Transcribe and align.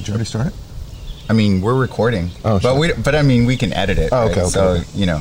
Did 0.00 0.08
you 0.08 0.14
already 0.14 0.24
start 0.24 0.46
it? 0.46 0.54
I 1.28 1.34
mean, 1.34 1.60
we're 1.60 1.78
recording. 1.78 2.30
Oh, 2.42 2.54
but 2.54 2.60
sure. 2.62 2.78
we 2.78 2.92
but 2.94 3.14
I 3.14 3.20
mean, 3.20 3.44
we 3.44 3.58
can 3.58 3.70
edit 3.74 3.98
it. 3.98 4.08
Oh, 4.12 4.22
right? 4.22 4.30
okay, 4.30 4.40
okay, 4.40 4.48
So 4.48 4.68
okay. 4.68 4.84
you 4.94 5.04
know, 5.04 5.20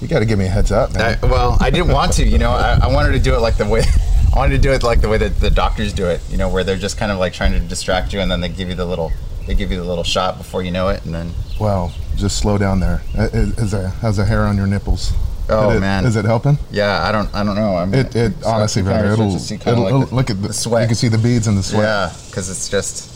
You 0.00 0.06
got 0.06 0.20
to 0.20 0.24
give 0.26 0.38
me 0.38 0.44
a 0.44 0.48
heads 0.48 0.70
up, 0.70 0.94
man. 0.94 1.18
I, 1.20 1.26
well, 1.26 1.56
I 1.60 1.70
didn't 1.70 1.88
want 1.92 2.12
to. 2.14 2.24
You 2.24 2.38
know, 2.38 2.52
I, 2.52 2.78
I 2.82 2.86
wanted 2.86 3.12
to 3.12 3.18
do 3.18 3.34
it 3.34 3.40
like 3.40 3.56
the 3.56 3.66
way 3.68 3.82
I 4.32 4.38
wanted 4.38 4.54
to 4.54 4.62
do 4.62 4.70
it 4.72 4.84
like 4.84 5.00
the 5.00 5.08
way 5.08 5.18
that 5.18 5.38
the 5.40 5.50
doctors 5.50 5.92
do 5.92 6.06
it. 6.06 6.20
You 6.30 6.36
know, 6.36 6.48
where 6.48 6.62
they're 6.62 6.76
just 6.78 6.98
kind 6.98 7.10
of 7.10 7.18
like 7.18 7.32
trying 7.32 7.50
to 7.50 7.58
distract 7.58 8.12
you, 8.12 8.20
and 8.20 8.30
then 8.30 8.40
they 8.40 8.48
give 8.48 8.68
you 8.68 8.76
the 8.76 8.86
little 8.86 9.10
they 9.48 9.56
give 9.56 9.72
you 9.72 9.78
the 9.78 9.84
little 9.84 10.04
shot 10.04 10.38
before 10.38 10.62
you 10.62 10.70
know 10.70 10.88
it, 10.88 11.04
and 11.04 11.12
then 11.12 11.32
Well, 11.58 11.92
just 12.14 12.38
slow 12.38 12.58
down 12.58 12.78
there. 12.78 13.02
Is, 13.16 13.72
there, 13.72 13.88
how's 13.88 14.18
the 14.18 14.24
hair 14.24 14.42
on 14.44 14.56
your 14.56 14.68
nipples? 14.68 15.12
Oh, 15.48 15.70
it- 15.70 15.80
man. 15.80 16.04
Is 16.06 16.14
it 16.14 16.24
helping? 16.24 16.58
yeah, 16.70 17.02
I 17.02 17.10
don't 17.10 17.34
I 17.34 17.42
don't 17.42 17.56
know. 17.56 17.74
I'm 17.74 17.92
It, 17.92 18.14
it 18.14 18.40
so 18.40 18.48
honestly, 18.48 18.82
you 18.82 18.88
kinda 18.88 19.02
man, 19.02 19.14
start 19.16 19.26
it'll, 19.26 19.38
to 19.38 19.44
see 19.44 19.56
kinda 19.58 19.72
it'll, 19.72 19.82
like 19.82 19.92
it'll- 19.94 20.06
the- 20.06 20.14
look 20.14 20.30
at 20.30 20.40
the, 20.40 20.48
the 20.48 20.54
sweat. 20.54 20.82
You 20.82 20.86
can 20.88 20.94
see 20.96 21.08
the 21.08 21.18
beads 21.18 21.48
in 21.48 21.56
the 21.56 21.62
sweat. 21.64 21.82
Yeah, 21.82 22.12
because 22.28 22.48
it's 22.48 22.68
just 22.68 23.09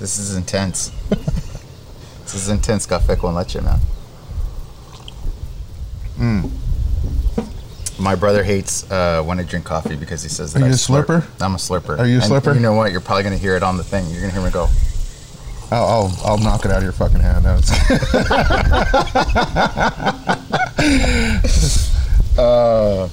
this 0.00 0.18
is 0.18 0.36
intense. 0.36 0.90
this 1.10 2.34
is 2.34 2.48
intense. 2.48 2.88
Won't 2.90 3.36
let 3.36 3.54
you, 3.54 3.60
man. 3.62 3.80
Mm. 6.18 6.50
My 7.98 8.14
brother 8.14 8.44
hates 8.44 8.88
uh, 8.90 9.22
when 9.24 9.40
I 9.40 9.42
drink 9.42 9.64
coffee 9.64 9.96
because 9.96 10.22
he 10.22 10.28
says 10.28 10.52
that 10.52 10.62
Are 10.62 10.64
I 10.64 10.68
you 10.68 10.74
a 10.74 10.76
slurp. 10.76 11.06
slurper? 11.06 11.44
I'm 11.44 11.54
a 11.54 11.58
slurper. 11.58 11.98
Are 11.98 12.06
you 12.06 12.18
a 12.18 12.22
And 12.22 12.30
slurper? 12.32 12.54
You 12.54 12.60
know 12.60 12.74
what? 12.74 12.92
You're 12.92 13.00
probably 13.00 13.24
gonna 13.24 13.36
hear 13.38 13.56
it 13.56 13.62
on 13.62 13.76
the 13.76 13.84
thing. 13.84 14.08
You're 14.10 14.20
gonna 14.20 14.32
hear 14.32 14.42
me 14.42 14.50
go. 14.50 14.68
I'll, 15.70 15.84
I'll, 15.84 16.12
I'll 16.24 16.38
knock 16.38 16.64
it 16.64 16.70
out 16.70 16.78
of 16.78 16.82
your 16.84 16.92
fucking 16.92 17.20
hand. 17.20 17.44
Uh, 22.38 23.08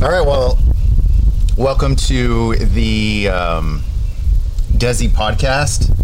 all 0.00 0.02
right. 0.08 0.24
Well, 0.24 0.56
welcome 1.56 1.96
to 1.96 2.54
the 2.54 3.28
um, 3.28 3.82
Desi 4.76 5.08
podcast, 5.08 5.94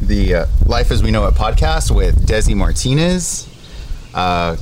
the 0.00 0.34
uh, 0.34 0.46
Life 0.66 0.90
as 0.90 1.02
We 1.02 1.10
Know 1.10 1.26
It 1.26 1.34
podcast 1.34 1.94
with 1.94 2.26
Desi 2.26 2.56
Martinez, 2.56 3.48
uh, 4.14 4.56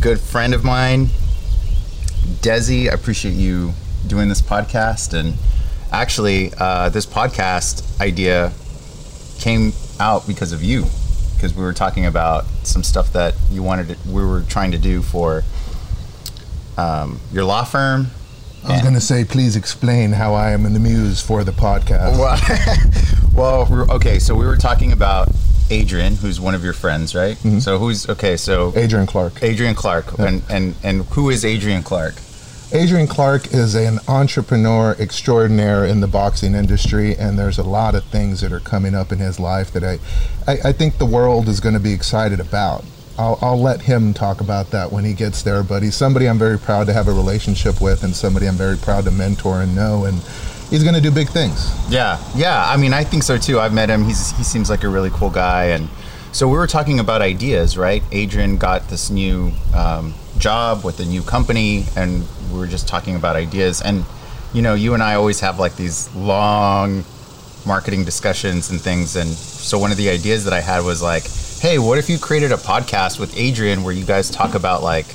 good 0.00 0.20
friend 0.20 0.52
of 0.52 0.64
mine. 0.64 1.06
Desi, 2.42 2.90
I 2.90 2.94
appreciate 2.94 3.32
you 3.32 3.72
doing 4.06 4.28
this 4.28 4.42
podcast. 4.42 5.18
And 5.18 5.34
actually, 5.90 6.52
uh, 6.58 6.90
this 6.90 7.06
podcast 7.06 8.00
idea 8.00 8.52
came 9.38 9.72
out 9.98 10.26
because 10.26 10.52
of 10.52 10.62
you, 10.62 10.84
because 11.34 11.54
we 11.54 11.62
were 11.62 11.72
talking 11.72 12.04
about 12.04 12.44
some 12.64 12.82
stuff 12.82 13.12
that 13.12 13.34
you 13.50 13.62
wanted 13.62 13.88
to, 13.88 14.08
we 14.08 14.24
were 14.24 14.42
trying 14.42 14.72
to 14.72 14.78
do 14.78 15.00
for 15.00 15.42
um, 16.76 17.20
your 17.32 17.44
law 17.44 17.64
firm. 17.64 18.08
I 18.68 18.72
was 18.72 18.82
going 18.82 18.94
to 18.94 19.00
say, 19.00 19.24
please 19.24 19.54
explain 19.54 20.12
how 20.12 20.34
I 20.34 20.50
am 20.50 20.66
in 20.66 20.72
the 20.72 20.80
muse 20.80 21.22
for 21.22 21.44
the 21.44 21.52
podcast. 21.52 22.18
Well, 22.18 23.66
well, 23.66 23.90
okay. 23.92 24.18
So 24.18 24.34
we 24.34 24.44
were 24.44 24.56
talking 24.56 24.92
about 24.92 25.28
Adrian, 25.70 26.16
who's 26.16 26.40
one 26.40 26.54
of 26.54 26.64
your 26.64 26.72
friends, 26.72 27.14
right? 27.14 27.36
Mm-hmm. 27.36 27.60
So 27.60 27.78
who's 27.78 28.08
okay? 28.08 28.36
So 28.36 28.72
Adrian 28.74 29.06
Clark. 29.06 29.42
Adrian 29.42 29.74
Clark, 29.74 30.18
and 30.18 30.42
and 30.50 30.74
and 30.82 31.02
who 31.06 31.30
is 31.30 31.44
Adrian 31.44 31.82
Clark? 31.82 32.14
Adrian 32.72 33.06
Clark 33.06 33.54
is 33.54 33.76
an 33.76 34.00
entrepreneur 34.08 34.96
extraordinaire 34.98 35.84
in 35.84 36.00
the 36.00 36.08
boxing 36.08 36.54
industry, 36.54 37.16
and 37.16 37.38
there's 37.38 37.58
a 37.58 37.62
lot 37.62 37.94
of 37.94 38.04
things 38.04 38.40
that 38.40 38.52
are 38.52 38.60
coming 38.60 38.92
up 38.92 39.12
in 39.12 39.18
his 39.18 39.38
life 39.38 39.70
that 39.72 39.84
I, 39.84 40.00
I, 40.50 40.58
I 40.70 40.72
think 40.72 40.98
the 40.98 41.06
world 41.06 41.48
is 41.48 41.60
going 41.60 41.74
to 41.74 41.80
be 41.80 41.92
excited 41.92 42.40
about. 42.40 42.84
I'll, 43.18 43.38
I'll 43.40 43.60
let 43.60 43.82
him 43.82 44.12
talk 44.12 44.40
about 44.40 44.70
that 44.70 44.92
when 44.92 45.04
he 45.04 45.14
gets 45.14 45.42
there, 45.42 45.62
but 45.62 45.82
he's 45.82 45.94
somebody 45.94 46.28
I'm 46.28 46.38
very 46.38 46.58
proud 46.58 46.86
to 46.88 46.92
have 46.92 47.08
a 47.08 47.12
relationship 47.12 47.80
with, 47.80 48.02
and 48.04 48.14
somebody 48.14 48.46
I'm 48.46 48.54
very 48.56 48.76
proud 48.76 49.04
to 49.04 49.10
mentor 49.10 49.62
and 49.62 49.74
know, 49.74 50.04
and 50.04 50.20
he's 50.70 50.82
going 50.82 50.94
to 50.94 51.00
do 51.00 51.10
big 51.10 51.28
things. 51.28 51.72
Yeah, 51.90 52.22
yeah. 52.34 52.64
I 52.68 52.76
mean, 52.76 52.92
I 52.92 53.04
think 53.04 53.22
so 53.22 53.38
too. 53.38 53.58
I've 53.58 53.72
met 53.72 53.88
him. 53.88 54.04
He's 54.04 54.36
he 54.36 54.44
seems 54.44 54.68
like 54.68 54.84
a 54.84 54.88
really 54.88 55.10
cool 55.10 55.30
guy, 55.30 55.66
and 55.66 55.88
so 56.32 56.46
we 56.46 56.58
were 56.58 56.66
talking 56.66 57.00
about 57.00 57.22
ideas, 57.22 57.78
right? 57.78 58.02
Adrian 58.12 58.58
got 58.58 58.88
this 58.88 59.10
new 59.10 59.52
um, 59.74 60.14
job 60.38 60.84
with 60.84 61.00
a 61.00 61.04
new 61.04 61.22
company, 61.22 61.84
and 61.96 62.26
we 62.52 62.58
were 62.58 62.66
just 62.66 62.86
talking 62.86 63.16
about 63.16 63.36
ideas. 63.36 63.80
And 63.80 64.04
you 64.52 64.62
know, 64.62 64.74
you 64.74 64.94
and 64.94 65.02
I 65.02 65.14
always 65.14 65.40
have 65.40 65.58
like 65.58 65.76
these 65.76 66.14
long 66.14 67.04
marketing 67.66 68.04
discussions 68.04 68.70
and 68.70 68.80
things. 68.80 69.16
And 69.16 69.28
so 69.28 69.78
one 69.78 69.90
of 69.90 69.96
the 69.96 70.08
ideas 70.08 70.44
that 70.44 70.52
I 70.52 70.60
had 70.60 70.84
was 70.84 71.02
like, 71.02 71.24
hey, 71.60 71.78
what 71.78 71.98
if 71.98 72.08
you 72.10 72.18
created 72.18 72.52
a 72.52 72.56
podcast 72.56 73.18
with 73.18 73.36
Adrian 73.36 73.82
where 73.82 73.94
you 73.94 74.04
guys 74.04 74.30
talk 74.30 74.54
about 74.54 74.82
like 74.82 75.06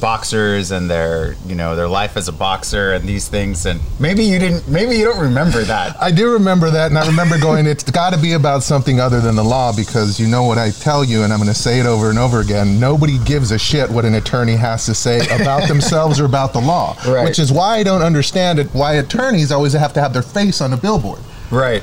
boxers 0.00 0.70
and 0.70 0.90
their 0.90 1.34
you 1.46 1.54
know 1.54 1.74
their 1.76 1.88
life 1.88 2.16
as 2.16 2.28
a 2.28 2.32
boxer 2.32 2.92
and 2.92 3.08
these 3.08 3.28
things 3.28 3.64
and 3.64 3.80
maybe 3.98 4.22
you 4.24 4.38
didn't 4.38 4.68
maybe 4.68 4.96
you 4.96 5.04
don't 5.04 5.20
remember 5.20 5.62
that 5.62 5.96
I 6.02 6.10
do 6.10 6.32
remember 6.32 6.68
that, 6.70 6.90
and 6.90 6.98
I 6.98 7.06
remember 7.06 7.38
going, 7.38 7.64
it's 7.66 7.84
got 7.90 8.12
to 8.12 8.18
be 8.20 8.32
about 8.32 8.62
something 8.62 9.00
other 9.00 9.20
than 9.20 9.34
the 9.36 9.44
law 9.44 9.74
because 9.74 10.20
you 10.20 10.26
know 10.26 10.42
what 10.42 10.58
I 10.58 10.70
tell 10.72 11.04
you, 11.04 11.22
and 11.22 11.32
I'm 11.32 11.38
going 11.38 11.48
to 11.48 11.54
say 11.58 11.78
it 11.80 11.86
over 11.86 12.10
and 12.10 12.18
over 12.18 12.40
again. 12.40 12.78
Nobody 12.78 13.18
gives 13.24 13.50
a 13.52 13.58
shit 13.58 13.88
what 13.88 14.04
an 14.04 14.14
attorney 14.16 14.56
has 14.56 14.84
to 14.86 14.94
say 14.94 15.20
about 15.34 15.68
themselves 15.68 16.20
or 16.20 16.26
about 16.26 16.52
the 16.52 16.60
law, 16.60 16.96
Right. 17.06 17.24
which 17.24 17.38
is 17.38 17.50
why 17.52 17.76
I 17.78 17.82
don't 17.84 18.02
understand 18.02 18.58
it. 18.58 18.66
Why 18.74 18.94
attorneys 18.94 19.52
always 19.52 19.72
have 19.72 19.92
to 19.94 20.00
have 20.02 20.12
their 20.12 20.22
face 20.22 20.60
on 20.60 20.72
a 20.72 20.76
billboard. 20.76 21.20
right 21.50 21.82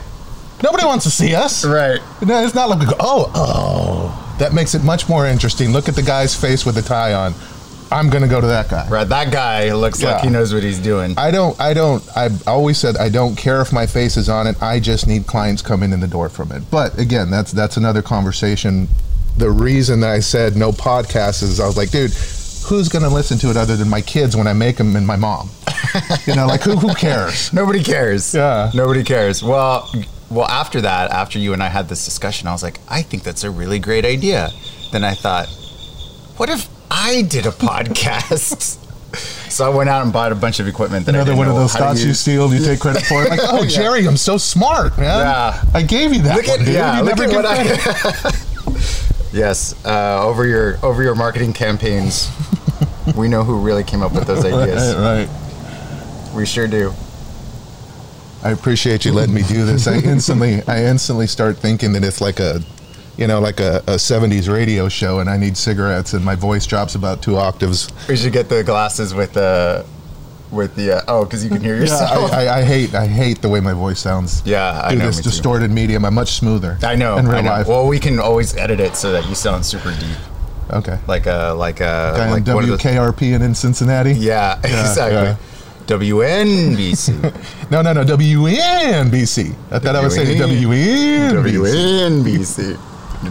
Nobody 0.63 0.85
wants 0.85 1.05
to 1.05 1.11
see 1.11 1.33
us. 1.35 1.65
right 1.65 1.99
No, 2.21 2.43
it's 2.43 2.53
not 2.55 2.69
like 2.69 2.79
we 2.79 2.85
go, 2.85 2.95
oh, 2.99 3.31
oh. 3.35 4.35
That 4.39 4.53
makes 4.53 4.73
it 4.73 4.83
much 4.83 5.07
more 5.07 5.25
interesting. 5.27 5.71
Look 5.71 5.87
at 5.87 5.95
the 5.95 6.01
guy's 6.01 6.35
face 6.39 6.65
with 6.65 6.75
the 6.75 6.81
tie 6.81 7.13
on. 7.13 7.33
I'm 7.91 8.09
going 8.09 8.23
to 8.23 8.29
go 8.29 8.39
to 8.39 8.47
that 8.47 8.69
guy. 8.69 8.87
right 8.87 9.03
that 9.09 9.33
guy 9.33 9.73
looks 9.73 10.01
like 10.01 10.23
he 10.23 10.29
knows 10.29 10.53
what 10.53 10.63
he's 10.63 10.79
doing 10.79 11.13
I 11.17 11.29
don't, 11.29 11.59
I 11.59 11.73
don't, 11.73 12.01
I've 12.15 12.47
always 12.47 12.77
said 12.77 12.95
I 12.95 13.09
don't 13.09 13.35
care 13.35 13.59
if 13.61 13.73
my 13.73 13.85
face 13.85 14.15
is 14.15 14.29
on 14.29 14.47
it. 14.47 14.61
I 14.63 14.79
just 14.79 15.07
need 15.07 15.27
clients 15.27 15.61
coming 15.61 15.91
in 15.91 15.99
the 15.99 16.07
door 16.07 16.29
from 16.29 16.53
it. 16.53 16.63
But 16.71 16.97
again, 16.97 17.29
that's, 17.29 17.51
that's 17.51 17.75
another 17.75 18.01
conversation. 18.01 18.87
The 19.37 19.51
reason 19.51 19.99
that 20.01 20.09
I 20.09 20.21
said 20.21 20.55
no 20.55 20.71
podcast 20.71 21.43
is 21.43 21.59
I 21.59 21.67
was 21.67 21.75
like, 21.75 21.91
dude, 21.91 22.11
who's 22.65 22.87
going 22.87 23.03
to 23.03 23.09
listen 23.09 23.37
to 23.39 23.49
it 23.49 23.57
other 23.57 23.75
than 23.75 23.89
my 23.89 24.01
kids 24.01 24.37
when 24.37 24.47
I 24.47 24.53
make 24.53 24.77
them 24.77 24.95
and 24.95 25.05
my 25.05 25.17
mom? 25.17 25.49
you 26.25 26.35
know, 26.35 26.47
like 26.47 26.61
who, 26.61 26.77
who 26.77 26.93
cares? 26.93 27.51
nobody 27.51 27.83
cares 27.83 28.33
Yeah. 28.33 28.71
nobody 28.73 29.03
cares 29.03 29.43
well 29.43 29.91
well 30.31 30.47
after 30.47 30.81
that 30.81 31.11
after 31.11 31.37
you 31.37 31.53
and 31.53 31.61
i 31.61 31.67
had 31.67 31.89
this 31.89 32.05
discussion 32.05 32.47
i 32.47 32.51
was 32.51 32.63
like 32.63 32.79
i 32.89 33.01
think 33.01 33.21
that's 33.23 33.43
a 33.43 33.51
really 33.51 33.79
great 33.79 34.05
idea 34.05 34.49
then 34.91 35.03
i 35.03 35.13
thought 35.13 35.47
what 36.37 36.49
if 36.49 36.69
i 36.89 37.21
did 37.23 37.45
a 37.45 37.49
podcast 37.69 38.77
so 39.51 39.65
i 39.69 39.75
went 39.75 39.89
out 39.89 40.03
and 40.03 40.13
bought 40.13 40.31
a 40.31 40.35
bunch 40.35 40.59
of 40.61 40.67
equipment 40.67 41.05
that 41.05 41.13
I 41.15 41.19
Another 41.19 41.35
one 41.35 41.47
of 41.49 41.55
those 41.55 41.73
thoughts 41.73 42.03
you 42.03 42.13
steal 42.13 42.45
and 42.49 42.57
you 42.59 42.65
take 42.65 42.79
credit 42.79 43.03
for 43.03 43.23
it. 43.23 43.29
Like, 43.29 43.39
oh, 43.43 43.63
Yeah. 43.63 43.67
Jerry, 43.69 44.07
I'm 44.07 44.15
so 44.17 44.37
smart, 44.37 44.97
man. 44.97 45.19
Yeah. 45.19 45.63
I 45.73 45.81
gave 45.83 46.13
you 46.13 46.21
that 46.23 46.35
Look 46.37 46.47
at 46.47 46.57
one, 46.57 46.65
dude. 46.65 46.75
yeah, 46.75 46.97
You 46.99 47.03
look 47.03 47.17
never 47.17 47.37
at 47.37 47.45
credit. 47.45 48.25
I. 48.25 48.31
yes, 49.33 49.75
uh, 49.85 50.25
over 50.25 50.47
your 50.47 50.77
over 50.83 51.03
your 51.03 51.15
marketing 51.15 51.51
campaigns, 51.51 52.29
we 53.17 53.27
know 53.27 53.43
who 53.43 53.59
really 53.59 53.83
came 53.83 54.01
up 54.01 54.13
with 54.13 54.25
those 54.27 54.45
ideas. 54.45 54.95
Right, 54.95 55.27
right. 55.27 56.33
We 56.35 56.45
sure 56.45 56.67
do. 56.67 56.93
I 58.43 58.51
appreciate 58.51 59.05
you 59.05 59.13
letting 59.13 59.35
me 59.35 59.43
do 59.43 59.65
this. 59.65 59.87
I 59.87 59.95
instantly, 59.99 60.61
I 60.67 60.85
instantly 60.85 61.27
start 61.27 61.57
thinking 61.57 61.93
that 61.93 62.03
it's 62.03 62.21
like 62.21 62.39
a, 62.39 62.61
you 63.17 63.27
know, 63.27 63.39
like 63.39 63.59
a, 63.59 63.77
a 63.87 63.95
'70s 63.97 64.51
radio 64.51 64.89
show, 64.89 65.19
and 65.19 65.29
I 65.29 65.37
need 65.37 65.55
cigarettes, 65.57 66.13
and 66.13 66.25
my 66.25 66.35
voice 66.35 66.65
drops 66.65 66.95
about 66.95 67.21
two 67.21 67.37
octaves. 67.37 67.89
We 68.07 68.15
should 68.17 68.33
get 68.33 68.49
the 68.49 68.63
glasses 68.63 69.13
with 69.13 69.33
the 69.33 69.85
with 70.51 70.75
the 70.75 70.97
uh, 70.97 71.01
oh, 71.07 71.23
because 71.25 71.43
you 71.43 71.49
can 71.51 71.61
hear 71.61 71.75
Yeah, 71.75 71.81
yourself. 71.81 72.31
I, 72.33 72.47
I, 72.47 72.57
I 72.57 72.63
hate, 72.63 72.93
I 72.95 73.07
hate 73.07 73.41
the 73.41 73.47
way 73.49 73.59
my 73.59 73.73
voice 73.73 73.99
sounds. 73.99 74.41
Yeah, 74.45 74.81
I 74.83 74.89
Through 74.89 74.99
know. 74.99 75.05
this 75.05 75.17
me 75.17 75.23
too. 75.23 75.29
distorted 75.29 75.71
medium, 75.71 76.03
I'm 76.03 76.13
much 76.15 76.31
smoother. 76.33 76.77
I 76.83 76.95
know. 76.95 77.17
In 77.17 77.27
real 77.27 77.37
I 77.37 77.41
know. 77.41 77.49
life. 77.51 77.67
Well, 77.67 77.87
we 77.87 77.99
can 77.99 78.19
always 78.19 78.55
edit 78.57 78.79
it 78.79 78.95
so 78.95 79.11
that 79.11 79.27
you 79.29 79.35
sound 79.35 79.65
super 79.65 79.91
deep, 79.91 80.17
okay. 80.71 80.97
like 81.07 81.25
a 81.27 81.53
like 81.55 81.79
a 81.79 82.13
Guy 82.17 82.31
like 82.31 82.47
on 82.47 82.55
one 82.55 82.63
of 82.63 82.69
those- 82.71 82.81
WKRP 82.81 83.35
and 83.35 83.43
in 83.43 83.53
Cincinnati. 83.55 84.13
Yeah, 84.13 84.57
exactly. 84.63 85.13
yeah. 85.13 85.35
WNBC. 85.91 87.11
No, 87.71 87.81
no, 87.81 87.93
no. 87.93 88.03
WNBC. 88.03 89.55
I 89.71 89.79
thought 89.79 89.95
I 89.95 90.03
was 90.03 90.15
saying 90.15 90.37
WNBC. 90.37 91.31
WNBC. 91.31 92.75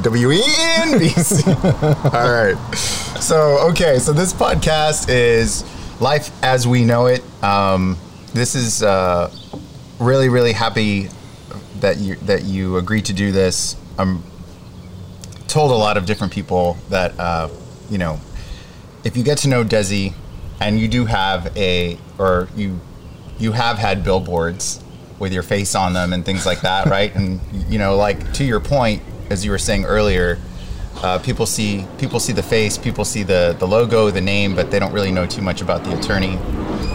WNBC. 0.02 1.46
All 2.14 2.31
right. 2.31 2.56
So, 3.20 3.69
okay. 3.70 3.99
So, 3.99 4.12
this 4.12 4.32
podcast 4.32 5.08
is 5.11 5.64
Life 6.00 6.31
as 6.43 6.67
We 6.67 6.85
Know 6.85 7.06
It. 7.06 7.23
Um, 7.43 7.99
this 8.32 8.55
is 8.55 8.82
uh, 8.82 9.31
really, 9.99 10.29
really 10.29 10.52
happy 10.52 11.08
that 11.81 11.99
you 11.99 12.17
that 12.17 12.44
you 12.44 12.76
agreed 12.76 13.06
to 13.06 13.12
do 13.14 13.32
this. 13.32 13.76
I'm 13.99 14.23
told 15.49 15.70
a 15.70 15.75
lot 15.75 15.96
of 15.96 16.06
different 16.06 16.32
people 16.32 16.76
that 16.90 17.19
uh, 17.19 17.49
you 17.90 17.99
know 17.99 18.20
if 19.05 19.17
you 19.17 19.25
get 19.25 19.38
to 19.38 19.49
know 19.49 19.64
Desi 19.64 20.14
and 20.61 20.79
you 20.79 20.89
do 20.89 21.07
have 21.07 21.57
a 21.57 21.99
or 22.19 22.49
you 22.55 22.81
you 23.39 23.53
have 23.53 23.79
had 23.79 24.05
billboards 24.05 24.83
with 25.19 25.33
your 25.33 25.43
face 25.43 25.75
on 25.75 25.93
them 25.93 26.12
and 26.12 26.25
things 26.25 26.47
like 26.47 26.61
that, 26.61 26.87
right? 26.87 27.15
And 27.15 27.41
you 27.69 27.79
know, 27.79 27.97
like 27.97 28.33
to 28.35 28.45
your 28.45 28.61
point, 28.61 29.03
as 29.31 29.45
you 29.45 29.51
were 29.51 29.59
saying 29.59 29.85
earlier, 29.85 30.39
uh, 31.03 31.19
people 31.19 31.47
see 31.47 31.87
people 31.99 32.21
see 32.21 32.33
the 32.33 32.43
face, 32.43 32.77
people 32.77 33.05
see 33.05 33.23
the 33.23 33.57
the 33.59 33.67
logo, 33.67 34.11
the 34.11 34.21
name, 34.21 34.55
but 34.55 34.71
they 34.71 34.79
don't 34.79 34.93
really 34.93 35.12
know 35.12 35.27
too 35.27 35.43
much 35.43 35.62
about 35.62 35.85
the 35.85 35.99
attorney. 35.99 36.39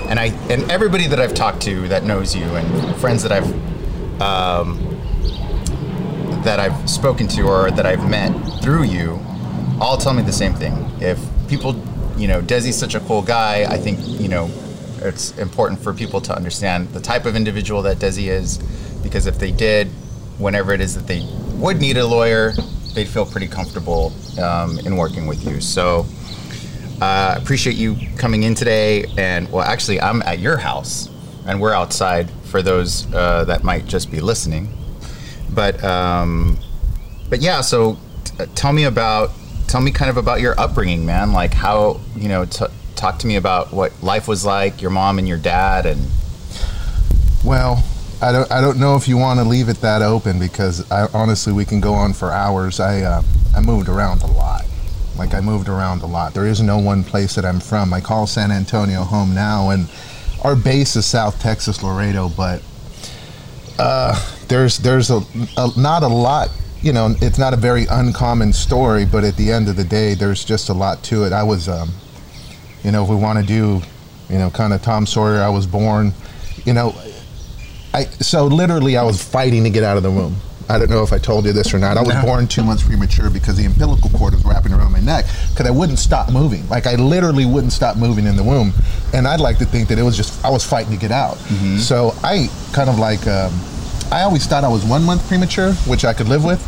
And 0.07 0.19
I 0.19 0.27
and 0.49 0.69
everybody 0.71 1.07
that 1.07 1.19
I've 1.19 1.33
talked 1.33 1.61
to 1.63 1.87
that 1.87 2.03
knows 2.03 2.35
you 2.35 2.43
and 2.43 2.95
friends 2.97 3.23
that 3.23 3.31
I've 3.31 4.21
um, 4.21 4.79
that 6.43 6.59
I've 6.59 6.89
spoken 6.89 7.27
to 7.29 7.41
or 7.43 7.71
that 7.71 7.85
I've 7.85 8.07
met 8.07 8.31
through 8.61 8.83
you 8.83 9.19
all 9.81 9.97
tell 9.97 10.13
me 10.13 10.21
the 10.21 10.31
same 10.31 10.53
thing. 10.53 10.73
If 11.01 11.19
people, 11.47 11.73
you 12.17 12.27
know, 12.27 12.41
Desi's 12.41 12.77
such 12.77 12.95
a 12.95 12.99
cool 13.01 13.21
guy, 13.21 13.65
I 13.69 13.77
think, 13.77 13.99
you 14.01 14.29
know, 14.29 14.49
it's 14.99 15.37
important 15.37 15.79
for 15.79 15.93
people 15.93 16.21
to 16.21 16.35
understand 16.35 16.89
the 16.89 16.99
type 16.99 17.25
of 17.25 17.35
individual 17.35 17.81
that 17.83 17.97
Desi 17.97 18.27
is 18.27 18.57
because 19.03 19.27
if 19.27 19.37
they 19.37 19.51
did, 19.51 19.87
whenever 20.37 20.73
it 20.73 20.81
is 20.81 20.95
that 20.95 21.07
they 21.07 21.27
would 21.53 21.79
need 21.79 21.97
a 21.97 22.05
lawyer, 22.05 22.53
they'd 22.93 23.07
feel 23.07 23.25
pretty 23.25 23.47
comfortable 23.47 24.13
um, 24.41 24.79
in 24.79 24.97
working 24.97 25.27
with 25.27 25.45
you. 25.45 25.61
So 25.61 26.05
I 27.01 27.33
uh, 27.33 27.41
appreciate 27.41 27.75
you 27.75 27.97
coming 28.17 28.43
in 28.43 28.55
today. 28.55 29.05
And 29.17 29.51
well, 29.51 29.63
actually, 29.63 29.99
I'm 30.01 30.21
at 30.23 30.39
your 30.39 30.57
house 30.57 31.09
and 31.45 31.61
we're 31.61 31.73
outside 31.73 32.29
for 32.45 32.61
those 32.61 33.11
uh, 33.13 33.43
that 33.45 33.63
might 33.63 33.85
just 33.85 34.09
be 34.11 34.21
listening. 34.21 34.69
But 35.53 35.83
um, 35.83 36.57
but 37.29 37.41
yeah, 37.41 37.61
so 37.61 37.97
t- 38.23 38.45
tell 38.55 38.73
me 38.73 38.85
about 38.85 39.31
tell 39.67 39.81
me 39.81 39.91
kind 39.91 40.09
of 40.09 40.17
about 40.17 40.41
your 40.41 40.59
upbringing, 40.59 41.05
man. 41.05 41.33
Like 41.33 41.53
how 41.53 41.99
you 42.15 42.27
know 42.27 42.45
t- 42.45 42.65
talk 42.95 43.19
to 43.19 43.27
me 43.27 43.35
about 43.35 43.73
what 43.73 43.91
life 44.03 44.27
was 44.27 44.45
like, 44.45 44.81
your 44.81 44.91
mom 44.91 45.19
and 45.19 45.27
your 45.27 45.37
dad, 45.37 45.85
and 45.85 46.01
well. 47.43 47.83
I 48.21 48.31
don't, 48.31 48.49
I 48.49 48.61
don't 48.61 48.79
know 48.79 48.95
if 48.95 49.09
you 49.09 49.17
want 49.17 49.39
to 49.41 49.43
leave 49.43 49.67
it 49.67 49.81
that 49.81 50.01
open 50.01 50.39
because 50.39 50.89
I, 50.89 51.07
honestly 51.13 51.51
we 51.51 51.65
can 51.65 51.81
go 51.81 51.93
on 51.93 52.13
for 52.13 52.31
hours. 52.31 52.79
I 52.79 53.01
uh, 53.01 53.23
I 53.55 53.59
moved 53.59 53.89
around 53.89 54.23
a 54.23 54.27
lot. 54.27 54.65
Like 55.17 55.33
I 55.33 55.41
moved 55.41 55.69
around 55.69 56.01
a 56.01 56.05
lot. 56.05 56.33
There 56.33 56.45
is 56.45 56.61
no 56.61 56.77
one 56.77 57.03
place 57.03 57.35
that 57.35 57.45
I'm 57.45 57.59
from. 57.59 57.93
I 57.93 58.01
call 58.01 58.25
San 58.27 58.51
Antonio 58.51 59.01
home 59.01 59.33
now, 59.33 59.69
and 59.69 59.89
our 60.43 60.55
base 60.55 60.95
is 60.95 61.05
South 61.05 61.39
Texas, 61.41 61.83
Laredo, 61.83 62.29
but 62.29 62.61
uh, 63.79 64.13
there's 64.47 64.77
there's 64.77 65.09
a, 65.09 65.21
a, 65.57 65.69
not 65.77 66.03
a 66.03 66.07
lot. 66.07 66.49
You 66.81 66.93
know, 66.93 67.15
it's 67.21 67.39
not 67.39 67.53
a 67.53 67.57
very 67.57 67.85
uncommon 67.89 68.53
story, 68.53 69.05
but 69.05 69.23
at 69.23 69.35
the 69.37 69.51
end 69.51 69.67
of 69.69 69.75
the 69.75 69.83
day, 69.83 70.13
there's 70.13 70.45
just 70.45 70.69
a 70.69 70.73
lot 70.73 71.01
to 71.05 71.23
it. 71.23 71.33
I 71.33 71.41
was, 71.41 71.67
um, 71.67 71.89
you 72.83 72.91
know, 72.91 73.03
if 73.03 73.09
we 73.09 73.15
want 73.15 73.39
to 73.39 73.45
do, 73.45 73.81
you 74.29 74.37
know, 74.37 74.49
kind 74.49 74.71
of 74.73 74.81
Tom 74.81 75.05
Sawyer, 75.05 75.41
I 75.41 75.49
was 75.49 75.65
born, 75.65 76.13
you 76.65 76.73
know, 76.73 76.95
I 77.93 78.03
so 78.19 78.45
literally 78.45 78.97
I 78.97 79.03
was 79.03 79.23
fighting 79.23 79.63
to 79.63 79.69
get 79.69 79.83
out 79.83 79.97
of 79.97 80.03
the 80.03 80.11
womb. 80.11 80.35
I 80.67 80.79
don't 80.79 80.89
know 80.89 81.03
if 81.03 81.13
I 81.13 81.19
told 81.19 81.45
you 81.45 81.53
this 81.53 81.73
or 81.73 81.79
not. 81.79 81.95
I 81.95 82.01
was 82.01 82.15
no. 82.15 82.23
born 82.23 82.47
two 82.47 82.63
months 82.63 82.83
premature 82.83 83.29
because 83.29 83.55
the 83.55 83.65
umbilical 83.65 84.09
cord 84.09 84.33
was 84.33 84.43
wrapping 84.43 84.73
around 84.73 84.91
my 84.91 84.99
neck 84.99 85.25
because 85.51 85.67
I 85.67 85.71
wouldn't 85.71 85.99
stop 85.99 86.31
moving. 86.31 86.67
Like 86.69 86.87
I 86.87 86.95
literally 86.95 87.45
wouldn't 87.45 87.71
stop 87.71 87.97
moving 87.97 88.25
in 88.25 88.35
the 88.35 88.43
womb, 88.43 88.73
and 89.13 89.27
I'd 89.27 89.39
like 89.39 89.59
to 89.59 89.65
think 89.65 89.87
that 89.89 89.99
it 89.99 90.03
was 90.03 90.17
just 90.17 90.43
I 90.43 90.49
was 90.49 90.65
fighting 90.65 90.91
to 90.91 90.99
get 90.99 91.11
out. 91.11 91.37
Mm-hmm. 91.37 91.77
So 91.77 92.15
I 92.23 92.49
kind 92.73 92.89
of 92.89 92.97
like 92.97 93.25
um, 93.27 93.53
I 94.11 94.23
always 94.23 94.45
thought 94.45 94.63
I 94.63 94.69
was 94.69 94.85
one 94.85 95.03
month 95.03 95.27
premature, 95.27 95.73
which 95.87 96.05
I 96.05 96.13
could 96.13 96.27
live 96.27 96.43
with. 96.43 96.61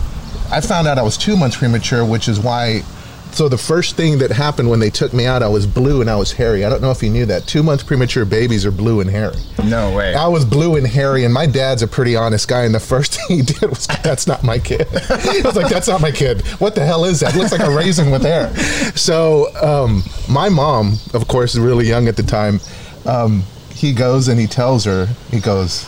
I 0.51 0.61
found 0.61 0.87
out 0.87 0.97
I 0.97 1.03
was 1.03 1.17
two 1.17 1.35
months 1.35 1.57
premature, 1.57 2.05
which 2.05 2.27
is 2.27 2.39
why 2.39 2.83
so 3.31 3.47
the 3.47 3.57
first 3.57 3.95
thing 3.95 4.17
that 4.19 4.31
happened 4.31 4.69
when 4.69 4.79
they 4.79 4.89
took 4.89 5.13
me 5.13 5.25
out, 5.25 5.43
I 5.43 5.47
was 5.47 5.67
blue 5.67 6.01
and 6.01 6.09
I 6.09 6.15
was 6.15 6.31
hairy. 6.31 6.65
I 6.65 6.69
don't 6.69 6.81
know 6.81 6.91
if 6.91 7.03
you 7.03 7.09
knew 7.09 7.25
that. 7.27 7.45
Two 7.45 7.61
months 7.61 7.83
premature 7.83 8.25
babies 8.25 8.65
are 8.65 8.71
blue 8.71 8.99
and 8.99 9.09
hairy. 9.09 9.35
No 9.63 9.95
way. 9.95 10.15
I 10.15 10.27
was 10.27 10.43
blue 10.43 10.75
and 10.75 10.87
hairy, 10.87 11.23
and 11.23 11.33
my 11.33 11.45
dad's 11.45 11.83
a 11.83 11.87
pretty 11.87 12.15
honest 12.15 12.47
guy. 12.47 12.63
And 12.63 12.73
the 12.73 12.79
first 12.79 13.13
thing 13.27 13.37
he 13.37 13.43
did 13.43 13.69
was, 13.69 13.85
"That's 14.03 14.25
not 14.25 14.43
my 14.43 14.57
kid." 14.57 14.87
I 14.91 15.41
was 15.45 15.55
like, 15.55 15.69
"That's 15.69 15.87
not 15.87 16.01
my 16.01 16.11
kid. 16.11 16.41
What 16.59 16.73
the 16.73 16.85
hell 16.85 17.05
is 17.05 17.19
that? 17.19 17.35
It 17.35 17.37
looks 17.37 17.51
like 17.51 17.61
a 17.61 17.69
raisin 17.69 18.09
with 18.09 18.23
hair." 18.23 18.55
So 18.95 19.53
um, 19.61 20.03
my 20.27 20.49
mom, 20.49 20.97
of 21.13 21.27
course, 21.27 21.53
is 21.53 21.59
really 21.59 21.87
young 21.87 22.07
at 22.07 22.15
the 22.15 22.23
time. 22.23 22.59
Um, 23.05 23.43
he 23.71 23.93
goes 23.93 24.27
and 24.27 24.39
he 24.39 24.47
tells 24.47 24.85
her, 24.85 25.05
he 25.29 25.39
goes, 25.39 25.87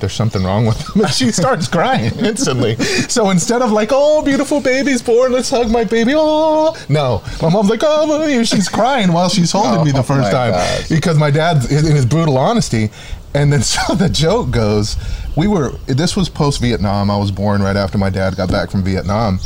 there's 0.00 0.12
something 0.12 0.42
wrong 0.42 0.66
with 0.66 0.78
him. 0.88 1.02
And 1.02 1.10
she 1.12 1.30
starts 1.30 1.68
crying 1.68 2.12
instantly. 2.18 2.76
So 3.08 3.30
instead 3.30 3.62
of 3.62 3.72
like, 3.72 3.90
oh, 3.92 4.22
beautiful 4.22 4.60
baby's 4.60 5.02
born, 5.02 5.32
let's 5.32 5.50
hug 5.50 5.70
my 5.70 5.84
baby. 5.84 6.12
Oh, 6.14 6.76
no. 6.88 7.22
My 7.42 7.50
mom's 7.50 7.70
like, 7.70 7.80
oh, 7.82 8.44
she's 8.44 8.68
crying 8.68 9.12
while 9.12 9.28
she's 9.28 9.52
holding 9.52 9.80
oh, 9.80 9.84
me 9.84 9.92
the 9.92 10.00
oh 10.00 10.02
first 10.02 10.30
time. 10.30 10.52
Gosh. 10.52 10.88
Because 10.88 11.18
my 11.18 11.30
dad, 11.30 11.64
in 11.70 11.84
his 11.84 12.06
brutal 12.06 12.38
honesty, 12.38 12.90
and 13.34 13.52
then 13.52 13.62
so 13.62 13.94
the 13.94 14.08
joke 14.08 14.50
goes, 14.50 14.96
we 15.36 15.46
were, 15.46 15.70
this 15.86 16.16
was 16.16 16.28
post 16.28 16.60
Vietnam. 16.60 17.10
I 17.10 17.16
was 17.16 17.30
born 17.30 17.62
right 17.62 17.76
after 17.76 17.98
my 17.98 18.10
dad 18.10 18.36
got 18.36 18.50
back 18.50 18.70
from 18.70 18.82
Vietnam. 18.82 19.38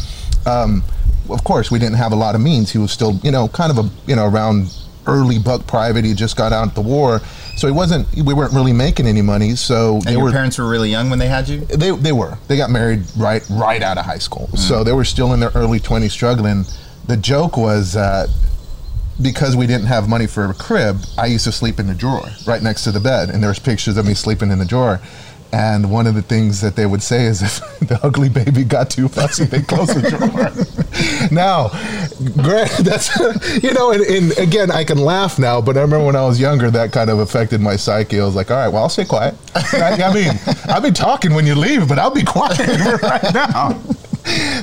Um, 0.47 0.83
of 1.29 1.45
course, 1.45 1.71
we 1.71 1.79
didn't 1.79 1.97
have 1.97 2.13
a 2.13 2.17
lot 2.17 2.35
of 2.35 2.41
means. 2.41 2.71
He 2.73 2.79
was 2.79 2.93
still, 2.93 3.15
you 3.23 3.31
know, 3.31 3.49
kind 3.49 3.77
of 3.77 3.85
a, 3.85 3.91
you 4.07 4.17
know, 4.17 4.27
around 4.27 4.75
early 5.07 5.39
buck 5.39 5.67
private. 5.67 6.05
He 6.05 6.15
just 6.15 6.37
got 6.37 6.53
out 6.53 6.69
of 6.69 6.75
the 6.75 6.81
war, 6.81 7.21
so 7.57 7.67
he 7.67 7.73
wasn't. 7.73 8.07
We 8.17 8.35
weren't 8.35 8.53
really 8.53 8.73
making 8.73 9.07
any 9.07 9.23
money. 9.23 9.57
So 9.57 9.97
and 10.07 10.11
your 10.11 10.25
were, 10.25 10.33
parents 10.33 10.59
were 10.59 10.69
really 10.69 10.91
young 10.91 11.11
when 11.11 11.19
they 11.19 11.29
had 11.29 11.49
you. 11.49 11.61
They 11.61 11.91
they 11.91 12.13
were. 12.13 12.39
They 12.49 12.57
got 12.57 12.71
married 12.71 13.03
right 13.17 13.45
right 13.51 13.83
out 13.83 13.99
of 13.99 14.05
high 14.05 14.19
school, 14.19 14.49
mm. 14.53 14.59
so 14.59 14.85
they 14.85 14.93
were 14.93 15.05
still 15.05 15.33
in 15.33 15.41
their 15.41 15.53
early 15.55 15.81
twenties, 15.81 16.13
struggling. 16.13 16.65
The 17.07 17.17
joke 17.17 17.57
was. 17.57 17.97
Uh, 17.97 18.29
because 19.23 19.55
we 19.55 19.67
didn't 19.67 19.87
have 19.87 20.09
money 20.09 20.27
for 20.27 20.47
a 20.47 20.55
crib, 20.55 20.99
I 21.19 21.27
used 21.27 21.45
to 21.45 21.53
sleep 21.53 21.79
in 21.79 21.87
the 21.87 21.95
drawer 21.95 22.27
right 22.47 22.63
next 22.63 22.85
to 22.85 22.91
the 22.91 23.01
bed, 23.01 23.29
and 23.29 23.43
there's 23.43 23.59
pictures 23.59 23.99
of 23.99 24.07
me 24.07 24.15
sleeping 24.15 24.51
in 24.51 24.59
the 24.59 24.65
drawer. 24.65 24.99
And 25.53 25.91
one 25.91 26.07
of 26.07 26.15
the 26.15 26.23
things 26.23 26.61
that 26.61 26.77
they 26.77 26.87
would 26.87 27.03
say 27.03 27.25
is 27.25 27.43
if 27.43 27.61
the 27.81 27.99
ugly 28.03 28.29
baby 28.29 28.65
got 28.65 28.91
too 28.91 29.09
fussy, 29.09 29.45
they 29.45 29.63
close 29.63 29.89
the 29.89 30.09
drawer. 30.09 30.51
now, 31.33 31.69
Grant, 32.43 32.71
that's, 32.85 33.63
you 33.63 33.73
know, 33.73 33.91
and, 33.91 34.03
and, 34.03 34.39
again, 34.39 34.71
I 34.71 34.85
can 34.85 34.99
laugh 34.99 35.39
now, 35.39 35.61
but 35.61 35.77
I 35.77 35.81
remember 35.81 36.07
when 36.07 36.17
I 36.17 36.25
was 36.25 36.41
younger, 36.41 36.71
that 36.71 36.93
kind 36.93 37.11
of 37.11 37.19
affected 37.19 37.61
my 37.61 37.77
psyche. 37.77 38.21
I 38.21 38.25
was 38.25 38.37
like, 38.37 38.51
all 38.51 38.59
right, 38.59 38.69
well, 38.69 38.83
I'll 38.83 38.89
stay 38.89 39.05
quiet. 39.05 39.35
I, 39.55 40.13
mean, 40.15 40.33
I'll 40.67 40.81
be 40.81 40.93
talking 40.93 41.35
when 41.35 41.47
you 41.47 41.55
leave, 41.55 41.89
but 41.89 41.99
I'll 41.99 42.15
be 42.15 42.25
quiet 42.25 43.03
right 43.03 43.35
now. 43.35 43.81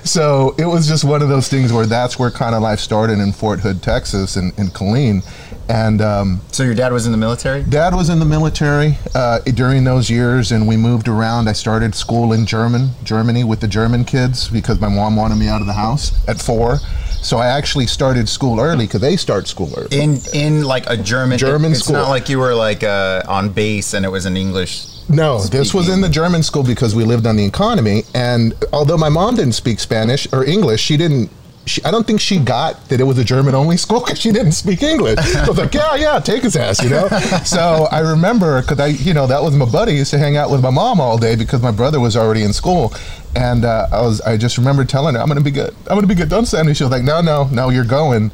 So 0.03 0.55
it 0.57 0.65
was 0.65 0.87
just 0.87 1.03
one 1.03 1.21
of 1.21 1.29
those 1.29 1.49
things 1.49 1.73
where 1.73 1.85
that's 1.85 2.17
where 2.17 2.31
kind 2.31 2.55
of 2.55 2.61
life 2.61 2.79
started 2.79 3.19
in 3.19 3.33
Fort 3.33 3.59
Hood, 3.59 3.81
Texas, 3.81 4.37
in, 4.37 4.53
in 4.57 4.67
Killeen 4.67 5.23
and 5.69 6.01
um, 6.01 6.41
so 6.51 6.63
your 6.63 6.73
dad 6.73 6.93
was 6.93 7.05
in 7.05 7.11
the 7.11 7.17
military. 7.17 7.63
Dad 7.63 7.93
was 7.93 8.09
in 8.09 8.19
the 8.19 8.25
military 8.25 8.97
uh, 9.13 9.39
during 9.39 9.83
those 9.83 10.09
years, 10.09 10.51
and 10.51 10.67
we 10.67 10.77
moved 10.77 11.07
around. 11.07 11.47
I 11.49 11.53
started 11.53 11.95
school 11.95 12.33
in 12.33 12.45
German, 12.45 12.89
Germany, 13.03 13.43
with 13.43 13.59
the 13.59 13.67
German 13.67 14.05
kids 14.05 14.47
because 14.49 14.79
my 14.79 14.89
mom 14.89 15.15
wanted 15.15 15.35
me 15.35 15.47
out 15.47 15.61
of 15.61 15.67
the 15.67 15.73
house 15.73 16.27
at 16.27 16.39
four. 16.39 16.77
So 17.21 17.37
I 17.37 17.47
actually 17.47 17.87
started 17.87 18.29
school 18.29 18.59
early 18.59 18.85
because 18.85 19.01
they 19.01 19.17
start 19.17 19.47
school 19.47 19.71
early. 19.75 19.99
In 19.99 20.19
in 20.33 20.63
like 20.63 20.85
a 20.87 20.95
German 20.95 21.37
German 21.37 21.71
it, 21.71 21.75
it's 21.75 21.83
school. 21.83 21.95
It's 21.95 22.05
not 22.05 22.09
like 22.09 22.29
you 22.29 22.39
were 22.39 22.53
like 22.53 22.83
uh, 22.83 23.23
on 23.27 23.49
base 23.49 23.93
and 23.93 24.05
it 24.05 24.09
was 24.09 24.25
an 24.25 24.37
English. 24.37 24.85
No, 25.09 25.39
speaking. 25.39 25.59
this 25.59 25.73
was 25.73 25.89
in 25.89 26.01
the 26.01 26.09
German 26.09 26.43
school 26.43 26.63
because 26.63 26.93
we 26.93 27.03
lived 27.03 27.25
on 27.25 27.37
the 27.37 27.45
economy. 27.45 28.03
And 28.13 28.53
although 28.73 28.97
my 28.97 29.09
mom 29.09 29.35
didn't 29.35 29.53
speak 29.53 29.79
Spanish 29.79 30.27
or 30.33 30.45
English, 30.45 30.81
she 30.81 30.97
didn't 30.97 31.29
she, 31.67 31.83
I 31.83 31.91
don't 31.91 32.05
think 32.07 32.19
she 32.19 32.39
got 32.39 32.89
that 32.89 32.99
it 32.99 33.03
was 33.03 33.17
a 33.17 33.23
German 33.23 33.55
only 33.55 33.77
school 33.85 33.99
because 33.99 34.19
she 34.19 34.31
didn't 34.31 34.53
speak 34.53 34.81
English. 34.83 35.19
So 35.19 35.39
I 35.39 35.47
was 35.47 35.57
like, 35.57 35.73
yeah, 35.73 35.95
yeah, 35.95 36.19
take 36.19 36.43
his 36.43 36.55
ass, 36.55 36.83
you 36.83 36.89
know. 36.89 37.07
so 37.45 37.87
I 37.91 37.99
remember 37.99 38.61
because 38.61 38.79
I, 38.79 38.87
you 38.87 39.13
know, 39.13 39.27
that 39.27 39.41
was 39.41 39.55
my 39.55 39.65
buddy. 39.65 39.93
Used 39.93 40.11
to 40.11 40.17
hang 40.17 40.37
out 40.37 40.49
with 40.49 40.61
my 40.61 40.69
mom 40.69 40.99
all 40.99 41.17
day 41.17 41.35
because 41.35 41.61
my 41.61 41.71
brother 41.71 41.99
was 41.99 42.15
already 42.15 42.43
in 42.43 42.53
school, 42.53 42.93
and 43.35 43.65
uh, 43.65 43.87
I 43.91 44.01
was, 44.01 44.21
I 44.21 44.37
just 44.37 44.57
remember 44.57 44.85
telling 44.85 45.15
her, 45.15 45.21
I'm 45.21 45.27
gonna 45.27 45.41
be 45.41 45.51
good. 45.51 45.75
I'm 45.87 45.95
gonna 45.95 46.07
be 46.07 46.15
good. 46.15 46.29
Don't 46.29 46.45
send 46.45 46.67
me. 46.67 46.73
She 46.73 46.83
was 46.83 46.91
like, 46.91 47.03
no, 47.03 47.21
no, 47.21 47.45
no, 47.51 47.69
you're 47.69 47.85
going 47.85 48.31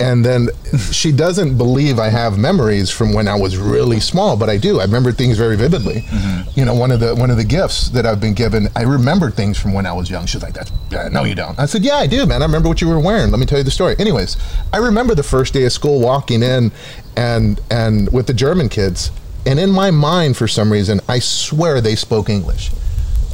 and 0.00 0.24
then 0.24 0.48
she 0.90 1.12
doesn't 1.12 1.56
believe 1.56 1.98
I 1.98 2.08
have 2.08 2.38
memories 2.38 2.90
from 2.90 3.12
when 3.12 3.28
I 3.28 3.36
was 3.36 3.56
really 3.56 4.00
small, 4.00 4.36
but 4.36 4.50
I 4.50 4.56
do. 4.56 4.80
I 4.80 4.84
remember 4.84 5.12
things 5.12 5.38
very 5.38 5.56
vividly. 5.56 6.02
Mm-hmm. 6.02 6.58
You 6.58 6.64
know, 6.64 6.74
one 6.74 6.90
of 6.90 7.00
the 7.00 7.14
one 7.14 7.30
of 7.30 7.36
the 7.36 7.44
gifts 7.44 7.90
that 7.90 8.04
I've 8.04 8.20
been 8.20 8.34
given, 8.34 8.68
I 8.74 8.82
remember 8.82 9.30
things 9.30 9.58
from 9.58 9.72
when 9.72 9.86
I 9.86 9.92
was 9.92 10.10
young. 10.10 10.26
She's 10.26 10.42
like, 10.42 10.54
"That's 10.54 10.72
uh, 10.92 11.08
no, 11.10 11.24
you 11.24 11.34
don't." 11.34 11.58
I 11.58 11.66
said, 11.66 11.84
"Yeah, 11.84 11.96
I 11.96 12.06
do, 12.06 12.26
man. 12.26 12.42
I 12.42 12.46
remember 12.46 12.68
what 12.68 12.80
you 12.80 12.88
were 12.88 12.98
wearing. 12.98 13.30
Let 13.30 13.38
me 13.38 13.46
tell 13.46 13.58
you 13.58 13.64
the 13.64 13.70
story." 13.70 13.94
Anyways, 13.98 14.36
I 14.72 14.78
remember 14.78 15.14
the 15.14 15.22
first 15.22 15.54
day 15.54 15.64
of 15.64 15.72
school 15.72 16.00
walking 16.00 16.42
in, 16.42 16.72
and 17.16 17.60
and 17.70 18.10
with 18.12 18.26
the 18.26 18.34
German 18.34 18.68
kids, 18.68 19.12
and 19.46 19.60
in 19.60 19.70
my 19.70 19.90
mind, 19.90 20.36
for 20.36 20.48
some 20.48 20.72
reason, 20.72 21.00
I 21.08 21.20
swear 21.20 21.80
they 21.80 21.94
spoke 21.94 22.28
English 22.28 22.70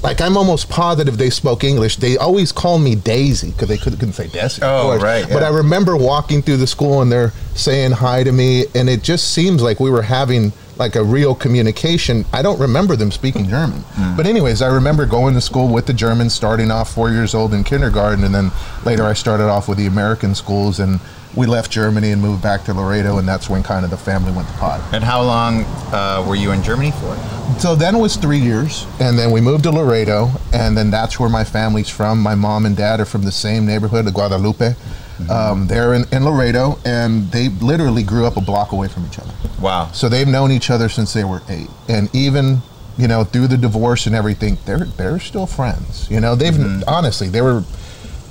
like 0.03 0.21
I'm 0.21 0.37
almost 0.37 0.69
positive 0.69 1.19
they 1.19 1.31
spoke 1.31 1.65
English. 1.65 1.97
They 1.97 2.17
always 2.17 2.53
called 2.53 2.83
me 2.83 2.95
Daisy 2.95 3.51
because 3.51 3.69
they 3.69 3.77
couldn't, 3.77 3.99
couldn't 3.99 4.15
say 4.15 4.27
Desi. 4.29 4.61
Oh, 4.63 4.99
right. 4.99 5.27
Yeah. 5.27 5.35
But 5.35 5.43
I 5.43 5.49
remember 5.49 5.97
walking 5.97 6.43
through 6.43 6.59
the 6.59 6.67
school 6.67 7.03
and 7.03 7.11
they're 7.11 7.33
saying 7.55 7.93
hi 7.93 8.25
to 8.25 8.33
me, 8.33 8.65
and 8.75 8.89
it 8.89 9.03
just 9.03 9.33
seems 9.33 9.63
like 9.63 9.81
we 9.81 9.91
were 9.91 10.03
having 10.03 10.53
like 10.77 10.97
a 10.97 11.05
real 11.05 11.35
communication. 11.35 12.25
I 12.33 12.41
don't 12.41 12.59
remember 12.59 12.97
them 12.97 13.11
speaking 13.11 13.47
German. 13.47 13.81
Mm. 13.81 14.17
But 14.17 14.27
anyways, 14.27 14.63
I 14.63 14.69
remember 14.69 15.05
going 15.05 15.35
to 15.35 15.41
school 15.41 15.73
with 15.73 15.87
the 15.87 15.93
Germans, 15.93 16.33
starting 16.33 16.71
off 16.71 16.95
four 16.95 17.11
years 17.11 17.35
old 17.35 17.53
in 17.53 17.65
kindergarten, 17.65 18.25
and 18.25 18.35
then 18.35 18.51
later 18.87 19.05
I 19.05 19.13
started 19.13 19.45
off 19.45 19.69
with 19.69 19.77
the 19.77 19.87
American 19.87 20.35
schools 20.35 20.81
and 20.81 20.99
we 21.35 21.47
left 21.47 21.71
Germany 21.71 22.11
and 22.11 22.21
moved 22.21 22.43
back 22.43 22.65
to 22.65 22.75
Laredo, 22.75 23.19
and 23.19 23.29
that's 23.29 23.49
when 23.49 23.63
kind 23.63 23.85
of 23.85 23.91
the 23.91 23.97
family 23.97 24.33
went 24.33 24.49
to 24.49 24.55
pot. 24.55 24.81
And 24.93 25.05
how 25.05 25.23
long 25.23 25.65
uh, 25.93 26.25
were 26.27 26.35
you 26.35 26.53
in 26.53 26.63
Germany 26.63 26.91
for? 26.93 27.17
So 27.59 27.75
then 27.75 27.95
it 27.95 27.99
was 27.99 28.17
three 28.17 28.39
years, 28.39 28.87
and 29.01 29.19
then 29.19 29.31
we 29.31 29.41
moved 29.41 29.65
to 29.65 29.71
Laredo, 29.71 30.31
and 30.53 30.77
then 30.77 30.91
that's 30.91 31.21
where 31.21 31.31
my 31.31 31.45
family's 31.45 31.89
from. 31.89 32.21
My 32.21 32.35
mom 32.35 32.67
and 32.67 32.77
dad 32.77 33.01
are 33.01 33.05
from 33.05 33.23
the 33.23 33.33
same 33.33 33.67
neighborhood 33.67 34.05
the 34.05 34.13
Guadalupe. 34.13 34.71
Mm-hmm. 34.71 35.31
Um, 35.31 35.67
they're 35.67 35.95
in, 35.95 36.05
in 36.13 36.25
Laredo, 36.25 36.79
and 36.85 37.31
they 37.31 37.49
literally 37.49 38.03
grew 38.03 38.27
up 38.27 38.37
a 38.37 38.41
block 38.41 38.73
away 38.73 38.89
from 38.89 39.07
each 39.07 39.19
other. 39.19 39.33
Wow! 39.61 39.91
So 39.93 40.09
they've 40.09 40.27
known 40.27 40.51
each 40.51 40.71
other 40.71 40.89
since 40.89 41.13
they 41.13 41.25
were 41.25 41.43
eight, 41.49 41.69
and 41.89 42.13
even 42.15 42.63
you 43.01 43.09
know, 43.09 43.25
through 43.25 43.47
the 43.47 43.57
divorce 43.57 44.07
and 44.07 44.15
everything, 44.15 44.59
they're 44.67 44.85
they're 44.85 45.19
still 45.19 45.47
friends. 45.47 46.11
You 46.11 46.21
know, 46.21 46.35
they've 46.35 46.57
honestly 46.87 47.29
they 47.29 47.41
were 47.41 47.65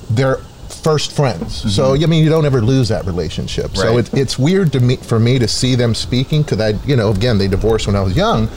they're 0.09 0.39
first 0.83 1.11
friends. 1.11 1.73
So 1.75 1.93
I 1.93 2.05
mean, 2.05 2.23
you 2.23 2.29
don't 2.29 2.45
ever 2.45 2.61
lose 2.61 2.89
that 2.89 3.05
relationship. 3.05 3.75
So 3.75 3.97
it, 3.97 4.13
it's 4.13 4.39
weird 4.39 4.71
to 4.73 4.79
me 4.79 4.95
for 4.97 5.19
me 5.19 5.39
to 5.39 5.47
see 5.47 5.75
them 5.75 5.93
speaking 5.93 6.41
because 6.43 6.59
I, 6.59 6.69
you 6.85 6.95
know, 6.95 7.11
again 7.11 7.37
they 7.37 7.47
divorced 7.47 7.87
when 7.87 7.95
I 7.95 8.01
was 8.01 8.15
young. 8.15 8.47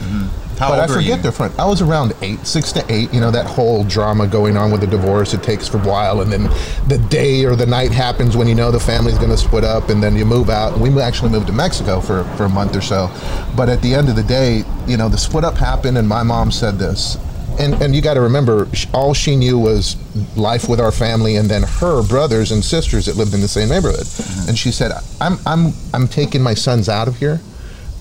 How 0.57 0.69
but 0.69 0.79
I 0.79 0.87
forget 0.87 1.23
their 1.23 1.31
friend. 1.31 1.53
I 1.57 1.65
was 1.65 1.81
around 1.81 2.13
eight, 2.21 2.45
six 2.45 2.71
to 2.73 2.85
eight. 2.91 3.13
You 3.13 3.19
know 3.19 3.31
that 3.31 3.45
whole 3.45 3.83
drama 3.83 4.27
going 4.27 4.55
on 4.55 4.71
with 4.71 4.81
the 4.81 4.87
divorce. 4.87 5.33
It 5.33 5.41
takes 5.41 5.67
for 5.67 5.77
a 5.77 5.81
while, 5.81 6.21
and 6.21 6.31
then 6.31 6.43
the 6.87 7.03
day 7.09 7.43
or 7.45 7.55
the 7.55 7.65
night 7.65 7.91
happens 7.91 8.37
when 8.37 8.47
you 8.47 8.55
know 8.55 8.71
the 8.71 8.79
family's 8.79 9.17
going 9.17 9.31
to 9.31 9.37
split 9.37 9.63
up, 9.63 9.89
and 9.89 10.01
then 10.01 10.15
you 10.15 10.25
move 10.25 10.49
out. 10.49 10.77
We 10.77 10.89
actually 11.01 11.31
moved 11.31 11.47
to 11.47 11.53
Mexico 11.53 11.99
for 11.99 12.23
for 12.37 12.45
a 12.45 12.49
month 12.49 12.75
or 12.75 12.81
so. 12.81 13.09
But 13.57 13.67
at 13.69 13.81
the 13.81 13.95
end 13.95 14.09
of 14.09 14.15
the 14.15 14.23
day, 14.23 14.63
you 14.87 14.95
know 14.95 15.09
the 15.09 15.17
split 15.17 15.43
up 15.43 15.55
happened, 15.55 15.97
and 15.97 16.07
my 16.07 16.23
mom 16.23 16.51
said 16.51 16.77
this. 16.77 17.17
And, 17.59 17.75
and 17.81 17.95
you 17.95 18.01
got 18.01 18.15
to 18.15 18.21
remember, 18.21 18.67
all 18.93 19.13
she 19.13 19.35
knew 19.35 19.59
was 19.59 19.95
life 20.35 20.67
with 20.67 20.79
our 20.79 20.91
family, 20.91 21.35
and 21.35 21.49
then 21.49 21.63
her 21.63 22.01
brothers 22.07 22.51
and 22.51 22.63
sisters 22.63 23.05
that 23.05 23.15
lived 23.15 23.33
in 23.33 23.41
the 23.41 23.47
same 23.47 23.69
neighborhood. 23.69 24.07
And 24.47 24.57
she 24.57 24.71
said, 24.71 24.91
"I'm 25.21 25.37
I'm 25.45 25.73
I'm 25.93 26.07
taking 26.07 26.41
my 26.41 26.53
sons 26.53 26.89
out 26.89 27.07
of 27.07 27.17
here 27.17 27.39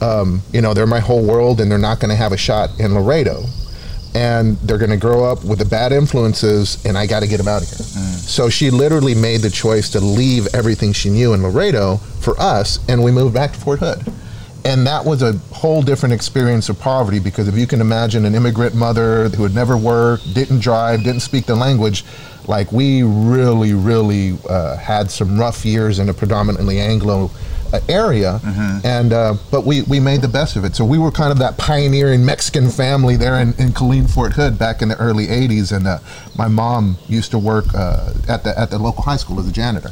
um, 0.02 0.42
you 0.52 0.60
know, 0.60 0.74
they're 0.74 0.86
my 0.86 0.98
whole 0.98 1.24
world 1.24 1.60
and 1.60 1.70
they're 1.70 1.78
not 1.78 2.00
going 2.00 2.10
to 2.10 2.16
have 2.16 2.32
a 2.32 2.36
shot 2.36 2.70
in 2.80 2.94
Laredo. 2.94 3.44
And 4.14 4.58
they're 4.58 4.78
going 4.78 4.90
to 4.90 4.98
grow 4.98 5.24
up 5.24 5.42
with 5.42 5.58
the 5.58 5.64
bad 5.64 5.90
influences, 5.90 6.84
and 6.84 6.98
I 6.98 7.06
got 7.06 7.20
to 7.20 7.26
get 7.26 7.38
them 7.38 7.48
out 7.48 7.62
of 7.62 7.68
here. 7.68 7.78
So 7.78 8.50
she 8.50 8.68
literally 8.68 9.14
made 9.14 9.40
the 9.40 9.48
choice 9.48 9.88
to 9.90 10.00
leave 10.00 10.54
everything 10.54 10.92
she 10.92 11.08
knew 11.08 11.32
in 11.32 11.42
Laredo 11.42 11.96
for 11.96 12.38
us, 12.38 12.78
and 12.90 13.02
we 13.02 13.10
moved 13.10 13.32
back 13.32 13.52
to 13.54 13.58
Fort 13.58 13.78
Hood. 13.78 14.04
And 14.64 14.86
that 14.86 15.04
was 15.04 15.22
a 15.22 15.32
whole 15.52 15.82
different 15.82 16.12
experience 16.12 16.68
of 16.68 16.78
poverty 16.78 17.18
because 17.18 17.48
if 17.48 17.56
you 17.56 17.66
can 17.66 17.80
imagine 17.80 18.24
an 18.24 18.34
immigrant 18.34 18.74
mother 18.76 19.28
who 19.30 19.42
had 19.42 19.54
never 19.54 19.76
worked, 19.76 20.34
didn't 20.34 20.60
drive, 20.60 21.02
didn't 21.02 21.20
speak 21.20 21.46
the 21.46 21.56
language, 21.56 22.04
like 22.46 22.70
we 22.70 23.02
really, 23.02 23.74
really 23.74 24.38
uh, 24.48 24.76
had 24.76 25.10
some 25.10 25.38
rough 25.38 25.64
years 25.64 25.98
in 25.98 26.08
a 26.08 26.14
predominantly 26.14 26.78
Anglo 26.78 27.30
area, 27.88 28.40
and 28.84 29.12
uh, 29.12 29.34
but 29.50 29.64
we 29.64 29.82
we 29.82 30.00
made 30.00 30.22
the 30.22 30.28
best 30.28 30.56
of 30.56 30.64
it. 30.64 30.74
So 30.76 30.84
we 30.84 30.98
were 30.98 31.10
kind 31.10 31.32
of 31.32 31.38
that 31.38 31.56
pioneering 31.58 32.24
Mexican 32.24 32.70
family 32.70 33.16
there 33.16 33.40
in, 33.40 33.48
in 33.58 33.70
Killeen, 33.70 34.08
Fort 34.12 34.32
Hood, 34.34 34.58
back 34.58 34.82
in 34.82 34.88
the 34.88 34.96
early 34.98 35.26
'80s. 35.26 35.74
And 35.74 35.86
uh, 35.86 35.98
my 36.36 36.48
mom 36.48 36.96
used 37.08 37.30
to 37.32 37.38
work 37.38 37.66
uh, 37.74 38.12
at 38.28 38.44
the 38.44 38.58
at 38.58 38.70
the 38.70 38.78
local 38.78 39.02
high 39.02 39.16
school 39.16 39.38
as 39.40 39.48
a 39.48 39.52
janitor. 39.52 39.90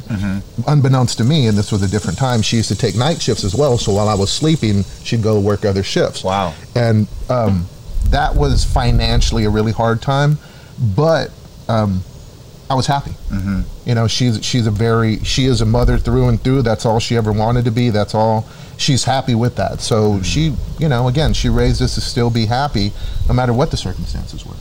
Unbeknownst 0.67 1.17
to 1.17 1.23
me, 1.23 1.47
and 1.47 1.57
this 1.57 1.71
was 1.71 1.81
a 1.81 1.87
different 1.87 2.17
time, 2.17 2.41
she 2.41 2.57
used 2.57 2.69
to 2.69 2.75
take 2.77 2.95
night 2.95 3.21
shifts 3.21 3.43
as 3.43 3.55
well. 3.55 3.77
So 3.77 3.93
while 3.93 4.07
I 4.07 4.15
was 4.15 4.31
sleeping, 4.31 4.83
she'd 5.03 5.23
go 5.23 5.39
work 5.39 5.65
other 5.65 5.83
shifts. 5.83 6.23
Wow. 6.23 6.53
And 6.75 7.07
um, 7.29 7.67
that 8.09 8.35
was 8.35 8.63
financially 8.63 9.45
a 9.45 9.49
really 9.49 9.71
hard 9.71 10.01
time, 10.01 10.37
but 10.95 11.31
um, 11.67 12.03
I 12.71 12.73
was 12.73 12.87
happy. 12.87 13.11
Mm-hmm. 13.29 13.61
You 13.85 13.95
know, 13.95 14.07
she's 14.07 14.43
she's 14.45 14.65
a 14.65 14.71
very 14.71 15.19
she 15.25 15.45
is 15.45 15.59
a 15.59 15.65
mother 15.65 15.97
through 15.97 16.29
and 16.29 16.41
through. 16.41 16.61
That's 16.61 16.85
all 16.85 16.99
she 16.99 17.17
ever 17.17 17.33
wanted 17.33 17.65
to 17.65 17.71
be. 17.71 17.89
That's 17.89 18.15
all 18.15 18.47
she's 18.77 19.03
happy 19.03 19.35
with 19.35 19.57
that. 19.57 19.81
So 19.81 20.21
she, 20.21 20.55
you 20.79 20.87
know, 20.87 21.09
again, 21.09 21.33
she 21.33 21.49
raised 21.49 21.81
us 21.81 21.95
to 21.95 22.01
still 22.01 22.29
be 22.29 22.45
happy, 22.45 22.93
no 23.27 23.33
matter 23.33 23.51
what 23.51 23.71
the 23.71 23.77
circumstances 23.77 24.45
were. 24.45 24.55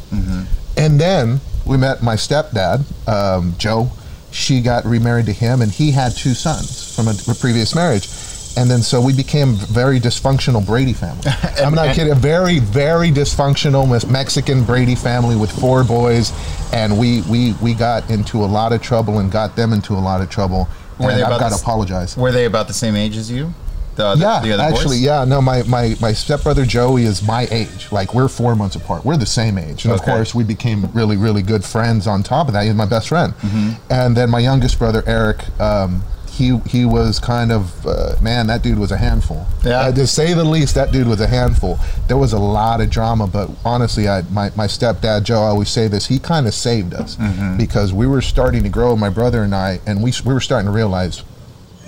And 0.76 1.00
then 1.00 1.40
we 1.64 1.76
met 1.76 2.02
my 2.02 2.17
stepdad, 2.17 2.85
um, 3.09 3.55
Joe. 3.59 3.90
She 4.33 4.61
got 4.61 4.85
remarried 4.85 5.26
to 5.26 5.33
him, 5.33 5.62
and 5.62 5.71
he 5.71 5.93
had 5.93 6.17
two 6.17 6.35
sons 6.35 6.95
from 6.95 7.07
a, 7.09 7.14
a 7.29 7.35
previous 7.35 7.75
marriage. 7.75 8.09
And 8.57 8.71
then 8.71 8.83
so 8.83 9.00
we 9.00 9.14
became 9.14 9.50
a 9.50 9.66
very 9.66 10.00
dysfunctional 10.00 10.64
Brady 10.64 10.92
family. 10.92 11.23
I'm 11.59 11.75
not 11.75 11.95
kidding. 11.95 12.12
A 12.12 12.16
very, 12.16 12.59
very 12.59 13.11
dysfunctional 13.11 14.11
Mexican 14.11 14.64
Brady 14.64 14.95
family 14.95 15.37
with 15.37 15.52
four 15.52 15.85
boys, 15.85 16.33
and 16.73 16.99
we 16.99 17.23
we 17.23 17.54
we 17.62 17.75
got 17.75 18.11
into 18.11 18.45
a 18.45 18.47
lot 18.47 18.73
of 18.73 18.83
trouble 18.83 19.19
and 19.19 19.30
got 19.30 19.57
them 19.57 19.73
into 19.73 19.95
a 19.95 20.02
lot 20.02 20.21
of 20.21 20.28
trouble. 20.30 20.69
Were 20.99 21.11
and 21.11 21.19
they 21.19 21.23
I've 21.23 21.28
about 21.28 21.40
got 21.40 21.50
the 21.50 21.57
to 21.57 21.62
apologize. 21.62 22.16
Were 22.16 22.33
they 22.33 22.45
about 22.45 22.66
the 22.69 22.75
same 22.75 22.97
age 22.97 23.16
as 23.16 23.30
you? 23.30 23.54
The, 23.97 24.16
Yeah, 24.19 24.40
the 24.40 24.52
other 24.52 24.62
actually, 24.62 24.97
boys? 24.97 25.02
yeah. 25.02 25.25
No, 25.25 25.40
my, 25.40 25.62
my, 25.64 25.95
my 26.00 26.12
stepbrother 26.12 26.64
Joey 26.64 27.04
is 27.04 27.23
my 27.23 27.47
age. 27.50 27.90
Like 27.90 28.14
we're 28.14 28.28
four 28.28 28.54
months 28.54 28.76
apart. 28.76 29.04
We're 29.04 29.16
the 29.16 29.26
same 29.26 29.59
age, 29.59 29.85
and 29.85 29.92
of 29.92 30.02
course 30.02 30.35
we 30.35 30.45
became 30.45 30.90
really 30.92 31.16
really 31.16 31.42
good 31.42 31.64
friends. 31.64 32.07
On 32.07 32.23
top 32.23 32.49
of 32.49 32.54
that, 32.54 32.64
he's 32.64 32.75
my 32.75 32.87
best 32.87 33.09
friend. 33.09 33.33
Mm-hmm. 33.35 33.92
And 33.92 34.16
then 34.16 34.30
my 34.30 34.40
youngest 34.40 34.78
brother 34.78 35.02
Eric. 35.07 35.45
Um, 35.61 36.02
he, 36.31 36.59
he 36.67 36.85
was 36.85 37.19
kind 37.19 37.51
of 37.53 37.87
uh, 37.87 38.15
man 38.23 38.47
that 38.47 38.63
dude 38.63 38.79
was 38.79 38.91
a 38.93 38.97
handful 38.97 39.47
Yeah. 39.65 39.81
Uh, 39.81 39.93
to 39.93 40.07
say 40.07 40.33
the 40.35 40.45
least 40.45 40.75
that 40.77 40.93
dude 40.93 41.07
was 41.09 41.21
a 41.21 41.27
handful 41.27 41.79
there 42.09 42.17
was 42.17 42.33
a 42.33 42.39
lot 42.39 42.81
of 42.81 42.89
drama 42.91 43.27
but 43.27 43.51
honestly 43.65 44.09
I, 44.09 44.23
my, 44.31 44.51
my 44.57 44.67
stepdad 44.67 45.25
joe 45.25 45.43
i 45.43 45.47
always 45.49 45.69
say 45.69 45.89
this 45.89 46.07
he 46.07 46.19
kind 46.19 46.47
of 46.47 46.55
saved 46.55 46.95
us 46.95 47.17
Mm-hmm. 47.17 47.57
because 47.57 47.93
we 47.93 48.07
were 48.07 48.23
starting 48.23 48.63
to 48.63 48.69
grow 48.69 48.97
my 48.97 49.11
brother 49.11 49.43
and 49.43 49.55
i 49.55 49.81
and 49.87 50.03
we, 50.03 50.13
we 50.25 50.33
were 50.33 50.41
starting 50.41 50.67
to 50.67 50.73
realize 50.73 51.23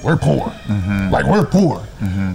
we're 0.04 0.16
poor. 0.16 0.46
Mm-hmm. 0.66 1.10
Like 1.12 1.26
we're 1.26 1.46
poor. 1.46 1.80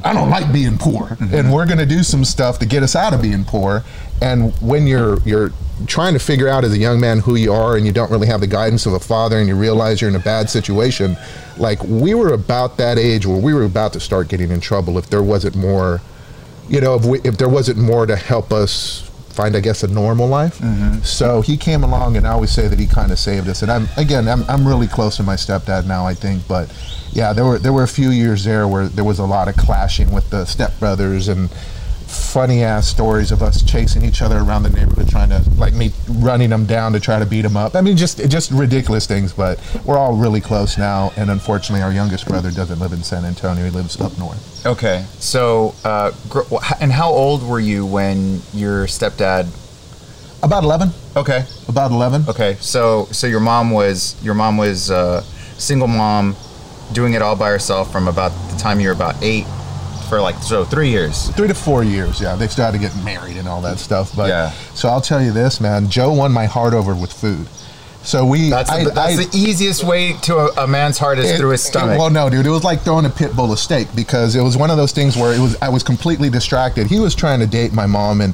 I 0.06 0.14
don't 0.14 0.30
like 0.30 0.54
being 0.54 0.78
poor, 0.78 1.18
and 1.20 1.52
we're 1.52 1.66
going 1.66 1.80
to 1.80 1.86
do 1.86 2.02
some 2.02 2.24
stuff 2.24 2.60
to 2.60 2.66
get 2.66 2.82
us 2.82 2.96
out 2.96 3.14
of 3.14 3.22
being 3.22 3.44
poor. 3.44 3.84
And 4.22 4.54
when 4.62 4.88
you're 4.88 5.20
you're 5.22 5.52
trying 5.86 6.14
to 6.14 6.20
figure 6.20 6.48
out 6.48 6.64
as 6.64 6.74
a 6.74 6.78
young 6.78 7.00
man 7.00 7.20
who 7.20 7.36
you 7.36 7.54
are, 7.54 7.78
and 7.78 7.86
you 7.86 7.92
don't 7.92 8.10
really 8.10 8.28
have 8.28 8.42
the 8.42 8.48
guidance 8.48 8.86
of 8.86 8.94
a 8.94 9.00
father, 9.00 9.38
and 9.38 9.48
you 9.48 9.56
realize 9.56 10.02
you're 10.02 10.10
in 10.10 10.16
a 10.16 10.20
bad 10.20 10.50
situation, 10.50 11.16
like 11.58 11.82
we 11.84 12.14
were 12.14 12.34
about 12.34 12.78
that 12.78 12.98
age 12.98 13.26
where 13.26 13.40
we 13.40 13.54
were 13.54 13.64
about 13.64 13.94
to 13.94 14.00
start 14.00 14.28
getting 14.28 14.52
in 14.52 14.60
trouble 14.60 14.98
if 14.98 15.10
there 15.10 15.24
wasn't 15.24 15.56
more, 15.56 16.02
you 16.68 16.82
know, 16.82 16.96
if, 16.96 17.06
we, 17.06 17.20
if 17.22 17.38
there 17.38 17.50
wasn't 17.50 17.78
more 17.78 18.06
to 18.06 18.16
help 18.16 18.52
us 18.52 19.08
find, 19.30 19.56
I 19.56 19.60
guess, 19.60 19.84
a 19.84 19.88
normal 19.88 20.28
life. 20.28 20.58
Mm-hmm. 20.58 21.02
So 21.02 21.42
he 21.42 21.58
came 21.58 21.84
along, 21.84 22.18
and 22.18 22.26
I 22.26 22.32
always 22.32 22.52
say 22.52 22.68
that 22.68 22.80
he 22.80 22.88
kind 22.88 23.12
of 23.12 23.20
saved 23.20 23.48
us. 23.48 23.62
And 23.62 23.72
I'm 23.72 23.88
again, 23.98 24.28
I'm, 24.28 24.44
I'm 24.50 24.68
really 24.68 24.88
close 24.88 25.16
to 25.18 25.24
my 25.24 25.36
stepdad 25.36 25.86
now, 25.86 26.08
I 26.08 26.16
think. 26.16 26.48
But 26.48 26.74
yeah, 27.12 27.34
there 27.34 27.46
were 27.46 27.60
there 27.60 27.72
were 27.72 27.84
a 27.84 27.88
few 27.88 28.10
years 28.10 28.44
there 28.44 28.68
where 28.68 28.88
there 28.88 29.06
was 29.06 29.20
a 29.20 29.26
lot 29.26 29.48
of 29.48 29.56
clashing 29.56 30.12
with 30.12 30.30
the 30.32 30.44
stepbrothers 30.44 31.30
and 31.30 31.50
funny 32.08 32.64
ass 32.64 32.88
stories 32.88 33.32
of 33.32 33.44
us 33.44 33.62
chasing 33.62 34.04
each 34.04 34.22
other 34.22 34.38
around 34.38 34.64
the 34.64 34.70
neighborhood, 34.70 35.10
trying 35.10 35.30
to 35.30 35.44
like 35.58 35.74
me 35.74 35.92
running 36.10 36.50
them 36.50 36.66
down 36.66 36.94
to 36.94 37.00
try 37.00 37.20
to 37.20 37.26
beat 37.26 37.42
them 37.42 37.58
up. 37.58 37.76
I 37.76 37.82
mean, 37.82 37.98
just 37.98 38.18
just 38.30 38.52
ridiculous 38.52 39.06
things. 39.06 39.34
But 39.34 39.60
we're 39.86 39.98
all 39.98 40.16
really 40.16 40.42
close 40.42 40.78
now, 40.78 41.12
and 41.18 41.30
unfortunately, 41.30 41.84
our 41.84 41.92
youngest 41.92 42.28
brother 42.28 42.52
doesn't 42.52 42.80
live 42.80 42.94
in 42.94 43.04
San 43.04 43.26
Antonio; 43.26 43.66
he 43.66 43.72
lives 43.72 44.00
up 44.00 44.18
north. 44.18 44.66
Okay. 44.66 45.06
So, 45.20 45.76
uh, 45.84 46.12
gr- 46.30 46.44
and 46.80 46.92
how 46.92 47.10
old 47.10 47.48
were 47.48 47.60
you 47.60 47.86
when 47.86 48.42
your 48.54 48.88
stepdad? 48.88 49.48
About 50.44 50.64
eleven. 50.64 50.92
Okay. 51.16 51.46
About 51.68 51.92
eleven. 51.92 52.24
Okay. 52.28 52.56
So, 52.60 53.06
so 53.12 53.28
your 53.28 53.40
mom 53.40 53.72
was 53.72 54.16
your 54.24 54.34
mom 54.36 54.58
was 54.58 54.92
uh, 54.92 55.22
single 55.58 55.88
mom, 55.88 56.36
doing 56.94 57.14
it 57.14 57.22
all 57.22 57.36
by 57.36 57.50
herself 57.50 57.92
from 57.92 58.08
about 58.08 58.30
the 58.52 58.58
time 58.58 58.80
you 58.80 58.88
were 58.90 58.94
about 58.94 59.16
eight, 59.24 59.46
for 60.08 60.20
like 60.22 60.36
so 60.42 60.64
three 60.66 60.90
years. 60.90 61.30
three 61.32 61.48
to 61.48 61.54
four 61.54 61.84
years. 61.84 62.20
Yeah, 62.22 62.36
They've 62.36 62.52
started 62.52 62.82
getting 62.82 63.04
married 63.04 63.38
and 63.38 63.48
all 63.48 63.62
that 63.62 63.80
stuff. 63.80 64.16
But 64.16 64.30
Yeah. 64.30 64.52
so 64.74 64.90
I'll 64.90 65.02
tell 65.02 65.22
you 65.22 65.32
this, 65.32 65.60
man. 65.62 65.90
Joe 65.90 66.12
won 66.14 66.32
my 66.32 66.46
heart 66.46 66.74
over 66.74 66.96
with 66.96 67.12
food. 67.12 67.48
So 68.04 68.26
we. 68.26 68.50
That's 68.50 68.70
I- 68.70 68.86
the, 68.86 68.92
that's 68.92 69.20
I- 69.20 69.24
the 69.26 69.38
easiest 69.38 69.84
way 69.84 70.14
to 70.24 70.38
a, 70.38 70.64
a 70.64 70.68
man's 70.68 70.98
heart 70.98 71.20
is 71.20 71.30
it- 71.32 71.38
through 71.38 71.50
his 71.50 71.66
it- 71.66 71.68
stomach. 71.68 72.00
well, 72.00 72.10
no, 72.10 72.30
dude, 72.30 72.46
it 72.46 72.50
was 72.50 72.64
like 72.64 72.82
throwing 72.84 73.06
a 73.06 73.10
pit 73.10 73.36
bull 73.36 73.52
a 73.52 73.58
steak 73.58 73.90
because 73.96 74.36
it 74.36 74.42
was 74.42 74.56
one 74.56 74.72
of 74.72 74.78
those 74.78 74.94
things 74.94 75.18
where 75.18 75.34
it 75.34 75.40
was 75.40 75.58
I 75.62 75.68
was 75.70 75.84
completely 75.84 76.30
distracted. 76.30 76.88
He 76.88 77.00
was 77.00 77.14
trying 77.16 77.40
to 77.42 77.48
date 77.48 77.74
my 77.74 77.86
mom 77.86 78.22
and. 78.22 78.34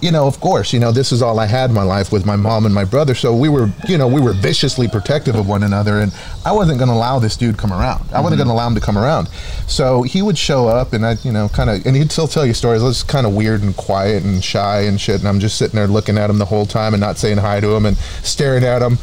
You 0.00 0.12
know, 0.12 0.26
of 0.26 0.38
course, 0.40 0.72
you 0.72 0.78
know, 0.78 0.92
this 0.92 1.10
is 1.10 1.22
all 1.22 1.40
I 1.40 1.46
had 1.46 1.70
in 1.70 1.74
my 1.74 1.82
life 1.82 2.12
with 2.12 2.24
my 2.24 2.36
mom 2.36 2.66
and 2.66 2.74
my 2.74 2.84
brother. 2.84 3.14
So 3.14 3.34
we 3.34 3.48
were, 3.48 3.68
you 3.88 3.98
know, 3.98 4.06
we 4.06 4.20
were 4.20 4.32
viciously 4.32 4.86
protective 4.86 5.34
of 5.34 5.48
one 5.48 5.64
another. 5.64 5.98
And 6.00 6.14
I 6.46 6.52
wasn't 6.52 6.78
going 6.78 6.88
to 6.88 6.94
allow 6.94 7.18
this 7.18 7.36
dude 7.36 7.58
come 7.58 7.72
around. 7.72 8.08
I 8.12 8.20
wasn't 8.20 8.40
mm-hmm. 8.40 8.48
going 8.48 8.48
to 8.48 8.52
allow 8.54 8.68
him 8.68 8.74
to 8.76 8.80
come 8.80 8.96
around. 8.96 9.28
So 9.66 10.02
he 10.02 10.22
would 10.22 10.38
show 10.38 10.68
up 10.68 10.92
and 10.92 11.04
I, 11.04 11.16
you 11.24 11.32
know, 11.32 11.48
kind 11.48 11.68
of, 11.68 11.84
and 11.84 11.96
he'd 11.96 12.12
still 12.12 12.28
tell 12.28 12.46
you 12.46 12.54
stories. 12.54 12.82
I 12.82 12.86
was 12.86 13.02
kind 13.02 13.26
of 13.26 13.34
weird 13.34 13.62
and 13.62 13.76
quiet 13.76 14.22
and 14.22 14.42
shy 14.42 14.82
and 14.82 15.00
shit. 15.00 15.18
And 15.18 15.28
I'm 15.28 15.40
just 15.40 15.58
sitting 15.58 15.74
there 15.74 15.88
looking 15.88 16.16
at 16.16 16.30
him 16.30 16.38
the 16.38 16.44
whole 16.44 16.66
time 16.66 16.94
and 16.94 17.00
not 17.00 17.18
saying 17.18 17.38
hi 17.38 17.60
to 17.60 17.74
him 17.74 17.84
and 17.84 17.96
staring 18.22 18.64
at 18.64 18.82
him. 18.82 18.98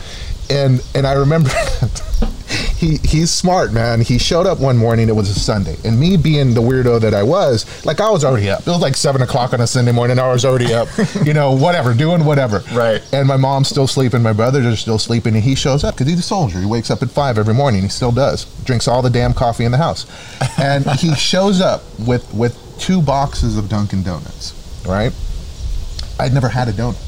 And, 0.49 0.83
and 0.93 1.07
I 1.07 1.13
remember 1.13 1.49
he 2.77 2.97
he's 2.97 3.31
smart, 3.31 3.73
man. 3.73 4.01
He 4.01 4.17
showed 4.17 4.45
up 4.45 4.59
one 4.59 4.77
morning. 4.77 5.09
It 5.09 5.15
was 5.15 5.29
a 5.29 5.39
Sunday, 5.39 5.77
and 5.83 5.99
me 5.99 6.17
being 6.17 6.53
the 6.53 6.61
weirdo 6.61 7.01
that 7.01 7.13
I 7.13 7.23
was, 7.23 7.65
like 7.85 7.99
I 7.99 8.09
was 8.09 8.23
already 8.23 8.49
up. 8.49 8.61
It 8.61 8.67
was 8.67 8.81
like 8.81 8.95
seven 8.95 9.21
o'clock 9.21 9.53
on 9.53 9.61
a 9.61 9.67
Sunday 9.67 9.91
morning. 9.91 10.19
I 10.19 10.31
was 10.31 10.45
already 10.45 10.73
up, 10.73 10.87
you 11.25 11.33
know, 11.33 11.53
whatever, 11.53 11.93
doing 11.93 12.25
whatever. 12.25 12.59
Right. 12.73 13.01
And 13.13 13.27
my 13.27 13.37
mom's 13.37 13.69
still 13.69 13.87
sleeping. 13.87 14.21
My 14.21 14.33
brothers 14.33 14.65
are 14.65 14.75
still 14.75 14.99
sleeping, 14.99 15.35
and 15.35 15.43
he 15.43 15.55
shows 15.55 15.83
up 15.83 15.95
because 15.95 16.07
he's 16.07 16.19
a 16.19 16.23
soldier. 16.23 16.59
He 16.59 16.65
wakes 16.65 16.91
up 16.91 17.01
at 17.01 17.09
five 17.09 17.37
every 17.37 17.53
morning. 17.53 17.81
He 17.81 17.89
still 17.89 18.11
does. 18.11 18.45
Drinks 18.63 18.87
all 18.87 19.01
the 19.01 19.09
damn 19.09 19.33
coffee 19.33 19.65
in 19.65 19.71
the 19.71 19.77
house, 19.77 20.05
and 20.59 20.85
he 20.99 21.15
shows 21.15 21.61
up 21.61 21.83
with 21.99 22.31
with 22.33 22.59
two 22.79 23.01
boxes 23.01 23.57
of 23.57 23.69
Dunkin' 23.69 24.03
Donuts. 24.03 24.53
Right. 24.87 25.13
I'd 26.19 26.33
never 26.33 26.49
had 26.49 26.67
a 26.67 26.71
donut. 26.71 27.01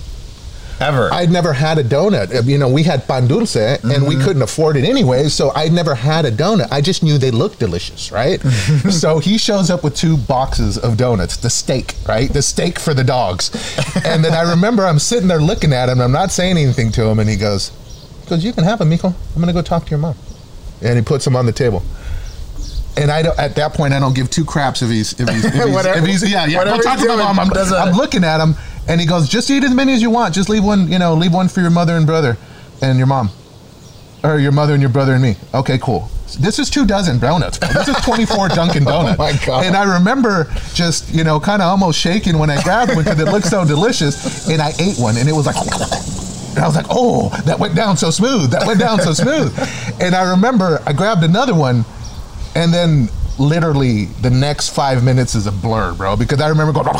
Ever. 0.79 1.11
I'd 1.11 1.31
never 1.31 1.53
had 1.53 1.77
a 1.79 1.83
donut. 1.83 2.33
Uh, 2.35 2.41
You 2.43 2.57
know, 2.57 2.69
we 2.69 2.83
had 2.83 3.07
pan 3.07 3.27
dulce 3.27 3.55
and 3.55 3.81
Mm-hmm. 3.81 4.05
we 4.05 4.15
couldn't 4.15 4.41
afford 4.43 4.77
it 4.77 4.83
anyway, 4.85 5.27
so 5.29 5.51
I'd 5.55 5.73
never 5.73 5.95
had 5.95 6.25
a 6.25 6.31
donut. 6.31 6.67
I 6.71 6.81
just 6.81 7.01
knew 7.03 7.17
they 7.17 7.31
looked 7.31 7.59
delicious, 7.59 8.11
right? 8.11 8.39
so 8.91 9.19
he 9.19 9.37
shows 9.37 9.69
up 9.71 9.83
with 9.83 9.95
two 9.95 10.17
boxes 10.17 10.77
of 10.77 10.95
donuts, 10.97 11.37
the 11.37 11.49
steak, 11.49 11.95
right? 12.07 12.31
The 12.31 12.41
steak 12.41 12.77
for 12.79 12.93
the 12.93 13.03
dogs. 13.03 13.49
and 14.05 14.23
then 14.23 14.33
I 14.33 14.49
remember 14.51 14.85
I'm 14.85 14.99
sitting 14.99 15.27
there 15.27 15.41
looking 15.41 15.73
at 15.73 15.89
him, 15.89 15.99
I'm 15.99 16.11
not 16.11 16.31
saying 16.31 16.57
anything 16.57 16.91
to 16.93 17.05
him, 17.07 17.19
and 17.19 17.29
he 17.29 17.35
goes, 17.37 17.71
because 18.21 18.43
You 18.43 18.53
can 18.53 18.63
have 18.65 18.79
them, 18.79 18.89
Miko. 18.89 19.07
I'm 19.07 19.39
gonna 19.41 19.53
go 19.53 19.61
talk 19.61 19.85
to 19.85 19.89
your 19.89 19.99
mom. 19.99 20.15
And 20.83 20.95
he 20.97 21.01
puts 21.03 21.25
them 21.25 21.35
on 21.35 21.45
the 21.47 21.51
table. 21.53 21.81
And 22.97 23.11
I 23.11 23.21
don't. 23.21 23.37
At 23.39 23.55
that 23.55 23.73
point, 23.73 23.93
I 23.93 23.99
don't 23.99 24.15
give 24.15 24.29
two 24.29 24.43
craps 24.43 24.81
if 24.81 24.89
he's 24.89 25.13
if 25.19 25.29
he's, 25.29 25.45
if 25.45 25.53
he's, 25.65 25.73
Whatever- 25.73 25.99
if 25.99 26.05
he's 26.05 26.29
yeah 26.29 26.45
yeah. 26.45 26.57
whatever 26.57 26.77
Go 26.77 26.83
talk 26.83 26.99
to 26.99 27.07
my 27.07 27.15
mom. 27.15 27.39
I'm, 27.39 27.51
I'm 27.73 27.93
looking 27.95 28.23
at 28.23 28.39
him, 28.41 28.55
and 28.87 28.99
he 29.01 29.05
goes, 29.07 29.27
"Just 29.29 29.49
eat 29.49 29.63
as 29.63 29.73
many 29.73 29.93
as 29.93 30.01
you 30.01 30.09
want. 30.09 30.33
Just 30.35 30.49
leave 30.49 30.63
one. 30.63 30.91
You 30.91 30.99
know, 30.99 31.13
leave 31.13 31.33
one 31.33 31.47
for 31.47 31.61
your 31.61 31.69
mother 31.69 31.95
and 31.95 32.05
brother, 32.05 32.37
and 32.81 32.97
your 32.97 33.07
mom, 33.07 33.29
or 34.23 34.39
your 34.39 34.51
mother 34.51 34.73
and 34.73 34.81
your 34.81 34.89
brother 34.91 35.13
and 35.13 35.21
me. 35.21 35.35
Okay, 35.53 35.77
cool. 35.77 36.09
This 36.39 36.59
is 36.59 36.69
two 36.69 36.85
dozen 36.85 37.19
donuts. 37.19 37.57
bro. 37.57 37.69
This 37.69 37.87
is 37.87 37.95
24 38.03 38.49
Dunkin' 38.59 38.83
Donuts. 38.83 39.17
my 39.17 39.31
God. 39.45 39.65
And 39.65 39.77
I 39.77 39.95
remember 39.97 40.51
just 40.73 41.09
you 41.13 41.23
know 41.23 41.39
kind 41.39 41.61
of 41.61 41.69
almost 41.69 41.97
shaking 41.99 42.37
when 42.37 42.49
I 42.49 42.61
grabbed 42.63 42.93
one 42.95 43.03
because 43.05 43.19
it 43.19 43.25
looked 43.31 43.47
so 43.47 43.65
delicious, 43.65 44.49
and 44.49 44.61
I 44.61 44.73
ate 44.79 44.97
one, 44.97 45.17
and 45.17 45.27
it 45.29 45.33
was 45.33 45.45
like. 45.45 45.55
And 46.57 46.63
I 46.63 46.67
was 46.67 46.75
like, 46.75 46.87
oh, 46.89 47.29
that 47.45 47.59
went 47.59 47.75
down 47.75 47.97
so 47.97 48.09
smooth. 48.09 48.49
That 48.49 48.65
went 48.65 48.79
down 48.79 48.99
so 48.99 49.13
smooth. 49.13 49.53
And 50.01 50.15
I 50.15 50.31
remember 50.31 50.81
I 50.87 50.93
grabbed 50.93 51.23
another 51.23 51.53
one, 51.53 51.85
and 52.55 52.73
then 52.73 53.09
literally 53.39 54.05
the 54.05 54.29
next 54.29 54.69
five 54.69 55.03
minutes 55.03 55.35
is 55.35 55.47
a 55.47 55.51
blur, 55.51 55.93
bro, 55.93 56.15
because 56.15 56.41
I 56.41 56.49
remember 56.49 56.73
going, 56.73 56.87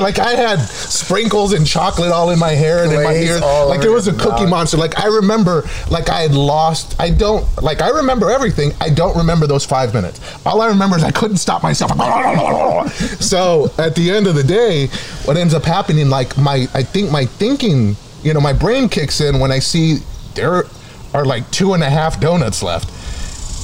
like 0.00 0.18
I 0.18 0.34
had 0.34 0.58
sprinkles 0.60 1.52
and 1.52 1.66
chocolate 1.66 2.10
all 2.10 2.30
in 2.30 2.38
my 2.38 2.52
hair 2.52 2.84
and 2.84 2.92
in 2.92 3.02
my 3.02 3.14
ears. 3.14 3.40
Like 3.40 3.84
it 3.84 3.90
was 3.90 4.08
a 4.08 4.12
cookie 4.12 4.42
mouth. 4.42 4.50
monster. 4.50 4.76
Like 4.76 4.98
I 4.98 5.06
remember, 5.06 5.64
like 5.90 6.08
I 6.08 6.22
had 6.22 6.34
lost, 6.34 6.98
I 7.00 7.10
don't, 7.10 7.46
like 7.62 7.80
I 7.82 7.90
remember 7.90 8.30
everything. 8.30 8.72
I 8.80 8.90
don't 8.90 9.16
remember 9.16 9.46
those 9.46 9.64
five 9.64 9.94
minutes. 9.94 10.20
All 10.46 10.60
I 10.60 10.68
remember 10.68 10.96
is 10.96 11.04
I 11.04 11.10
couldn't 11.10 11.38
stop 11.38 11.62
myself. 11.62 11.92
so 13.20 13.70
at 13.78 13.94
the 13.94 14.10
end 14.10 14.26
of 14.26 14.34
the 14.34 14.44
day, 14.44 14.88
what 15.24 15.36
ends 15.36 15.54
up 15.54 15.64
happening, 15.64 16.08
like 16.08 16.36
my, 16.38 16.66
I 16.74 16.82
think 16.82 17.10
my 17.10 17.26
thinking, 17.26 17.96
you 18.22 18.34
know, 18.34 18.40
my 18.40 18.52
brain 18.52 18.88
kicks 18.88 19.20
in 19.20 19.38
when 19.40 19.52
I 19.52 19.58
see 19.58 19.98
there 20.34 20.64
are 21.14 21.24
like 21.24 21.50
two 21.50 21.74
and 21.74 21.82
a 21.82 21.90
half 21.90 22.20
donuts 22.20 22.62
left. 22.62 22.90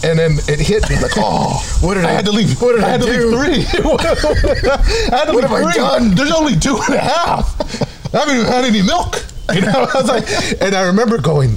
And 0.05 0.19
then 0.19 0.33
it 0.49 0.59
hit 0.59 0.89
me 0.91 0.97
like, 1.01 1.13
oh, 1.17 1.63
What 1.81 1.95
did 1.95 2.05
I 2.05 2.11
I- 2.11 2.13
had 2.13 2.25
to 2.27 2.33
leave? 2.33 2.61
what 2.61 2.73
did 2.75 2.85
I 2.85 2.89
had 2.89 3.03
I 3.03 3.07
to 3.07 3.11
leave 3.11 3.31
three. 3.31 3.81
I 3.97 5.17
had 5.17 5.25
to 5.27 5.33
What 5.33 5.43
leave 5.45 5.51
have 5.51 5.53
I 5.53 5.73
done? 5.75 6.15
There's 6.15 6.33
only 6.33 6.57
two 6.57 6.77
and 6.87 6.95
a 6.95 6.99
half. 6.99 8.15
I 8.15 8.19
haven't 8.19 8.37
even 8.37 8.47
had 8.47 8.65
any 8.65 8.83
milk. 8.83 9.25
You 9.53 9.61
know, 9.61 9.87
I 9.93 10.01
was 10.01 10.09
like, 10.09 10.63
and 10.63 10.75
I 10.75 10.87
remember 10.87 11.19
going, 11.19 11.57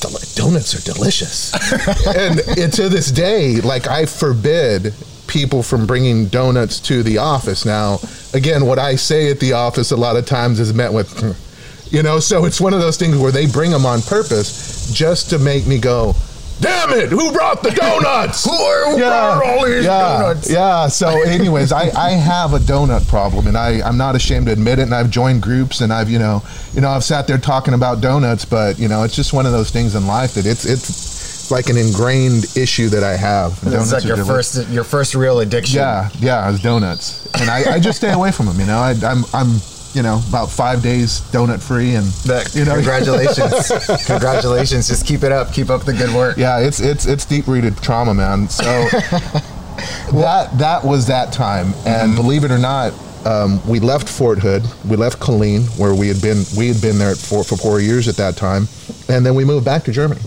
"Del- 0.00 0.18
donuts 0.34 0.74
are 0.74 0.92
delicious. 0.92 1.52
and 2.06 2.40
it, 2.58 2.72
to 2.74 2.88
this 2.90 3.10
day, 3.10 3.60
like 3.62 3.86
I 3.86 4.04
forbid 4.06 4.92
people 5.26 5.62
from 5.62 5.86
bringing 5.86 6.26
donuts 6.26 6.78
to 6.80 7.02
the 7.02 7.16
office. 7.18 7.64
Now, 7.64 8.00
again, 8.34 8.66
what 8.66 8.78
I 8.78 8.96
say 8.96 9.30
at 9.30 9.38
the 9.40 9.52
office 9.54 9.92
a 9.92 9.96
lot 9.96 10.16
of 10.16 10.26
times 10.26 10.60
is 10.60 10.74
met 10.74 10.92
with, 10.92 11.08
"Hmm." 11.20 11.94
you 11.94 12.02
know, 12.02 12.18
so 12.18 12.44
it's 12.44 12.60
one 12.60 12.74
of 12.74 12.80
those 12.80 12.98
things 12.98 13.16
where 13.16 13.32
they 13.32 13.46
bring 13.46 13.70
them 13.70 13.86
on 13.86 14.02
purpose 14.02 14.92
just 14.92 15.30
to 15.30 15.38
make 15.38 15.66
me 15.66 15.78
go, 15.78 16.14
damn 16.60 16.92
it, 16.92 17.08
who 17.08 17.32
brought 17.32 17.62
the 17.62 17.70
donuts? 17.70 18.44
Who 18.44 18.52
are- 18.52 18.90
who 18.92 18.98
brought 18.98 19.44
all 19.44 19.64
these 19.66 19.84
yeah, 19.84 20.18
donuts? 20.18 20.50
Yeah. 20.50 20.86
So, 20.88 21.22
anyways, 21.22 21.72
I, 21.72 21.90
I 21.96 22.10
have 22.10 22.52
a 22.54 22.58
donut 22.58 23.06
problem, 23.08 23.46
and 23.46 23.56
I 23.56 23.80
I'm 23.82 23.96
not 23.96 24.14
ashamed 24.16 24.46
to 24.46 24.52
admit 24.52 24.78
it. 24.78 24.82
And 24.82 24.94
I've 24.94 25.10
joined 25.10 25.42
groups, 25.42 25.80
and 25.80 25.92
I've 25.92 26.10
you 26.10 26.18
know 26.18 26.42
you 26.72 26.80
know 26.80 26.90
I've 26.90 27.04
sat 27.04 27.26
there 27.26 27.38
talking 27.38 27.74
about 27.74 28.00
donuts, 28.00 28.44
but 28.44 28.78
you 28.78 28.88
know 28.88 29.02
it's 29.04 29.16
just 29.16 29.32
one 29.32 29.46
of 29.46 29.52
those 29.52 29.70
things 29.70 29.94
in 29.94 30.06
life 30.06 30.34
that 30.34 30.46
it's 30.46 30.64
it's 30.64 31.50
like 31.50 31.68
an 31.68 31.76
ingrained 31.76 32.44
issue 32.56 32.88
that 32.90 33.02
I 33.02 33.16
have. 33.16 33.52
It's 33.54 33.62
Donuts 33.72 33.92
like 33.92 34.04
your 34.04 34.16
deli- 34.16 34.28
first 34.28 34.68
your 34.68 34.84
first 34.84 35.14
real 35.14 35.40
addiction. 35.40 35.78
Yeah, 35.78 36.08
yeah, 36.20 36.50
it's 36.52 36.62
donuts, 36.62 37.26
and 37.40 37.50
I, 37.50 37.74
I 37.74 37.80
just 37.80 37.98
stay 37.98 38.12
away 38.12 38.30
from 38.32 38.46
them. 38.46 38.60
You 38.60 38.66
know, 38.66 38.78
I, 38.78 38.94
I'm 39.04 39.24
I'm 39.34 39.60
you 39.94 40.02
know 40.02 40.20
about 40.28 40.50
five 40.50 40.82
days 40.82 41.20
donut 41.32 41.60
free, 41.62 41.94
and 41.94 42.06
That, 42.26 42.54
you 42.54 42.64
know 42.64 42.74
congratulations, 42.74 43.72
congratulations! 44.06 44.88
Just 44.88 45.06
keep 45.06 45.22
it 45.22 45.32
up. 45.32 45.52
Keep 45.52 45.70
up 45.70 45.84
the 45.84 45.92
good 45.92 46.14
work. 46.14 46.36
yeah, 46.36 46.58
it's 46.60 46.80
it's 46.80 47.06
it's 47.06 47.24
deep 47.24 47.46
rooted 47.46 47.76
trauma, 47.78 48.14
man. 48.14 48.48
So 48.48 48.64
that 50.12 50.50
that 50.58 50.84
was 50.84 51.06
that 51.06 51.32
time, 51.32 51.74
and 51.86 52.14
believe 52.14 52.44
it 52.44 52.50
or 52.50 52.58
not, 52.58 52.92
um, 53.24 53.60
we 53.68 53.80
left 53.80 54.08
Fort 54.08 54.38
Hood, 54.38 54.64
we 54.88 54.96
left 54.96 55.18
Killeen, 55.20 55.66
where 55.78 55.94
we 55.94 56.08
had 56.08 56.20
been 56.22 56.44
we 56.56 56.68
had 56.68 56.80
been 56.80 56.98
there 56.98 57.14
for 57.14 57.44
for 57.44 57.56
four 57.56 57.80
years 57.80 58.08
at 58.08 58.16
that 58.16 58.36
time, 58.36 58.68
and 59.08 59.24
then 59.24 59.34
we 59.34 59.44
moved 59.44 59.64
back 59.64 59.84
to 59.84 59.92
Germany. 59.92 60.20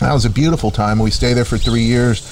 That 0.00 0.12
was 0.12 0.24
a 0.24 0.30
beautiful 0.30 0.70
time. 0.70 1.00
We 1.00 1.10
stayed 1.10 1.34
there 1.34 1.44
for 1.44 1.58
three 1.58 1.82
years. 1.82 2.22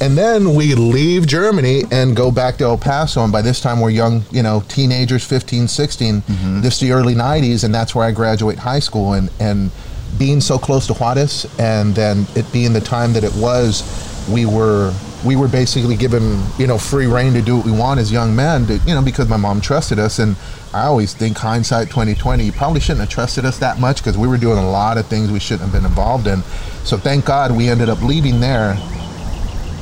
And 0.00 0.18
then 0.18 0.54
we 0.54 0.74
leave 0.74 1.26
Germany 1.26 1.84
and 1.90 2.16
go 2.16 2.30
back 2.30 2.56
to 2.58 2.64
El 2.64 2.78
Paso. 2.78 3.22
And 3.22 3.32
by 3.32 3.42
this 3.42 3.60
time, 3.60 3.80
we're 3.80 3.90
young, 3.90 4.24
you 4.30 4.42
know, 4.42 4.62
teenagers, 4.68 5.24
15, 5.24 5.68
16. 5.68 6.20
Mm-hmm. 6.20 6.60
This 6.60 6.74
is 6.74 6.80
the 6.80 6.92
early 6.92 7.14
90s, 7.14 7.64
and 7.64 7.74
that's 7.74 7.94
where 7.94 8.06
I 8.06 8.10
graduate 8.10 8.58
high 8.58 8.80
school. 8.80 9.14
And, 9.14 9.30
and 9.40 9.70
being 10.18 10.40
so 10.40 10.58
close 10.58 10.86
to 10.88 10.94
Juarez, 10.94 11.46
and 11.58 11.94
then 11.94 12.26
it 12.34 12.50
being 12.52 12.72
the 12.72 12.80
time 12.80 13.12
that 13.14 13.24
it 13.24 13.34
was, 13.34 13.82
we 14.30 14.46
were 14.46 14.92
we 15.24 15.36
were 15.36 15.48
basically 15.48 15.96
given 15.96 16.42
you 16.58 16.66
know 16.66 16.76
free 16.76 17.06
reign 17.06 17.32
to 17.32 17.40
do 17.40 17.56
what 17.56 17.66
we 17.66 17.72
want 17.72 17.98
as 17.98 18.12
young 18.12 18.34
men. 18.34 18.66
To, 18.66 18.76
you 18.86 18.94
know, 18.94 19.02
because 19.02 19.28
my 19.28 19.36
mom 19.36 19.60
trusted 19.60 19.98
us, 19.98 20.18
and 20.18 20.36
I 20.72 20.86
always 20.86 21.14
think 21.14 21.36
hindsight 21.36 21.88
2020, 21.88 22.44
you 22.44 22.52
probably 22.52 22.80
shouldn't 22.80 23.00
have 23.00 23.08
trusted 23.08 23.44
us 23.44 23.58
that 23.58 23.80
much 23.80 23.98
because 23.98 24.18
we 24.18 24.28
were 24.28 24.38
doing 24.38 24.58
a 24.58 24.70
lot 24.70 24.98
of 24.98 25.06
things 25.06 25.30
we 25.30 25.40
shouldn't 25.40 25.70
have 25.70 25.72
been 25.72 25.88
involved 25.88 26.26
in. 26.26 26.42
So 26.84 26.96
thank 26.96 27.24
God 27.24 27.56
we 27.56 27.68
ended 27.68 27.88
up 27.88 28.02
leaving 28.02 28.40
there 28.40 28.76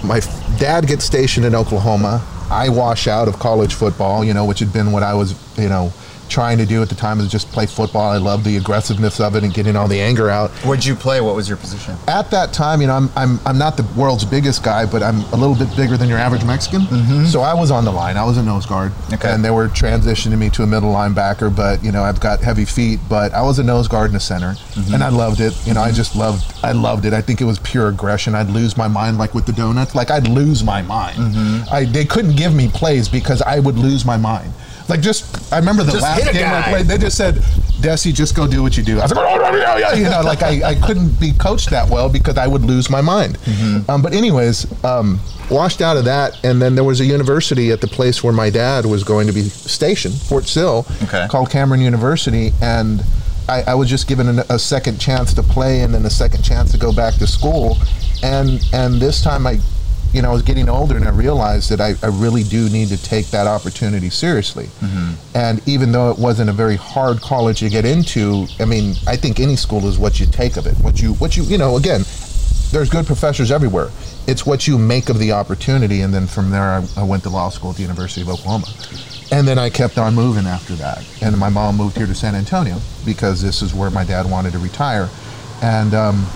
my 0.05 0.21
dad 0.59 0.87
gets 0.87 1.05
stationed 1.05 1.47
in 1.47 1.55
Oklahoma. 1.55 2.25
I 2.51 2.69
wash 2.69 3.07
out 3.07 3.29
of 3.29 3.38
college 3.38 3.75
football, 3.75 4.25
you 4.25 4.35
know, 4.35 4.45
which 4.45 4.59
had 4.59 4.73
been 4.73 4.93
what 4.93 5.03
I 5.03 5.15
was, 5.15 5.35
you 5.59 5.69
know, 5.69 5.93
trying 6.33 6.57
to 6.57 6.64
do 6.64 6.81
at 6.81 6.88
the 6.88 6.95
time 6.95 7.21
is 7.21 7.31
just 7.31 7.53
play 7.53 7.66
football. 7.66 8.11
I 8.11 8.16
loved 8.16 8.45
the 8.45 8.57
aggressiveness 8.57 9.21
of 9.21 9.37
it 9.37 9.45
and 9.45 9.53
getting 9.53 9.77
all 9.77 9.87
the 9.87 10.01
anger 10.01 10.31
out. 10.31 10.51
Where'd 10.64 10.85
you 10.85 10.95
play? 10.95 11.21
What 11.21 11.37
was 11.37 11.47
your 11.47 11.59
position? 11.59 11.95
At 12.09 12.31
that 12.31 12.55
time, 12.55 12.81
you 12.81 12.87
know, 12.87 12.95
I'm, 12.95 13.11
I'm, 13.14 13.38
I'm 13.45 13.59
not 13.59 13.77
the 13.77 13.87
world's 13.95 14.25
biggest 14.25 14.64
guy, 14.64 14.87
but 14.87 15.03
I'm 15.03 15.21
a 15.33 15.37
little 15.37 15.55
bit 15.55 15.68
bigger 15.77 15.99
than 15.99 16.09
your 16.09 16.18
average 16.18 16.45
Mexican. 16.45 16.83
Mm-hmm. 16.83 17.27
So 17.27 17.42
I 17.42 17.53
was 17.53 17.71
on 17.71 17.85
the 17.85 17.92
line. 17.92 18.16
I 18.16 18.25
was 18.25 18.38
a 18.38 18.42
nose 18.42 18.64
guard. 18.64 18.92
Okay. 19.12 19.31
And 19.31 19.45
they 19.45 19.51
were 19.51 19.68
transitioning 19.68 20.38
me 20.38 20.49
to 20.51 20.62
a 20.62 20.66
middle 20.66 20.92
linebacker, 20.92 21.55
but, 21.55 21.85
you 21.85 21.92
know, 21.92 22.03
I've 22.03 22.21
got 22.21 22.40
heavy 22.40 22.64
feet, 22.64 22.99
but 23.11 23.35
I 23.35 23.42
was 23.42 23.59
a 23.59 23.62
nose 23.62 23.87
guard 23.87 24.07
and 24.07 24.16
a 24.16 24.21
center. 24.21 24.53
Mm-hmm. 24.53 24.95
And 24.95 25.05
I 25.05 25.11
loved 25.11 25.40
it. 25.40 25.55
You 25.66 25.75
know, 25.75 25.83
I 25.83 25.92
just 25.92 26.16
loved, 26.16 26.45
I 26.64 26.73
loved 26.73 27.05
it. 27.05 27.12
I 27.12 27.21
think 27.21 27.42
it 27.42 27.45
was 27.45 27.59
pure 27.59 27.88
aggression. 27.88 28.35
I'd 28.35 28.49
lose 28.49 28.77
my 28.77 28.88
mind 28.88 29.18
like 29.18 29.35
with 29.35 29.45
the 29.45 29.53
donuts. 29.53 29.95
Like 29.95 30.11
I'd 30.11 30.29
lose 30.29 30.64
my 30.64 30.81
mind. 30.81 31.18
Mm-hmm. 31.18 31.75
I, 31.75 31.85
they 31.85 32.07
couldn't 32.07 32.37
give 32.37 32.55
me 32.55 32.68
plays 32.68 33.09
because 33.09 33.42
I 33.42 33.59
would 33.59 33.77
lose 33.77 34.07
my 34.07 34.16
mind. 34.16 34.53
Like 34.88 35.01
just, 35.01 35.53
I 35.53 35.59
remember 35.59 35.83
the 35.85 35.92
Just 35.92 36.03
last 36.03 36.33
game 36.33 36.47
I 36.47 36.62
played. 36.62 36.87
They 36.87 36.99
just 36.99 37.16
said, 37.16 37.37
"Desi, 37.81 38.12
just 38.12 38.35
go 38.35 38.47
do 38.47 38.62
what 38.62 38.77
you 38.77 38.83
do." 38.83 38.99
I 38.99 39.03
was 39.03 39.14
like, 39.14 39.27
"Oh, 39.27 39.57
yeah, 39.57 39.79
yeah," 39.79 39.95
you 39.95 40.05
know, 40.05 40.21
like 40.23 40.42
I, 40.42 40.71
I 40.71 40.75
couldn't 40.75 41.18
be 41.21 41.33
coached 41.33 41.71
that 41.71 41.88
well 41.88 42.09
because 42.09 42.37
I 42.38 42.47
would 42.47 42.62
lose 42.62 42.90
my 42.90 43.01
mind. 43.01 43.38
Mm-hmm. 43.38 43.90
Um, 43.90 44.03
but 44.03 44.12
anyways, 44.14 44.66
um, 44.85 45.21
washed 45.51 45.81
out 45.83 45.97
of 45.97 46.05
that, 46.07 46.42
and 46.45 46.61
then 46.61 46.75
there 46.75 46.85
was 46.85 47.01
a 47.01 47.05
university 47.05 47.71
at 47.71 47.81
the 47.81 47.87
place 47.87 48.23
where 48.25 48.33
my 48.33 48.51
dad 48.51 48.87
was 48.87 49.05
going 49.05 49.27
to 49.27 49.33
be 49.33 49.42
stationed, 49.42 50.14
Fort 50.14 50.45
Sill, 50.47 50.87
Okay. 51.05 51.27
called 51.31 51.51
Cameron 51.51 51.81
University, 51.81 52.53
and 52.62 53.03
I, 53.49 53.62
I 53.68 53.75
was 53.75 53.88
just 53.88 54.07
given 54.09 54.38
a, 54.38 54.45
a 54.51 54.59
second 54.59 54.99
chance 55.01 55.35
to 55.35 55.42
play, 55.42 55.81
and 55.81 55.92
then 55.95 56.05
a 56.07 56.11
second 56.11 56.42
chance 56.42 56.73
to 56.73 56.79
go 56.79 56.92
back 56.92 57.14
to 57.14 57.27
school, 57.27 57.79
and 58.23 58.62
and 58.73 58.95
this 59.01 59.23
time 59.23 59.47
I 59.47 59.59
you 60.12 60.20
know, 60.20 60.31
I 60.31 60.33
was 60.33 60.42
getting 60.42 60.68
older 60.68 60.96
and 60.96 61.07
I 61.07 61.11
realized 61.11 61.70
that 61.70 61.81
I, 61.81 61.94
I 62.03 62.09
really 62.09 62.42
do 62.42 62.68
need 62.68 62.88
to 62.88 63.03
take 63.03 63.27
that 63.29 63.46
opportunity 63.46 64.11
seriously. 64.11 64.68
And 65.35 65.66
even 65.66 65.92
though 65.92 66.11
it 66.11 66.18
wasn't 66.18 66.51
a 66.51 66.53
very 66.53 66.77
hard 66.77 67.20
college 67.20 67.61
to 67.61 67.70
get 67.70 67.85
into, 67.85 68.46
I 68.61 68.66
mean, 68.66 68.94
I 69.07 69.16
think 69.16 69.40
any 69.40 69.57
school 69.57 69.87
is 69.87 69.98
what 69.98 70.20
you 70.20 70.27
take 70.27 70.57
of 70.57 70.66
it. 70.66 70.77
What 70.79 71.01
you, 71.01 71.14
what 71.14 71.37
you, 71.37 71.44
you 71.44 71.57
know, 71.57 71.77
again, 71.77 72.03
there's 72.72 72.88
good 72.90 73.07
professors 73.07 73.51
everywhere. 73.51 73.90
It's 74.27 74.46
what 74.46 74.66
you 74.66 74.79
make 74.79 75.09
of 75.09 75.18
the 75.18 75.33
opportunity. 75.33 76.03
And 76.03 76.12
then 76.12 76.27
from 76.27 76.51
there, 76.51 76.62
I, 76.62 76.87
I 76.96 77.03
went 77.03 77.22
to 77.25 77.31
law 77.31 77.48
school 77.48 77.70
at 77.70 77.77
the 77.77 77.83
University 77.83 78.22
of 78.22 78.29
Oklahoma. 78.29 78.66
And 79.31 79.48
then 79.48 79.59
I 79.59 79.70
kept 79.70 79.96
on 79.96 80.14
moving 80.14 80.46
after 80.46 80.75
that. 80.75 81.07
And 81.22 81.38
my 81.38 81.48
mom 81.48 81.77
moved 81.77 81.96
here 81.96 82.07
to 82.07 82.14
San 82.14 82.35
Antonio 82.35 82.79
because 83.05 83.40
this 83.40 83.62
is 83.62 83.75
where 83.75 83.90
my 83.90 84.05
dad 84.05 84.31
wanted 84.31 84.53
to 84.53 84.59
retire. 84.59 85.09
And 85.62 85.94
um, 85.94 86.27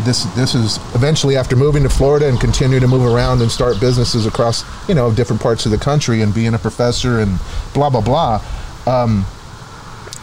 this 0.00 0.24
this 0.34 0.54
is 0.54 0.76
eventually 0.94 1.36
after 1.36 1.56
moving 1.56 1.82
to 1.84 1.88
Florida 1.88 2.28
and 2.28 2.40
continue 2.40 2.80
to 2.80 2.88
move 2.88 3.04
around 3.04 3.40
and 3.40 3.50
start 3.50 3.80
businesses 3.80 4.26
across 4.26 4.64
you 4.88 4.94
know 4.94 5.12
different 5.12 5.40
parts 5.40 5.66
of 5.66 5.72
the 5.72 5.78
country 5.78 6.22
and 6.22 6.34
being 6.34 6.54
a 6.54 6.58
professor 6.58 7.20
and 7.20 7.38
blah 7.72 7.90
blah 7.90 8.00
blah. 8.00 8.42
Um, 8.86 9.24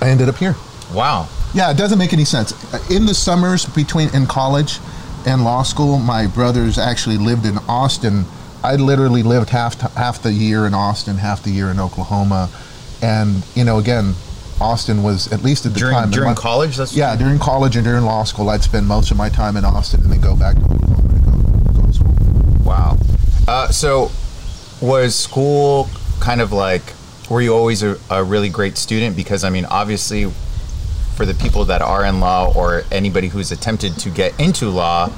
I 0.01 0.09
ended 0.09 0.29
up 0.29 0.37
here. 0.37 0.55
Wow. 0.93 1.27
Yeah, 1.53 1.69
it 1.71 1.77
doesn't 1.77 1.99
make 1.99 2.13
any 2.13 2.25
sense. 2.25 2.51
In 2.89 3.05
the 3.05 3.13
summers 3.13 3.65
between 3.65 4.13
in 4.15 4.25
college 4.25 4.79
and 5.25 5.43
law 5.43 5.63
school, 5.63 5.99
my 5.99 6.27
brothers 6.27 6.77
actually 6.77 7.17
lived 7.17 7.45
in 7.45 7.57
Austin. 7.67 8.25
I 8.63 8.75
literally 8.75 9.23
lived 9.23 9.49
half 9.49 9.79
half 9.95 10.21
the 10.21 10.31
year 10.31 10.65
in 10.65 10.73
Austin, 10.73 11.17
half 11.17 11.43
the 11.43 11.51
year 11.51 11.69
in 11.69 11.79
Oklahoma, 11.79 12.49
and 13.01 13.43
you 13.55 13.63
know, 13.63 13.79
again, 13.79 14.15
Austin 14.61 15.03
was 15.03 15.31
at 15.33 15.43
least 15.43 15.65
at 15.65 15.73
the 15.73 15.79
during 15.79 15.95
time. 15.95 16.11
during 16.11 16.29
my- 16.29 16.35
college. 16.35 16.77
That's 16.77 16.93
Yeah, 16.93 17.15
during 17.15 17.39
college 17.39 17.75
and 17.75 17.83
during 17.83 18.05
law 18.05 18.23
school, 18.23 18.49
I'd 18.49 18.63
spend 18.63 18.87
most 18.87 19.11
of 19.11 19.17
my 19.17 19.27
time 19.29 19.57
in 19.57 19.65
Austin 19.65 20.01
and 20.03 20.11
then 20.11 20.21
go 20.21 20.35
back 20.35 20.55
to 20.55 20.63
Oklahoma 20.63 21.13
to 21.13 21.19
go, 21.19 21.81
go 21.81 21.87
to 21.87 21.93
school. 21.93 22.15
Wow. 22.63 22.97
Uh, 23.47 23.67
so, 23.69 24.11
was 24.81 25.15
school 25.15 25.89
kind 26.19 26.39
of 26.41 26.51
like? 26.51 26.81
Were 27.29 27.41
you 27.41 27.53
always 27.55 27.81
a, 27.81 27.97
a 28.09 28.23
really 28.23 28.49
great 28.49 28.77
student? 28.77 29.15
Because 29.15 29.43
I 29.43 29.49
mean, 29.49 29.65
obviously, 29.65 30.31
for 31.15 31.25
the 31.25 31.33
people 31.33 31.65
that 31.65 31.81
are 31.81 32.05
in 32.05 32.19
law 32.19 32.51
or 32.55 32.83
anybody 32.91 33.27
who's 33.29 33.51
attempted 33.51 33.97
to 33.99 34.09
get 34.09 34.37
into 34.39 34.69
law, 34.69 35.09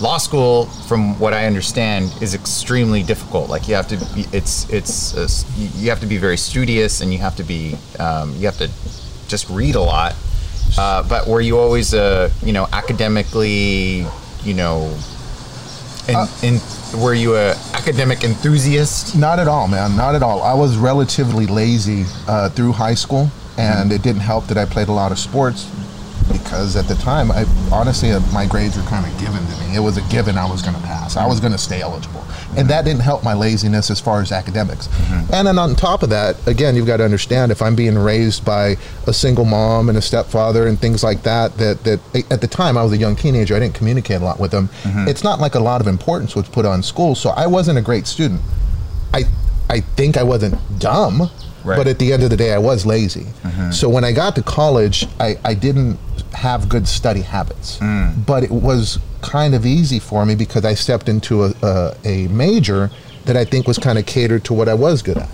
law 0.00 0.18
school, 0.18 0.66
from 0.88 1.18
what 1.18 1.34
I 1.34 1.46
understand, 1.46 2.12
is 2.20 2.34
extremely 2.34 3.02
difficult. 3.02 3.48
Like 3.50 3.68
you 3.68 3.74
have 3.74 3.88
to, 3.88 3.96
be, 4.14 4.24
it's 4.32 4.68
it's 4.70 5.16
uh, 5.16 5.28
you 5.56 5.68
you 5.74 5.90
have 5.90 6.00
to 6.00 6.06
be 6.06 6.16
very 6.16 6.36
studious, 6.36 7.00
and 7.00 7.12
you 7.12 7.18
have 7.18 7.36
to 7.36 7.42
be 7.42 7.76
um, 7.98 8.34
you 8.36 8.46
have 8.46 8.58
to 8.58 8.70
just 9.28 9.48
read 9.50 9.74
a 9.74 9.80
lot. 9.80 10.14
Uh, 10.78 11.06
but 11.08 11.26
were 11.26 11.40
you 11.40 11.58
always 11.58 11.94
a 11.94 12.30
you 12.42 12.52
know 12.52 12.66
academically 12.72 14.06
you 14.42 14.54
know 14.54 14.96
in, 16.08 16.16
in 16.42 16.60
were 17.00 17.14
you 17.14 17.36
a 17.36 17.54
academic 17.74 18.24
enthusiast? 18.24 19.16
Not 19.16 19.38
at 19.38 19.48
all, 19.48 19.68
man. 19.68 19.96
Not 19.96 20.14
at 20.14 20.22
all. 20.22 20.42
I 20.42 20.54
was 20.54 20.76
relatively 20.76 21.46
lazy 21.46 22.04
uh, 22.26 22.48
through 22.50 22.72
high 22.72 22.94
school, 22.94 23.30
and 23.58 23.92
it 23.92 24.02
didn't 24.02 24.22
help 24.22 24.46
that 24.46 24.58
I 24.58 24.64
played 24.64 24.88
a 24.88 24.92
lot 24.92 25.12
of 25.12 25.18
sports 25.18 25.68
because 26.32 26.76
at 26.76 26.86
the 26.86 26.94
time, 26.96 27.30
I 27.30 27.44
honestly, 27.72 28.10
uh, 28.12 28.20
my 28.32 28.46
grades 28.46 28.76
were 28.76 28.82
kind 28.84 29.04
of 29.06 29.12
given 29.20 29.44
to 29.46 29.60
me. 29.60 29.76
It 29.76 29.80
was 29.80 29.96
a 29.96 30.02
given 30.10 30.36
I 30.38 30.48
was 30.50 30.62
going 30.62 30.74
to 30.74 30.82
pass. 30.82 31.16
I 31.16 31.26
was 31.26 31.40
going 31.40 31.52
to 31.52 31.58
stay 31.58 31.80
eligible, 31.80 32.24
and 32.56 32.68
that 32.68 32.84
didn't 32.84 33.02
help 33.02 33.22
my 33.24 33.34
laziness 33.34 33.90
as 33.90 34.00
far 34.00 34.20
as 34.20 34.32
academics. 34.32 34.88
Mm-hmm. 34.88 35.34
And 35.34 35.46
then 35.46 35.58
on 35.58 35.74
top 35.74 36.02
of 36.02 36.10
that, 36.10 36.36
again, 36.46 36.76
you've 36.76 36.86
got 36.86 36.98
to 36.98 37.04
understand 37.04 37.52
if 37.52 37.62
I'm 37.62 37.74
being 37.76 37.96
raised 37.98 38.44
by 38.44 38.76
a 39.06 39.12
single 39.12 39.44
mom 39.44 39.88
and 39.88 39.96
a 39.98 40.02
stepfather 40.02 40.66
and 40.66 40.78
things 40.78 41.02
like 41.04 41.22
that, 41.22 41.56
that 41.58 41.84
that 41.84 42.00
at 42.32 42.40
the 42.40 42.48
time 42.48 42.76
I 42.76 42.82
was 42.82 42.92
a 42.92 42.96
young 42.96 43.16
teenager, 43.16 43.54
I 43.54 43.60
didn't 43.60 43.74
communicate 43.74 44.20
a 44.20 44.24
lot 44.24 44.38
with 44.40 44.50
them. 44.50 44.68
Mm-hmm. 44.82 45.08
It's 45.08 45.24
not 45.24 45.40
like 45.40 45.54
a 45.54 45.60
lot 45.60 45.80
of 45.80 45.86
importance 45.86 46.34
was 46.34 46.48
put 46.48 46.64
on 46.66 46.82
school, 46.82 47.14
so 47.14 47.30
I 47.30 47.46
wasn't 47.46 47.78
a 47.78 47.82
great 47.82 48.06
student. 48.06 48.40
I 49.14 49.24
I 49.68 49.80
think 49.80 50.16
I 50.16 50.22
wasn't 50.24 50.56
dumb, 50.80 51.30
Right. 51.62 51.76
but 51.76 51.86
at 51.86 51.98
the 51.98 52.12
end 52.12 52.22
of 52.22 52.30
the 52.30 52.36
day, 52.36 52.52
I 52.54 52.58
was 52.58 52.86
lazy. 52.86 53.26
Mm-hmm. 53.44 53.70
So 53.70 53.88
when 53.88 54.02
I 54.02 54.12
got 54.12 54.34
to 54.36 54.42
college, 54.42 55.06
I, 55.20 55.36
I 55.44 55.52
didn't 55.54 55.98
have 56.34 56.68
good 56.68 56.86
study 56.88 57.22
habits, 57.22 57.78
but 58.26 58.42
it 58.42 58.50
was 58.50 58.98
kind 59.22 59.54
of 59.54 59.66
easy 59.66 59.98
for 59.98 60.24
me 60.24 60.34
because 60.34 60.64
I 60.64 60.74
stepped 60.74 61.08
into 61.08 61.44
a, 61.44 61.52
a, 61.62 61.94
a 62.04 62.28
major 62.28 62.90
that 63.26 63.36
I 63.36 63.44
think 63.44 63.66
was 63.66 63.78
kind 63.78 63.98
of 63.98 64.06
catered 64.06 64.44
to 64.44 64.54
what 64.54 64.68
I 64.68 64.74
was 64.74 65.02
good 65.02 65.18
at. 65.18 65.28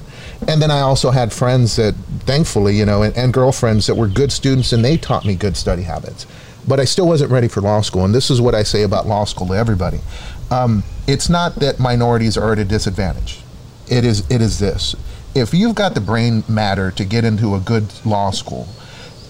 And 0.48 0.60
then 0.60 0.70
I 0.70 0.80
also 0.80 1.10
had 1.10 1.32
friends 1.32 1.76
that, 1.76 1.94
thankfully, 2.20 2.76
you 2.76 2.84
know, 2.84 3.02
and, 3.02 3.16
and 3.16 3.32
girlfriends 3.32 3.86
that 3.86 3.94
were 3.94 4.08
good 4.08 4.32
students 4.32 4.72
and 4.72 4.84
they 4.84 4.96
taught 4.96 5.24
me 5.24 5.34
good 5.36 5.56
study 5.56 5.82
habits. 5.82 6.26
But 6.68 6.80
I 6.80 6.84
still 6.84 7.06
wasn't 7.06 7.30
ready 7.30 7.48
for 7.48 7.60
law 7.60 7.80
school. 7.80 8.04
And 8.04 8.14
this 8.14 8.28
is 8.28 8.40
what 8.40 8.54
I 8.54 8.64
say 8.64 8.82
about 8.82 9.06
law 9.06 9.24
school 9.24 9.46
to 9.48 9.54
everybody. 9.54 10.00
Um, 10.50 10.82
it's 11.06 11.28
not 11.28 11.54
that 11.56 11.78
minorities 11.78 12.36
are 12.36 12.52
at 12.52 12.58
a 12.58 12.64
disadvantage 12.64 13.40
it 13.88 14.04
is 14.04 14.28
it 14.30 14.40
is 14.40 14.58
this 14.58 14.96
if 15.34 15.52
you've 15.52 15.74
got 15.74 15.94
the 15.94 16.00
brain 16.00 16.42
matter 16.48 16.90
to 16.90 17.04
get 17.04 17.24
into 17.24 17.54
a 17.54 17.60
good 17.60 17.86
law 18.04 18.30
school 18.30 18.66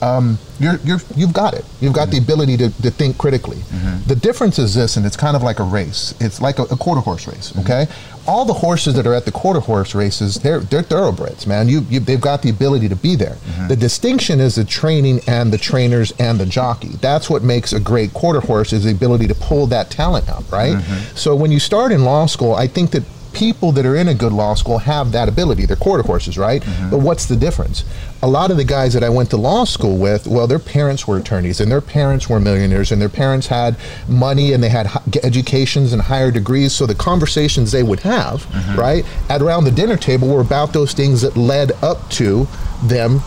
um, 0.06 0.38
you're, 0.58 0.76
you're, 0.84 1.00
you've 1.14 1.32
got 1.32 1.54
it. 1.54 1.64
You've 1.80 1.92
got 1.92 2.10
the 2.10 2.16
mm-hmm. 2.16 2.24
ability 2.24 2.56
to, 2.58 2.82
to 2.82 2.90
think 2.90 3.18
critically. 3.18 3.56
Mm-hmm. 3.56 4.08
The 4.08 4.16
difference 4.16 4.58
is 4.58 4.74
this, 4.74 4.96
and 4.96 5.04
it's 5.04 5.16
kind 5.16 5.36
of 5.36 5.42
like 5.42 5.58
a 5.58 5.64
race. 5.64 6.14
It's 6.20 6.40
like 6.40 6.58
a, 6.58 6.62
a 6.64 6.76
quarter 6.76 7.00
horse 7.00 7.26
race. 7.26 7.52
Mm-hmm. 7.52 7.60
Okay, 7.60 7.86
all 8.26 8.44
the 8.44 8.54
horses 8.54 8.94
that 8.94 9.06
are 9.06 9.14
at 9.14 9.24
the 9.24 9.32
quarter 9.32 9.60
horse 9.60 9.94
races, 9.94 10.36
they're 10.36 10.60
they're 10.60 10.82
thoroughbreds, 10.82 11.46
man. 11.46 11.68
You, 11.68 11.80
you 11.90 12.00
they've 12.00 12.20
got 12.20 12.42
the 12.42 12.50
ability 12.50 12.88
to 12.88 12.96
be 12.96 13.16
there. 13.16 13.36
The 13.68 13.76
distinction 13.76 14.40
is 14.40 14.54
the 14.54 14.64
training 14.64 15.20
and 15.26 15.52
the 15.52 15.58
trainers 15.58 16.12
and 16.18 16.38
the 16.38 16.46
jockey. 16.46 16.90
That's 17.00 17.28
what 17.28 17.42
makes 17.42 17.72
a 17.72 17.80
great 17.80 18.12
quarter 18.14 18.40
horse 18.40 18.72
is 18.72 18.84
the 18.84 18.92
ability 18.92 19.26
to 19.28 19.34
pull 19.34 19.66
that 19.68 19.90
talent 19.90 20.28
out, 20.28 20.44
right? 20.50 20.80
So 21.14 21.34
when 21.34 21.50
you 21.50 21.58
start 21.58 21.92
in 21.92 22.04
law 22.04 22.26
school, 22.26 22.54
I 22.54 22.66
think 22.66 22.90
that 22.92 23.02
people 23.36 23.70
that 23.72 23.84
are 23.84 23.94
in 23.94 24.08
a 24.08 24.14
good 24.14 24.32
law 24.32 24.54
school 24.54 24.78
have 24.78 25.12
that 25.12 25.28
ability. 25.28 25.66
They're 25.66 25.76
quarter 25.76 26.02
horses, 26.02 26.38
right? 26.38 26.62
Mm-hmm. 26.62 26.90
But 26.90 26.98
what's 26.98 27.26
the 27.26 27.36
difference? 27.36 27.84
A 28.22 28.26
lot 28.26 28.50
of 28.50 28.56
the 28.56 28.64
guys 28.64 28.94
that 28.94 29.04
I 29.04 29.10
went 29.10 29.30
to 29.30 29.36
law 29.36 29.64
school 29.64 29.98
with, 29.98 30.26
well, 30.26 30.46
their 30.46 30.58
parents 30.58 31.06
were 31.06 31.18
attorneys 31.18 31.60
and 31.60 31.70
their 31.70 31.82
parents 31.82 32.28
were 32.28 32.40
millionaires 32.40 32.90
and 32.90 33.00
their 33.00 33.10
parents 33.10 33.46
had 33.48 33.76
money 34.08 34.52
and 34.52 34.62
they 34.62 34.70
had 34.70 34.88
educations 35.22 35.92
and 35.92 36.00
higher 36.00 36.30
degrees. 36.30 36.72
So 36.72 36.86
the 36.86 36.94
conversations 36.94 37.72
they 37.72 37.82
would 37.82 38.00
have, 38.00 38.44
mm-hmm. 38.46 38.80
right, 38.80 39.04
at 39.28 39.42
around 39.42 39.64
the 39.64 39.70
dinner 39.70 39.96
table 39.96 40.28
were 40.28 40.40
about 40.40 40.72
those 40.72 40.94
things 40.94 41.20
that 41.20 41.36
led 41.36 41.72
up 41.82 42.08
to 42.12 42.48
them 42.84 43.20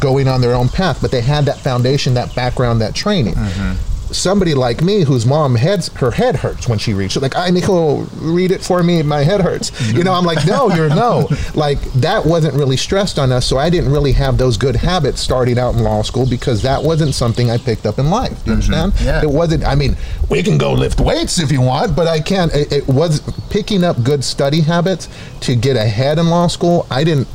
going 0.00 0.28
on 0.28 0.40
their 0.40 0.54
own 0.54 0.68
path, 0.68 1.00
but 1.00 1.10
they 1.10 1.20
had 1.20 1.44
that 1.44 1.58
foundation, 1.58 2.14
that 2.14 2.34
background, 2.34 2.80
that 2.80 2.94
training. 2.94 3.34
Mm-hmm. 3.34 3.89
Somebody 4.12 4.54
like 4.54 4.82
me, 4.82 5.04
whose 5.04 5.26
mom 5.26 5.54
heads 5.54 5.88
her 5.94 6.10
head 6.10 6.36
hurts 6.36 6.68
when 6.68 6.78
she 6.78 6.94
reads. 6.94 7.16
it 7.16 7.22
like, 7.22 7.36
"I 7.36 7.50
Nico, 7.50 8.02
read 8.20 8.50
it 8.50 8.62
for 8.62 8.82
me. 8.82 9.02
My 9.02 9.22
head 9.24 9.40
hurts." 9.40 9.70
You 9.92 10.04
know, 10.04 10.12
I'm 10.12 10.24
like, 10.24 10.46
"No, 10.46 10.74
you're 10.74 10.88
no." 10.88 11.28
Like 11.54 11.80
that 11.94 12.24
wasn't 12.24 12.54
really 12.54 12.76
stressed 12.76 13.18
on 13.18 13.32
us, 13.32 13.46
so 13.46 13.58
I 13.58 13.70
didn't 13.70 13.92
really 13.92 14.12
have 14.12 14.38
those 14.38 14.56
good 14.56 14.76
habits 14.76 15.20
starting 15.20 15.58
out 15.58 15.74
in 15.74 15.82
law 15.82 16.02
school 16.02 16.26
because 16.26 16.62
that 16.62 16.82
wasn't 16.82 17.14
something 17.14 17.50
I 17.50 17.58
picked 17.58 17.86
up 17.86 17.98
in 17.98 18.10
life. 18.10 18.30
You 18.30 18.36
mm-hmm. 18.36 18.50
understand? 18.52 18.92
Yeah. 19.02 19.22
It 19.22 19.30
wasn't. 19.30 19.64
I 19.64 19.74
mean, 19.74 19.96
we 20.28 20.42
can 20.42 20.58
go 20.58 20.72
lift 20.72 21.00
weights 21.00 21.38
if 21.38 21.50
you 21.50 21.60
want, 21.60 21.96
but 21.96 22.06
I 22.06 22.20
can't. 22.20 22.54
It, 22.54 22.72
it 22.72 22.88
was 22.88 23.20
picking 23.50 23.84
up 23.84 24.02
good 24.02 24.24
study 24.24 24.60
habits 24.60 25.08
to 25.40 25.56
get 25.56 25.76
ahead 25.76 26.18
in 26.18 26.28
law 26.28 26.46
school. 26.46 26.86
I 26.90 27.04
didn't. 27.04 27.28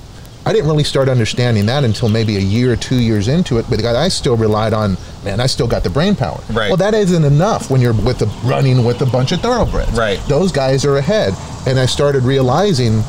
I 0.45 0.53
didn't 0.53 0.69
really 0.69 0.83
start 0.83 1.09
understanding 1.09 1.65
that 1.65 1.83
until 1.83 2.07
maybe 2.07 2.37
a 2.37 2.39
year 2.39 2.71
or 2.71 2.75
two 2.75 2.99
years 2.99 3.27
into 3.27 3.57
it. 3.57 3.65
But 3.69 3.83
I 3.83 4.07
still 4.09 4.37
relied 4.37 4.73
on, 4.73 4.97
man, 5.23 5.39
I 5.39 5.47
still 5.47 5.67
got 5.67 5.83
the 5.83 5.89
brain 5.89 6.15
power. 6.15 6.39
Right. 6.51 6.67
Well, 6.69 6.77
that 6.77 6.93
isn't 6.93 7.23
enough 7.23 7.71
when 7.71 7.81
you're 7.81 7.93
with 7.93 8.21
a, 8.21 8.27
running 8.47 8.85
with 8.85 9.01
a 9.01 9.07
bunch 9.07 9.31
of 9.31 9.41
thoroughbreds. 9.41 9.91
Right. 9.93 10.19
Those 10.27 10.51
guys 10.51 10.85
are 10.85 10.97
ahead, 10.97 11.33
and 11.67 11.79
I 11.79 11.87
started 11.87 12.23
realizing 12.23 13.01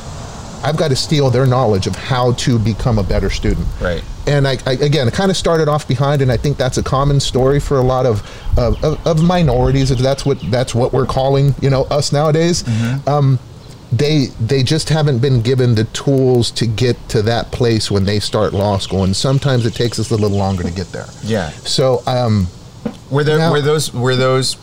I've 0.65 0.79
got 0.79 0.89
to 0.89 0.97
steal 0.97 1.31
their 1.31 1.47
knowledge 1.47 1.87
of 1.87 1.95
how 1.95 2.33
to 2.33 2.59
become 2.59 2.99
a 2.99 3.03
better 3.03 3.29
student. 3.29 3.67
Right. 3.81 4.03
And 4.27 4.49
I, 4.49 4.57
I 4.67 4.73
again, 4.73 5.07
I 5.07 5.11
kind 5.11 5.31
of 5.31 5.37
started 5.37 5.69
off 5.69 5.87
behind, 5.87 6.23
and 6.23 6.33
I 6.33 6.39
think 6.39 6.57
that's 6.57 6.79
a 6.79 6.83
common 6.83 7.21
story 7.21 7.61
for 7.61 7.77
a 7.77 7.83
lot 7.83 8.07
of 8.07 8.23
of, 8.59 8.83
of, 8.83 9.07
of 9.07 9.23
minorities. 9.23 9.91
If 9.91 9.99
that's 9.99 10.25
what 10.25 10.41
that's 10.51 10.75
what 10.75 10.95
we're 10.95 11.07
calling, 11.07 11.55
you 11.61 11.69
know, 11.69 11.85
us 11.85 12.13
nowadays. 12.13 12.63
Mm-hmm. 12.63 13.09
Um, 13.09 13.39
they 13.99 14.27
they 14.41 14.63
just 14.63 14.89
haven't 14.89 15.19
been 15.21 15.43
given 15.43 15.75
the 15.75 15.85
tools 15.85 16.51
to 16.53 16.67
get 16.67 16.97
to 17.11 17.23
that 17.23 17.53
place 17.53 17.91
when 17.91 18.05
they 18.05 18.19
start 18.21 18.53
law 18.53 18.79
school, 18.79 19.05
and 19.05 19.15
sometimes 19.17 19.65
it 19.67 19.75
takes 19.75 19.99
us 19.99 20.11
a 20.11 20.17
little 20.17 20.37
longer 20.37 20.63
to 20.63 20.71
get 20.71 20.89
there. 20.93 21.07
Yeah. 21.23 21.51
So, 21.51 22.03
um, 22.07 22.49
Were 23.11 23.25
there 23.25 23.39
Now- 23.39 23.53
were 23.53 23.61
those 23.61 23.93
were 23.95 24.17
those 24.17 24.57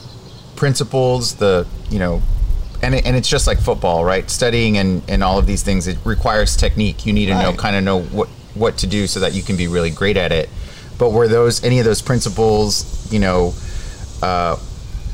principles 0.55 1.35
the 1.35 1.65
you 1.89 1.99
know 1.99 2.21
and, 2.81 2.95
it, 2.95 3.05
and 3.05 3.15
it's 3.15 3.27
just 3.27 3.47
like 3.47 3.59
football 3.59 4.05
right 4.05 4.29
studying 4.29 4.77
and, 4.77 5.01
and 5.09 5.23
all 5.23 5.37
of 5.39 5.45
these 5.45 5.63
things 5.63 5.87
it 5.87 5.97
requires 6.05 6.55
technique 6.55 7.05
you 7.05 7.11
need 7.13 7.25
to 7.25 7.33
know 7.41 7.53
kind 7.53 7.75
of 7.75 7.83
know 7.83 8.01
what 8.01 8.27
what 8.53 8.77
to 8.77 8.87
do 8.87 9.07
so 9.07 9.19
that 9.19 9.33
you 9.33 9.41
can 9.41 9.57
be 9.57 9.67
really 9.67 9.89
great 9.89 10.15
at 10.15 10.31
it 10.31 10.49
but 10.99 11.09
were 11.11 11.27
those 11.27 11.63
any 11.63 11.79
of 11.79 11.85
those 11.85 12.01
principles 12.01 13.11
you 13.11 13.19
know 13.19 13.53
uh, 14.21 14.55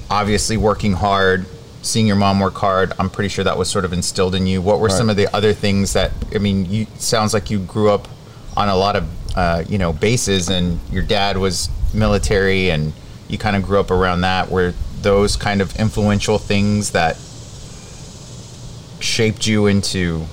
obviously 0.09 0.57
working 0.57 0.93
hard 0.93 1.45
seeing 1.81 2.05
your 2.07 2.15
mom 2.15 2.39
work 2.39 2.55
hard 2.55 2.91
i'm 2.99 3.09
pretty 3.09 3.29
sure 3.29 3.43
that 3.43 3.57
was 3.57 3.69
sort 3.69 3.85
of 3.85 3.93
instilled 3.93 4.35
in 4.35 4.45
you. 4.45 4.61
What 4.61 4.79
were 4.79 4.89
some 4.89 5.09
of 5.09 5.15
the 5.15 5.33
other 5.35 5.53
things 5.53 5.93
that 5.93 6.11
i 6.35 6.37
mean 6.37 6.65
you 6.65 6.87
sounds 6.97 7.33
like 7.33 7.49
you 7.49 7.59
grew 7.59 7.89
up 7.89 8.07
on 8.57 8.67
a 8.69 8.75
lot 8.75 8.95
of 8.95 9.07
uh, 9.35 9.63
you 9.69 9.77
know 9.77 9.93
bases 9.93 10.49
and 10.49 10.79
your 10.91 11.03
dad 11.03 11.37
was 11.37 11.69
military 11.93 12.69
and 12.69 12.93
you 13.29 13.37
kind 13.37 13.55
of 13.55 13.63
grew 13.63 13.79
up 13.79 13.91
around 13.91 14.21
that. 14.21 14.49
Were 14.49 14.73
those 15.01 15.35
kind 15.35 15.61
of 15.61 15.75
influential 15.77 16.37
things 16.37 16.91
that 16.91 17.15
shaped 19.01 19.47
you 19.47 19.67
into 19.67 20.25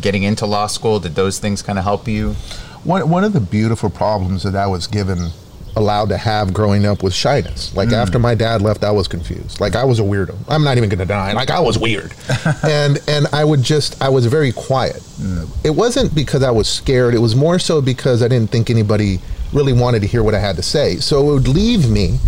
getting 0.00 0.24
into 0.24 0.44
law 0.44 0.66
school? 0.66 1.00
Did 1.00 1.14
those 1.14 1.38
things 1.38 1.62
kind 1.62 1.78
of 1.78 1.84
help 1.84 2.06
you? 2.06 2.32
One 2.84 3.08
one 3.08 3.24
of 3.24 3.32
the 3.32 3.40
beautiful 3.40 3.88
problems 3.88 4.42
that 4.42 4.56
I 4.56 4.66
was 4.66 4.86
given 4.86 5.30
allowed 5.76 6.08
to 6.10 6.16
have 6.16 6.52
growing 6.52 6.86
up 6.86 7.02
with 7.02 7.14
shyness. 7.14 7.74
Like 7.74 7.92
after 7.92 8.18
mm. 8.18 8.22
my 8.22 8.34
dad 8.34 8.62
left, 8.62 8.84
I 8.84 8.90
was 8.90 9.08
confused. 9.08 9.60
Like 9.60 9.76
I 9.76 9.84
was 9.84 10.00
a 10.00 10.02
weirdo. 10.02 10.36
I'm 10.48 10.64
not 10.64 10.76
even 10.76 10.88
going 10.88 10.98
to 10.98 11.04
deny. 11.04 11.30
it. 11.30 11.34
Like 11.34 11.50
I 11.50 11.60
was 11.60 11.78
weird, 11.78 12.12
and 12.62 12.98
and 13.08 13.26
I 13.32 13.44
would 13.44 13.62
just 13.62 14.00
I 14.02 14.08
was 14.08 14.26
very 14.26 14.52
quiet. 14.52 15.02
Mm. 15.20 15.48
It 15.64 15.70
wasn't 15.70 16.14
because 16.14 16.42
I 16.42 16.50
was 16.50 16.68
scared. 16.68 17.14
It 17.14 17.18
was 17.18 17.36
more 17.36 17.58
so 17.58 17.80
because 17.80 18.22
I 18.22 18.28
didn't 18.28 18.50
think 18.50 18.70
anybody 18.70 19.20
really 19.52 19.72
wanted 19.72 20.00
to 20.00 20.06
hear 20.06 20.22
what 20.22 20.34
I 20.34 20.38
had 20.38 20.56
to 20.56 20.62
say. 20.62 20.96
So 20.96 21.20
it 21.20 21.32
would 21.32 21.48
leave 21.48 21.90
me 21.90 22.18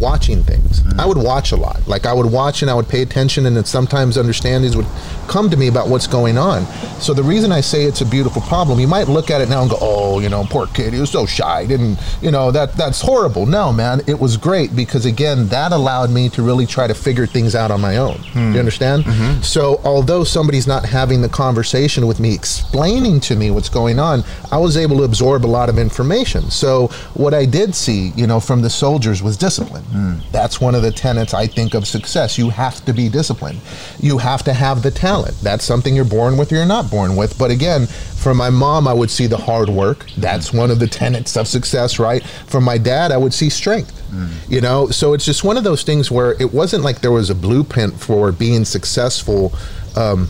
watching 0.00 0.42
things. 0.42 0.82
I 0.98 1.06
would 1.06 1.16
watch 1.16 1.52
a 1.52 1.56
lot. 1.56 1.86
Like 1.86 2.06
I 2.06 2.12
would 2.12 2.30
watch 2.30 2.62
and 2.62 2.70
I 2.70 2.74
would 2.74 2.88
pay 2.88 3.02
attention, 3.02 3.46
and 3.46 3.56
then 3.56 3.64
sometimes 3.64 4.16
understandings 4.16 4.76
would 4.76 4.86
come 5.28 5.50
to 5.50 5.56
me 5.56 5.68
about 5.68 5.88
what's 5.88 6.06
going 6.06 6.38
on. 6.38 6.66
So 7.00 7.12
the 7.14 7.22
reason 7.22 7.52
I 7.52 7.60
say 7.60 7.84
it's 7.84 8.00
a 8.00 8.06
beautiful 8.06 8.42
problem, 8.42 8.78
you 8.80 8.88
might 8.88 9.08
look 9.08 9.30
at 9.30 9.40
it 9.40 9.48
now 9.48 9.62
and 9.62 9.70
go, 9.70 9.78
"Oh, 9.80 10.20
you 10.20 10.28
know, 10.28 10.44
poor 10.44 10.66
kid, 10.66 10.92
he 10.92 11.00
was 11.00 11.10
so 11.10 11.26
shy, 11.26 11.66
didn't 11.66 11.98
you 12.20 12.30
know 12.30 12.50
that 12.50 12.74
that's 12.74 13.00
horrible." 13.00 13.46
No, 13.46 13.72
man, 13.72 14.00
it 14.06 14.18
was 14.18 14.36
great 14.36 14.74
because 14.74 15.06
again, 15.06 15.48
that 15.48 15.72
allowed 15.72 16.10
me 16.10 16.28
to 16.30 16.42
really 16.42 16.66
try 16.66 16.86
to 16.86 16.94
figure 16.94 17.26
things 17.26 17.54
out 17.54 17.70
on 17.70 17.80
my 17.80 17.96
own. 17.96 18.18
Hmm. 18.32 18.52
You 18.52 18.58
understand? 18.58 19.04
Mm-hmm. 19.04 19.42
So 19.42 19.80
although 19.84 20.24
somebody's 20.24 20.66
not 20.66 20.84
having 20.84 21.22
the 21.22 21.28
conversation 21.28 22.06
with 22.06 22.20
me, 22.20 22.34
explaining 22.34 23.20
to 23.20 23.36
me 23.36 23.50
what's 23.50 23.68
going 23.68 23.98
on, 23.98 24.24
I 24.50 24.58
was 24.58 24.76
able 24.76 24.98
to 24.98 25.04
absorb 25.04 25.44
a 25.44 25.46
lot 25.46 25.68
of 25.68 25.78
information. 25.78 26.50
So 26.50 26.88
what 27.14 27.34
I 27.34 27.44
did 27.44 27.74
see, 27.74 28.12
you 28.16 28.26
know, 28.26 28.40
from 28.40 28.62
the 28.62 28.70
soldiers 28.70 29.22
was 29.22 29.36
discipline. 29.36 29.84
That's 30.32 30.60
one 30.60 30.74
of 30.74 30.82
the 30.82 30.90
tenets 30.90 31.34
I 31.34 31.46
think 31.46 31.74
of 31.74 31.86
success. 31.86 32.36
You 32.38 32.50
have 32.50 32.84
to 32.84 32.92
be 32.92 33.08
disciplined. 33.08 33.60
You 34.00 34.18
have 34.18 34.42
to 34.44 34.52
have 34.52 34.82
the 34.82 34.90
talent. 34.90 35.38
That's 35.42 35.64
something 35.64 35.94
you're 35.94 36.04
born 36.04 36.36
with 36.36 36.52
or 36.52 36.56
you're 36.56 36.66
not 36.66 36.90
born 36.90 37.16
with. 37.16 37.38
But 37.38 37.50
again, 37.50 37.86
for 37.86 38.34
my 38.34 38.50
mom, 38.50 38.88
I 38.88 38.92
would 38.92 39.10
see 39.10 39.26
the 39.26 39.36
hard 39.36 39.68
work. 39.68 40.06
That's 40.16 40.52
one 40.52 40.70
of 40.70 40.78
the 40.80 40.86
tenets 40.86 41.36
of 41.36 41.46
success, 41.46 41.98
right? 41.98 42.22
For 42.46 42.60
my 42.60 42.78
dad, 42.78 43.12
I 43.12 43.16
would 43.16 43.32
see 43.34 43.48
strength. 43.50 43.92
You 44.48 44.60
know, 44.60 44.88
so 44.88 45.12
it's 45.14 45.24
just 45.24 45.44
one 45.44 45.56
of 45.56 45.64
those 45.64 45.82
things 45.82 46.10
where 46.10 46.32
it 46.40 46.52
wasn't 46.52 46.84
like 46.84 47.00
there 47.00 47.12
was 47.12 47.28
a 47.30 47.34
blueprint 47.34 47.98
for 48.00 48.32
being 48.32 48.64
successful. 48.64 49.52
Um, 49.96 50.28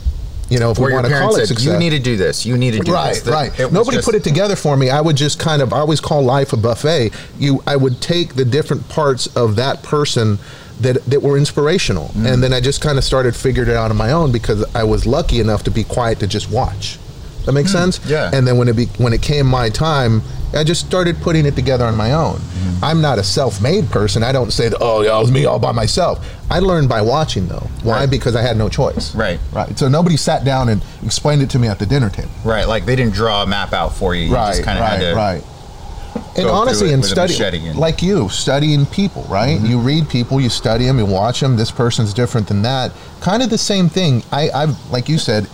you 0.49 0.59
know, 0.59 0.71
if 0.71 0.79
we 0.79 0.93
want 0.93 1.07
to 1.07 1.13
call 1.13 1.35
it 1.35 1.39
said, 1.39 1.49
success. 1.49 1.67
you 1.67 1.77
need 1.79 1.91
to 1.91 1.99
do 1.99 2.17
this. 2.17 2.47
You 2.47 2.57
need 2.57 2.73
to 2.75 2.81
do 2.81 2.93
Right, 2.93 3.15
this. 3.15 3.27
Right. 3.27 3.51
was 3.59 3.73
Nobody 3.73 4.01
put 4.01 4.15
it 4.15 4.23
together 4.25 4.55
for 4.57 4.77
me. 4.77 4.91
I 4.91 5.01
would 5.01 5.17
just 5.17 5.39
kind 5.41 5.61
of, 5.61 5.73
I 5.73 5.79
always 5.79 6.01
call 6.01 6.23
life 6.23 6.53
a 6.53 6.57
buffet. 6.57 7.13
You, 7.39 7.63
I 7.67 7.77
would 7.77 8.01
take 8.01 8.35
the 8.35 8.45
different 8.45 8.89
parts 8.89 9.27
of 9.37 9.57
that 9.57 9.83
person 9.83 10.39
that 10.81 11.03
that 11.07 11.23
were 11.23 11.39
inspirational, 11.39 12.09
Mm. 12.09 12.35
and 12.35 12.43
then 12.43 12.53
I 12.53 12.61
just 12.61 12.83
kind 12.83 12.99
of 12.99 13.05
started 13.05 13.35
figuring 13.35 13.71
it 13.71 13.77
out 13.77 13.91
on 13.91 13.97
my 13.97 14.13
own 14.13 14.31
because 14.31 14.63
I 14.75 14.85
was 14.85 15.07
lucky 15.07 15.41
enough 15.41 15.63
to 15.65 15.71
be 15.71 15.83
quiet 15.85 16.21
to 16.21 16.27
just 16.27 16.51
watch. 16.51 16.99
That 17.47 17.53
makes 17.53 17.73
sense. 17.73 17.99
Mm. 18.01 18.11
yeah. 18.11 18.31
And 18.33 18.47
then 18.47 18.59
when 18.59 18.69
it 18.69 18.77
be, 18.77 18.85
when 18.99 19.13
it 19.15 19.23
came 19.23 19.47
my 19.47 19.71
time, 19.71 20.21
I 20.55 20.65
just 20.65 20.87
started 20.87 21.17
putting 21.19 21.47
it 21.47 21.55
together 21.55 21.85
on 21.85 21.97
my 21.97 22.13
own. 22.13 22.37
Mm. 22.37 22.83
I'm 22.83 23.01
not 23.01 23.19
a 23.19 23.25
self-made 23.25 23.91
person. 23.91 24.23
I 24.23 24.33
don't 24.33 24.53
say, 24.53 24.69
that, 24.69 24.79
"Oh, 24.81 25.03
yeah, 25.03 25.17
it 25.17 25.21
was 25.21 25.33
me 25.33 25.45
all 25.45 25.59
by 25.59 25.73
myself." 25.73 26.25
I 26.51 26.61
learned 26.61 26.89
by 26.89 27.03
watching, 27.03 27.49
though. 27.49 27.69
Why? 27.83 28.01
Right. 28.01 28.11
Because 28.11 28.37
I 28.37 28.43
had 28.43 28.57
no 28.57 28.69
choice. 28.69 29.15
Right. 29.15 29.41
Right. 29.53 29.79
So 29.79 29.89
nobody 29.89 30.17
sat 30.17 30.45
down 30.45 30.69
and 30.69 30.83
explained 31.05 31.43
it 31.43 31.51
to 31.51 31.59
me 31.59 31.69
at 31.69 31.79
the 31.79 31.87
dinner 31.87 32.11
table. 32.11 32.31
Right, 32.45 32.67
like 32.67 32.87
they 32.87 32.97
didn't 32.97 33.15
draw 33.15 33.43
a 33.43 33.47
map 33.47 33.73
out 33.73 33.95
for 33.95 34.15
you. 34.15 34.27
You 34.29 34.35
right, 34.35 34.65
right, 34.65 34.77
had 34.77 35.01
to. 35.01 35.15
right. 35.15 35.43
And 36.37 36.49
honestly, 36.49 36.93
in 36.93 37.03
studying, 37.03 37.77
like 37.77 38.03
you, 38.03 38.29
studying 38.29 38.87
people, 38.87 39.23
right? 39.25 39.61
You 39.61 39.79
read 39.79 40.09
people, 40.09 40.41
you 40.41 40.51
study 40.51 40.85
them, 40.85 40.99
you 40.99 41.07
watch 41.07 41.41
them. 41.41 41.57
This 41.57 41.71
person's 41.71 42.13
different 42.13 42.49
than 42.49 42.63
that. 42.63 42.93
Kind 43.21 43.43
of 43.43 43.51
the 43.51 43.59
same 43.59 43.89
thing. 43.89 44.23
I, 44.33 44.51
I've, 44.51 44.91
like 44.91 45.09
you 45.09 45.19
said, 45.19 45.49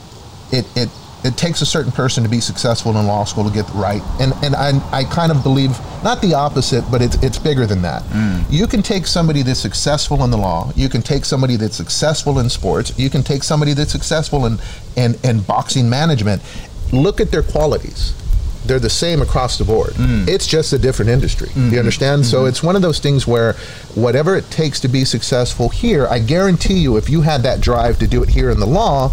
it, 0.51 0.67
it, 0.77 0.89
it 1.25 1.37
takes 1.37 1.61
a 1.63 1.67
certain 1.67 1.93
person 1.93 2.23
to 2.25 2.29
be 2.29 2.41
successful 2.41 2.97
in 2.97 3.07
law 3.07 3.25
school 3.25 3.45
to 3.45 3.51
get 3.51 3.69
right, 3.75 4.03
and 4.21 4.33
and 4.43 4.55
I, 4.55 4.73
I 4.93 5.05
kind 5.05 5.31
of 5.31 5.43
believe 5.43 5.71
not 6.03 6.21
the 6.21 6.35
opposite, 6.35 6.85
but 6.91 7.01
it's 7.03 7.17
it's 7.23 7.39
bigger 7.39 7.67
than 7.67 7.83
that. 7.83 8.03
Mm. 8.05 8.45
You 8.51 8.67
can 8.67 8.83
take 8.83 9.07
somebody 9.07 9.43
that's 9.43 9.61
successful 9.61 10.25
in 10.25 10.31
the 10.31 10.39
law, 10.39 10.73
you 10.75 10.89
can 10.89 11.03
take 11.03 11.25
somebody 11.25 11.57
that's 11.57 11.77
successful 11.77 12.39
in 12.39 12.49
sports, 12.49 12.99
you 12.99 13.11
can 13.11 13.23
take 13.23 13.43
somebody 13.43 13.73
that's 13.75 13.93
successful 13.93 14.47
in 14.47 14.59
in, 14.97 15.15
in 15.23 15.41
boxing 15.41 15.89
management. 15.89 16.43
Look 16.93 17.21
at 17.21 17.31
their 17.31 17.43
qualities 17.43 18.15
they're 18.65 18.79
the 18.79 18.91
same 18.91 19.23
across 19.23 19.59
the 19.59 19.65
board. 19.65 19.93
Mm. 19.95 20.29
It's 20.29 20.47
just 20.47 20.73
a 20.73 20.79
different 20.79 21.11
industry. 21.11 21.49
Do 21.53 21.61
you 21.61 21.67
mm-hmm. 21.67 21.79
understand? 21.79 22.25
So 22.25 22.39
mm-hmm. 22.41 22.49
it's 22.49 22.63
one 22.63 22.77
of 22.77 22.83
those 22.83 23.01
things 23.01 23.27
where 23.27 23.55
whatever 23.95 24.37
it 24.37 24.49
takes 24.51 24.81
to 24.81 24.89
be 24.89 25.05
successful 25.05 25.69
here, 25.69 26.07
I 26.07 26.21
guarantee 26.21 26.79
you, 26.79 26.97
if 26.97 27.11
you 27.11 27.23
had 27.23 27.43
that 27.43 27.61
drive 27.61 27.99
to 27.99 28.07
do 28.07 28.23
it 28.23 28.29
here 28.29 28.51
in 28.51 28.61
the 28.61 28.67
law, 28.67 29.13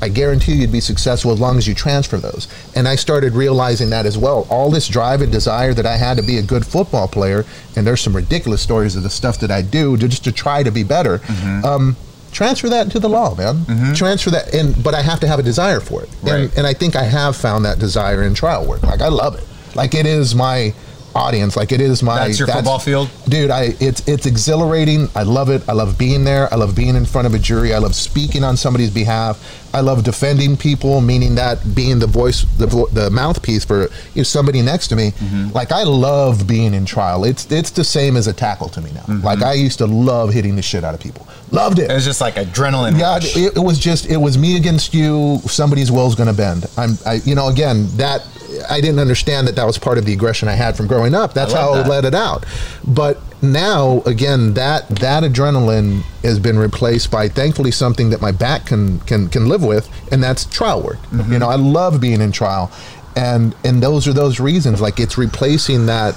I 0.00 0.08
guarantee 0.08 0.52
you'd 0.52 0.72
be 0.72 0.80
successful 0.80 1.32
as 1.32 1.40
long 1.40 1.58
as 1.58 1.66
you 1.66 1.74
transfer 1.74 2.18
those. 2.18 2.46
And 2.76 2.86
I 2.86 2.94
started 2.96 3.32
realizing 3.32 3.90
that 3.90 4.06
as 4.06 4.16
well. 4.16 4.46
All 4.48 4.70
this 4.70 4.86
drive 4.86 5.22
and 5.22 5.32
desire 5.32 5.74
that 5.74 5.86
I 5.86 5.96
had 5.96 6.16
to 6.18 6.22
be 6.22 6.38
a 6.38 6.42
good 6.42 6.64
football 6.64 7.08
player, 7.08 7.44
and 7.76 7.86
there's 7.86 8.00
some 8.00 8.14
ridiculous 8.14 8.62
stories 8.62 8.94
of 8.96 9.02
the 9.02 9.10
stuff 9.10 9.40
that 9.40 9.50
I 9.50 9.62
do 9.62 9.96
to, 9.96 10.06
just 10.08 10.24
to 10.24 10.32
try 10.32 10.62
to 10.62 10.70
be 10.70 10.84
better. 10.84 11.20
Um, 11.64 11.96
transfer 12.30 12.68
that 12.68 12.84
into 12.86 12.98
the 13.00 13.08
law, 13.08 13.34
man. 13.34 13.94
Transfer 13.94 14.30
that, 14.30 14.54
and 14.54 14.80
but 14.84 14.94
I 14.94 15.02
have 15.02 15.18
to 15.20 15.26
have 15.26 15.38
a 15.38 15.42
desire 15.42 15.80
for 15.80 16.02
it. 16.02 16.10
Right. 16.22 16.40
And, 16.42 16.58
and 16.58 16.66
I 16.66 16.74
think 16.74 16.94
I 16.94 17.04
have 17.04 17.36
found 17.36 17.64
that 17.64 17.78
desire 17.78 18.22
in 18.22 18.34
trial 18.34 18.66
work. 18.66 18.82
Like 18.82 19.00
I 19.00 19.08
love 19.08 19.34
it. 19.34 19.44
Like 19.74 19.94
it 19.94 20.06
is 20.06 20.34
my 20.34 20.74
audience. 21.18 21.56
Like 21.56 21.72
it 21.72 21.80
is 21.80 22.02
my. 22.02 22.26
That's 22.26 22.38
your 22.38 22.48
football 22.48 22.78
field? 22.78 23.10
dude. 23.28 23.50
I 23.50 23.74
it's 23.80 24.06
it's 24.08 24.26
exhilarating. 24.26 25.08
I 25.14 25.22
love 25.24 25.50
it. 25.50 25.68
I 25.68 25.72
love 25.72 25.98
being 25.98 26.24
there. 26.24 26.52
I 26.52 26.56
love 26.56 26.74
being 26.74 26.96
in 26.96 27.04
front 27.04 27.26
of 27.26 27.34
a 27.34 27.38
jury. 27.38 27.74
I 27.74 27.78
love 27.78 27.94
speaking 27.94 28.44
on 28.44 28.56
somebody's 28.56 28.92
behalf. 28.92 29.64
I 29.74 29.80
love 29.80 30.02
defending 30.02 30.56
people, 30.56 31.02
meaning 31.02 31.34
that 31.34 31.74
being 31.74 31.98
the 31.98 32.06
voice, 32.06 32.46
the 32.56 32.66
the 32.92 33.10
mouthpiece 33.10 33.64
for 33.64 33.82
you 33.82 33.88
know, 34.16 34.22
somebody 34.22 34.62
next 34.62 34.88
to 34.88 34.96
me. 34.96 35.10
Mm-hmm. 35.10 35.50
Like 35.50 35.72
I 35.72 35.82
love 35.82 36.46
being 36.46 36.72
in 36.72 36.86
trial. 36.86 37.24
It's 37.24 37.50
it's 37.52 37.70
the 37.70 37.84
same 37.84 38.16
as 38.16 38.26
a 38.26 38.32
tackle 38.32 38.68
to 38.70 38.80
me 38.80 38.92
now. 38.92 39.00
Mm-hmm. 39.02 39.24
Like 39.24 39.42
I 39.42 39.54
used 39.54 39.78
to 39.78 39.86
love 39.86 40.32
hitting 40.32 40.56
the 40.56 40.62
shit 40.62 40.84
out 40.84 40.94
of 40.94 41.00
people. 41.00 41.26
Loved 41.50 41.78
it. 41.78 41.90
It 41.90 41.94
was 41.94 42.04
just 42.04 42.20
like 42.20 42.34
adrenaline. 42.34 42.98
Yeah, 42.98 43.18
it, 43.20 43.56
it 43.56 43.60
was 43.60 43.78
just 43.78 44.06
it 44.06 44.16
was 44.16 44.38
me 44.38 44.56
against 44.56 44.94
you. 44.94 45.38
Somebody's 45.46 45.90
will's 45.90 46.14
going 46.14 46.28
to 46.28 46.34
bend. 46.34 46.66
I'm, 46.76 46.98
I, 47.04 47.14
you 47.24 47.34
know, 47.34 47.48
again 47.48 47.88
that 47.96 48.26
I 48.68 48.80
didn't 48.80 48.98
understand 48.98 49.46
that 49.48 49.56
that 49.56 49.66
was 49.66 49.78
part 49.78 49.98
of 49.98 50.04
the 50.04 50.12
aggression 50.12 50.48
I 50.48 50.54
had 50.54 50.76
from 50.76 50.86
growing 50.86 51.14
up. 51.14 51.34
That's 51.34 51.52
how 51.52 51.72
I 51.72 51.86
let 51.86 52.04
it 52.04 52.14
out. 52.14 52.44
But 52.86 53.18
now, 53.42 54.02
again, 54.02 54.54
that 54.54 54.88
that 54.88 55.22
adrenaline 55.22 56.02
has 56.22 56.38
been 56.38 56.58
replaced 56.58 57.10
by 57.10 57.28
thankfully 57.28 57.70
something 57.70 58.10
that 58.10 58.20
my 58.20 58.32
back 58.32 58.66
can 58.66 59.00
can 59.00 59.28
can 59.28 59.48
live 59.48 59.64
with, 59.64 59.88
and 60.12 60.22
that's 60.22 60.44
trial 60.44 60.82
work. 60.82 60.98
Mm-hmm. 61.10 61.32
You 61.32 61.38
know, 61.38 61.48
I 61.48 61.56
love 61.56 62.00
being 62.00 62.20
in 62.20 62.32
trial, 62.32 62.70
and 63.16 63.54
and 63.64 63.82
those 63.82 64.08
are 64.08 64.12
those 64.12 64.40
reasons. 64.40 64.80
Like 64.80 64.98
it's 64.98 65.18
replacing 65.18 65.86
that 65.86 66.14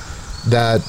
that. 0.47 0.81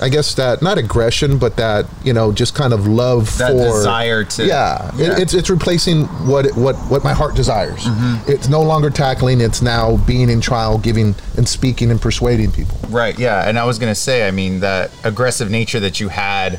I 0.00 0.08
guess 0.08 0.34
that 0.36 0.62
not 0.62 0.78
aggression, 0.78 1.38
but 1.38 1.56
that 1.56 1.86
you 2.02 2.12
know, 2.12 2.32
just 2.32 2.54
kind 2.54 2.72
of 2.72 2.86
love 2.86 3.36
That 3.38 3.52
for 3.52 3.58
desire 3.58 4.24
to- 4.24 4.46
yeah, 4.46 4.90
Yeah. 4.96 5.12
It, 5.12 5.18
it's 5.20 5.34
it's 5.34 5.50
replacing 5.50 6.04
what 6.26 6.46
what 6.56 6.76
what 6.90 7.04
my 7.04 7.12
heart 7.12 7.34
desires. 7.34 7.84
Mm-hmm. 7.84 8.30
It's 8.30 8.48
no 8.48 8.62
longer 8.62 8.88
tackling. 8.90 9.40
It's 9.40 9.60
now 9.62 9.96
being 9.98 10.30
in 10.30 10.40
trial, 10.40 10.78
giving 10.78 11.14
and 11.36 11.46
speaking 11.48 11.90
and 11.90 12.00
persuading 12.00 12.52
people. 12.52 12.78
Right, 12.88 13.18
yeah. 13.18 13.48
And 13.48 13.58
I 13.58 13.64
was 13.64 13.78
going 13.78 13.90
to 13.90 14.00
say, 14.00 14.26
I 14.26 14.30
mean, 14.30 14.60
that 14.60 14.90
aggressive 15.04 15.50
nature 15.50 15.80
that 15.80 16.00
you 16.00 16.08
had 16.08 16.58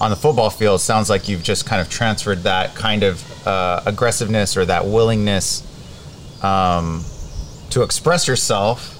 on 0.00 0.10
the 0.10 0.16
football 0.16 0.50
field 0.50 0.80
sounds 0.80 1.08
like 1.08 1.28
you've 1.28 1.44
just 1.44 1.64
kind 1.64 1.80
of 1.80 1.88
transferred 1.88 2.42
that 2.42 2.74
kind 2.74 3.04
of 3.04 3.46
uh, 3.46 3.80
aggressiveness 3.86 4.56
or 4.56 4.64
that 4.64 4.84
willingness 4.86 5.62
um, 6.42 7.04
to 7.70 7.82
express 7.82 8.26
yourself 8.26 8.98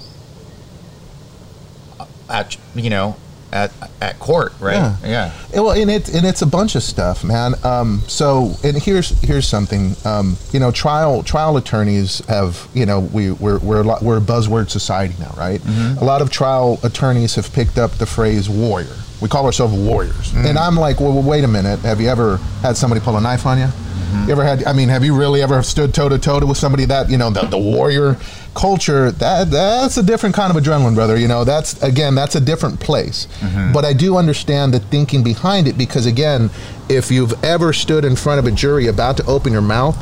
at, 2.30 2.56
you 2.76 2.88
know, 2.88 3.16
at, 3.52 3.70
at 4.00 4.18
court, 4.18 4.52
right? 4.60 4.74
Yeah. 4.74 4.96
Yeah. 5.02 5.32
Yeah, 5.52 5.60
Well, 5.60 5.72
and 5.72 5.90
it 5.90 6.12
and 6.14 6.26
it's 6.26 6.42
a 6.42 6.46
bunch 6.46 6.74
of 6.74 6.82
stuff, 6.82 7.22
man. 7.22 7.54
Um, 7.64 8.02
so, 8.08 8.54
and 8.64 8.76
here's 8.76 9.10
here's 9.20 9.46
something. 9.46 9.94
Um, 10.04 10.36
you 10.52 10.58
know, 10.60 10.70
trial 10.70 11.22
trial 11.22 11.56
attorneys 11.56 12.18
have 12.26 12.66
you 12.74 12.86
know 12.86 13.00
we 13.00 13.30
we're 13.32 13.58
we're 13.58 13.80
a, 13.80 13.84
lot, 13.84 14.02
we're 14.02 14.18
a 14.18 14.20
buzzword 14.22 14.70
society 14.70 15.14
now, 15.18 15.34
right? 15.36 15.60
A 16.00 16.04
lot 16.04 16.22
of 16.22 16.30
trial 16.30 16.78
attorneys 16.82 17.34
have 17.34 17.52
picked 17.52 17.78
up 17.78 17.92
the 17.92 18.06
phrase 18.06 18.48
warrior. 18.48 18.96
We 19.22 19.28
call 19.28 19.46
ourselves 19.46 19.72
warriors, 19.72 20.32
mm-hmm. 20.32 20.46
and 20.46 20.58
I'm 20.58 20.74
like, 20.74 21.00
well, 21.00 21.22
wait 21.22 21.44
a 21.44 21.48
minute. 21.48 21.78
Have 21.80 22.00
you 22.00 22.08
ever 22.08 22.38
had 22.60 22.76
somebody 22.76 23.00
pull 23.00 23.16
a 23.16 23.20
knife 23.20 23.46
on 23.46 23.56
you? 23.56 23.66
Mm-hmm. 23.66 24.26
You 24.26 24.32
ever 24.32 24.44
had? 24.44 24.64
I 24.64 24.72
mean, 24.72 24.88
have 24.88 25.04
you 25.04 25.16
really 25.16 25.42
ever 25.42 25.62
stood 25.62 25.94
toe 25.94 26.08
to 26.08 26.18
toe 26.18 26.44
with 26.44 26.58
somebody 26.58 26.84
that 26.86 27.08
you 27.08 27.16
know 27.16 27.30
the, 27.30 27.42
the 27.42 27.56
warrior 27.56 28.16
culture? 28.54 29.12
That 29.12 29.50
that's 29.52 29.96
a 29.96 30.02
different 30.02 30.34
kind 30.34 30.54
of 30.54 30.60
adrenaline, 30.60 30.96
brother. 30.96 31.16
You 31.16 31.28
know, 31.28 31.44
that's 31.44 31.80
again, 31.84 32.16
that's 32.16 32.34
a 32.34 32.40
different 32.40 32.80
place. 32.80 33.28
Mm-hmm. 33.38 33.72
But 33.72 33.84
I 33.84 33.92
do 33.92 34.16
understand 34.16 34.74
the 34.74 34.80
thinking 34.80 35.22
behind 35.22 35.68
it 35.68 35.78
because 35.78 36.04
again, 36.04 36.50
if 36.88 37.12
you've 37.12 37.32
ever 37.44 37.72
stood 37.72 38.04
in 38.04 38.16
front 38.16 38.40
of 38.40 38.46
a 38.46 38.50
jury 38.50 38.88
about 38.88 39.16
to 39.18 39.26
open 39.26 39.52
your 39.52 39.62
mouth, 39.62 39.96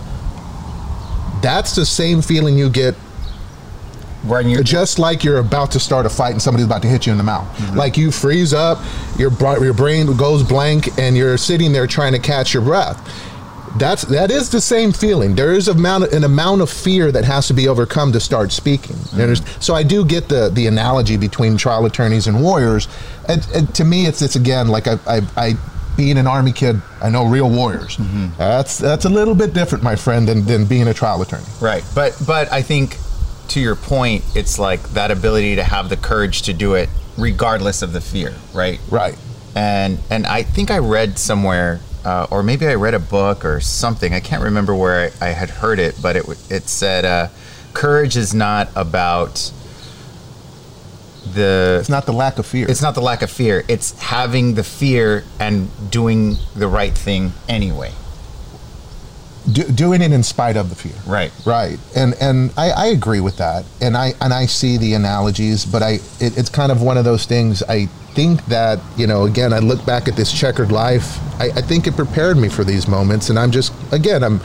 that's 1.42 1.76
the 1.76 1.84
same 1.84 2.22
feeling 2.22 2.56
you 2.56 2.70
get 2.70 2.94
When 4.26 4.48
you're 4.48 4.62
just 4.62 4.98
like 4.98 5.24
you're 5.24 5.38
about 5.38 5.70
to 5.72 5.80
start 5.80 6.04
a 6.04 6.10
fight 6.10 6.32
and 6.32 6.42
somebody's 6.42 6.66
about 6.66 6.82
to 6.82 6.88
hit 6.88 7.06
you 7.06 7.12
in 7.12 7.18
the 7.18 7.24
mouth. 7.24 7.48
Mm-hmm. 7.56 7.76
Like 7.76 7.96
you 7.96 8.10
freeze 8.10 8.52
up, 8.52 8.78
your 9.18 9.30
your 9.62 9.72
brain 9.72 10.14
goes 10.16 10.42
blank, 10.42 10.98
and 10.98 11.16
you're 11.16 11.38
sitting 11.38 11.72
there 11.72 11.86
trying 11.86 12.12
to 12.12 12.18
catch 12.18 12.52
your 12.52 12.62
breath. 12.62 12.98
That's 13.78 14.02
that 14.02 14.30
is 14.30 14.50
the 14.50 14.60
same 14.60 14.92
feeling. 14.92 15.36
There 15.36 15.52
is 15.52 15.68
amount 15.68 16.12
an 16.12 16.24
amount 16.24 16.60
of 16.60 16.68
fear 16.68 17.10
that 17.12 17.24
has 17.24 17.46
to 17.48 17.54
be 17.54 17.68
overcome 17.68 18.12
to 18.12 18.20
start 18.20 18.52
speaking. 18.52 18.96
Mm-hmm. 18.96 19.20
Understand? 19.20 19.62
So 19.62 19.74
I 19.74 19.84
do 19.84 20.04
get 20.04 20.28
the 20.28 20.50
the 20.50 20.66
analogy 20.66 21.16
between 21.16 21.56
trial 21.56 21.86
attorneys 21.86 22.26
and 22.26 22.42
warriors. 22.42 22.88
And, 23.28 23.46
and 23.54 23.74
to 23.76 23.84
me, 23.84 24.06
it's 24.06 24.22
it's 24.22 24.36
again 24.36 24.68
like 24.68 24.86
I, 24.86 24.98
I, 25.06 25.20
I 25.36 25.56
being 25.96 26.18
an 26.18 26.26
army 26.26 26.52
kid, 26.52 26.80
I 27.02 27.10
know 27.10 27.26
real 27.26 27.50
warriors. 27.50 27.96
Mm-hmm. 27.96 28.36
That's 28.38 28.78
that's 28.78 29.04
a 29.04 29.08
little 29.08 29.34
bit 29.34 29.52
different, 29.52 29.84
my 29.84 29.96
friend, 29.96 30.26
than, 30.26 30.44
than 30.46 30.66
being 30.66 30.88
a 30.88 30.94
trial 30.94 31.22
attorney. 31.22 31.44
Right, 31.60 31.84
but 31.94 32.16
but 32.26 32.50
I 32.52 32.62
think 32.62 32.96
to 33.50 33.60
your 33.60 33.76
point, 33.76 34.24
it's 34.34 34.58
like 34.58 34.82
that 34.94 35.10
ability 35.10 35.56
to 35.56 35.64
have 35.64 35.88
the 35.88 35.96
courage 35.96 36.42
to 36.42 36.52
do 36.52 36.74
it 36.74 36.88
regardless 37.18 37.82
of 37.82 37.92
the 37.92 38.00
fear, 38.00 38.34
right? 38.54 38.80
Right. 38.90 39.16
and 39.54 39.98
and 40.10 40.26
I 40.26 40.42
think 40.42 40.70
I 40.70 40.78
read 40.78 41.18
somewhere, 41.18 41.80
uh, 42.04 42.26
or 42.30 42.42
maybe 42.42 42.66
I 42.66 42.74
read 42.74 42.94
a 42.94 42.98
book 43.00 43.44
or 43.44 43.60
something. 43.60 44.14
I 44.14 44.20
can't 44.20 44.42
remember 44.42 44.74
where 44.74 45.10
I, 45.20 45.26
I 45.26 45.30
had 45.30 45.50
heard 45.50 45.78
it, 45.78 45.96
but 46.02 46.16
it 46.16 46.24
it 46.48 46.68
said, 46.68 47.04
uh, 47.04 47.28
"Courage 47.74 48.16
is 48.16 48.32
not 48.34 48.68
about 48.76 49.50
the 51.34 51.76
It's 51.80 51.88
not 51.90 52.06
the 52.06 52.12
lack 52.12 52.38
of 52.38 52.46
fear. 52.46 52.66
it's 52.68 52.82
not 52.82 52.94
the 52.94 53.02
lack 53.02 53.22
of 53.22 53.30
fear. 53.30 53.64
It's 53.68 53.92
having 54.00 54.54
the 54.54 54.64
fear 54.64 55.24
and 55.38 55.68
doing 55.90 56.36
the 56.54 56.68
right 56.68 56.96
thing 56.96 57.32
anyway." 57.48 57.92
Do, 59.50 59.62
doing 59.64 60.02
it 60.02 60.12
in 60.12 60.22
spite 60.22 60.56
of 60.56 60.68
the 60.68 60.76
fear. 60.76 60.92
Right. 61.06 61.32
Right, 61.46 61.78
and 61.96 62.14
and 62.20 62.52
I, 62.56 62.70
I 62.70 62.86
agree 62.86 63.20
with 63.20 63.38
that, 63.38 63.64
and 63.80 63.96
I 63.96 64.12
and 64.20 64.34
I 64.34 64.46
see 64.46 64.76
the 64.76 64.94
analogies, 64.94 65.64
but 65.64 65.82
I 65.82 65.92
it, 66.20 66.36
it's 66.36 66.50
kind 66.50 66.70
of 66.70 66.82
one 66.82 66.98
of 66.98 67.04
those 67.04 67.24
things. 67.24 67.62
I 67.62 67.86
think 68.14 68.44
that 68.46 68.80
you 68.96 69.06
know, 69.06 69.24
again, 69.24 69.52
I 69.52 69.58
look 69.58 69.84
back 69.86 70.08
at 70.08 70.16
this 70.16 70.32
checkered 70.32 70.70
life. 70.70 71.18
I, 71.40 71.46
I 71.46 71.62
think 71.62 71.86
it 71.86 71.96
prepared 71.96 72.36
me 72.36 72.48
for 72.48 72.64
these 72.64 72.86
moments, 72.86 73.30
and 73.30 73.38
I'm 73.38 73.50
just 73.50 73.72
again, 73.92 74.22
I'm. 74.22 74.40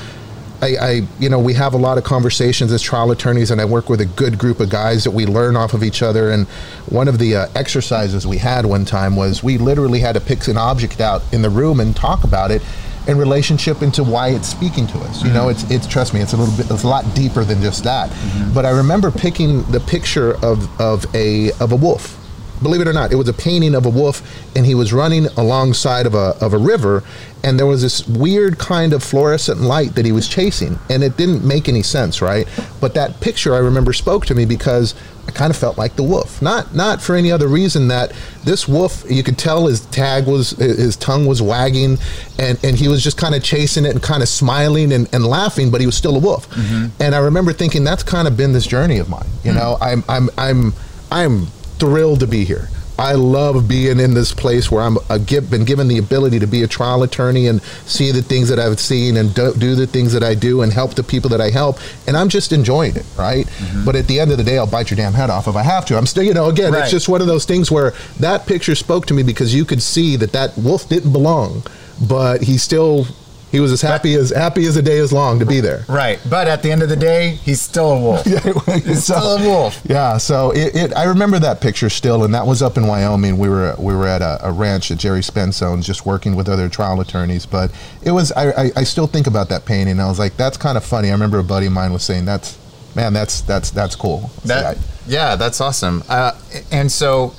I, 0.62 0.78
I, 0.78 1.02
you 1.20 1.30
know, 1.30 1.38
we 1.38 1.54
have 1.56 1.74
a 1.74 1.78
lot 1.78 1.98
of 1.98 2.06
conversations 2.06 2.72
as 2.72 2.82
trial 2.82 3.12
attorneys, 3.12 3.52
and 3.52 3.60
I 3.60 3.66
work 3.66 3.90
with 3.90 4.00
a 4.00 4.06
good 4.06 4.40
group 4.40 4.62
of 4.62 4.70
guys 4.70 5.04
that 5.04 5.12
we 5.12 5.26
learn 5.26 5.58
off 5.58 5.74
of 5.74 5.84
each 5.84 6.02
other. 6.02 6.32
And 6.32 6.48
one 6.88 7.10
of 7.10 7.20
the 7.20 7.36
uh, 7.36 7.48
exercises 7.56 8.26
we 8.26 8.38
had 8.38 8.66
one 8.66 8.86
time 8.86 9.18
was 9.18 9.44
we 9.44 9.58
literally 9.58 10.00
had 10.00 10.14
to 10.14 10.22
pick 10.22 10.48
an 10.48 10.56
object 10.56 11.02
out 11.02 11.22
in 11.34 11.42
the 11.42 11.50
room 11.50 11.82
and 11.82 11.94
talk 11.94 12.24
about 12.24 12.52
it 12.52 12.62
in 13.08 13.18
relationship 13.18 13.82
into 13.82 14.04
why 14.04 14.30
it's 14.30 14.48
speaking 14.48 14.88
to 14.88 15.00
us. 15.00 15.24
You 15.24 15.32
know, 15.32 15.48
mm-hmm. 15.48 15.72
it's 15.72 15.86
it's 15.86 15.88
trust 15.88 16.14
me, 16.14 16.22
it's 16.22 16.34
a 16.34 16.38
little 16.38 16.56
bit, 16.56 16.70
it's 16.72 16.84
a 16.84 16.88
lot 16.88 17.06
deeper 17.16 17.44
than 17.44 17.62
just 17.62 17.84
that. 17.84 18.10
Mm-hmm. 18.10 18.54
But 18.54 18.66
I 18.66 18.72
remember 18.72 19.12
picking 19.12 19.64
the 19.72 19.80
picture 19.80 20.34
of 20.44 20.82
of 20.82 21.06
a 21.16 21.52
of 21.54 21.72
a 21.72 21.76
wolf. 21.76 22.22
Believe 22.62 22.80
it 22.80 22.88
or 22.88 22.94
not, 22.94 23.12
it 23.12 23.16
was 23.16 23.28
a 23.28 23.34
painting 23.34 23.76
of 23.76 23.86
a 23.86 23.90
wolf, 23.90 24.22
and 24.56 24.66
he 24.66 24.76
was 24.76 24.94
running 24.94 25.26
alongside 25.38 26.06
of 26.06 26.16
a 26.16 26.38
of 26.42 26.54
a 26.54 26.58
river, 26.58 27.04
and 27.44 27.60
there 27.60 27.66
was 27.66 27.82
this 27.82 28.08
weird 28.08 28.58
kind 28.58 28.94
of 28.94 29.04
fluorescent 29.04 29.62
light 29.62 29.96
that 29.96 30.06
he 30.06 30.12
was 30.12 30.28
chasing, 30.28 30.80
and 30.90 31.04
it 31.04 31.18
didn't 31.18 31.46
make 31.46 31.68
any 31.68 31.84
sense, 31.84 32.22
right? 32.22 32.48
But 32.80 32.94
that 32.94 33.20
picture 33.20 33.54
I 33.54 33.60
remember 33.60 33.92
spoke 33.94 34.26
to 34.28 34.36
me 34.36 34.46
because 34.46 34.96
I 35.28 35.32
kind 35.32 35.50
of 35.50 35.58
felt 35.58 35.78
like 35.78 35.96
the 35.96 36.04
wolf, 36.04 36.42
not 36.42 36.76
not 36.76 37.02
for 37.02 37.16
any 37.16 37.32
other 37.32 37.48
reason 37.48 37.88
that 37.88 38.12
this 38.44 38.68
wolf, 38.68 39.04
you 39.10 39.24
could 39.24 39.38
tell 39.38 39.66
his 39.66 39.82
tag 39.88 40.28
was 40.28 40.52
his 40.52 40.96
tongue 40.96 41.26
was 41.26 41.42
wagging, 41.42 41.98
and 42.38 42.64
and 42.64 42.78
he 42.78 42.88
was 42.88 43.04
just 43.04 43.18
kind 43.18 43.34
of 43.34 43.44
chasing 43.44 43.86
it 43.86 43.92
and 43.92 44.04
kind 44.04 44.22
of 44.22 44.30
smiling 44.30 44.94
and, 44.94 45.10
and 45.14 45.26
laughing, 45.26 45.72
but 45.72 45.82
he 45.82 45.88
was 45.88 45.96
still 45.96 46.16
a 46.16 46.20
wolf. 46.20 46.50
Mm-hmm. 46.52 47.02
And 47.02 47.16
I 47.16 47.20
remember 47.20 47.54
thinking 47.54 47.84
that's 47.84 48.04
kind 48.04 48.28
of 48.28 48.38
been 48.38 48.54
this 48.54 48.68
journey 48.68 49.00
of 49.00 49.10
mine. 49.10 49.28
You 49.44 49.52
mm. 49.52 49.56
know, 49.56 49.78
I'm 49.82 50.04
I'm 50.08 50.30
I'm 50.38 50.74
I'm 51.12 51.46
thrilled 51.80 52.20
to 52.20 52.28
be 52.28 52.46
here. 52.46 52.70
I 52.98 53.14
love 53.14 53.68
being 53.68 54.00
in 54.00 54.14
this 54.14 54.34
place 54.34 54.72
where 54.72 54.82
I'm 54.82 54.98
give, 55.26 55.50
been 55.52 55.66
given 55.66 55.88
the 55.88 55.98
ability 55.98 56.40
to 56.40 56.48
be 56.48 56.64
a 56.64 56.68
trial 56.68 57.04
attorney 57.04 57.48
and 57.48 57.62
see 57.86 58.12
the 58.12 58.22
things 58.22 58.48
that 58.50 58.58
I've 58.60 58.80
seen 58.80 59.18
and 59.18 59.34
do, 59.34 59.54
do 59.54 59.76
the 59.76 59.86
things 59.86 60.14
that 60.14 60.24
I 60.24 60.34
do 60.34 60.62
and 60.62 60.72
help 60.72 60.94
the 60.94 61.04
people 61.04 61.30
that 61.32 61.42
I 61.42 61.50
help, 61.50 61.78
and 62.08 62.16
I'm 62.16 62.30
just 62.30 62.54
enjoying 62.54 62.96
it, 62.96 63.06
right? 63.18 63.46
Mm-hmm. 63.46 63.84
But 63.86 63.96
at 63.98 64.08
the 64.08 64.20
end 64.20 64.32
of 64.32 64.38
the 64.38 64.44
day, 64.44 64.58
I'll 64.58 64.66
bite 64.68 64.90
your 64.90 64.96
damn 64.98 65.14
head 65.14 65.30
off 65.30 65.48
if 65.48 65.56
I 65.56 65.64
have 65.64 65.86
to. 65.88 65.98
I'm 65.98 66.06
still, 66.06 66.24
you 66.24 66.34
know, 66.34 66.48
again, 66.50 66.72
Right. 66.74 66.84
it's 66.84 66.92
just 66.92 67.10
one 67.10 67.20
of 67.22 67.28
those 67.28 67.44
things 67.46 67.70
where 67.70 67.94
that 68.20 68.46
picture 68.46 68.76
spoke 68.76 69.06
to 69.08 69.14
me 69.14 69.24
because 69.24 69.54
you 69.54 69.66
could 69.66 69.82
see 69.82 70.16
that 70.16 70.32
that 70.32 70.58
wolf 70.58 70.88
didn't 70.88 71.12
belong, 71.12 71.64
but 72.08 72.44
he 72.44 72.58
still 72.58 73.08
he 73.56 73.62
was 73.62 73.72
as 73.72 73.82
happy 73.82 74.16
as 74.16 74.32
happy 74.32 74.66
as 74.66 74.76
a 74.76 74.82
day 74.82 74.98
is 74.98 75.14
long 75.14 75.40
to 75.40 75.46
be 75.46 75.62
there. 75.62 75.86
Right. 75.88 76.20
But 76.30 76.50
at 76.50 76.62
the 76.62 76.72
end 76.74 76.84
of 76.84 76.90
the 76.90 76.98
day, 76.98 77.36
he's 77.36 77.62
still 77.62 77.92
a 77.92 78.02
wolf. 78.02 78.26
He's 78.26 79.06
So- 79.06 79.14
still 79.16 79.38
a 79.38 79.44
wolf. 79.48 79.82
Yeah, 79.86 80.18
so 80.18 80.52
it, 80.52 80.76
it 80.76 80.94
I 80.94 81.06
remember 81.06 81.40
that 81.40 81.62
picture 81.62 81.90
still, 81.90 82.26
and 82.26 82.34
that 82.34 82.46
was 82.46 82.62
up 82.62 82.76
in 82.76 82.86
Wyoming. 82.86 83.38
We 83.38 83.48
were 83.48 83.74
we 83.80 83.96
were 83.96 84.08
at 84.08 84.22
a, 84.22 84.46
a 84.50 84.52
ranch 84.52 84.92
at 84.92 84.98
Gerry 84.98 85.24
Spence 85.24 85.62
owns, 85.62 85.86
just 85.88 86.06
working 86.06 86.36
with 86.36 86.50
other 86.50 86.68
trial 86.68 87.00
attorneys. 87.00 87.46
But 87.46 87.72
it 88.04 88.12
was 88.12 88.34
I, 88.34 88.50
I, 88.66 88.72
I 88.76 88.84
still 88.84 89.08
think 89.08 89.26
about 89.26 89.48
that 89.50 89.64
painting. 89.66 89.94
and 89.94 90.02
I 90.02 90.10
was 90.10 90.20
like, 90.20 90.36
that's 90.36 90.58
kind 90.58 90.76
of 90.78 90.84
funny. 90.84 91.08
I 91.08 91.14
remember 91.14 91.40
a 91.40 91.44
buddy 91.44 91.68
of 91.68 91.72
mine 91.72 91.94
was 91.94 92.04
saying, 92.04 92.26
that's 92.26 92.58
man, 92.94 93.14
that's 93.14 93.40
that's 93.40 93.72
that's 93.72 93.96
cool. 93.96 94.30
So 94.44 94.48
That, 94.50 94.76
I- 94.78 94.80
yeah, 95.08 95.36
that's 95.38 95.62
awesome. 95.62 96.04
Uh, 96.10 96.34
and 96.74 96.92
so 96.92 97.34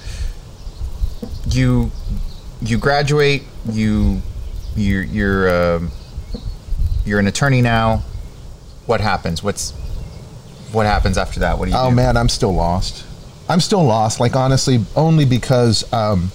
you 1.48 1.90
you 2.62 2.79
graduate, 2.79 3.42
you 3.70 4.22
you 4.76 4.98
you're 5.00 5.76
um, 5.76 5.90
you're 7.06 7.18
an 7.20 7.26
attorney 7.26 7.62
now. 7.62 8.02
What 8.86 9.00
happens? 9.00 9.42
What's 9.42 9.70
what 10.72 10.86
happens 10.86 11.16
after 11.16 11.40
that? 11.40 11.58
What 11.58 11.66
do 11.66 11.70
you 11.72 11.76
Oh 11.78 11.90
do? 11.90 11.96
man, 11.96 12.16
I'm 12.16 12.28
still 12.28 12.52
lost. 12.52 13.04
I'm 13.48 13.60
still 13.60 13.84
lost. 13.84 14.20
Like 14.20 14.36
honestly, 14.36 14.84
only 14.96 15.24
because 15.24 15.90
um, 15.92 16.30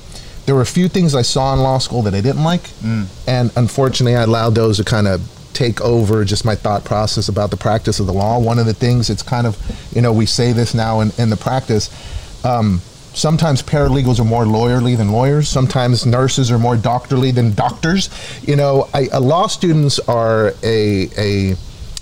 there 0.45 0.55
were 0.55 0.61
a 0.61 0.65
few 0.65 0.87
things 0.87 1.13
I 1.13 1.21
saw 1.21 1.53
in 1.53 1.59
law 1.59 1.77
school 1.77 2.01
that 2.03 2.13
I 2.13 2.21
didn't 2.21 2.43
like, 2.43 2.61
and 3.27 3.51
unfortunately, 3.55 4.15
I 4.15 4.23
allowed 4.23 4.55
those 4.55 4.77
to 4.77 4.83
kind 4.83 5.07
of 5.07 5.21
take 5.53 5.81
over 5.81 6.23
just 6.23 6.45
my 6.45 6.55
thought 6.55 6.85
process 6.85 7.27
about 7.27 7.51
the 7.51 7.57
practice 7.57 7.99
of 7.99 8.07
the 8.07 8.13
law. 8.13 8.39
One 8.39 8.57
of 8.57 8.65
the 8.65 8.73
things 8.73 9.09
it's 9.09 9.21
kind 9.21 9.45
of, 9.45 9.57
you 9.93 10.01
know, 10.01 10.13
we 10.13 10.25
say 10.25 10.53
this 10.53 10.73
now 10.73 11.01
in, 11.01 11.11
in 11.17 11.29
the 11.29 11.35
practice. 11.37 11.89
Um, 12.45 12.81
sometimes 13.13 13.61
paralegals 13.61 14.19
are 14.19 14.25
more 14.25 14.45
lawyerly 14.45 14.95
than 14.97 15.11
lawyers. 15.11 15.47
Sometimes 15.49 16.05
nurses 16.05 16.51
are 16.51 16.59
more 16.59 16.75
doctorly 16.77 17.31
than 17.31 17.53
doctors. 17.53 18.09
You 18.43 18.55
know, 18.55 18.87
I, 18.93 19.07
uh, 19.07 19.19
law 19.19 19.47
students 19.47 19.99
are 19.99 20.53
a 20.63 21.09
a 21.17 21.55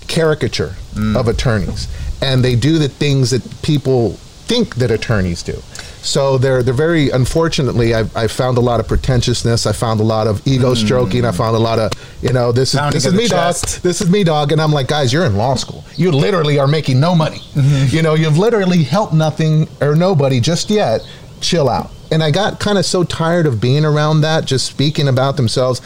caricature 0.08 0.76
of 1.16 1.28
attorneys, 1.28 1.88
and 2.20 2.44
they 2.44 2.56
do 2.56 2.78
the 2.78 2.88
things 2.88 3.30
that 3.30 3.42
people 3.62 4.12
think 4.46 4.76
that 4.76 4.90
attorneys 4.90 5.42
do. 5.42 5.62
So 6.02 6.38
they're 6.38 6.62
they're 6.62 6.72
very 6.74 7.10
unfortunately. 7.10 7.94
I've, 7.94 8.14
I 8.16 8.26
found 8.26 8.56
a 8.58 8.60
lot 8.60 8.80
of 8.80 8.88
pretentiousness. 8.88 9.66
I 9.66 9.72
found 9.72 10.00
a 10.00 10.04
lot 10.04 10.26
of 10.26 10.46
ego 10.46 10.74
stroking. 10.74 11.24
I 11.24 11.32
found 11.32 11.54
a 11.56 11.58
lot 11.58 11.78
of 11.78 11.92
you 12.22 12.32
know 12.32 12.52
this 12.52 12.74
is 12.74 12.80
Pounding 12.80 12.96
this 12.96 13.06
is 13.06 13.14
me 13.14 13.28
dog. 13.28 13.54
This 13.82 14.00
is 14.00 14.10
me 14.10 14.24
dog. 14.24 14.52
And 14.52 14.60
I'm 14.60 14.72
like, 14.72 14.88
guys, 14.88 15.12
you're 15.12 15.26
in 15.26 15.36
law 15.36 15.54
school. 15.56 15.84
You 15.96 16.10
literally 16.12 16.58
are 16.58 16.66
making 16.66 17.00
no 17.00 17.14
money. 17.14 17.40
You 17.54 18.02
know, 18.02 18.14
you've 18.14 18.38
literally 18.38 18.82
helped 18.82 19.12
nothing 19.12 19.68
or 19.80 19.94
nobody 19.94 20.40
just 20.40 20.70
yet. 20.70 21.00
Chill 21.40 21.68
out. 21.68 21.90
And 22.12 22.22
I 22.22 22.30
got 22.30 22.58
kind 22.60 22.76
of 22.78 22.84
so 22.84 23.04
tired 23.04 23.46
of 23.46 23.60
being 23.60 23.84
around 23.84 24.22
that, 24.22 24.44
just 24.44 24.66
speaking 24.66 25.08
about 25.08 25.36
themselves. 25.36 25.80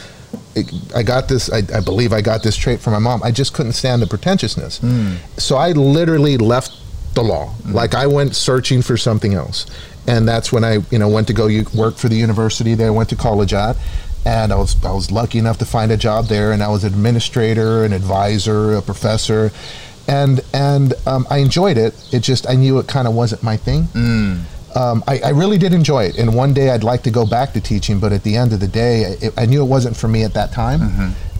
I 0.95 1.03
got 1.03 1.27
this. 1.27 1.51
I, 1.51 1.57
I 1.75 1.81
believe 1.81 2.13
I 2.13 2.21
got 2.21 2.41
this 2.41 2.55
trait 2.55 2.79
from 2.79 2.93
my 2.93 2.99
mom. 2.99 3.21
I 3.23 3.31
just 3.31 3.53
couldn't 3.53 3.73
stand 3.73 4.01
the 4.01 4.07
pretentiousness. 4.07 4.79
So 5.37 5.57
I 5.57 5.71
literally 5.73 6.37
left 6.37 6.71
the 7.13 7.23
law. 7.23 7.53
Like 7.65 7.93
I 7.93 8.07
went 8.07 8.35
searching 8.35 8.81
for 8.81 8.97
something 8.97 9.33
else, 9.33 9.65
and 10.07 10.27
that's 10.27 10.51
when 10.51 10.63
I, 10.63 10.79
you 10.91 10.99
know, 10.99 11.09
went 11.09 11.27
to 11.27 11.33
go 11.33 11.47
work 11.73 11.95
for 11.97 12.09
the 12.09 12.15
university 12.15 12.73
that 12.75 12.85
I 12.85 12.89
went 12.89 13.09
to 13.09 13.15
college 13.15 13.53
at, 13.53 13.75
and 14.25 14.51
I 14.51 14.55
was 14.55 14.83
I 14.83 14.91
was 14.91 15.11
lucky 15.11 15.39
enough 15.39 15.57
to 15.59 15.65
find 15.65 15.91
a 15.91 15.97
job 15.97 16.25
there, 16.25 16.51
and 16.51 16.61
I 16.63 16.69
was 16.69 16.83
an 16.83 16.93
administrator, 16.93 17.83
an 17.83 17.93
advisor, 17.93 18.73
a 18.73 18.81
professor, 18.81 19.51
and 20.07 20.41
and 20.53 20.93
um, 21.05 21.25
I 21.29 21.37
enjoyed 21.37 21.77
it. 21.77 21.93
It 22.11 22.19
just 22.21 22.49
I 22.49 22.55
knew 22.55 22.79
it 22.79 22.87
kind 22.87 23.07
of 23.07 23.13
wasn't 23.13 23.43
my 23.43 23.57
thing. 23.57 23.87
Um, 24.75 25.05
I, 25.07 25.19
I 25.19 25.29
really 25.29 25.57
did 25.57 25.71
enjoy 25.73 26.03
it, 26.05 26.17
and 26.17 26.35
one 26.35 26.53
day 26.53 26.69
I'd 26.69 26.83
like 26.83 27.03
to 27.03 27.11
go 27.11 27.25
back 27.25 27.53
to 27.53 27.61
teaching, 27.61 27.99
but 27.99 28.11
at 28.11 28.23
the 28.23 28.35
end 28.35 28.51
of 28.51 28.59
the 28.59 28.67
day, 28.67 29.03
it, 29.21 29.33
I 29.37 29.45
knew 29.45 29.61
it 29.63 29.67
wasn't 29.69 29.95
for 29.95 30.09
me 30.09 30.23
at 30.23 30.33
that 30.33 30.51
time. 30.51 30.81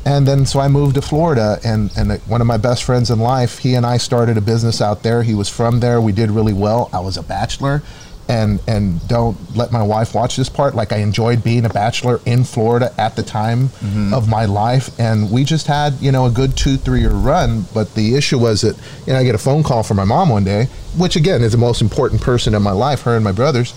And 0.05 0.25
then 0.27 0.45
so 0.45 0.59
I 0.59 0.67
moved 0.67 0.95
to 0.95 1.01
Florida, 1.01 1.59
and 1.65 1.91
and 1.97 2.13
one 2.27 2.39
of 2.39 2.47
my 2.47 2.57
best 2.57 2.83
friends 2.83 3.09
in 3.09 3.19
life, 3.19 3.57
he 3.57 3.73
and 3.73 3.85
I 3.85 3.97
started 3.97 4.37
a 4.37 4.41
business 4.41 4.79
out 4.79 5.01
there. 5.03 5.23
He 5.23 5.33
was 5.33 5.49
from 5.49 5.79
there. 5.79 5.99
We 5.99 6.11
did 6.13 6.29
really 6.31 6.53
well. 6.53 6.89
I 6.93 6.99
was 6.99 7.17
a 7.17 7.23
bachelor, 7.23 7.81
and 8.27 8.59
and 8.67 9.05
don't 9.07 9.37
let 9.55 9.71
my 9.71 9.83
wife 9.83 10.15
watch 10.15 10.35
this 10.35 10.49
part. 10.49 10.75
Like 10.75 10.91
I 10.91 10.97
enjoyed 10.97 11.43
being 11.43 11.65
a 11.65 11.69
bachelor 11.69 12.19
in 12.25 12.43
Florida 12.43 12.93
at 12.97 13.15
the 13.15 13.23
time 13.23 13.69
of 14.13 14.27
my 14.27 14.45
life, 14.45 14.97
and 14.99 15.31
we 15.31 15.43
just 15.43 15.67
had 15.67 15.93
you 16.01 16.11
know 16.11 16.25
a 16.25 16.31
good 16.31 16.57
two 16.57 16.77
three 16.77 17.01
year 17.01 17.11
run. 17.11 17.65
But 17.73 17.93
the 17.93 18.15
issue 18.15 18.39
was 18.39 18.61
that 18.61 18.75
you 19.05 19.13
know 19.13 19.19
I 19.19 19.23
get 19.23 19.35
a 19.35 19.39
phone 19.39 19.63
call 19.63 19.83
from 19.83 19.97
my 19.97 20.05
mom 20.05 20.29
one 20.29 20.43
day, 20.43 20.67
which 20.97 21.15
again 21.15 21.41
is 21.41 21.51
the 21.51 21.57
most 21.57 21.81
important 21.81 22.21
person 22.21 22.53
in 22.55 22.61
my 22.61 22.71
life, 22.71 23.01
her 23.03 23.15
and 23.15 23.23
my 23.23 23.31
brothers, 23.31 23.73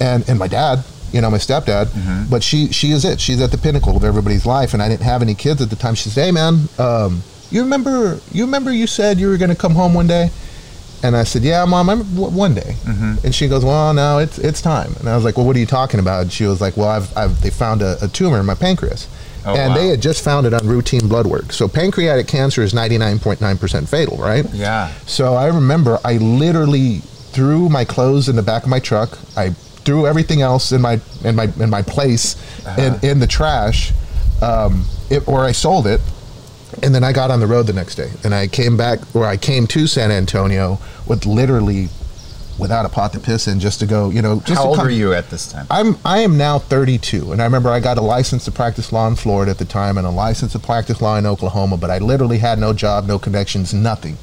and 0.00 0.28
and 0.28 0.38
my 0.38 0.48
dad 0.48 0.84
you 1.12 1.20
know, 1.20 1.30
my 1.30 1.38
stepdad. 1.38 2.28
But 2.28 2.42
she 2.42 2.72
she 2.72 2.90
is 2.90 3.04
it. 3.04 3.20
She's 3.20 3.40
at 3.40 3.52
the 3.52 3.58
pinnacle 3.58 3.96
of 3.96 4.02
everybody's 4.02 4.44
life, 4.44 4.74
and 4.74 4.82
I 4.82 4.88
didn't 4.88 5.04
have 5.04 5.22
any 5.22 5.34
kids 5.34 5.62
at 5.62 5.70
the 5.70 5.76
time. 5.76 5.94
She 5.94 6.08
said, 6.08 6.24
"Hey, 6.24 6.32
man, 6.32 6.68
um, 6.76 7.22
you 7.52 7.62
remember 7.62 8.18
you 8.32 8.44
remember 8.44 8.72
you 8.72 8.88
said 8.88 9.20
you 9.20 9.28
were 9.28 9.36
going 9.36 9.50
to 9.50 9.56
come 9.56 9.74
home 9.74 9.94
one 9.94 10.08
day." 10.08 10.30
And 11.04 11.14
I 11.16 11.24
said, 11.24 11.42
"Yeah, 11.42 11.64
mom, 11.66 11.88
I 11.88 11.92
remember 11.92 12.14
w- 12.14 12.36
one 12.36 12.54
day." 12.54 12.76
And 13.22 13.34
she 13.34 13.46
goes, 13.46 13.64
"Well, 13.64 13.92
no, 13.92 14.18
it's 14.18 14.38
it's 14.38 14.62
time." 14.62 14.94
And 14.98 15.08
I 15.08 15.14
was 15.14 15.24
like, 15.24 15.36
"Well, 15.36 15.46
what 15.46 15.54
are 15.54 15.58
you 15.58 15.66
talking 15.66 16.00
about?" 16.00 16.22
And 16.22 16.32
she 16.32 16.46
was 16.46 16.60
like, 16.60 16.76
"Well, 16.76 16.88
I've, 16.88 17.14
I've 17.16 17.42
they 17.42 17.50
found 17.50 17.82
a, 17.82 18.02
a 18.02 18.08
tumor 18.08 18.40
in 18.40 18.46
my 18.46 18.54
pancreas." 18.54 19.06
Oh, 19.46 19.54
and 19.54 19.74
wow. 19.74 19.76
they 19.76 19.88
had 19.88 20.00
just 20.00 20.24
found 20.24 20.46
it 20.46 20.54
on 20.54 20.66
routine 20.66 21.06
blood 21.06 21.26
work. 21.26 21.52
So 21.52 21.68
pancreatic 21.68 22.26
cancer 22.26 22.62
is 22.62 22.72
99.9% 22.72 23.86
fatal, 23.86 24.16
right? 24.16 24.46
Yeah. 24.54 24.90
So 25.06 25.34
I 25.34 25.48
remember 25.48 25.98
I 26.02 26.16
literally 26.16 27.00
threw 27.34 27.68
my 27.68 27.84
clothes 27.84 28.30
in 28.30 28.36
the 28.36 28.42
back 28.42 28.62
of 28.62 28.70
my 28.70 28.80
truck. 28.80 29.18
I 29.36 29.50
threw 29.50 30.06
everything 30.06 30.40
else 30.40 30.72
in 30.72 30.80
my 30.80 31.00
in 31.24 31.36
my 31.36 31.52
in 31.60 31.68
my 31.68 31.82
place 31.82 32.36
in, 32.78 32.98
in 33.02 33.18
the 33.20 33.26
trash, 33.26 33.92
um, 34.40 34.86
it, 35.10 35.28
or 35.28 35.44
I 35.44 35.52
sold 35.52 35.86
it. 35.86 36.00
And 36.82 36.94
then 36.94 37.04
I 37.04 37.12
got 37.12 37.30
on 37.30 37.40
the 37.40 37.46
road 37.46 37.66
the 37.66 37.72
next 37.72 37.94
day, 37.94 38.10
and 38.24 38.34
I 38.34 38.46
came 38.46 38.76
back, 38.76 39.00
or 39.14 39.24
I 39.26 39.36
came 39.36 39.66
to 39.68 39.86
San 39.86 40.10
Antonio 40.10 40.78
with 41.06 41.26
literally 41.26 41.88
without 42.58 42.86
a 42.86 42.88
pot 42.88 43.12
to 43.12 43.18
piss 43.18 43.48
in 43.48 43.58
just 43.58 43.80
to 43.80 43.86
go, 43.86 44.10
you 44.10 44.22
know. 44.22 44.40
Just 44.40 44.58
How 44.58 44.62
to 44.62 44.68
old 44.68 44.78
were 44.78 44.90
you 44.90 45.12
at 45.12 45.30
this 45.30 45.50
time? 45.50 45.66
I'm 45.70 45.96
I 46.04 46.20
am 46.20 46.36
now 46.36 46.58
32, 46.58 47.32
and 47.32 47.40
I 47.40 47.44
remember 47.44 47.68
I 47.70 47.80
got 47.80 47.98
a 47.98 48.02
license 48.02 48.44
to 48.44 48.52
practice 48.52 48.92
law 48.92 49.08
in 49.08 49.16
Florida 49.16 49.50
at 49.50 49.58
the 49.58 49.64
time, 49.64 49.98
and 49.98 50.06
a 50.06 50.10
license 50.10 50.52
to 50.52 50.58
practice 50.58 51.00
law 51.00 51.16
in 51.16 51.26
Oklahoma. 51.26 51.76
But 51.76 51.90
I 51.90 51.98
literally 51.98 52.38
had 52.38 52.58
no 52.58 52.72
job, 52.72 53.06
no 53.06 53.18
connections, 53.18 53.74
nothing. 53.74 54.16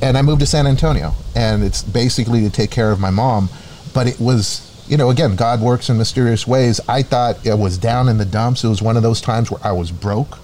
And 0.00 0.18
I 0.18 0.22
moved 0.22 0.40
to 0.40 0.46
San 0.46 0.66
Antonio, 0.66 1.14
and 1.34 1.62
it's 1.62 1.82
basically 1.82 2.40
to 2.42 2.50
take 2.50 2.70
care 2.70 2.90
of 2.90 2.98
my 2.98 3.10
mom. 3.10 3.48
But 3.94 4.06
it 4.06 4.18
was, 4.18 4.71
you 4.88 4.96
know, 4.96 5.10
again, 5.10 5.36
God 5.36 5.60
works 5.60 5.88
in 5.88 5.98
mysterious 5.98 6.46
ways. 6.46 6.80
I 6.88 7.02
thought 7.02 7.44
it 7.46 7.58
was 7.58 7.78
down 7.78 8.08
in 8.08 8.18
the 8.18 8.24
dumps. 8.24 8.64
It 8.64 8.68
was 8.68 8.82
one 8.82 8.96
of 8.96 9.02
those 9.02 9.20
times 9.20 9.50
where 9.50 9.60
I 9.64 9.72
was 9.72 9.90
broke. 9.90 10.38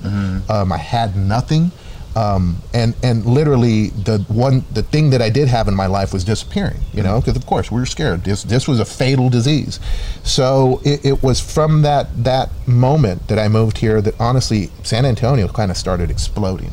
Um, 0.48 0.72
I 0.72 0.78
had 0.78 1.16
nothing. 1.16 1.70
Um, 2.16 2.56
and 2.74 2.96
and 3.04 3.24
literally 3.26 3.90
the 3.90 4.18
one 4.26 4.64
the 4.72 4.82
thing 4.82 5.10
that 5.10 5.22
I 5.22 5.30
did 5.30 5.46
have 5.46 5.68
in 5.68 5.76
my 5.76 5.86
life 5.86 6.12
was 6.12 6.24
disappearing. 6.24 6.80
You 6.92 7.02
know, 7.04 7.20
because 7.20 7.36
of 7.36 7.46
course 7.46 7.70
we 7.70 7.78
were 7.78 7.86
scared. 7.86 8.24
This 8.24 8.42
this 8.42 8.66
was 8.66 8.80
a 8.80 8.84
fatal 8.84 9.28
disease. 9.28 9.78
So 10.24 10.80
it, 10.84 11.04
it 11.04 11.22
was 11.22 11.38
from 11.38 11.82
that 11.82 12.24
that 12.24 12.48
moment 12.66 13.28
that 13.28 13.38
I 13.38 13.46
moved 13.46 13.78
here 13.78 14.00
that 14.02 14.18
honestly 14.18 14.70
San 14.82 15.04
Antonio 15.04 15.46
kind 15.46 15.70
of 15.70 15.76
started 15.76 16.10
exploding. 16.10 16.70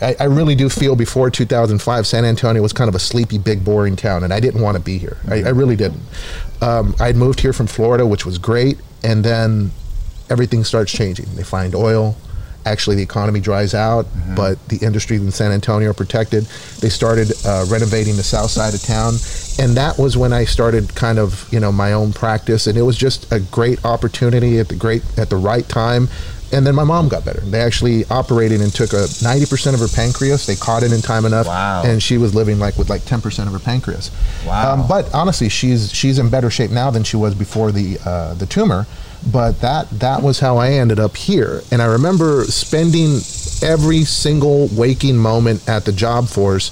I, 0.00 0.14
I 0.20 0.24
really 0.24 0.54
do 0.54 0.68
feel 0.68 0.94
before 0.94 1.28
2005 1.30 2.06
San 2.06 2.24
Antonio 2.24 2.62
was 2.62 2.72
kind 2.72 2.88
of 2.88 2.94
a 2.94 3.00
sleepy, 3.00 3.38
big, 3.38 3.64
boring 3.64 3.96
town, 3.96 4.22
and 4.22 4.32
I 4.32 4.38
didn't 4.38 4.60
want 4.60 4.76
to 4.76 4.82
be 4.82 4.98
here. 4.98 5.16
I, 5.28 5.42
I 5.44 5.48
really 5.48 5.76
didn't. 5.76 6.02
Um, 6.60 6.94
I'd 7.00 7.16
moved 7.16 7.40
here 7.40 7.52
from 7.52 7.66
Florida, 7.66 8.06
which 8.06 8.26
was 8.26 8.38
great, 8.38 8.78
and 9.02 9.24
then 9.24 9.70
everything 10.30 10.64
starts 10.64 10.92
changing. 10.92 11.26
They 11.34 11.44
find 11.44 11.74
oil. 11.74 12.16
Actually, 12.66 12.96
the 12.96 13.02
economy 13.02 13.40
dries 13.40 13.72
out, 13.72 14.06
but 14.36 14.68
the 14.68 14.76
industries 14.84 15.22
in 15.22 15.30
San 15.30 15.52
Antonio 15.52 15.90
are 15.90 15.94
protected. 15.94 16.44
They 16.80 16.90
started 16.90 17.32
uh, 17.46 17.64
renovating 17.68 18.16
the 18.16 18.22
south 18.22 18.50
side 18.50 18.74
of 18.74 18.82
town, 18.82 19.14
and 19.58 19.74
that 19.76 19.96
was 19.96 20.18
when 20.18 20.34
I 20.34 20.44
started 20.44 20.94
kind 20.94 21.18
of 21.18 21.50
you 21.50 21.60
know 21.60 21.72
my 21.72 21.92
own 21.94 22.12
practice, 22.12 22.66
and 22.66 22.76
it 22.76 22.82
was 22.82 22.96
just 22.98 23.30
a 23.32 23.40
great 23.40 23.82
opportunity 23.86 24.58
at 24.58 24.68
the 24.68 24.74
great 24.74 25.02
at 25.16 25.30
the 25.30 25.36
right 25.36 25.66
time. 25.66 26.08
And 26.52 26.66
then 26.66 26.74
my 26.74 26.84
mom 26.84 27.08
got 27.08 27.24
better. 27.26 27.40
They 27.40 27.60
actually 27.60 28.04
operated 28.06 28.60
and 28.62 28.72
took 28.72 28.92
a 28.94 29.04
90% 29.22 29.74
of 29.74 29.80
her 29.80 29.88
pancreas. 29.88 30.46
They 30.46 30.56
caught 30.56 30.82
it 30.82 30.92
in 30.92 31.02
time 31.02 31.26
enough, 31.26 31.46
Wow. 31.46 31.82
and 31.84 32.02
she 32.02 32.16
was 32.16 32.34
living 32.34 32.58
like 32.58 32.78
with 32.78 32.88
like 32.88 33.02
10% 33.02 33.46
of 33.46 33.52
her 33.52 33.58
pancreas. 33.58 34.10
Wow. 34.46 34.72
Um, 34.74 34.88
but 34.88 35.12
honestly, 35.14 35.48
she's 35.50 35.92
she's 35.92 36.18
in 36.18 36.30
better 36.30 36.48
shape 36.50 36.70
now 36.70 36.90
than 36.90 37.04
she 37.04 37.16
was 37.18 37.34
before 37.34 37.70
the 37.70 37.98
uh, 38.04 38.32
the 38.34 38.46
tumor. 38.46 38.86
But 39.30 39.60
that 39.60 39.90
that 39.98 40.22
was 40.22 40.38
how 40.40 40.56
I 40.58 40.70
ended 40.70 40.98
up 41.00 41.16
here, 41.16 41.62
and 41.72 41.82
I 41.82 41.86
remember 41.86 42.44
spending 42.44 43.20
every 43.62 44.04
single 44.04 44.68
waking 44.68 45.16
moment 45.18 45.68
at 45.68 45.84
the 45.84 45.92
job 45.92 46.28
force 46.28 46.70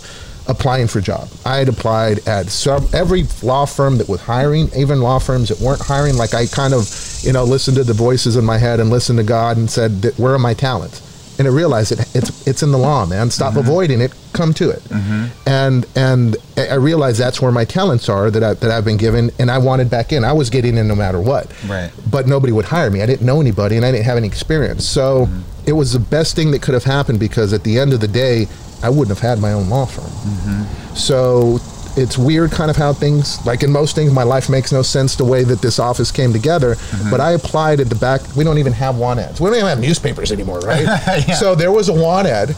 applying 0.49 0.87
for 0.87 0.99
a 0.99 1.03
job. 1.03 1.29
I 1.45 1.57
had 1.57 1.69
applied 1.69 2.27
at 2.27 2.49
some, 2.49 2.89
every 2.93 3.25
law 3.43 3.67
firm 3.67 3.99
that 3.99 4.09
was 4.09 4.21
hiring, 4.21 4.69
even 4.77 5.01
law 5.01 5.19
firms 5.19 5.49
that 5.49 5.61
weren't 5.61 5.83
hiring. 5.83 6.17
Like 6.17 6.35
I 6.35 6.47
kind 6.47 6.75
of, 6.75 6.91
you 7.23 7.33
know, 7.33 7.45
listened 7.45 7.77
to 7.77 7.85
the 7.85 7.93
voices 7.93 8.37
in 8.37 8.45
my 8.45 8.59
head 8.59 8.81
and 8.81 8.91
listened 8.91 9.19
to 9.19 9.25
God 9.25 9.57
and 9.57 9.71
said, 9.71 10.03
that, 10.03 10.19
"Where 10.19 10.35
are 10.35 10.39
my 10.39 10.55
talents?" 10.55 11.03
And 11.39 11.47
I 11.47 11.51
realized 11.51 11.93
it, 11.93 12.01
it's 12.15 12.47
it's 12.47 12.63
in 12.63 12.73
the 12.73 12.79
law, 12.79 13.05
man. 13.05 13.31
Stop 13.31 13.51
mm-hmm. 13.51 13.59
avoiding 13.59 14.01
it. 14.01 14.15
Come 14.33 14.55
to 14.55 14.71
it. 14.71 14.81
Mm-hmm. 14.85 15.49
And 15.49 15.87
and 15.95 16.37
I 16.57 16.69
I 16.69 16.75
realized 16.75 17.19
that's 17.19 17.43
where 17.43 17.53
my 17.53 17.65
talents 17.65 18.09
are 18.09 18.31
that 18.31 18.43
I, 18.43 18.55
that 18.55 18.71
I've 18.71 18.85
been 18.85 18.97
given, 18.97 19.31
and 19.39 19.51
I 19.51 19.59
wanted 19.59 19.91
back 19.91 20.13
in. 20.13 20.25
I 20.25 20.33
was 20.33 20.49
getting 20.49 20.79
in 20.79 20.89
no 20.89 20.95
matter 20.95 21.21
what. 21.21 21.53
Right. 21.67 21.91
But 22.11 22.27
nobody 22.27 22.53
would 22.53 22.65
hire 22.65 22.91
me. 22.91 23.03
I 23.03 23.07
didn't 23.07 23.27
know 23.27 23.41
anybody, 23.41 23.77
and 23.77 23.85
I 23.85 23.93
didn't 23.93 24.07
have 24.07 24.17
any 24.17 24.27
experience. 24.27 24.87
So 24.87 25.27
mm-hmm. 25.27 25.41
it 25.67 25.73
was 25.73 25.93
the 25.93 26.01
best 26.01 26.37
thing 26.37 26.51
that 26.53 26.63
could 26.63 26.75
have 26.75 26.85
happened 26.85 27.21
because 27.21 27.53
at 27.53 27.65
the 27.65 27.79
end 27.79 27.93
of 27.93 28.01
the 28.01 28.09
day, 28.09 28.47
I 28.83 28.91
wouldn't 28.91 29.17
have 29.17 29.21
had 29.21 29.39
my 29.39 29.53
own 29.53 29.69
law 29.69 29.87
firm. 29.87 30.05
Mm-hmm. 30.05 30.95
So 30.95 31.59
it's 31.97 32.19
weird 32.19 32.51
kind 32.51 32.71
of 32.71 32.77
how 32.77 32.93
things 32.93 33.45
like 33.47 33.63
in 33.63 33.73
most 33.73 33.95
things 33.95 34.13
my 34.13 34.23
life 34.23 34.51
makes 34.51 34.71
no 34.71 34.83
sense 34.83 35.17
the 35.17 35.25
way 35.25 35.45
that 35.45 35.63
this 35.63 35.79
office 35.79 36.13
came 36.13 36.31
together 36.31 36.75
mm-hmm. 36.75 37.11
but 37.11 37.21
i 37.21 37.33
applied 37.33 37.81
at 37.81 37.89
the 37.89 37.95
back 37.95 38.21
we 38.37 38.45
don't 38.45 38.59
even 38.59 38.73
have 38.73 38.99
want 38.99 39.19
ads 39.19 39.41
we 39.41 39.49
don't 39.49 39.57
even 39.57 39.67
have 39.67 39.81
newspapers 39.81 40.31
anymore 40.31 40.61
right 40.61 40.83
Yeah. 41.27 41.35
so 41.35 41.55
there 41.55 41.73
was 41.73 41.89
a 41.89 41.95
want 41.95 42.29
ad 42.29 42.55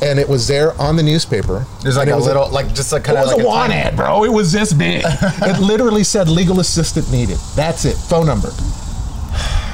and 0.00 0.18
it 0.18 0.28
was 0.28 0.46
there 0.46 0.80
on 0.80 0.96
the 0.96 1.02
newspaper 1.02 1.66
There's 1.82 1.96
like 1.96 2.08
a 2.08 2.16
was 2.16 2.26
little, 2.26 2.48
like 2.50 2.72
just 2.72 2.92
like 2.92 3.04
kind 3.04 3.18
of 3.18 3.24
It 3.24 3.26
was 3.26 3.36
like 3.36 3.44
a 3.44 3.46
want 3.46 3.72
ad, 3.72 3.96
bro. 3.96 4.24
It 4.24 4.32
was 4.32 4.52
this 4.52 4.72
big. 4.72 5.02
it 5.04 5.60
literally 5.60 6.04
said 6.04 6.28
legal 6.28 6.60
assistant 6.60 7.10
needed. 7.10 7.38
That's 7.56 7.84
it. 7.84 7.96
Phone 7.96 8.26
number. 8.26 8.50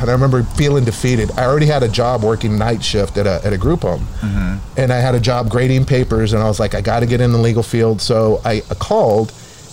And 0.00 0.10
I 0.10 0.12
remember 0.12 0.42
feeling 0.42 0.84
defeated. 0.84 1.30
I 1.32 1.44
already 1.44 1.66
had 1.66 1.82
a 1.82 1.88
job 1.88 2.22
working 2.22 2.58
night 2.58 2.84
shift 2.84 3.16
at 3.16 3.26
a, 3.26 3.44
at 3.44 3.52
a 3.52 3.58
group 3.58 3.82
home. 3.82 4.06
Mm-hmm. 4.20 4.80
And 4.80 4.92
I 4.92 4.98
had 4.98 5.14
a 5.14 5.20
job 5.20 5.48
grading 5.48 5.86
papers, 5.86 6.32
and 6.32 6.42
I 6.42 6.46
was 6.46 6.60
like, 6.60 6.74
I 6.74 6.80
got 6.80 7.00
to 7.00 7.06
get 7.06 7.20
in 7.20 7.32
the 7.32 7.38
legal 7.38 7.62
field. 7.62 8.00
So 8.00 8.40
I 8.44 8.60
called, 8.78 9.32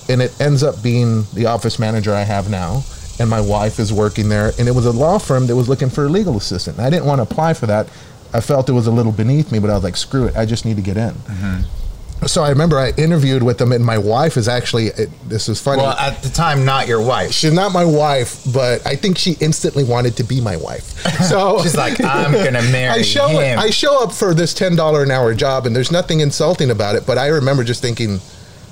and 0.10 0.22
it 0.22 0.40
ends 0.40 0.64
up 0.64 0.82
being 0.82 1.24
the 1.34 1.48
office 1.48 1.80
manager 1.80 2.14
I 2.14 2.24
have 2.24 2.50
now. 2.50 2.84
And 3.20 3.30
my 3.30 3.42
wife 3.42 3.78
is 3.80 3.92
working 3.94 4.30
there. 4.30 4.52
And 4.58 4.68
it 4.68 4.72
was 4.72 4.86
a 4.86 4.92
law 4.92 5.20
firm 5.20 5.48
that 5.48 5.56
was 5.56 5.70
looking 5.70 5.90
for 5.90 6.06
a 6.06 6.10
legal 6.10 6.38
assistant. 6.38 6.78
And 6.78 6.86
I 6.86 6.90
didn't 6.90 7.06
want 7.06 7.20
to 7.20 7.24
apply 7.24 7.54
for 7.54 7.68
that. 7.68 7.88
I 8.34 8.42
felt 8.42 8.70
it 8.70 8.72
was 8.72 8.88
a 8.88 8.92
little 8.92 9.12
beneath 9.12 9.52
me, 9.52 9.60
but 9.60 9.70
I 9.70 9.74
was 9.74 9.84
like, 9.84 9.98
screw 9.98 10.26
it. 10.26 10.36
I 10.36 10.46
just 10.46 10.66
need 10.66 10.78
to 10.78 10.82
get 10.82 10.98
in. 10.98 11.12
Mm-hmm. 11.12 11.81
So 12.28 12.44
I 12.44 12.50
remember 12.50 12.78
I 12.78 12.92
interviewed 12.98 13.42
with 13.42 13.58
them, 13.58 13.72
and 13.72 13.84
my 13.84 13.98
wife 13.98 14.38
is 14.38 14.48
actually. 14.48 14.88
It, 14.88 15.10
this 15.28 15.50
is 15.50 15.60
funny. 15.60 15.82
Well, 15.82 15.98
at 15.98 16.22
the 16.22 16.30
time, 16.30 16.64
not 16.66 16.88
your 16.88 17.02
wife. 17.02 17.32
She's 17.32 17.54
not 17.54 17.72
my 17.72 17.84
wife, 17.84 18.42
but 18.54 18.86
I 18.86 18.96
think 18.96 19.18
she 19.18 19.38
instantly 19.40 19.84
wanted 19.84 20.18
to 20.18 20.24
be 20.24 20.40
my 20.42 20.58
wife. 20.58 20.98
So 21.32 21.62
She's 21.62 21.78
like, 21.78 22.04
I'm 22.04 22.32
gonna 22.32 22.62
marry 22.72 23.00
I 23.00 23.02
show 23.04 23.28
him. 23.28 23.58
I 23.58 23.70
show 23.70 24.04
up 24.04 24.12
for 24.12 24.34
this 24.34 24.54
ten 24.54 24.76
dollar 24.76 25.04
an 25.04 25.12
hour 25.12 25.34
job, 25.34 25.66
and 25.66 25.76
there's 25.76 25.92
nothing 25.92 26.20
insulting 26.20 26.72
about 26.72 26.96
it. 26.96 27.06
But 27.06 27.18
I 27.18 27.28
remember 27.28 27.64
just 27.64 27.82
thinking, 27.82 28.20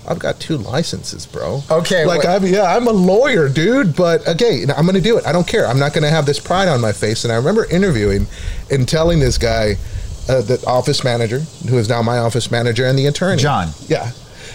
I've 0.08 0.20
got 0.20 0.39
two 0.39 0.58
licenses, 0.58 1.26
bro. 1.26 1.62
Okay, 1.70 2.06
like. 2.06 2.26
I'm 2.26 2.45
yeah, 2.45 2.76
I'm 2.76 2.88
a 2.88 2.91
lawyer, 2.91 3.47
dude. 3.50 3.95
But 3.95 4.28
okay, 4.28 4.64
I'm 4.76 4.86
gonna 4.86 5.02
do 5.02 5.18
it. 5.18 5.26
I 5.26 5.32
don't 5.32 5.47
care. 5.47 5.68
I'm 5.68 5.80
not 5.80 5.93
gonna 5.93 6.10
have 6.10 6.26
this 6.26 6.39
pride 6.39 6.68
on 6.68 6.82
my 6.82 6.91
face. 6.91 7.24
And 7.24 7.32
I 7.32 7.36
remember 7.36 7.66
interviewing 7.66 8.28
and 8.72 8.88
telling 8.88 9.20
this 9.20 9.38
guy, 9.38 9.76
uh, 10.30 10.42
the 10.42 10.64
office 10.68 11.04
manager, 11.04 11.40
who 11.68 11.78
is 11.78 11.90
now 11.90 12.02
my 12.02 12.20
office 12.20 12.52
manager, 12.52 12.86
and 12.86 12.98
the 12.98 13.08
attorney, 13.08 13.42
John. 13.42 13.70
yeah. 13.88 14.12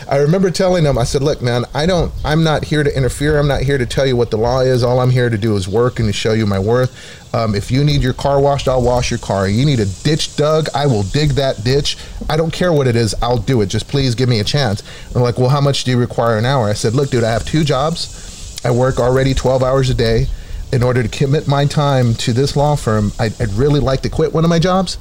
I 0.09 0.18
remember 0.18 0.51
telling 0.51 0.85
him, 0.85 0.99
I 0.99 1.05
said, 1.05 1.22
look, 1.22 1.41
man, 1.41 1.64
I 1.72 1.87
don't, 1.87 2.12
I'm 2.25 2.45
not 2.45 2.64
here 2.64 2.83
to 2.83 2.95
interfere. 2.95 3.39
I'm 3.39 3.49
not 3.49 3.62
here 3.62 3.79
to 3.79 3.87
tell 3.87 4.05
you 4.05 4.16
what 4.16 4.31
the 4.31 4.37
law 4.37 4.61
is. 4.61 4.83
All 4.83 5.01
I'm 5.01 5.09
here 5.11 5.31
to 5.31 5.39
do 5.39 5.57
is 5.57 5.66
work 5.66 5.99
and 5.99 6.07
to 6.09 6.12
show 6.12 6.35
you 6.35 6.45
my 6.45 6.59
worth. 6.59 7.35
Um, 7.35 7.55
if 7.55 7.70
you 7.70 7.83
need 7.83 8.03
your 8.03 8.12
car 8.12 8.39
washed, 8.39 8.68
I'll 8.68 8.83
wash 8.83 9.11
your 9.11 9.18
car. 9.18 9.49
You 9.49 9.64
need 9.64 9.81
a 9.81 9.87
ditch 9.87 10.37
dug, 10.37 10.68
I 10.75 10.87
will 10.87 11.05
dig 11.05 11.31
that 11.31 11.64
ditch. 11.64 11.97
I 12.29 12.37
don't 12.37 12.53
care 12.53 12.72
what 12.72 12.87
it 12.87 12.97
is, 12.97 13.14
I'll 13.22 13.39
do 13.39 13.62
it. 13.62 13.66
Just 13.66 13.89
please 13.89 14.14
give 14.14 14.29
me 14.29 14.41
a 14.41 14.45
chance. 14.45 14.83
And 15.14 15.22
like, 15.22 15.39
well, 15.39 15.49
how 15.49 15.61
much 15.62 15.85
do 15.85 15.91
you 15.91 15.99
require 15.99 16.37
an 16.37 16.45
hour? 16.45 16.68
I 16.68 16.75
said, 16.75 16.93
look, 16.95 17.11
dude, 17.11 17.25
I 17.25 17.33
have 17.33 17.47
two 17.47 17.64
jobs. 17.64 18.61
I 18.62 18.70
work 18.72 18.99
already 19.01 19.33
12 19.33 19.62
hours 19.62 19.89
a 19.89 19.95
day. 19.95 20.27
In 20.72 20.83
order 20.83 21.03
to 21.03 21.09
commit 21.09 21.47
my 21.47 21.66
time 21.66 22.14
to 22.16 22.33
this 22.33 22.57
law 22.57 22.77
firm, 22.77 23.12
I'd, 23.18 23.41
I'd 23.41 23.53
really 23.53 23.81
like 23.81 24.03
to 24.03 24.11
quit 24.11 24.35
one 24.35 24.45
of 24.45 24.51
my 24.51 24.59
jobs. 24.59 24.99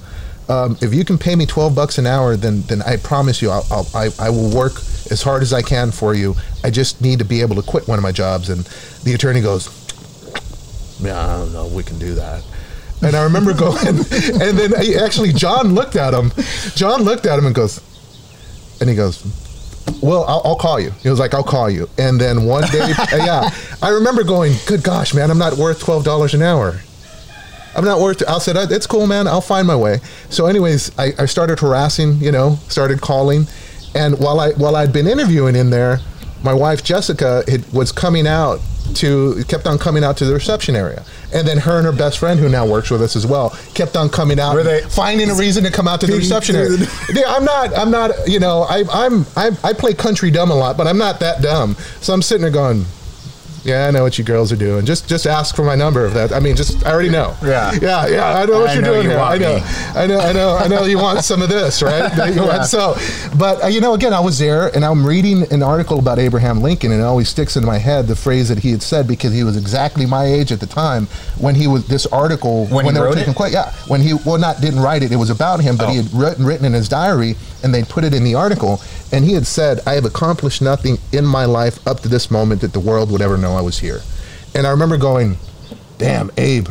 Um, 0.49 0.77
if 0.81 0.93
you 0.93 1.05
can 1.05 1.17
pay 1.17 1.35
me 1.35 1.45
12 1.45 1.73
bucks 1.73 1.97
an 1.97 2.05
hour, 2.05 2.35
then 2.35 2.61
then 2.63 2.81
I 2.81 2.97
promise 2.97 3.41
you 3.41 3.49
I'll, 3.49 3.65
I'll, 3.71 3.87
I, 3.95 4.09
I 4.19 4.29
will 4.29 4.49
work 4.55 4.73
as 5.11 5.21
hard 5.21 5.41
as 5.41 5.53
I 5.53 5.61
can 5.61 5.91
for 5.91 6.13
you. 6.13 6.35
I 6.63 6.69
just 6.69 7.01
need 7.01 7.19
to 7.19 7.25
be 7.25 7.41
able 7.41 7.55
to 7.55 7.61
quit 7.61 7.87
one 7.87 7.97
of 7.97 8.03
my 8.03 8.11
jobs. 8.11 8.49
And 8.49 8.65
the 9.03 9.13
attorney 9.13 9.41
goes, 9.41 9.67
Yeah, 11.01 11.17
I 11.17 11.37
don't 11.37 11.53
know, 11.53 11.67
we 11.67 11.83
can 11.83 11.97
do 11.99 12.13
that. 12.15 12.43
And 13.01 13.15
I 13.15 13.23
remember 13.23 13.53
going, 13.57 13.87
and 13.87 14.57
then 14.57 14.81
he, 14.81 14.95
actually 14.95 15.33
John 15.33 15.73
looked 15.73 15.95
at 15.95 16.13
him. 16.13 16.31
John 16.75 17.03
looked 17.03 17.25
at 17.25 17.39
him 17.39 17.45
and 17.45 17.55
goes, 17.55 17.81
and 18.81 18.89
he 18.89 18.95
goes, 18.95 19.23
well, 20.01 20.23
I'll, 20.25 20.41
I'll 20.45 20.55
call 20.55 20.79
you. 20.79 20.91
He 21.01 21.09
was 21.09 21.19
like, 21.19 21.33
I'll 21.33 21.43
call 21.43 21.69
you. 21.69 21.89
And 21.97 22.19
then 22.19 22.45
one 22.45 22.63
day, 22.71 22.93
yeah, 23.11 23.49
I 23.81 23.89
remember 23.89 24.23
going, 24.23 24.53
good 24.65 24.83
gosh, 24.83 25.13
man, 25.13 25.31
I'm 25.31 25.37
not 25.37 25.53
worth 25.53 25.79
twelve 25.79 26.03
dollars 26.03 26.33
an 26.33 26.41
hour. 26.41 26.81
I'm 27.75 27.85
not 27.85 27.99
worth. 27.99 28.21
It. 28.21 28.27
I 28.27 28.37
said, 28.39 28.55
it's 28.71 28.87
cool, 28.87 29.07
man. 29.07 29.27
I'll 29.27 29.41
find 29.41 29.67
my 29.67 29.75
way. 29.75 29.99
So, 30.29 30.45
anyways, 30.45 30.97
I, 30.99 31.13
I 31.19 31.25
started 31.25 31.59
harassing. 31.59 32.15
You 32.17 32.31
know, 32.31 32.55
started 32.67 33.01
calling, 33.01 33.47
and 33.95 34.19
while 34.19 34.39
I 34.39 34.51
while 34.51 34.75
I'd 34.75 34.93
been 34.93 35.07
interviewing 35.07 35.55
in 35.55 35.69
there, 35.69 35.99
my 36.43 36.53
wife 36.53 36.83
Jessica 36.83 37.43
had, 37.47 37.71
was 37.73 37.91
coming 37.91 38.27
out 38.27 38.59
to 38.95 39.43
kept 39.47 39.65
on 39.65 39.77
coming 39.79 40.03
out 40.03 40.17
to 40.17 40.25
the 40.25 40.33
reception 40.33 40.75
area, 40.75 41.03
and 41.33 41.47
then 41.47 41.57
her 41.57 41.77
and 41.77 41.85
her 41.85 41.91
best 41.93 42.19
friend, 42.19 42.39
who 42.39 42.49
now 42.49 42.67
works 42.67 42.91
with 42.91 43.01
us 43.01 43.15
as 43.15 43.25
well, 43.25 43.51
kept 43.73 43.95
on 43.95 44.09
coming 44.09 44.39
out, 44.39 44.53
Were 44.55 44.63
they- 44.63 44.81
finding 44.81 45.29
a 45.29 45.35
reason 45.35 45.63
to 45.63 45.71
come 45.71 45.87
out 45.87 46.01
to 46.01 46.07
the 46.07 46.17
reception 46.17 46.55
area. 46.55 46.77
Yeah, 47.13 47.23
I'm 47.27 47.45
not. 47.45 47.75
I'm 47.77 47.89
not. 47.91 48.11
You 48.27 48.39
know, 48.39 48.63
I, 48.63 48.83
I'm. 48.91 49.25
I, 49.35 49.51
I 49.63 49.73
play 49.73 49.93
country 49.93 50.29
dumb 50.31 50.51
a 50.51 50.55
lot, 50.55 50.77
but 50.77 50.85
I'm 50.85 50.97
not 50.97 51.19
that 51.21 51.41
dumb. 51.41 51.75
So 52.01 52.13
I'm 52.13 52.21
sitting 52.21 52.41
there 52.41 52.51
going. 52.51 52.85
Yeah, 53.63 53.87
I 53.87 53.91
know 53.91 54.03
what 54.03 54.17
you 54.17 54.25
girls 54.25 54.51
are 54.51 54.57
doing. 54.57 54.85
Just 54.85 55.07
just 55.07 55.25
ask 55.25 55.55
for 55.55 55.63
my 55.63 55.75
number 55.75 56.05
if 56.05 56.13
that. 56.13 56.33
I 56.33 56.39
mean, 56.39 56.55
just 56.55 56.85
I 56.85 56.91
already 56.91 57.09
know. 57.09 57.35
Yeah. 57.41 57.71
yeah, 57.81 58.07
yeah. 58.07 58.37
I 58.39 58.45
know 58.45 58.59
what 58.59 58.69
I 58.69 58.73
you're 58.73 58.81
know 58.81 58.93
doing 58.93 59.03
you 59.05 59.09
here. 59.11 59.19
I 59.19 59.37
know. 59.37 59.55
I 59.95 60.05
know, 60.07 60.19
I 60.19 60.33
know, 60.33 60.55
I 60.57 60.67
know. 60.67 60.83
You 60.83 60.97
want 60.97 61.23
some 61.23 61.41
of 61.41 61.47
this, 61.49 61.81
right? 61.81 62.11
Want. 62.37 62.65
So, 62.65 62.95
but 63.37 63.63
uh, 63.63 63.67
you 63.67 63.79
know, 63.79 63.93
again, 63.93 64.13
I 64.13 64.19
was 64.19 64.37
there 64.37 64.67
and 64.75 64.83
I'm 64.83 65.05
reading 65.05 65.43
an 65.51 65.63
article 65.63 65.99
about 65.99 66.19
Abraham 66.19 66.61
Lincoln, 66.61 66.91
and 66.91 66.99
it 66.99 67.03
always 67.05 67.29
sticks 67.29 67.55
in 67.55 67.63
my 67.65 67.77
head 67.77 68.07
the 68.07 68.15
phrase 68.15 68.49
that 68.49 68.59
he 68.59 68.71
had 68.71 68.81
said 68.83 69.07
because 69.07 69.31
he 69.33 69.43
was 69.43 69.55
exactly 69.55 70.05
my 70.05 70.25
age 70.25 70.51
at 70.51 70.59
the 70.59 70.65
time 70.67 71.05
when 71.37 71.55
he 71.55 71.67
was 71.67 71.87
this 71.87 72.05
article 72.07 72.65
When 72.67 72.85
he 72.85 72.91
they 72.91 72.99
were 72.99 73.13
taking 73.13 73.33
it? 73.33 73.51
Yeah, 73.53 73.71
when 73.87 74.01
he 74.01 74.13
well 74.25 74.37
not 74.37 74.59
didn't 74.61 74.81
write 74.81 75.03
it. 75.03 75.11
It 75.11 75.17
was 75.17 75.29
about 75.29 75.61
him, 75.61 75.77
but 75.77 75.89
he 75.89 75.99
Oh. 75.99 76.01
had 76.03 76.13
written, 76.13 76.45
written 76.45 76.65
in 76.65 76.73
his 76.73 76.89
diary, 76.89 77.35
and 77.63 77.73
they 77.73 77.83
put 77.83 78.03
it 78.03 78.13
in 78.13 78.23
the 78.25 78.35
article. 78.35 78.81
And 79.13 79.23
he 79.23 79.33
had 79.33 79.45
said, 79.45 79.79
I 79.85 79.93
have 79.93 80.05
accomplished 80.05 80.59
nothing 80.59 80.97
in 81.11 81.23
my 81.23 81.45
life 81.45 81.87
up 81.87 81.99
to 81.99 82.09
this 82.09 82.31
moment 82.31 82.61
that 82.61 82.73
the 82.73 82.79
world 82.79 83.11
would 83.11 83.21
ever 83.21 83.37
know 83.37 83.55
I 83.55 83.61
was 83.61 83.79
here. 83.79 84.01
And 84.55 84.65
I 84.65 84.71
remember 84.71 84.97
going, 84.97 85.37
damn, 85.99 86.31
Abe. 86.35 86.67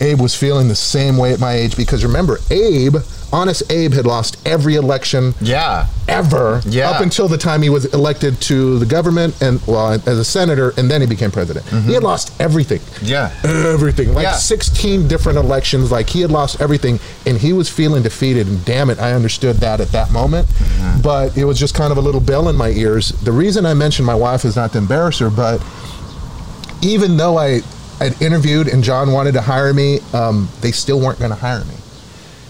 Abe 0.00 0.20
was 0.20 0.34
feeling 0.34 0.68
the 0.68 0.74
same 0.76 1.16
way 1.16 1.32
at 1.32 1.40
my 1.40 1.52
age 1.52 1.76
because 1.76 2.02
remember, 2.04 2.38
Abe, 2.50 2.96
honest 3.32 3.62
Abe, 3.70 3.92
had 3.92 4.06
lost 4.06 4.36
every 4.46 4.74
election 4.74 5.34
Yeah. 5.40 5.86
ever 6.08 6.62
Yeah. 6.66 6.90
up 6.90 7.00
until 7.00 7.28
the 7.28 7.38
time 7.38 7.62
he 7.62 7.68
was 7.70 7.84
elected 7.86 8.40
to 8.42 8.78
the 8.78 8.86
government 8.86 9.34
and, 9.40 9.60
well, 9.66 9.92
as 9.92 10.18
a 10.18 10.24
senator, 10.24 10.72
and 10.76 10.90
then 10.90 11.00
he 11.00 11.06
became 11.06 11.30
president. 11.30 11.64
He 11.86 11.92
had 11.92 12.02
lost 12.02 12.32
everything 12.40 12.80
Yeah. 13.02 13.30
everything 13.44 14.14
like 14.14 14.24
Yeah. 14.24 14.36
16 14.36 15.06
different 15.06 15.38
elections 15.38 15.90
like 15.92 16.08
he 16.10 16.22
had 16.22 16.30
lost 16.30 16.60
everything 16.60 16.98
and 17.26 17.38
he 17.38 17.52
was 17.52 17.68
feeling 17.68 18.02
defeated 18.02 18.46
and 18.48 18.64
damn 18.64 18.90
it 18.90 18.98
i 18.98 19.12
understood 19.12 19.58
that 19.60 19.80
at 19.80 19.92
that 19.92 20.10
moment 20.10 20.48
Mm-hmm. 20.48 21.00
but 21.02 21.36
it 21.36 21.44
was 21.44 21.58
just 21.58 21.74
kind 21.74 21.92
of 21.92 21.98
a 21.98 22.00
little 22.00 22.20
bell 22.20 22.48
in 22.48 22.56
my 22.56 22.70
ears 22.70 23.12
the 23.22 23.32
reason 23.32 23.64
i 23.66 23.74
mentioned 23.74 24.06
my 24.06 24.14
wife 24.14 24.44
is 24.44 24.56
not 24.56 24.72
to 24.72 24.78
embarrass 24.78 25.18
her 25.18 25.30
but 25.30 25.60
even 26.82 27.16
though 27.16 27.38
i 27.38 27.60
had 28.04 28.20
interviewed 28.22 28.66
and 28.68 28.82
john 28.82 29.12
wanted 29.12 29.32
to 29.32 29.40
hire 29.40 29.72
me 29.72 30.00
um, 30.14 30.48
they 30.60 30.72
still 30.72 30.98
weren't 31.00 31.18
going 31.18 31.30
to 31.30 31.36
hire 31.36 31.64
me 31.64 31.74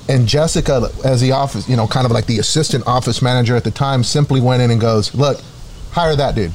and 0.09 0.27
Jessica, 0.27 0.89
as 1.05 1.21
the 1.21 1.31
office, 1.31 1.69
you 1.69 1.77
know, 1.77 1.87
kind 1.87 2.05
of 2.05 2.11
like 2.11 2.27
the 2.27 2.39
assistant 2.41 2.85
office 2.89 3.23
manager 3.23 3.55
at 3.55 3.63
the 3.63 3.71
time, 3.71 4.03
simply 4.03 4.41
went 4.41 4.61
in 4.61 4.73
and 4.73 4.81
goes, 4.81 5.15
"Look, 5.15 5.41
hire 5.93 6.17
that 6.17 6.35
dude. 6.35 6.53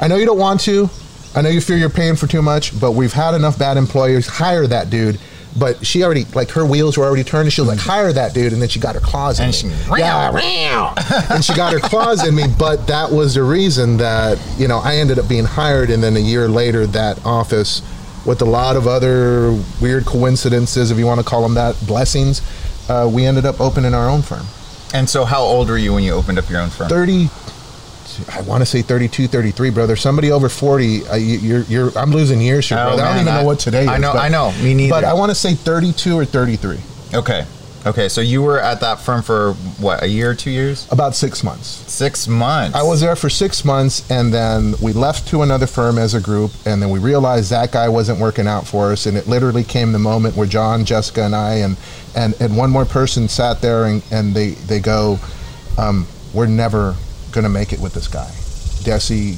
I 0.00 0.08
know 0.08 0.16
you 0.16 0.24
don't 0.24 0.38
want 0.38 0.60
to. 0.60 0.88
I 1.36 1.42
know 1.42 1.50
you 1.50 1.60
feel 1.60 1.76
you're 1.76 1.90
paying 1.90 2.16
for 2.16 2.26
too 2.26 2.40
much, 2.40 2.80
but 2.80 2.92
we've 2.92 3.12
had 3.12 3.34
enough 3.34 3.58
bad 3.58 3.76
employers. 3.76 4.26
Hire 4.26 4.66
that 4.68 4.88
dude." 4.88 5.18
But 5.58 5.84
she 5.84 6.02
already, 6.02 6.24
like, 6.34 6.50
her 6.52 6.64
wheels 6.64 6.96
were 6.96 7.04
already 7.04 7.24
turning. 7.24 7.50
She 7.50 7.60
was 7.60 7.68
like, 7.68 7.78
"Hire 7.78 8.10
that 8.14 8.32
dude," 8.32 8.54
and 8.54 8.62
then 8.62 8.70
she 8.70 8.80
got 8.80 8.94
her 8.94 9.00
claws 9.02 9.38
in 9.38 9.46
And 9.46 9.52
me. 9.52 9.58
she- 9.58 9.66
yeah, 9.98 10.30
and 11.30 11.44
she 11.44 11.52
got 11.54 11.74
her 11.74 11.80
claws 11.80 12.26
in 12.26 12.34
me. 12.34 12.44
But 12.58 12.86
that 12.86 13.10
was 13.12 13.34
the 13.34 13.42
reason 13.42 13.98
that 13.98 14.38
you 14.56 14.66
know 14.66 14.78
I 14.78 14.96
ended 14.96 15.18
up 15.18 15.28
being 15.28 15.44
hired, 15.44 15.90
and 15.90 16.02
then 16.02 16.16
a 16.16 16.20
year 16.20 16.48
later, 16.48 16.86
that 16.86 17.22
office, 17.26 17.82
with 18.26 18.42
a 18.42 18.44
lot 18.44 18.76
of 18.76 18.86
other 18.86 19.52
weird 19.80 20.04
coincidences, 20.04 20.90
if 20.90 20.98
you 20.98 21.06
want 21.06 21.20
to 21.20 21.26
call 21.26 21.42
them 21.42 21.54
that, 21.54 21.76
blessings, 21.86 22.42
uh, 22.90 23.08
we 23.12 23.24
ended 23.24 23.44
up 23.46 23.60
opening 23.60 23.94
our 23.94 24.08
own 24.08 24.22
firm. 24.22 24.44
And 24.94 25.08
so, 25.08 25.24
how 25.24 25.42
old 25.42 25.68
were 25.68 25.78
you 25.78 25.92
when 25.94 26.02
you 26.02 26.12
opened 26.14 26.38
up 26.38 26.48
your 26.48 26.60
own 26.60 26.70
firm? 26.70 26.88
30 26.88 27.28
I 28.32 28.40
want 28.42 28.62
to 28.62 28.66
say 28.66 28.82
32, 28.82 29.28
33, 29.28 29.70
brother. 29.70 29.94
Somebody 29.94 30.32
over 30.32 30.48
40, 30.48 31.06
uh, 31.06 31.14
you, 31.16 31.38
you're, 31.38 31.60
you're, 31.62 31.98
I'm 31.98 32.10
losing 32.10 32.40
years 32.40 32.68
here, 32.68 32.78
Oh, 32.78 32.86
brother. 32.96 33.02
I 33.02 33.08
don't 33.12 33.20
even 33.22 33.32
I- 33.32 33.40
know 33.40 33.46
what 33.46 33.60
today 33.60 33.82
is. 33.82 33.88
I 33.88 33.98
know- 33.98 34.12
but- 34.12 34.22
I 34.22 34.28
know. 34.28 34.52
Me 34.62 34.74
neither. 34.74 34.90
But 34.90 35.04
I 35.04 35.12
want 35.14 35.30
to 35.30 35.34
say 35.34 35.54
32 35.54 36.18
or 36.18 36.24
33. 36.24 36.78
Okay. 37.14 37.46
Okay. 37.88 38.08
So 38.10 38.20
you 38.20 38.42
were 38.42 38.60
at 38.60 38.80
that 38.80 39.00
firm 39.00 39.22
for 39.22 39.54
what, 39.80 40.02
a 40.02 40.06
year, 40.06 40.34
two 40.34 40.50
years, 40.50 40.86
About 40.92 41.14
six 41.14 41.42
months. 41.42 41.66
six 41.90 42.28
months? 42.28 42.76
I 42.76 42.82
was 42.82 43.00
there 43.00 43.16
for 43.16 43.30
six 43.30 43.64
months, 43.64 44.08
and 44.10 44.32
then 44.32 44.74
we 44.82 44.92
left 44.92 45.26
to 45.28 45.40
another 45.42 45.66
firm 45.66 45.96
as 45.96 46.12
a 46.12 46.20
group, 46.20 46.50
and 46.66 46.82
then 46.82 46.90
we 46.90 46.98
realized 46.98 47.50
that 47.50 47.72
guy 47.72 47.88
wasn't 47.88 48.20
working 48.20 48.46
out 48.46 48.66
for 48.66 48.92
us, 48.92 49.06
and 49.06 49.16
it 49.16 49.26
literally 49.26 49.64
came 49.64 49.92
the 49.92 49.98
moment 49.98 50.36
where 50.36 50.46
John, 50.46 50.84
Jessica, 50.84 51.22
and 51.22 51.34
I, 51.34 51.54
and 51.54 51.76
and, 52.14 52.34
and 52.40 52.56
one 52.56 52.70
more 52.70 52.84
person 52.84 53.26
sat 53.28 53.60
there, 53.62 53.86
and, 53.86 54.02
and 54.10 54.34
they 54.34 54.50
they 54.50 54.80
go, 54.80 55.18
um, 55.78 56.06
"We're 56.34 56.46
never 56.46 56.94
gonna 57.32 57.48
make 57.48 57.72
it 57.72 57.80
with 57.80 57.94
this 57.94 58.08
guy." 58.08 58.30
Desi, 58.84 59.34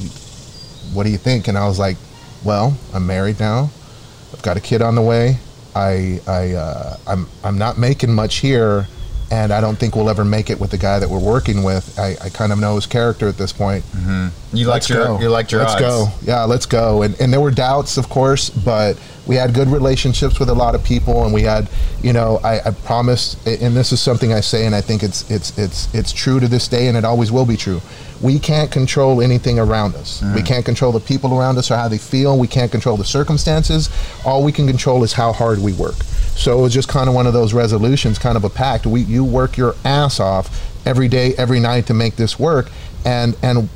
what 0.93 1.03
do 1.05 1.09
you 1.09 1.17
think? 1.17 1.47
And 1.47 1.57
I 1.57 1.67
was 1.67 1.79
like, 1.79 1.97
"Well, 2.43 2.75
I'm 2.93 3.07
married 3.07 3.39
now. 3.39 3.69
I've 4.33 4.41
got 4.41 4.57
a 4.57 4.61
kid 4.61 4.81
on 4.81 4.95
the 4.95 5.01
way. 5.01 5.37
I 5.75 6.19
I 6.27 6.53
uh, 6.53 6.97
I'm 7.07 7.27
I'm 7.43 7.57
not 7.57 7.77
making 7.77 8.13
much 8.13 8.37
here." 8.37 8.87
And 9.33 9.53
I 9.53 9.61
don't 9.61 9.77
think 9.77 9.95
we'll 9.95 10.09
ever 10.09 10.25
make 10.25 10.49
it 10.49 10.59
with 10.59 10.71
the 10.71 10.77
guy 10.77 10.99
that 10.99 11.09
we're 11.09 11.17
working 11.17 11.63
with. 11.63 11.97
I, 11.97 12.17
I 12.21 12.27
kind 12.27 12.51
of 12.51 12.59
know 12.59 12.75
his 12.75 12.85
character 12.85 13.29
at 13.29 13.37
this 13.37 13.53
point. 13.53 13.85
You 14.51 14.65
liked 14.67 14.89
Let's 14.89 14.89
your 14.89 15.05
go. 15.05 15.19
you 15.21 15.29
liked 15.29 15.53
your 15.53 15.61
Let's 15.61 15.75
odds. 15.75 15.81
go. 15.81 16.07
Yeah, 16.23 16.43
let's 16.43 16.65
go. 16.65 17.01
And 17.03 17.15
and 17.21 17.31
there 17.31 17.39
were 17.39 17.49
doubts, 17.49 17.95
of 17.95 18.09
course, 18.09 18.49
but 18.49 18.99
we 19.31 19.37
had 19.37 19.53
good 19.53 19.69
relationships 19.69 20.41
with 20.41 20.49
a 20.49 20.53
lot 20.53 20.75
of 20.75 20.83
people, 20.83 21.23
and 21.23 21.33
we 21.33 21.43
had, 21.43 21.69
you 22.03 22.11
know, 22.11 22.41
I, 22.43 22.59
I 22.67 22.71
promise, 22.71 23.37
and 23.47 23.73
this 23.77 23.93
is 23.93 24.01
something 24.01 24.33
I 24.33 24.41
say, 24.41 24.65
and 24.65 24.75
I 24.75 24.81
think 24.81 25.03
it's 25.03 25.31
it's 25.31 25.57
it's 25.57 25.87
it's 25.95 26.11
true 26.11 26.41
to 26.41 26.49
this 26.49 26.67
day, 26.67 26.89
and 26.89 26.97
it 26.97 27.05
always 27.05 27.31
will 27.31 27.45
be 27.45 27.55
true. 27.55 27.79
We 28.21 28.39
can't 28.39 28.69
control 28.69 29.21
anything 29.21 29.57
around 29.57 29.95
us. 29.95 30.19
Mm. 30.19 30.35
We 30.35 30.41
can't 30.41 30.65
control 30.65 30.91
the 30.91 30.99
people 30.99 31.33
around 31.39 31.57
us 31.57 31.71
or 31.71 31.77
how 31.77 31.87
they 31.87 31.97
feel. 31.97 32.37
We 32.37 32.49
can't 32.49 32.69
control 32.69 32.97
the 32.97 33.05
circumstances. 33.05 33.89
All 34.25 34.43
we 34.43 34.51
can 34.51 34.67
control 34.67 35.01
is 35.01 35.13
how 35.13 35.31
hard 35.31 35.59
we 35.59 35.71
work. 35.71 36.03
So 36.35 36.59
it 36.59 36.61
was 36.63 36.73
just 36.73 36.89
kind 36.89 37.07
of 37.07 37.15
one 37.15 37.25
of 37.25 37.31
those 37.31 37.53
resolutions, 37.53 38.19
kind 38.19 38.35
of 38.35 38.43
a 38.43 38.49
pact. 38.49 38.85
We 38.85 38.99
you 38.99 39.23
work 39.23 39.55
your 39.55 39.75
ass 39.85 40.19
off 40.19 40.49
every 40.85 41.07
day, 41.07 41.35
every 41.37 41.61
night 41.61 41.85
to 41.85 41.93
make 41.93 42.17
this 42.17 42.37
work, 42.37 42.69
and 43.05 43.37
and 43.41 43.69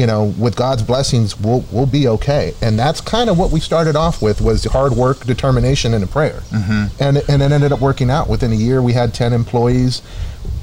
you 0.00 0.06
know, 0.06 0.32
with 0.38 0.56
God's 0.56 0.82
blessings, 0.82 1.38
we'll 1.38 1.62
we'll 1.70 1.84
be 1.84 2.08
okay. 2.08 2.54
And 2.62 2.78
that's 2.78 3.02
kind 3.02 3.28
of 3.28 3.38
what 3.38 3.50
we 3.50 3.60
started 3.60 3.96
off 3.96 4.22
with 4.22 4.40
was 4.40 4.64
hard 4.64 4.94
work, 4.94 5.26
determination, 5.26 5.92
and 5.92 6.02
a 6.02 6.06
prayer. 6.06 6.40
Mm-hmm. 6.48 7.02
And 7.02 7.18
and 7.28 7.42
it 7.42 7.52
ended 7.52 7.70
up 7.70 7.80
working 7.80 8.08
out. 8.08 8.26
Within 8.26 8.50
a 8.50 8.56
year, 8.56 8.80
we 8.80 8.94
had 8.94 9.12
ten 9.12 9.34
employees, 9.34 10.00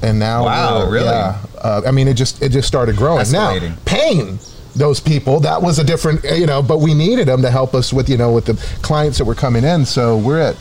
and 0.02 0.18
now 0.18 0.44
Wow, 0.44 0.90
really? 0.90 1.06
Yeah. 1.06 1.40
Uh, 1.56 1.82
I 1.86 1.92
mean, 1.92 2.08
it 2.08 2.14
just 2.14 2.42
it 2.42 2.48
just 2.48 2.66
started 2.66 2.96
growing. 2.96 3.24
Escalating. 3.24 3.70
Now, 3.70 3.76
pain 3.84 4.38
those 4.74 5.00
people 5.00 5.40
that 5.40 5.60
was 5.60 5.78
a 5.80 5.84
different, 5.84 6.22
you 6.24 6.46
know, 6.46 6.62
but 6.62 6.78
we 6.78 6.94
needed 6.94 7.26
them 7.26 7.42
to 7.42 7.50
help 7.50 7.74
us 7.74 7.92
with 7.92 8.08
you 8.08 8.16
know 8.16 8.32
with 8.32 8.46
the 8.46 8.54
clients 8.82 9.18
that 9.18 9.24
were 9.24 9.36
coming 9.36 9.62
in. 9.62 9.84
So 9.84 10.18
we're 10.18 10.40
at 10.40 10.56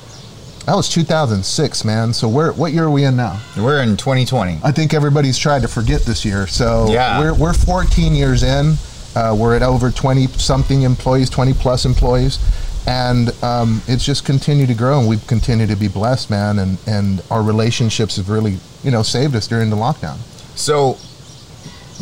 that 0.68 0.76
was 0.76 0.90
2006, 0.90 1.86
man. 1.86 2.12
So 2.14 2.28
we're 2.28 2.52
what 2.52 2.74
year 2.74 2.84
are 2.84 2.92
we 2.92 3.06
in 3.06 3.16
now? 3.16 3.40
We're 3.58 3.82
in 3.82 3.96
2020. 3.96 4.60
I 4.64 4.72
think 4.74 4.94
everybody's 4.94 5.38
tried 5.38 5.62
to 5.62 5.68
forget 5.70 6.02
this 6.02 6.26
year. 6.26 6.46
So 6.46 6.92
Yeah. 6.92 7.20
we're, 7.20 7.34
we're 7.34 7.54
14 7.54 8.14
years 8.14 8.44
in. 8.44 8.76
Uh, 9.16 9.34
we're 9.40 9.56
at 9.56 9.64
over 9.64 9.90
20 9.90 10.28
something 10.28 10.82
employees, 10.82 11.30
20 11.30 11.54
plus 11.54 11.86
employees. 11.86 12.38
And 12.86 13.32
um, 13.44 13.82
it's 13.88 14.06
just 14.06 14.26
continued 14.26 14.68
to 14.68 14.74
grow, 14.76 15.00
and 15.00 15.08
we've 15.10 15.26
continued 15.26 15.70
to 15.70 15.76
be 15.78 15.88
blessed, 15.88 16.30
man. 16.30 16.60
And, 16.60 16.78
and 16.86 17.22
our 17.32 17.42
relationships 17.42 18.18
have 18.18 18.30
really, 18.30 18.58
you 18.84 18.92
know, 18.92 19.04
saved 19.04 19.36
us 19.36 19.48
during 19.48 19.70
the 19.70 19.76
lockdown. 19.78 20.18
So 20.58 20.98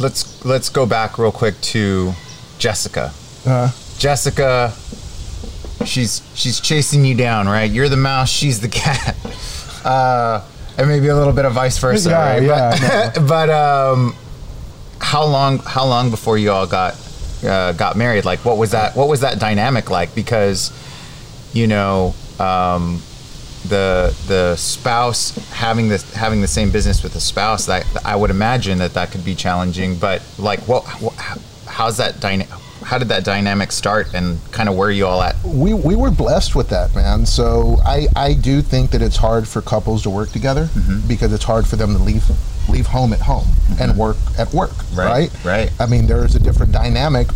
let's 0.02 0.44
let's 0.46 0.70
go 0.70 0.86
back 0.86 1.18
real 1.18 1.32
quick 1.32 1.60
to 1.62 2.14
Jessica. 2.60 3.12
Uh, 3.46 3.72
Jessica, 3.98 4.74
she's 5.86 6.22
she's 6.36 6.60
chasing 6.60 7.04
you 7.06 7.16
down, 7.16 7.48
right? 7.48 7.70
You're 7.70 7.90
the 7.90 7.98
mouse, 7.98 8.30
she's 8.30 8.60
the 8.62 8.70
cat. 8.70 9.16
Uh, 9.86 10.44
and 10.80 10.88
maybe 10.88 11.10
a 11.10 11.16
little 11.16 11.32
bit 11.32 11.46
of 11.46 11.54
vice 11.54 11.78
versa, 11.78 12.10
Yeah, 12.10 12.18
right? 12.34 12.42
yeah, 12.42 13.12
But, 13.14 13.28
but 13.28 13.50
um, 13.52 14.16
how 15.00 15.24
long 15.26 15.60
how 15.60 15.86
long 15.86 16.10
before 16.10 16.40
you 16.40 16.52
all 16.52 16.66
got 16.66 16.96
uh, 17.46 17.72
got 17.74 17.96
married? 17.96 18.26
Like, 18.26 18.44
what 18.44 18.58
was 18.58 18.72
that? 18.72 18.96
What 18.96 19.08
was 19.10 19.20
that 19.22 19.38
dynamic 19.40 19.92
like? 19.92 20.16
Because 20.16 20.72
you 21.54 21.68
know. 21.68 22.16
Um, 22.40 23.02
the 23.68 24.16
the 24.28 24.56
spouse 24.58 25.32
having 25.50 25.88
this 25.88 26.14
having 26.14 26.42
the 26.42 26.48
same 26.48 26.70
business 26.72 27.02
with 27.04 27.14
the 27.14 27.20
spouse 27.20 27.66
that 27.68 27.84
I 28.06 28.16
would 28.16 28.30
imagine 28.30 28.78
that 28.78 28.94
that 28.94 29.10
could 29.12 29.26
be 29.26 29.34
challenging 29.34 29.98
but 29.98 30.22
like 30.38 30.60
what, 30.68 30.84
what 31.02 31.14
how's 31.66 31.98
that 31.98 32.20
dyna- 32.20 32.46
how 32.86 33.00
did 33.00 33.08
that 33.08 33.24
dynamic 33.24 33.72
start 33.72 34.14
and 34.14 34.40
kind 34.52 34.70
of 34.70 34.76
where 34.76 34.90
are 34.90 34.92
you 34.92 35.08
all 35.08 35.22
at 35.24 35.36
we, 35.44 35.74
we 35.74 35.96
were 35.96 36.12
blessed 36.12 36.56
with 36.56 36.70
that, 36.70 36.94
man. 36.96 37.26
So 37.26 37.78
I, 37.86 38.08
I 38.16 38.34
do 38.34 38.62
think 38.62 38.92
that 38.92 39.02
it's 39.02 39.18
hard 39.18 39.48
for 39.48 39.62
couples 39.62 40.04
to 40.04 40.10
work 40.10 40.30
together 40.30 40.66
mm-hmm. 40.66 41.08
because 41.08 41.34
it's 41.34 41.44
hard 41.44 41.66
for 41.68 41.76
them 41.76 41.94
to 41.94 42.00
leave 42.00 42.24
leave 42.70 42.88
home 42.88 43.14
at 43.14 43.22
home 43.22 43.46
mm-hmm. 43.46 43.82
and 43.82 43.98
work 43.98 44.18
at 44.40 44.52
work, 44.54 44.74
Right, 44.94 45.30
right? 45.34 45.46
right. 45.46 45.72
I 45.80 45.86
mean, 45.86 46.08
there 46.08 46.26
is 46.26 46.36
a 46.36 46.40
different 46.40 46.72
dynamic 46.72 47.32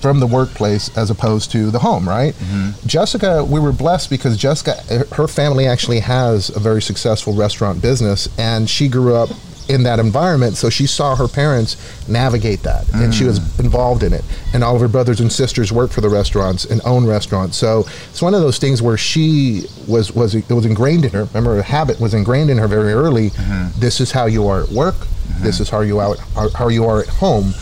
from 0.00 0.18
the 0.18 0.26
workplace 0.26 0.96
as 0.96 1.10
opposed 1.10 1.52
to 1.52 1.70
the 1.70 1.78
home, 1.78 2.08
right? 2.08 2.34
Mm-hmm. 2.34 2.86
Jessica, 2.86 3.44
we 3.44 3.60
were 3.60 3.72
blessed 3.72 4.10
because 4.10 4.36
Jessica, 4.36 5.04
her 5.14 5.28
family 5.28 5.66
actually 5.66 6.00
has 6.00 6.48
a 6.54 6.58
very 6.58 6.82
successful 6.82 7.34
restaurant 7.34 7.80
business, 7.82 8.28
and 8.38 8.68
she 8.68 8.88
grew 8.88 9.14
up 9.14 9.30
in 9.70 9.84
that 9.84 10.00
environment, 10.00 10.56
so 10.56 10.68
she 10.68 10.86
saw 10.86 11.14
her 11.14 11.28
parents 11.28 11.76
navigate 12.08 12.62
that, 12.64 12.92
and 12.92 13.14
she 13.14 13.24
was 13.24 13.38
mm. 13.38 13.60
involved 13.60 14.02
in 14.02 14.12
it. 14.12 14.24
And 14.52 14.64
all 14.64 14.74
of 14.74 14.80
her 14.80 14.88
brothers 14.88 15.20
and 15.20 15.32
sisters 15.32 15.72
work 15.72 15.92
for 15.92 16.00
the 16.00 16.08
restaurants 16.08 16.64
and 16.64 16.80
own 16.84 17.06
restaurants, 17.06 17.56
so 17.56 17.86
it's 18.10 18.20
one 18.20 18.34
of 18.34 18.40
those 18.40 18.58
things 18.58 18.82
where 18.82 18.96
she 18.96 19.62
was 19.86 20.12
was 20.12 20.34
it 20.34 20.50
was 20.50 20.66
ingrained 20.66 21.04
in 21.04 21.12
her. 21.12 21.24
Remember, 21.24 21.58
a 21.58 21.62
habit 21.62 22.00
was 22.00 22.14
ingrained 22.14 22.50
in 22.50 22.58
her 22.58 22.66
very 22.66 22.92
early. 22.92 23.30
Mm-hmm. 23.30 23.80
This 23.80 24.00
is 24.00 24.10
how 24.10 24.26
you 24.26 24.48
are 24.48 24.64
at 24.64 24.70
work. 24.70 24.96
Mm-hmm. 24.96 25.44
This 25.44 25.60
is 25.60 25.70
how 25.70 25.80
you 25.80 26.00
are 26.00 26.16
how 26.56 26.68
you 26.68 26.84
are 26.86 27.00
at 27.00 27.08
home 27.08 27.54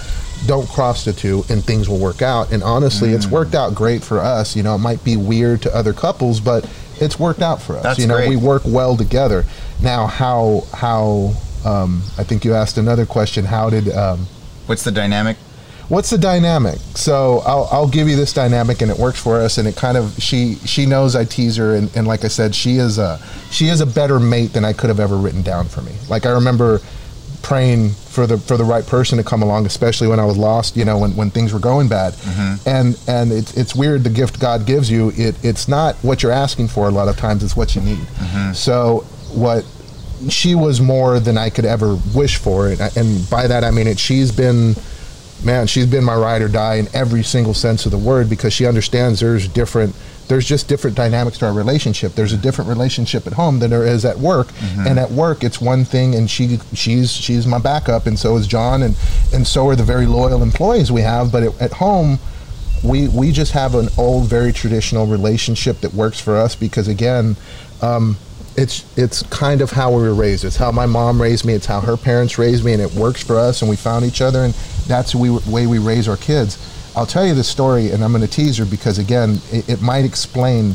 don't 0.46 0.68
cross 0.68 1.04
the 1.04 1.12
two 1.12 1.44
and 1.48 1.64
things 1.64 1.88
will 1.88 1.98
work 1.98 2.22
out 2.22 2.52
and 2.52 2.62
honestly 2.62 3.10
it's 3.10 3.26
worked 3.26 3.50
mm. 3.50 3.58
out 3.58 3.74
great 3.74 4.04
for 4.04 4.20
us 4.20 4.54
you 4.54 4.62
know 4.62 4.76
it 4.76 4.78
might 4.78 5.02
be 5.02 5.16
weird 5.16 5.60
to 5.60 5.74
other 5.74 5.92
couples 5.92 6.38
but 6.38 6.64
it's 7.00 7.18
worked 7.18 7.42
out 7.42 7.60
for 7.60 7.76
us 7.76 7.82
That's 7.82 7.98
you 7.98 8.06
know 8.06 8.18
great. 8.18 8.28
we 8.28 8.36
work 8.36 8.62
well 8.64 8.96
together 8.96 9.44
now 9.82 10.06
how 10.06 10.62
how 10.72 11.34
um, 11.64 12.02
i 12.18 12.24
think 12.24 12.44
you 12.44 12.54
asked 12.54 12.78
another 12.78 13.06
question 13.06 13.44
how 13.44 13.70
did 13.70 13.88
um, 13.92 14.26
what's 14.66 14.84
the 14.84 14.92
dynamic 14.92 15.36
what's 15.88 16.10
the 16.10 16.18
dynamic 16.18 16.78
so 16.94 17.38
I'll, 17.46 17.68
I'll 17.72 17.88
give 17.88 18.08
you 18.08 18.16
this 18.16 18.32
dynamic 18.32 18.82
and 18.82 18.90
it 18.90 18.98
works 18.98 19.20
for 19.20 19.40
us 19.40 19.58
and 19.58 19.66
it 19.66 19.76
kind 19.76 19.96
of 19.96 20.14
she 20.18 20.56
she 20.66 20.84
knows 20.86 21.16
i 21.16 21.24
tease 21.24 21.56
her 21.56 21.74
and, 21.74 21.94
and 21.96 22.06
like 22.06 22.24
i 22.24 22.28
said 22.28 22.54
she 22.54 22.76
is 22.76 22.98
a 22.98 23.18
she 23.50 23.68
is 23.68 23.80
a 23.80 23.86
better 23.86 24.20
mate 24.20 24.52
than 24.52 24.64
i 24.64 24.72
could 24.72 24.88
have 24.88 25.00
ever 25.00 25.16
written 25.16 25.42
down 25.42 25.66
for 25.66 25.80
me 25.82 25.92
like 26.10 26.26
i 26.26 26.30
remember 26.30 26.80
praying 27.40 27.90
for 27.90 28.26
the 28.26 28.36
for 28.36 28.56
the 28.56 28.64
right 28.64 28.84
person 28.86 29.16
to 29.16 29.24
come 29.24 29.42
along, 29.42 29.64
especially 29.64 30.08
when 30.08 30.18
I 30.20 30.24
was 30.24 30.36
lost. 30.36 30.76
You 30.76 30.84
know, 30.84 30.98
when, 30.98 31.14
when 31.16 31.30
things 31.30 31.52
were 31.52 31.60
going 31.60 31.88
bad, 31.88 32.14
and 32.66 32.98
and 33.06 33.32
it's 33.32 33.56
it's 33.56 33.74
weird. 33.74 34.04
The 34.04 34.10
gift 34.10 34.40
God 34.40 34.66
gives 34.66 34.90
you, 34.90 35.12
it 35.16 35.36
it's 35.44 35.68
not 35.68 35.94
what 36.02 36.22
you're 36.22 36.32
asking 36.32 36.68
for. 36.68 36.88
A 36.88 36.90
lot 36.90 37.08
of 37.08 37.16
times, 37.16 37.42
it's 37.44 37.56
what 37.56 37.74
you 37.74 37.80
need. 37.80 38.06
So 38.54 39.04
what 39.32 39.64
she 40.28 40.54
was 40.54 40.80
more 40.80 41.20
than 41.20 41.38
I 41.38 41.50
could 41.50 41.64
ever 41.64 41.98
wish 42.14 42.36
for, 42.36 42.68
and, 42.68 42.80
and 42.96 43.30
by 43.30 43.46
that 43.46 43.64
I 43.64 43.70
mean 43.70 43.86
it. 43.86 43.98
She's 43.98 44.32
been 44.32 44.74
man, 45.44 45.66
she's 45.66 45.86
been 45.86 46.04
my 46.04 46.16
ride 46.16 46.42
or 46.42 46.48
die 46.48 46.74
in 46.76 46.88
every 46.92 47.22
single 47.22 47.54
sense 47.54 47.86
of 47.86 47.92
the 47.92 47.98
word 47.98 48.28
because 48.28 48.52
she 48.52 48.66
understands 48.66 49.20
there's 49.20 49.46
different 49.48 49.94
there's 50.28 50.46
just 50.46 50.68
different 50.68 50.94
dynamics 50.94 51.38
to 51.38 51.46
our 51.46 51.54
relationship. 51.54 52.14
There's 52.14 52.34
a 52.34 52.36
different 52.36 52.68
relationship 52.68 53.26
at 53.26 53.32
home 53.32 53.60
than 53.60 53.70
there 53.70 53.86
is 53.86 54.04
at 54.04 54.18
work. 54.18 54.48
And 54.86 54.98
at 54.98 55.10
work 55.10 55.42
it's 55.42 55.60
one 55.60 55.84
thing 55.86 56.14
and 56.14 56.30
she 56.30 56.58
she's 56.74 57.10
she's 57.10 57.46
my 57.46 57.58
backup 57.58 58.06
and 58.06 58.18
so 58.18 58.36
is 58.36 58.46
John 58.46 58.82
and 58.82 58.94
and 59.32 59.46
so 59.46 59.68
are 59.68 59.76
the 59.76 59.84
very 59.84 60.06
loyal 60.06 60.42
employees 60.42 60.92
we 60.92 61.00
have, 61.02 61.32
but 61.32 61.42
at, 61.42 61.62
at 61.62 61.72
home 61.74 62.18
we 62.84 63.08
we 63.08 63.32
just 63.32 63.52
have 63.52 63.74
an 63.74 63.88
old 63.96 64.28
very 64.28 64.52
traditional 64.52 65.06
relationship 65.06 65.80
that 65.80 65.94
works 65.94 66.20
for 66.20 66.36
us 66.36 66.54
because 66.54 66.88
again 66.88 67.36
um, 67.80 68.16
it's 68.58 68.98
it's 68.98 69.22
kind 69.24 69.60
of 69.60 69.70
how 69.70 69.90
we 69.92 70.02
were 70.02 70.14
raised. 70.14 70.44
It's 70.44 70.56
how 70.56 70.72
my 70.72 70.84
mom 70.84 71.22
raised 71.22 71.44
me. 71.44 71.52
It's 71.52 71.66
how 71.66 71.80
her 71.80 71.96
parents 71.96 72.38
raised 72.38 72.64
me, 72.64 72.72
and 72.72 72.82
it 72.82 72.92
works 72.92 73.22
for 73.22 73.38
us. 73.38 73.62
And 73.62 73.70
we 73.70 73.76
found 73.76 74.04
each 74.04 74.20
other, 74.20 74.40
and 74.40 74.52
that's 74.86 75.12
the 75.12 75.40
way 75.46 75.66
we 75.66 75.78
raise 75.78 76.08
our 76.08 76.16
kids. 76.16 76.58
I'll 76.96 77.06
tell 77.06 77.24
you 77.24 77.34
this 77.34 77.48
story, 77.48 77.92
and 77.92 78.02
I'm 78.02 78.10
going 78.10 78.26
to 78.26 78.30
tease 78.30 78.56
her 78.58 78.64
because 78.64 78.98
again, 78.98 79.38
it, 79.52 79.68
it 79.68 79.80
might 79.80 80.04
explain 80.04 80.74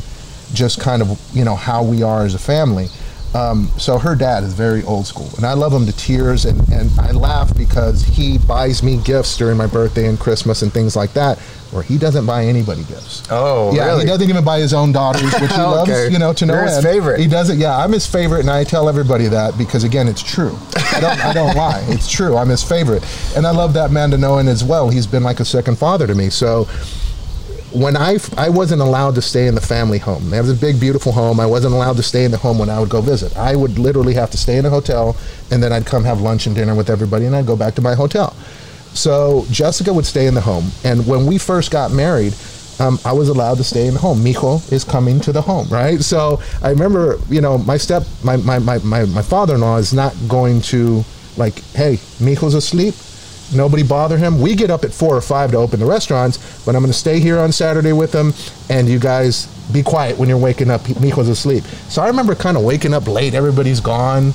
just 0.54 0.80
kind 0.80 1.02
of 1.02 1.20
you 1.34 1.44
know 1.44 1.56
how 1.56 1.82
we 1.82 2.02
are 2.02 2.24
as 2.24 2.34
a 2.34 2.38
family. 2.38 2.88
Um, 3.34 3.68
so 3.78 3.98
her 3.98 4.14
dad 4.14 4.44
is 4.44 4.52
very 4.52 4.84
old 4.84 5.06
school, 5.06 5.28
and 5.36 5.44
I 5.44 5.54
love 5.54 5.72
him 5.72 5.86
to 5.86 5.92
tears, 5.96 6.44
and, 6.44 6.60
and 6.68 6.88
I 7.00 7.10
laugh 7.10 7.54
because 7.56 8.04
he 8.04 8.38
buys 8.38 8.82
me 8.82 8.96
gifts 8.98 9.36
during 9.36 9.56
my 9.56 9.66
birthday 9.66 10.06
and 10.06 10.18
Christmas 10.18 10.62
and 10.62 10.72
things 10.72 10.94
like 10.94 11.12
that, 11.14 11.40
where 11.72 11.82
he 11.82 11.98
doesn't 11.98 12.26
buy 12.26 12.44
anybody 12.44 12.84
gifts. 12.84 13.24
Oh, 13.30 13.74
yeah, 13.74 13.86
really? 13.86 14.02
he 14.02 14.06
doesn't 14.06 14.28
even 14.30 14.44
buy 14.44 14.60
his 14.60 14.72
own 14.72 14.92
daughters, 14.92 15.32
which 15.40 15.50
he 15.50 15.56
loves, 15.58 16.12
you 16.12 16.20
know, 16.20 16.32
to 16.32 16.46
no 16.46 16.54
You're 16.54 16.64
his 16.66 16.80
favorite. 16.80 17.18
He 17.18 17.26
does 17.26 17.50
it. 17.50 17.58
Yeah, 17.58 17.76
I'm 17.76 17.90
his 17.90 18.06
favorite, 18.06 18.40
and 18.40 18.50
I 18.50 18.62
tell 18.62 18.88
everybody 18.88 19.26
that 19.26 19.58
because 19.58 19.82
again, 19.82 20.06
it's 20.06 20.22
true. 20.22 20.56
I 20.76 21.00
don't, 21.00 21.24
I 21.24 21.32
don't 21.32 21.56
lie. 21.56 21.84
It's 21.88 22.08
true. 22.08 22.36
I'm 22.36 22.48
his 22.48 22.62
favorite, 22.62 23.04
and 23.36 23.48
I 23.48 23.50
love 23.50 23.72
that 23.74 23.90
man 23.90 24.12
to 24.12 24.16
know, 24.16 24.38
and 24.38 24.48
as 24.48 24.62
well, 24.62 24.90
he's 24.90 25.08
been 25.08 25.24
like 25.24 25.40
a 25.40 25.44
second 25.44 25.76
father 25.76 26.06
to 26.06 26.14
me. 26.14 26.30
So 26.30 26.68
when 27.74 27.96
I 27.96 28.18
I 28.36 28.48
wasn't 28.48 28.80
allowed 28.80 29.16
to 29.16 29.22
stay 29.22 29.46
in 29.46 29.54
the 29.54 29.60
family 29.60 29.98
home. 29.98 30.30
They 30.30 30.36
have 30.36 30.46
this 30.46 30.58
big, 30.58 30.80
beautiful 30.80 31.12
home. 31.12 31.40
I 31.40 31.46
wasn't 31.46 31.74
allowed 31.74 31.96
to 31.96 32.02
stay 32.02 32.24
in 32.24 32.30
the 32.30 32.38
home 32.38 32.58
when 32.58 32.70
I 32.70 32.78
would 32.80 32.88
go 32.88 33.00
visit. 33.00 33.36
I 33.36 33.56
would 33.56 33.78
literally 33.78 34.14
have 34.14 34.30
to 34.30 34.38
stay 34.38 34.56
in 34.58 34.64
a 34.64 34.70
hotel, 34.70 35.16
and 35.50 35.62
then 35.62 35.72
I'd 35.72 35.84
come 35.84 36.04
have 36.04 36.20
lunch 36.20 36.46
and 36.46 36.54
dinner 36.54 36.74
with 36.74 36.88
everybody, 36.88 37.26
and 37.26 37.34
I'd 37.34 37.46
go 37.46 37.56
back 37.56 37.74
to 37.74 37.82
my 37.82 37.94
hotel. 37.94 38.30
So 38.94 39.44
Jessica 39.50 39.92
would 39.92 40.06
stay 40.06 40.26
in 40.26 40.34
the 40.34 40.40
home, 40.40 40.70
and 40.84 41.06
when 41.06 41.26
we 41.26 41.38
first 41.38 41.70
got 41.70 41.90
married. 41.92 42.34
Um, 42.80 42.98
I 43.04 43.12
was 43.12 43.28
allowed 43.28 43.58
to 43.58 43.62
stay 43.62 43.86
in 43.86 43.94
the 43.94 44.00
home. 44.00 44.18
Mijo 44.18 44.72
is 44.72 44.82
coming 44.82 45.20
to 45.20 45.30
the 45.30 45.40
home, 45.40 45.68
right? 45.68 46.00
So 46.00 46.42
I 46.60 46.70
remember, 46.70 47.20
you 47.28 47.40
know, 47.40 47.56
my 47.56 47.76
step, 47.76 48.02
my 48.24 48.36
my, 48.36 48.58
my, 48.58 48.78
my, 48.78 49.04
my 49.04 49.22
father-in-law 49.22 49.76
is 49.76 49.92
not 49.94 50.12
going 50.26 50.60
to 50.62 51.04
like, 51.36 51.60
hey, 51.76 51.98
Mijo's 52.18 52.54
asleep 52.54 52.94
nobody 53.54 53.82
bother 53.82 54.16
him. 54.18 54.40
We 54.40 54.54
get 54.54 54.70
up 54.70 54.84
at 54.84 54.92
four 54.92 55.16
or 55.16 55.20
five 55.20 55.50
to 55.52 55.56
open 55.56 55.80
the 55.80 55.86
restaurants, 55.86 56.38
but 56.64 56.74
I'm 56.74 56.82
going 56.82 56.92
to 56.92 56.98
stay 56.98 57.20
here 57.20 57.38
on 57.38 57.52
Saturday 57.52 57.92
with 57.92 58.12
him, 58.12 58.32
and 58.70 58.88
you 58.88 58.98
guys 58.98 59.46
be 59.72 59.82
quiet 59.82 60.18
when 60.18 60.28
you're 60.28 60.38
waking 60.38 60.70
up. 60.70 60.82
Mijo's 60.82 61.28
asleep. 61.28 61.64
So 61.88 62.02
I 62.02 62.06
remember 62.08 62.34
kind 62.34 62.56
of 62.56 62.64
waking 62.64 62.94
up 62.94 63.06
late. 63.06 63.34
Everybody's 63.34 63.80
gone, 63.80 64.32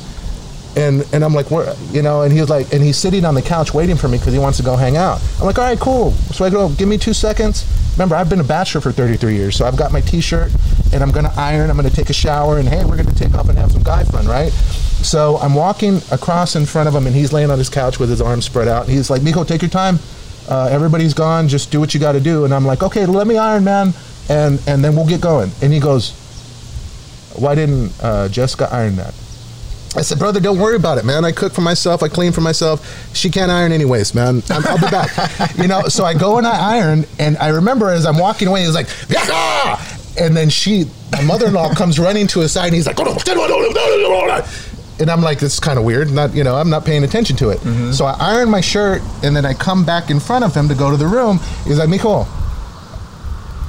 and 0.76 1.06
and 1.14 1.24
I'm 1.24 1.34
like, 1.34 1.52
where, 1.52 1.74
you 1.92 2.02
know, 2.02 2.22
and 2.22 2.34
he 2.34 2.40
was 2.40 2.50
like, 2.50 2.74
and 2.74 2.84
he's 2.84 2.98
sitting 2.98 3.26
on 3.26 3.36
the 3.36 3.42
couch 3.42 3.74
waiting 3.74 3.96
for 3.96 4.08
me 4.08 4.18
because 4.18 4.34
he 4.34 4.40
wants 4.40 4.58
to 4.58 4.64
go 4.64 4.76
hang 4.76 4.98
out. 4.98 5.22
I'm 5.40 5.46
like, 5.46 5.58
all 5.58 5.66
right, 5.66 5.80
cool. 5.80 6.12
So 6.12 6.46
I 6.46 6.50
go, 6.50 6.70
give 6.70 6.88
me 6.88 6.98
two 6.98 7.14
seconds. 7.14 7.66
Remember, 7.94 8.16
I've 8.16 8.30
been 8.30 8.40
a 8.40 8.46
bachelor 8.46 8.82
for 8.82 8.92
33 8.92 9.36
years, 9.36 9.56
so 9.58 9.66
I've 9.66 9.76
got 9.76 9.92
my 9.92 10.00
T-shirt, 10.00 10.52
and 10.94 11.04
I'm 11.04 11.12
gonna 11.12 11.34
iron. 11.36 11.70
I'm 11.70 11.76
gonna 11.76 11.90
take 11.90 12.10
a 12.10 12.14
shower, 12.14 12.58
and 12.60 12.68
hey, 12.68 12.86
we're 12.86 12.98
gonna 12.98 13.14
take 13.14 13.34
off 13.34 13.50
and 13.50 13.58
have 13.58 13.72
some 13.72 13.84
guy 13.84 14.04
fun, 14.06 14.26
right? 14.28 14.54
So 15.02 15.38
I'm 15.38 15.56
walking 15.56 16.02
across 16.12 16.56
in 16.56 16.66
front 16.66 16.90
of 16.90 16.96
him, 16.96 17.08
and 17.08 17.16
he's 17.16 17.32
laying 17.32 17.52
on 17.52 17.58
his 17.58 17.70
couch 17.70 18.00
with 18.00 18.10
his 18.10 18.22
arms 18.22 18.46
spread 18.46 18.68
out, 18.68 18.86
and 18.86 18.94
he's 18.94 19.10
like, 19.10 19.22
Mijo, 19.22 19.48
take 19.48 19.62
your 19.62 19.70
time. 19.70 20.00
Uh, 20.50 20.68
everybody's 20.72 21.14
gone. 21.14 21.48
Just 21.48 21.72
do 21.72 21.80
what 21.80 21.94
you 21.94 22.00
got 22.00 22.14
to 22.14 22.20
do. 22.20 22.44
And 22.44 22.54
I'm 22.54 22.66
like, 22.66 22.84
okay, 22.84 23.06
let 23.06 23.28
me 23.28 23.38
iron, 23.38 23.64
man, 23.64 23.94
and 24.30 24.60
and 24.68 24.84
then 24.84 24.96
we'll 24.96 25.08
get 25.08 25.22
going. 25.22 25.52
And 25.62 25.72
he 25.72 25.80
goes, 25.80 26.12
why 27.36 27.56
didn't 27.56 27.94
uh, 28.02 28.28
Jessica 28.30 28.68
iron 28.72 28.96
that? 28.98 29.14
I 29.96 30.02
said, 30.02 30.20
brother, 30.20 30.40
don't 30.40 30.60
worry 30.60 30.76
about 30.76 31.00
it, 31.00 31.06
man. 31.06 31.26
I 31.26 31.32
cook 31.32 31.52
for 31.52 31.62
myself. 31.62 32.04
I 32.04 32.10
clean 32.10 32.32
for 32.32 32.42
myself. 32.42 33.16
She 33.16 33.30
can't 33.30 33.50
iron 33.50 33.72
anyways, 33.72 34.14
man. 34.14 34.44
I'm, 34.50 34.66
I'll 34.68 34.78
be 34.78 34.90
back. 34.90 35.58
you 35.58 35.68
know, 35.68 35.84
so 35.84 36.06
I 36.06 36.14
go 36.14 36.38
and 36.38 36.46
I 36.46 36.78
iron, 36.78 37.06
and 37.18 37.38
I 37.38 37.48
remember 37.48 37.90
as 37.90 38.06
I'm 38.06 38.18
walking 38.18 38.48
away, 38.48 38.62
he's 38.62 38.76
like, 38.76 38.88
"Yaka!" 39.10 39.80
and 40.20 40.36
then 40.36 40.50
she, 40.50 40.86
my 41.12 41.22
mother-in-law, 41.24 41.74
comes 41.74 41.98
running 41.98 42.28
to 42.28 42.42
his 42.42 42.52
side, 42.52 42.68
and 42.68 42.76
he's 42.76 42.86
like, 42.86 42.98
and 45.00 45.10
I'm 45.10 45.22
like, 45.22 45.40
this 45.40 45.54
is 45.54 45.60
kind 45.60 45.80
of 45.80 45.86
weird. 45.86 46.12
Not, 46.12 46.34
you 46.34 46.44
know, 46.44 46.56
I'm 46.56 46.70
not 46.70 46.86
paying 46.86 47.04
attention 47.04 47.36
to 47.38 47.50
it. 47.50 47.60
Mm-hmm. 47.60 47.92
So 47.92 48.06
I 48.06 48.16
iron 48.20 48.50
my 48.50 48.62
shirt, 48.62 49.02
and 49.24 49.36
then 49.36 49.46
I 49.46 49.54
come 49.54 49.86
back 49.86 50.10
in 50.10 50.20
front 50.20 50.44
of 50.46 50.54
him 50.54 50.68
to 50.68 50.76
go 50.76 50.92
to 50.92 50.98
the 50.98 51.08
room. 51.08 51.40
He's 51.66 51.80
like, 51.80 51.90
Mijo, 51.90 52.28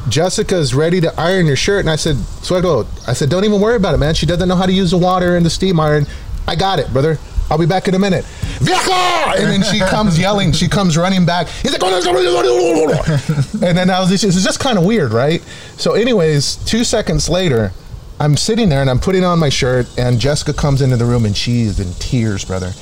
Jessica's 0.09 0.75
ready 0.75 1.01
to 1.01 1.21
iron 1.21 1.47
your 1.47 1.57
shirt. 1.57 1.81
And 1.81 1.91
I 1.91 1.97
said, 1.97 2.17
Suegro, 2.17 2.87
I 3.09 3.13
said, 3.13 3.29
don't 3.31 3.45
even 3.45 3.61
worry 3.61 3.77
about 3.77 3.95
it, 3.95 3.99
man. 3.99 4.15
She 4.15 4.27
doesn't 4.27 4.49
know 4.49 4.57
how 4.57 4.67
to 4.67 4.73
use 4.73 4.91
the 4.91 4.99
water 4.99 5.37
and 5.37 5.47
the 5.47 5.51
steam 5.51 5.79
iron. 5.79 6.07
I 6.47 6.57
got 6.57 6.79
it, 6.79 6.93
brother. 6.93 7.19
I'll 7.51 7.59
be 7.59 7.67
back 7.67 7.89
in 7.89 7.95
a 7.95 7.99
minute. 7.99 8.25
Vieja! 8.61 9.35
And 9.37 9.51
then 9.51 9.63
she 9.65 9.81
comes 9.81 10.19
yelling. 10.19 10.53
She 10.53 10.69
comes 10.69 10.97
running 10.97 11.27
back. 11.27 11.49
He's 11.49 11.73
like, 11.73 11.83
and 11.83 13.77
then 13.77 13.91
I 13.91 13.99
was 14.01 14.11
just, 14.11 14.23
it's 14.25 14.45
just 14.45 14.61
kind 14.61 14.79
of 14.79 14.85
weird, 14.85 15.13
right? 15.13 15.43
So, 15.77 15.95
anyways, 15.95 16.57
two 16.65 16.85
seconds 16.85 17.29
later, 17.29 17.73
I'm 18.21 18.37
sitting 18.37 18.69
there 18.69 18.83
and 18.83 18.91
I'm 18.91 18.99
putting 18.99 19.25
on 19.25 19.39
my 19.39 19.49
shirt, 19.49 19.87
and 19.97 20.21
Jessica 20.21 20.53
comes 20.53 20.83
into 20.83 20.99
the 20.99 21.07
room 21.07 21.25
and 21.25 21.35
she 21.35 21.63
is 21.63 21.81
in 21.81 21.95
tears, 21.95 22.45
brother. 22.45 22.73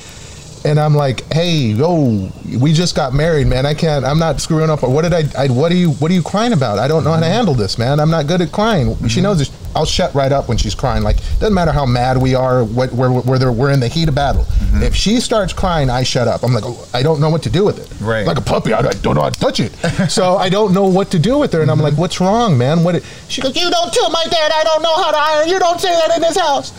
And 0.65 0.79
I'm 0.79 0.93
like, 0.93 1.31
hey, 1.31 1.57
yo, 1.57 2.29
we 2.59 2.73
just 2.73 2.95
got 2.95 3.13
married, 3.13 3.47
man. 3.47 3.65
I 3.65 3.73
can't. 3.73 4.03
I'm 4.03 4.19
not 4.19 4.41
screwing 4.41 4.69
up. 4.69 4.83
What 4.83 5.03
did 5.03 5.13
I? 5.13 5.23
I 5.43 5.47
what 5.47 5.71
are 5.71 5.75
you? 5.75 5.91
What 5.91 6.11
are 6.11 6.13
you 6.13 6.21
crying 6.21 6.53
about? 6.53 6.79
I 6.79 6.87
don't 6.87 7.03
know 7.03 7.11
how 7.11 7.19
to 7.19 7.25
mm-hmm. 7.25 7.33
handle 7.33 7.53
this, 7.53 7.77
man. 7.77 7.99
I'm 7.99 8.09
not 8.09 8.27
good 8.27 8.41
at 8.41 8.51
crying. 8.51 8.95
She 8.95 9.03
mm-hmm. 9.03 9.23
knows 9.23 9.39
this. 9.39 9.51
I'll 9.75 9.85
shut 9.85 10.13
right 10.13 10.31
up 10.31 10.49
when 10.49 10.57
she's 10.57 10.75
crying. 10.75 11.03
Like 11.03 11.17
doesn't 11.39 11.53
matter 11.53 11.71
how 11.71 11.85
mad 11.85 12.17
we 12.17 12.35
are. 12.35 12.63
What 12.63 12.91
we're 12.91 13.21
we're, 13.21 13.51
we're 13.51 13.71
in 13.71 13.79
the 13.79 13.87
heat 13.87 14.09
of 14.09 14.15
battle. 14.15 14.43
Mm-hmm. 14.43 14.83
If 14.83 14.95
she 14.95 15.19
starts 15.19 15.53
crying, 15.53 15.89
I 15.89 16.03
shut 16.03 16.27
up. 16.27 16.43
I'm 16.43 16.53
like, 16.53 16.63
oh, 16.65 16.87
I 16.93 17.03
don't 17.03 17.21
know 17.21 17.29
what 17.29 17.43
to 17.43 17.49
do 17.49 17.63
with 17.63 17.79
it. 17.79 18.03
Right. 18.03 18.25
Like 18.25 18.37
a 18.37 18.41
puppy. 18.41 18.73
I, 18.73 18.79
I 18.79 18.91
don't 18.91 19.15
know 19.15 19.21
how 19.21 19.29
to 19.29 19.39
touch 19.39 19.59
it. 19.59 19.71
so 20.09 20.35
I 20.37 20.49
don't 20.49 20.73
know 20.73 20.87
what 20.87 21.11
to 21.11 21.19
do 21.19 21.37
with 21.37 21.53
her. 21.53 21.61
And 21.61 21.71
I'm 21.71 21.79
like, 21.79 21.93
what's 21.93 22.19
wrong, 22.19 22.57
man? 22.57 22.83
What? 22.83 23.01
She 23.29 23.41
goes, 23.41 23.55
you 23.55 23.69
don't 23.69 23.93
tell 23.93 24.09
my 24.09 24.25
dad 24.29 24.51
I 24.53 24.63
don't 24.63 24.81
know 24.81 24.95
how 24.95 25.11
to 25.11 25.17
iron. 25.17 25.49
You 25.49 25.59
don't 25.59 25.79
say 25.79 25.91
that 25.91 26.15
in 26.15 26.21
this 26.21 26.37
house. 26.37 26.73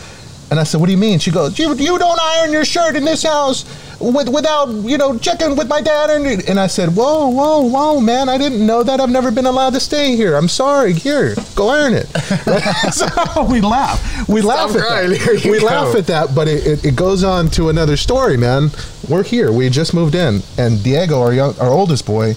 And 0.51 0.59
I 0.59 0.63
said, 0.63 0.81
"What 0.81 0.87
do 0.87 0.91
you 0.91 0.97
mean?" 0.97 1.17
She 1.17 1.31
goes, 1.31 1.57
"You 1.57 1.73
you 1.75 1.97
don't 1.97 2.19
iron 2.21 2.51
your 2.51 2.65
shirt 2.65 2.97
in 2.97 3.05
this 3.05 3.23
house 3.23 3.63
with 3.99 4.27
without 4.27 4.67
you 4.69 4.97
know 4.97 5.17
checking 5.17 5.55
with 5.55 5.69
my 5.69 5.79
dad." 5.79 6.09
And, 6.09 6.27
and 6.49 6.59
I 6.59 6.67
said, 6.67 6.93
"Whoa, 6.93 7.29
whoa, 7.29 7.61
whoa, 7.61 8.01
man! 8.01 8.27
I 8.27 8.37
didn't 8.37 8.65
know 8.65 8.83
that. 8.83 8.99
I've 8.99 9.09
never 9.09 9.31
been 9.31 9.45
allowed 9.45 9.73
to 9.75 9.79
stay 9.79 10.17
here. 10.17 10.35
I'm 10.35 10.49
sorry. 10.49 10.91
Here, 10.91 11.35
go 11.55 11.69
iron 11.69 11.93
it." 11.93 12.07
so 12.93 13.07
we 13.49 13.61
laugh. 13.61 14.27
We 14.27 14.41
laugh 14.41 14.75
at 14.75 14.81
that. 14.81 15.41
We 15.45 15.59
go. 15.61 15.65
laugh 15.67 15.95
at 15.95 16.07
that, 16.07 16.35
but 16.35 16.49
it, 16.49 16.67
it, 16.67 16.85
it 16.85 16.95
goes 16.97 17.23
on 17.23 17.49
to 17.51 17.69
another 17.69 17.95
story, 17.95 18.35
man. 18.35 18.71
We're 19.07 19.23
here. 19.23 19.53
We 19.53 19.69
just 19.69 19.93
moved 19.93 20.15
in, 20.15 20.41
and 20.57 20.83
Diego, 20.83 21.21
our 21.21 21.33
young, 21.33 21.57
our 21.59 21.69
oldest 21.71 22.05
boy. 22.05 22.35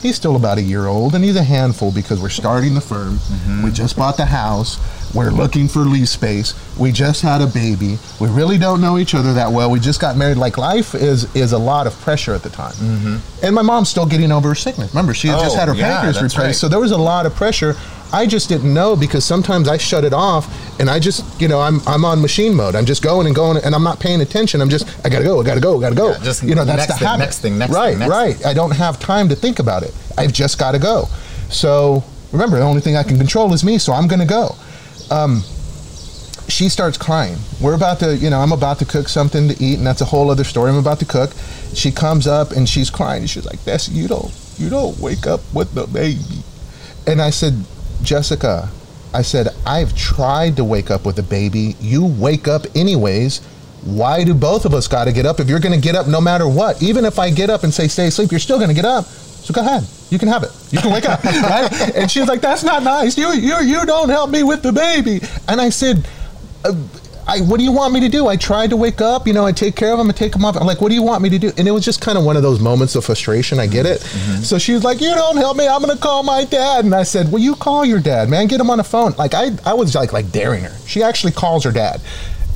He's 0.00 0.16
still 0.16 0.34
about 0.34 0.58
a 0.58 0.62
year 0.62 0.88
old, 0.88 1.14
and 1.14 1.22
he's 1.22 1.36
a 1.36 1.44
handful 1.44 1.92
because 1.92 2.20
we're 2.20 2.28
starting 2.28 2.74
the 2.74 2.80
firm. 2.80 3.20
We 3.62 3.70
just 3.70 3.96
bought 3.96 4.16
the 4.16 4.26
house. 4.26 4.80
We're 5.14 5.30
looking 5.30 5.68
for 5.68 5.80
lease 5.80 6.10
space. 6.10 6.54
We 6.78 6.90
just 6.92 7.20
had 7.22 7.42
a 7.42 7.46
baby. 7.46 7.98
We 8.20 8.28
really 8.28 8.56
don't 8.58 8.80
know 8.80 8.96
each 8.98 9.14
other 9.14 9.34
that 9.34 9.50
well. 9.52 9.70
We 9.70 9.78
just 9.78 10.00
got 10.00 10.16
married. 10.16 10.38
Like 10.38 10.56
life 10.56 10.94
is 10.94 11.34
is 11.36 11.52
a 11.52 11.58
lot 11.58 11.86
of 11.86 11.92
pressure 12.00 12.34
at 12.34 12.42
the 12.42 12.48
time. 12.50 12.72
Mm-hmm. 12.72 13.44
And 13.44 13.54
my 13.54 13.62
mom's 13.62 13.90
still 13.90 14.06
getting 14.06 14.32
over 14.32 14.48
her 14.48 14.54
sickness. 14.54 14.92
Remember, 14.94 15.12
she 15.14 15.28
had 15.28 15.38
just 15.40 15.56
Oh, 15.56 15.58
had 15.58 15.68
her 15.68 15.74
yeah, 15.74 16.00
pancreas 16.00 16.16
replaced, 16.16 16.38
right. 16.38 16.54
so 16.54 16.68
there 16.68 16.80
was 16.80 16.92
a 16.92 16.96
lot 16.98 17.26
of 17.26 17.34
pressure. 17.34 17.74
I 18.14 18.26
just 18.26 18.48
didn't 18.50 18.72
know 18.74 18.94
because 18.94 19.24
sometimes 19.24 19.68
I 19.68 19.78
shut 19.78 20.04
it 20.04 20.12
off 20.12 20.46
and 20.78 20.90
I 20.90 20.98
just, 20.98 21.24
you 21.40 21.48
know, 21.48 21.60
I'm 21.60 21.80
I'm 21.86 22.04
on 22.04 22.20
machine 22.20 22.54
mode. 22.54 22.74
I'm 22.74 22.84
just 22.86 23.02
going 23.02 23.26
and 23.26 23.34
going 23.34 23.56
and 23.64 23.74
I'm 23.74 23.82
not 23.82 24.00
paying 24.00 24.20
attention. 24.22 24.60
I'm 24.60 24.68
just 24.68 24.86
I 25.04 25.08
gotta 25.08 25.24
go, 25.24 25.40
I 25.40 25.44
gotta 25.44 25.60
go, 25.60 25.78
I 25.78 25.80
gotta 25.80 25.94
go. 25.94 26.10
Yeah, 26.12 26.18
just 26.22 26.42
you 26.42 26.54
know, 26.54 26.64
that's 26.64 26.88
next 26.88 26.92
the 26.94 26.98
thing, 26.98 27.08
habit. 27.08 27.18
next 27.24 27.38
thing, 27.40 27.58
next 27.58 27.72
right, 27.72 27.90
thing, 27.90 27.98
next 28.00 28.10
right. 28.10 28.46
I 28.46 28.52
don't 28.54 28.74
have 28.74 28.98
time 28.98 29.28
to 29.30 29.34
think 29.34 29.58
about 29.60 29.82
it. 29.82 29.94
I've 30.18 30.32
just 30.32 30.58
got 30.58 30.72
to 30.72 30.78
go. 30.78 31.06
So 31.50 32.02
remember, 32.32 32.58
the 32.58 32.64
only 32.64 32.80
thing 32.80 32.96
I 32.96 33.02
can 33.02 33.16
control 33.18 33.52
is 33.54 33.64
me. 33.64 33.78
So 33.78 33.92
I'm 33.92 34.08
gonna 34.08 34.26
go. 34.26 34.56
Um, 35.12 35.42
she 36.48 36.68
starts 36.68 36.96
crying. 36.98 37.36
We're 37.60 37.74
about 37.74 38.00
to, 38.00 38.16
you 38.16 38.30
know, 38.30 38.40
I'm 38.40 38.52
about 38.52 38.78
to 38.80 38.84
cook 38.84 39.08
something 39.08 39.48
to 39.48 39.62
eat, 39.62 39.78
and 39.78 39.86
that's 39.86 40.00
a 40.00 40.04
whole 40.06 40.30
other 40.30 40.44
story. 40.44 40.70
I'm 40.70 40.76
about 40.76 40.98
to 41.00 41.04
cook. 41.06 41.30
She 41.74 41.90
comes 41.90 42.26
up 42.26 42.50
and 42.52 42.68
she's 42.68 42.90
crying. 42.90 43.26
She's 43.26 43.46
like, 43.46 43.60
"Desi, 43.60 43.92
you 43.92 44.08
don't, 44.08 44.32
you 44.58 44.68
don't 44.70 44.98
wake 44.98 45.26
up 45.26 45.40
with 45.54 45.74
the 45.74 45.86
baby." 45.86 46.42
And 47.06 47.20
I 47.20 47.30
said, 47.30 47.64
Jessica, 48.02 48.70
I 49.14 49.22
said, 49.22 49.48
I've 49.66 49.94
tried 49.96 50.56
to 50.56 50.64
wake 50.64 50.90
up 50.90 51.04
with 51.04 51.18
a 51.18 51.22
baby. 51.22 51.76
You 51.80 52.06
wake 52.06 52.48
up 52.48 52.66
anyways. 52.74 53.40
why 53.84 54.22
do 54.22 54.32
both 54.32 54.64
of 54.64 54.74
us 54.74 54.86
got 54.86 55.06
to 55.06 55.12
get 55.12 55.26
up 55.26 55.40
if 55.40 55.48
you're 55.48 55.58
going 55.60 55.74
to 55.74 55.80
get 55.80 55.96
up 55.96 56.06
no 56.06 56.20
matter 56.20 56.48
what? 56.48 56.80
Even 56.82 57.04
if 57.04 57.18
I 57.18 57.30
get 57.30 57.50
up 57.50 57.64
and 57.64 57.74
say 57.74 57.88
stay 57.88 58.06
asleep, 58.06 58.30
you're 58.30 58.40
still 58.40 58.58
going 58.58 58.68
to 58.68 58.74
get 58.74 58.84
up. 58.84 59.06
So 59.42 59.52
go 59.52 59.60
ahead. 59.60 59.84
You 60.10 60.18
can 60.18 60.28
have 60.28 60.42
it. 60.44 60.50
You 60.70 60.78
can 60.78 60.92
wake 60.92 61.04
up, 61.08 61.22
right? 61.24 61.68
And 61.96 62.10
she 62.10 62.20
was 62.20 62.28
like, 62.28 62.40
"That's 62.40 62.62
not 62.62 62.82
nice. 62.82 63.18
You 63.18 63.32
you 63.32 63.60
you 63.60 63.84
don't 63.86 64.08
help 64.08 64.30
me 64.30 64.42
with 64.42 64.62
the 64.62 64.72
baby." 64.72 65.20
And 65.48 65.60
I 65.60 65.68
said, 65.70 66.06
uh, 66.64 66.74
I, 67.26 67.40
"What 67.40 67.58
do 67.58 67.64
you 67.64 67.72
want 67.72 67.92
me 67.92 68.00
to 68.00 68.08
do?" 68.08 68.28
I 68.28 68.36
tried 68.36 68.70
to 68.70 68.76
wake 68.76 69.00
up. 69.00 69.26
You 69.26 69.32
know, 69.32 69.44
I 69.44 69.50
take 69.52 69.74
care 69.74 69.92
of 69.92 69.98
him. 69.98 70.08
I 70.10 70.12
take 70.12 70.34
him 70.36 70.44
off. 70.44 70.56
I'm 70.56 70.66
like, 70.66 70.80
"What 70.80 70.90
do 70.90 70.94
you 70.94 71.02
want 71.02 71.22
me 71.22 71.28
to 71.30 71.38
do?" 71.38 71.50
And 71.58 71.66
it 71.66 71.72
was 71.72 71.84
just 71.84 72.00
kind 72.00 72.16
of 72.16 72.24
one 72.24 72.36
of 72.36 72.42
those 72.42 72.60
moments 72.60 72.94
of 72.94 73.04
frustration. 73.04 73.58
I 73.58 73.66
get 73.66 73.84
it. 73.84 74.00
So 74.44 74.58
she 74.58 74.74
was 74.74 74.84
like, 74.84 75.00
"You 75.00 75.12
don't 75.14 75.36
help 75.38 75.56
me. 75.56 75.66
I'm 75.66 75.80
gonna 75.80 75.96
call 75.96 76.22
my 76.22 76.44
dad." 76.44 76.84
And 76.84 76.94
I 76.94 77.02
said, 77.02 77.32
"Well, 77.32 77.42
you 77.42 77.56
call 77.56 77.84
your 77.84 78.00
dad, 78.00 78.28
man. 78.28 78.46
Get 78.46 78.60
him 78.60 78.70
on 78.70 78.78
the 78.78 78.84
phone." 78.84 79.12
Like 79.18 79.34
I 79.34 79.50
I 79.64 79.74
was 79.74 79.94
like 79.96 80.12
like 80.12 80.30
daring 80.30 80.62
her. 80.64 80.76
She 80.86 81.02
actually 81.02 81.32
calls 81.32 81.64
her 81.64 81.72
dad, 81.72 82.00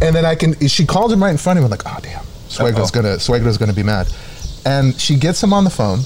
and 0.01 0.15
then 0.15 0.25
I 0.25 0.35
can 0.37 0.55
she 0.69 0.87
calls 0.87 1.13
him 1.13 1.21
right 1.23 1.31
in 1.31 1.37
front 1.39 1.59
of 1.59 1.63
me. 1.63 1.65
I'm 1.67 1.71
like, 1.71 1.83
"Oh 1.87 1.99
damn, 2.03 2.25
Suegra's 2.49 2.91
Uh-oh. 2.91 3.03
gonna 3.03 3.17
Suegra's 3.17 3.59
gonna 3.59 3.73
be 3.73 3.83
mad," 3.83 4.09
and 4.65 4.95
she 5.01 5.17
gets 5.17 5.43
him 5.43 5.53
on 5.53 5.65
the 5.65 5.71
phone 5.71 6.01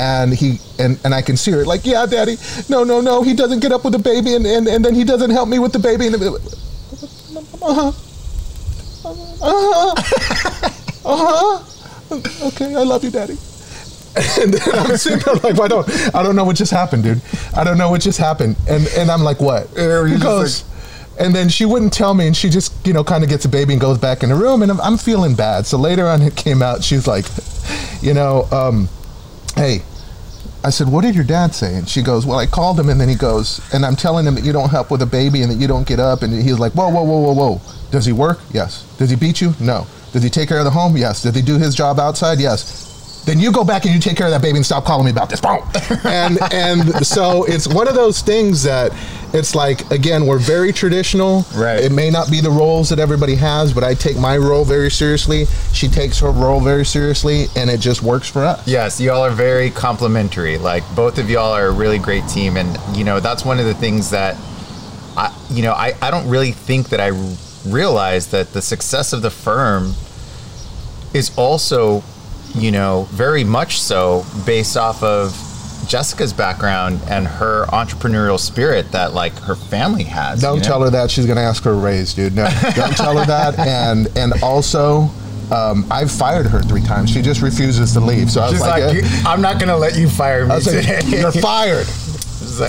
and 0.00 0.32
he 0.32 0.58
and, 0.78 0.98
and 1.04 1.14
I 1.14 1.20
can 1.20 1.36
see 1.36 1.50
her 1.52 1.64
like, 1.64 1.84
yeah, 1.84 2.06
daddy, 2.06 2.36
no, 2.68 2.84
no, 2.84 3.00
no, 3.00 3.22
he 3.22 3.34
doesn't 3.34 3.60
get 3.60 3.70
up 3.70 3.84
with 3.84 3.92
the 3.92 3.98
baby, 3.98 4.34
and, 4.34 4.46
and, 4.46 4.66
and 4.66 4.84
then 4.84 4.94
he 4.94 5.04
doesn't 5.04 5.30
help 5.30 5.48
me 5.48 5.58
with 5.58 5.72
the 5.72 5.78
baby, 5.78 6.06
and 6.06 6.16
uh 6.16 6.18
huh, 7.60 7.92
uh 9.04 9.92
huh, 9.92 10.70
uh 11.04 11.60
huh, 12.10 12.46
okay, 12.48 12.74
I 12.74 12.82
love 12.82 13.04
you, 13.04 13.10
daddy. 13.10 13.36
And 14.40 14.52
then 14.52 14.74
I'm 14.74 14.96
sitting 14.96 15.20
there 15.20 15.36
like, 15.36 15.60
I 15.60 15.68
don't, 15.68 15.88
I 16.16 16.24
don't 16.24 16.34
know 16.34 16.44
what 16.44 16.56
just 16.56 16.72
happened, 16.72 17.04
dude. 17.04 17.22
I 17.56 17.62
don't 17.62 17.78
know 17.78 17.90
what 17.90 18.00
just 18.00 18.18
happened, 18.18 18.56
and 18.68 18.88
and 18.98 19.08
I'm 19.08 19.22
like, 19.22 19.40
what? 19.40 19.68
You're 19.76 20.18
goes, 20.18 20.64
and 21.20 21.32
then 21.32 21.48
she 21.48 21.64
wouldn't 21.64 21.92
tell 21.92 22.12
me, 22.14 22.26
and 22.26 22.36
she 22.36 22.48
just, 22.48 22.72
you 22.84 22.92
know, 22.92 23.04
kind 23.04 23.22
of 23.22 23.30
gets 23.30 23.44
a 23.44 23.48
baby 23.48 23.72
and 23.72 23.80
goes 23.80 23.98
back 23.98 24.24
in 24.24 24.30
the 24.30 24.34
room, 24.34 24.62
and 24.62 24.72
I'm, 24.72 24.80
I'm 24.80 24.96
feeling 24.96 25.36
bad. 25.36 25.64
So 25.64 25.78
later 25.78 26.08
on, 26.08 26.22
it 26.22 26.34
came 26.34 26.60
out. 26.60 26.82
She's 26.82 27.06
like, 27.06 27.26
you 28.02 28.12
know, 28.12 28.48
um, 28.50 28.88
hey, 29.54 29.82
I 30.62 30.70
said, 30.70 30.88
what 30.88 31.02
did 31.02 31.14
your 31.14 31.24
dad 31.24 31.54
say? 31.54 31.74
And 31.74 31.88
she 31.88 32.02
goes, 32.02 32.26
well, 32.26 32.38
I 32.38 32.46
called 32.46 32.78
him, 32.78 32.90
and 32.90 33.00
then 33.00 33.08
he 33.08 33.14
goes, 33.14 33.60
and 33.72 33.84
I'm 33.84 33.96
telling 33.96 34.26
him 34.26 34.34
that 34.34 34.44
you 34.44 34.52
don't 34.52 34.68
help 34.68 34.90
with 34.90 35.00
a 35.00 35.06
baby 35.06 35.42
and 35.42 35.50
that 35.50 35.56
you 35.56 35.66
don't 35.66 35.86
get 35.86 35.98
up, 35.98 36.22
and 36.22 36.32
he's 36.32 36.58
like, 36.58 36.72
whoa, 36.72 36.88
whoa, 36.90 37.02
whoa, 37.02 37.20
whoa, 37.20 37.32
whoa. 37.32 37.60
Does 37.90 38.04
he 38.04 38.12
work? 38.12 38.40
Yes. 38.52 38.84
Does 38.98 39.08
he 39.08 39.16
beat 39.16 39.40
you? 39.40 39.54
No. 39.58 39.86
Does 40.12 40.22
he 40.22 40.28
take 40.28 40.48
care 40.48 40.58
of 40.58 40.64
the 40.64 40.70
home? 40.70 40.96
Yes. 40.96 41.22
Does 41.22 41.34
he 41.34 41.42
do 41.42 41.56
his 41.58 41.74
job 41.74 41.98
outside? 41.98 42.40
Yes. 42.40 42.89
Then 43.24 43.38
you 43.38 43.52
go 43.52 43.64
back 43.64 43.84
and 43.84 43.94
you 43.94 44.00
take 44.00 44.16
care 44.16 44.26
of 44.26 44.32
that 44.32 44.42
baby 44.42 44.56
and 44.56 44.66
stop 44.66 44.84
calling 44.84 45.04
me 45.04 45.10
about 45.10 45.28
this. 45.28 45.40
Boom. 45.40 45.60
and 46.04 46.38
and 46.52 47.06
so 47.06 47.44
it's 47.44 47.66
one 47.66 47.88
of 47.88 47.94
those 47.94 48.22
things 48.22 48.62
that 48.62 48.92
it's 49.32 49.54
like 49.54 49.90
again 49.90 50.26
we're 50.26 50.38
very 50.38 50.72
traditional. 50.72 51.44
Right. 51.54 51.80
It 51.80 51.92
may 51.92 52.10
not 52.10 52.30
be 52.30 52.40
the 52.40 52.50
roles 52.50 52.88
that 52.88 52.98
everybody 52.98 53.34
has, 53.36 53.72
but 53.72 53.84
I 53.84 53.94
take 53.94 54.18
my 54.18 54.36
role 54.36 54.64
very 54.64 54.90
seriously. 54.90 55.44
She 55.72 55.88
takes 55.88 56.18
her 56.20 56.30
role 56.30 56.60
very 56.60 56.84
seriously, 56.84 57.46
and 57.56 57.70
it 57.70 57.80
just 57.80 58.02
works 58.02 58.28
for 58.28 58.44
us. 58.44 58.66
Yes, 58.66 59.00
y'all 59.00 59.22
are 59.22 59.30
very 59.30 59.70
complimentary. 59.70 60.58
Like 60.58 60.82
both 60.94 61.18
of 61.18 61.30
y'all 61.30 61.52
are 61.52 61.66
a 61.66 61.72
really 61.72 61.98
great 61.98 62.26
team, 62.28 62.56
and 62.56 62.78
you 62.96 63.04
know 63.04 63.20
that's 63.20 63.44
one 63.44 63.58
of 63.58 63.66
the 63.66 63.74
things 63.74 64.10
that 64.10 64.36
I, 65.16 65.34
you 65.50 65.62
know, 65.62 65.72
I, 65.72 65.94
I 66.00 66.10
don't 66.10 66.28
really 66.28 66.52
think 66.52 66.88
that 66.90 67.00
I 67.00 67.08
realize 67.66 68.28
that 68.28 68.52
the 68.52 68.62
success 68.62 69.12
of 69.12 69.22
the 69.22 69.30
firm 69.30 69.94
is 71.12 71.36
also, 71.36 72.02
you 72.54 72.70
know, 72.72 73.06
very 73.10 73.44
much 73.44 73.80
so 73.80 74.24
based 74.44 74.76
off 74.76 75.02
of 75.02 75.32
Jessica's 75.88 76.32
background 76.32 77.00
and 77.08 77.26
her 77.26 77.66
entrepreneurial 77.66 78.38
spirit 78.38 78.92
that 78.92 79.12
like 79.12 79.32
her 79.40 79.54
family 79.56 80.04
has. 80.04 80.40
Don't 80.40 80.56
you 80.56 80.62
know? 80.62 80.66
tell 80.68 80.82
her 80.82 80.90
that 80.90 81.10
she's 81.10 81.26
gonna 81.26 81.40
ask 81.40 81.62
for 81.62 81.72
a 81.72 81.74
raise, 81.74 82.14
dude. 82.14 82.34
No, 82.34 82.44
don't 82.74 82.96
tell 82.96 83.16
her 83.16 83.26
that. 83.26 83.58
And 83.58 84.06
and 84.16 84.32
also, 84.42 85.10
um, 85.50 85.84
I've 85.90 86.10
fired 86.10 86.46
her 86.46 86.60
three 86.60 86.82
times. 86.82 87.10
She 87.10 87.22
just 87.22 87.42
refuses 87.42 87.92
to 87.94 88.00
leave. 88.00 88.30
So 88.30 88.40
I 88.40 88.44
was 88.44 88.52
She's 88.54 88.60
like, 88.60 88.84
like, 88.84 89.04
eh. 89.04 89.22
I'm 89.26 89.40
not 89.40 89.58
gonna 89.58 89.76
let 89.76 89.96
you 89.96 90.08
fire 90.08 90.46
me 90.46 90.54
like, 90.54 91.06
you're 91.08 91.32
fired. 91.42 91.86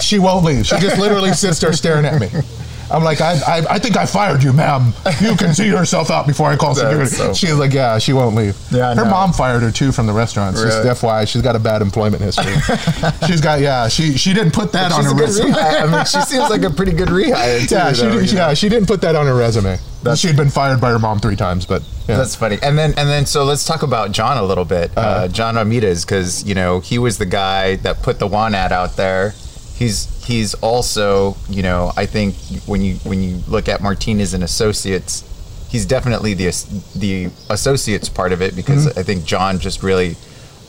She 0.01 0.19
won't 0.19 0.45
leave. 0.45 0.65
She 0.65 0.77
just 0.77 0.97
literally 0.97 1.34
sits 1.34 1.59
there 1.59 1.73
staring 1.73 2.05
at 2.05 2.19
me. 2.19 2.29
I'm 2.92 3.04
like, 3.04 3.22
I, 3.22 3.34
I, 3.48 3.66
I 3.72 3.80
think 3.80 3.98
I 3.98 4.06
fired 4.06 4.44
you, 4.44 4.54
ma'am. 4.54 4.94
You 5.22 5.36
can 5.36 5.54
see 5.54 5.68
yourself 5.68 6.12
out 6.12 6.28
before 6.28 6.50
I 6.50 6.56
call 6.58 6.76
security. 6.84 7.10
so 7.12 7.34
She's 7.34 7.56
like, 7.56 7.74
yeah, 7.74 7.98
she 8.00 8.14
won't 8.14 8.36
leave. 8.36 8.58
Yeah, 8.72 8.94
her 8.96 9.06
mom 9.06 9.32
fired 9.34 9.62
her 9.64 9.72
too 9.72 9.92
from 9.92 10.08
the 10.08 10.14
restaurant. 10.14 10.56
Just 10.56 10.84
FYI, 11.02 11.28
she's 11.28 11.42
got 11.42 11.56
a 11.56 11.60
bad 11.60 11.82
employment 11.82 12.22
history. 12.22 12.54
she's 13.28 13.42
got, 13.42 13.60
yeah, 13.62 13.88
she 13.88 14.18
she 14.18 14.34
didn't 14.34 14.54
put 14.54 14.72
that 14.74 14.92
on 14.92 15.04
her 15.06 15.14
resume. 15.16 15.54
I 15.54 15.86
mean, 15.86 16.06
she 16.06 16.20
seems 16.32 16.50
like 16.50 16.64
a 16.64 16.70
pretty 16.70 16.92
good 16.94 17.10
rehire 17.10 17.68
too. 17.68 17.76
Yeah, 17.76 17.94
she, 17.94 18.02
though, 18.04 18.20
did- 18.20 18.34
know? 18.34 18.48
yeah, 18.48 18.54
she 18.54 18.70
didn't 18.70 18.88
put 18.88 19.02
that 19.02 19.16
on 19.16 19.26
her 19.26 19.36
resume. 19.36 19.78
That's- 20.04 20.20
She'd 20.20 20.36
been 20.36 20.50
fired 20.50 20.82
by 20.82 20.89
her 20.89 21.00
mom 21.00 21.20
three 21.20 21.36
times, 21.36 21.66
but 21.66 21.84
yeah. 22.08 22.18
That's 22.18 22.36
funny. 22.36 22.58
And 22.62 22.78
then 22.78 22.89
and 22.98 23.08
then 23.08 23.26
so 23.26 23.44
let's 23.46 23.64
talk 23.66 23.84
about 23.84 24.12
John 24.12 24.38
a 24.38 24.44
little 24.44 24.66
bit. 24.66 24.92
uh 24.98 25.00
Uh-huh. 25.02 25.28
John 25.30 25.56
Ramirez, 25.56 26.04
because 26.04 26.44
you 26.44 26.56
know 26.56 26.80
he 26.80 26.98
was 26.98 27.18
the 27.20 27.26
guy 27.28 27.76
that 27.78 28.02
put 28.02 28.20
the 28.20 28.28
one 28.28 28.56
ad 28.56 28.72
out 28.72 28.96
there. 28.98 29.34
He's 29.76 30.08
he's 30.26 30.53
also 30.55 31.36
you 31.49 31.63
know 31.63 31.91
I 31.97 32.05
think 32.05 32.36
when 32.65 32.82
you 32.82 32.95
when 33.03 33.22
you 33.24 33.41
look 33.47 33.67
at 33.67 33.82
Martinez 33.82 34.34
and 34.34 34.43
Associates, 34.43 35.24
he's 35.69 35.86
definitely 35.86 36.34
the 36.34 36.47
the 36.95 37.30
associates 37.49 38.09
part 38.09 38.32
of 38.32 38.41
it 38.41 38.55
because 38.55 38.88
Mm-hmm. 38.88 38.99
I 38.99 39.03
think 39.03 39.26
John 39.26 39.59
just 39.59 39.84
really 39.84 40.15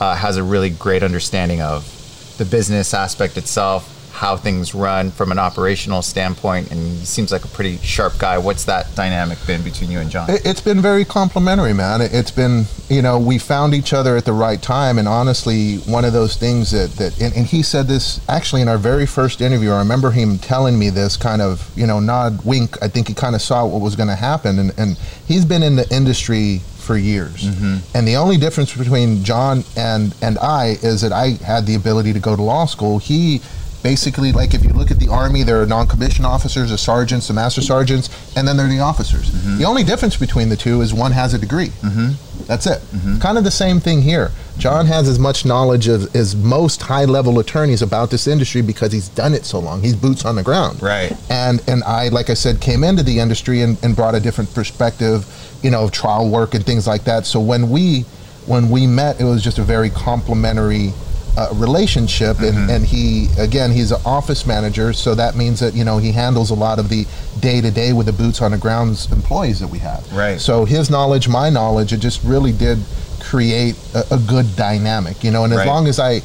uh, 0.00 0.16
has 0.16 0.36
a 0.36 0.42
really 0.42 0.70
great 0.70 1.02
understanding 1.02 1.60
of 1.60 1.86
the 2.38 2.44
business 2.44 2.94
aspect 2.94 3.36
itself, 3.36 4.01
how 4.12 4.36
things 4.36 4.74
run 4.74 5.10
from 5.10 5.32
an 5.32 5.38
operational 5.38 6.02
standpoint, 6.02 6.70
and 6.70 6.78
he 6.98 7.04
seems 7.04 7.32
like 7.32 7.44
a 7.44 7.48
pretty 7.48 7.78
sharp 7.78 8.18
guy. 8.18 8.36
What's 8.38 8.64
that 8.64 8.94
dynamic 8.94 9.38
been 9.46 9.62
between 9.62 9.90
you 9.90 10.00
and 10.00 10.10
John? 10.10 10.28
It- 10.30 10.42
It's 10.44 10.60
been 10.60 10.80
very 10.82 11.04
complimentary, 11.04 11.72
man. 11.72 12.00
It- 12.02 12.12
It's 12.12 12.30
been, 12.30 12.66
you 12.90 13.00
know, 13.02 13.18
we 13.18 13.38
found 13.38 13.74
each 13.74 13.92
other 13.92 14.16
at 14.16 14.24
the 14.26 14.32
right 14.34 14.60
time, 14.60 14.98
and 14.98 15.08
honestly, 15.08 15.76
one 15.86 16.04
of 16.04 16.12
those 16.12 16.36
things 16.36 16.70
that 16.72 16.94
that, 16.96 17.18
and, 17.20 17.34
and 17.34 17.46
he 17.46 17.62
said 17.62 17.88
this 17.88 18.20
actually 18.28 18.60
in 18.62 18.68
our 18.68 18.78
very 18.78 19.06
first 19.06 19.40
interview. 19.40 19.72
I 19.72 19.78
remember 19.78 20.10
him 20.10 20.38
telling 20.38 20.78
me 20.78 20.90
this 20.90 21.16
kind 21.16 21.40
of, 21.42 21.68
you 21.74 21.86
know, 21.86 21.98
nod, 21.98 22.40
wink. 22.44 22.76
I 22.82 22.88
think 22.88 23.08
he 23.08 23.14
kind 23.14 23.34
of 23.34 23.40
saw 23.42 23.64
what 23.64 23.80
was 23.80 23.96
going 23.96 24.08
to 24.10 24.14
happen, 24.16 24.58
and 24.58 24.72
and 24.76 24.96
he's 25.26 25.44
been 25.46 25.62
in 25.62 25.76
the 25.76 25.88
industry 25.94 26.60
for 26.78 26.96
years, 26.98 27.44
mm-hmm. 27.44 27.76
and 27.94 28.06
the 28.08 28.16
only 28.16 28.36
difference 28.36 28.74
between 28.74 29.24
John 29.24 29.64
and 29.76 30.14
and 30.20 30.36
I 30.38 30.76
is 30.82 31.00
that 31.00 31.12
I 31.12 31.38
had 31.44 31.64
the 31.64 31.74
ability 31.76 32.12
to 32.12 32.18
go 32.20 32.36
to 32.36 32.42
law 32.42 32.66
school. 32.66 32.98
He 32.98 33.40
basically 33.82 34.32
like 34.32 34.54
if 34.54 34.64
you 34.64 34.70
look 34.70 34.90
at 34.90 34.98
the 34.98 35.08
army 35.08 35.42
there 35.42 35.60
are 35.60 35.66
non-commissioned 35.66 36.26
officers 36.26 36.70
the 36.70 36.78
sergeants 36.78 37.28
the 37.28 37.34
master 37.34 37.60
sergeants 37.60 38.08
and 38.36 38.46
then 38.46 38.56
there 38.56 38.66
are 38.66 38.68
the 38.68 38.80
officers. 38.80 39.30
Mm-hmm. 39.30 39.58
The 39.58 39.64
only 39.64 39.84
difference 39.84 40.16
between 40.16 40.48
the 40.48 40.56
two 40.56 40.80
is 40.80 40.94
one 40.94 41.12
has 41.12 41.34
a 41.34 41.38
degree. 41.38 41.68
Mm-hmm. 41.68 42.44
That's 42.46 42.66
it. 42.66 42.78
Mm-hmm. 42.78 43.18
Kind 43.18 43.38
of 43.38 43.44
the 43.44 43.50
same 43.50 43.78
thing 43.80 44.02
here. 44.02 44.30
John 44.58 44.86
has 44.86 45.08
as 45.08 45.18
much 45.18 45.44
knowledge 45.44 45.88
as, 45.88 46.14
as 46.14 46.34
most 46.36 46.82
high-level 46.82 47.38
attorneys 47.38 47.82
about 47.82 48.10
this 48.10 48.26
industry 48.26 48.62
because 48.62 48.92
he's 48.92 49.08
done 49.08 49.32
it 49.34 49.44
so 49.44 49.58
long. 49.58 49.82
He's 49.82 49.96
boots 49.96 50.24
on 50.24 50.36
the 50.36 50.42
ground. 50.42 50.82
Right. 50.82 51.12
and 51.30 51.62
and 51.68 51.82
i 51.84 52.08
like 52.08 52.30
i 52.30 52.34
said 52.34 52.60
came 52.60 52.84
into 52.84 53.02
the 53.02 53.18
industry 53.18 53.62
and, 53.62 53.82
and 53.82 53.94
brought 53.96 54.14
a 54.14 54.20
different 54.20 54.52
perspective 54.54 55.26
you 55.62 55.70
know 55.70 55.84
of 55.84 55.92
trial 55.92 56.28
work 56.28 56.54
and 56.54 56.64
things 56.64 56.86
like 56.86 57.04
that. 57.04 57.26
So 57.26 57.40
when 57.40 57.70
we 57.70 58.02
when 58.46 58.70
we 58.70 58.86
met 58.86 59.20
it 59.20 59.24
was 59.24 59.42
just 59.42 59.58
a 59.58 59.62
very 59.62 59.90
complimentary 59.90 60.92
uh, 61.36 61.48
relationship 61.54 62.38
and, 62.40 62.70
and 62.70 62.84
he 62.84 63.28
again 63.38 63.70
he's 63.72 63.90
an 63.90 64.00
office 64.04 64.46
manager 64.46 64.92
so 64.92 65.14
that 65.14 65.34
means 65.34 65.60
that 65.60 65.72
you 65.74 65.82
know 65.84 65.96
he 65.98 66.12
handles 66.12 66.50
a 66.50 66.54
lot 66.54 66.78
of 66.78 66.88
the 66.90 67.06
day 67.40 67.60
to 67.60 67.70
day 67.70 67.92
with 67.94 68.06
the 68.06 68.12
boots 68.12 68.42
on 68.42 68.50
the 68.50 68.58
ground 68.58 69.06
employees 69.12 69.58
that 69.60 69.68
we 69.68 69.78
have. 69.78 70.02
Right. 70.12 70.38
so 70.40 70.64
his 70.66 70.90
knowledge 70.90 71.28
my 71.28 71.48
knowledge 71.48 71.92
it 71.92 71.98
just 72.00 72.22
really 72.22 72.52
did 72.52 72.78
create 73.20 73.76
a, 73.94 74.14
a 74.14 74.18
good 74.18 74.56
dynamic 74.56 75.24
you 75.24 75.30
know 75.30 75.44
and 75.44 75.52
as 75.52 75.60
Right. 75.60 75.66
long 75.68 75.86
as 75.86 75.98
i 75.98 76.20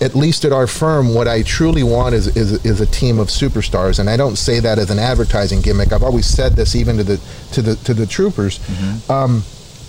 at 0.00 0.14
least 0.14 0.44
at 0.44 0.52
our 0.52 0.66
firm 0.66 1.12
what 1.14 1.28
i 1.28 1.42
truly 1.42 1.82
want 1.82 2.14
is, 2.14 2.26
is 2.36 2.64
is 2.64 2.80
a 2.80 2.86
team 2.86 3.18
of 3.18 3.28
superstars 3.28 3.98
and 3.98 4.08
i 4.10 4.16
don't 4.16 4.36
say 4.36 4.58
that 4.60 4.78
as 4.78 4.90
an 4.90 4.98
advertising 4.98 5.60
gimmick. 5.60 5.92
I've 5.92 6.02
always 6.02 6.26
said 6.26 6.52
this 6.54 6.74
even 6.74 6.96
to 6.96 7.04
the 7.04 7.20
to 7.52 7.62
the 7.62 7.76
to 7.76 7.94
the 7.94 8.06
troopers. 8.06 8.58
Um, 9.10 9.42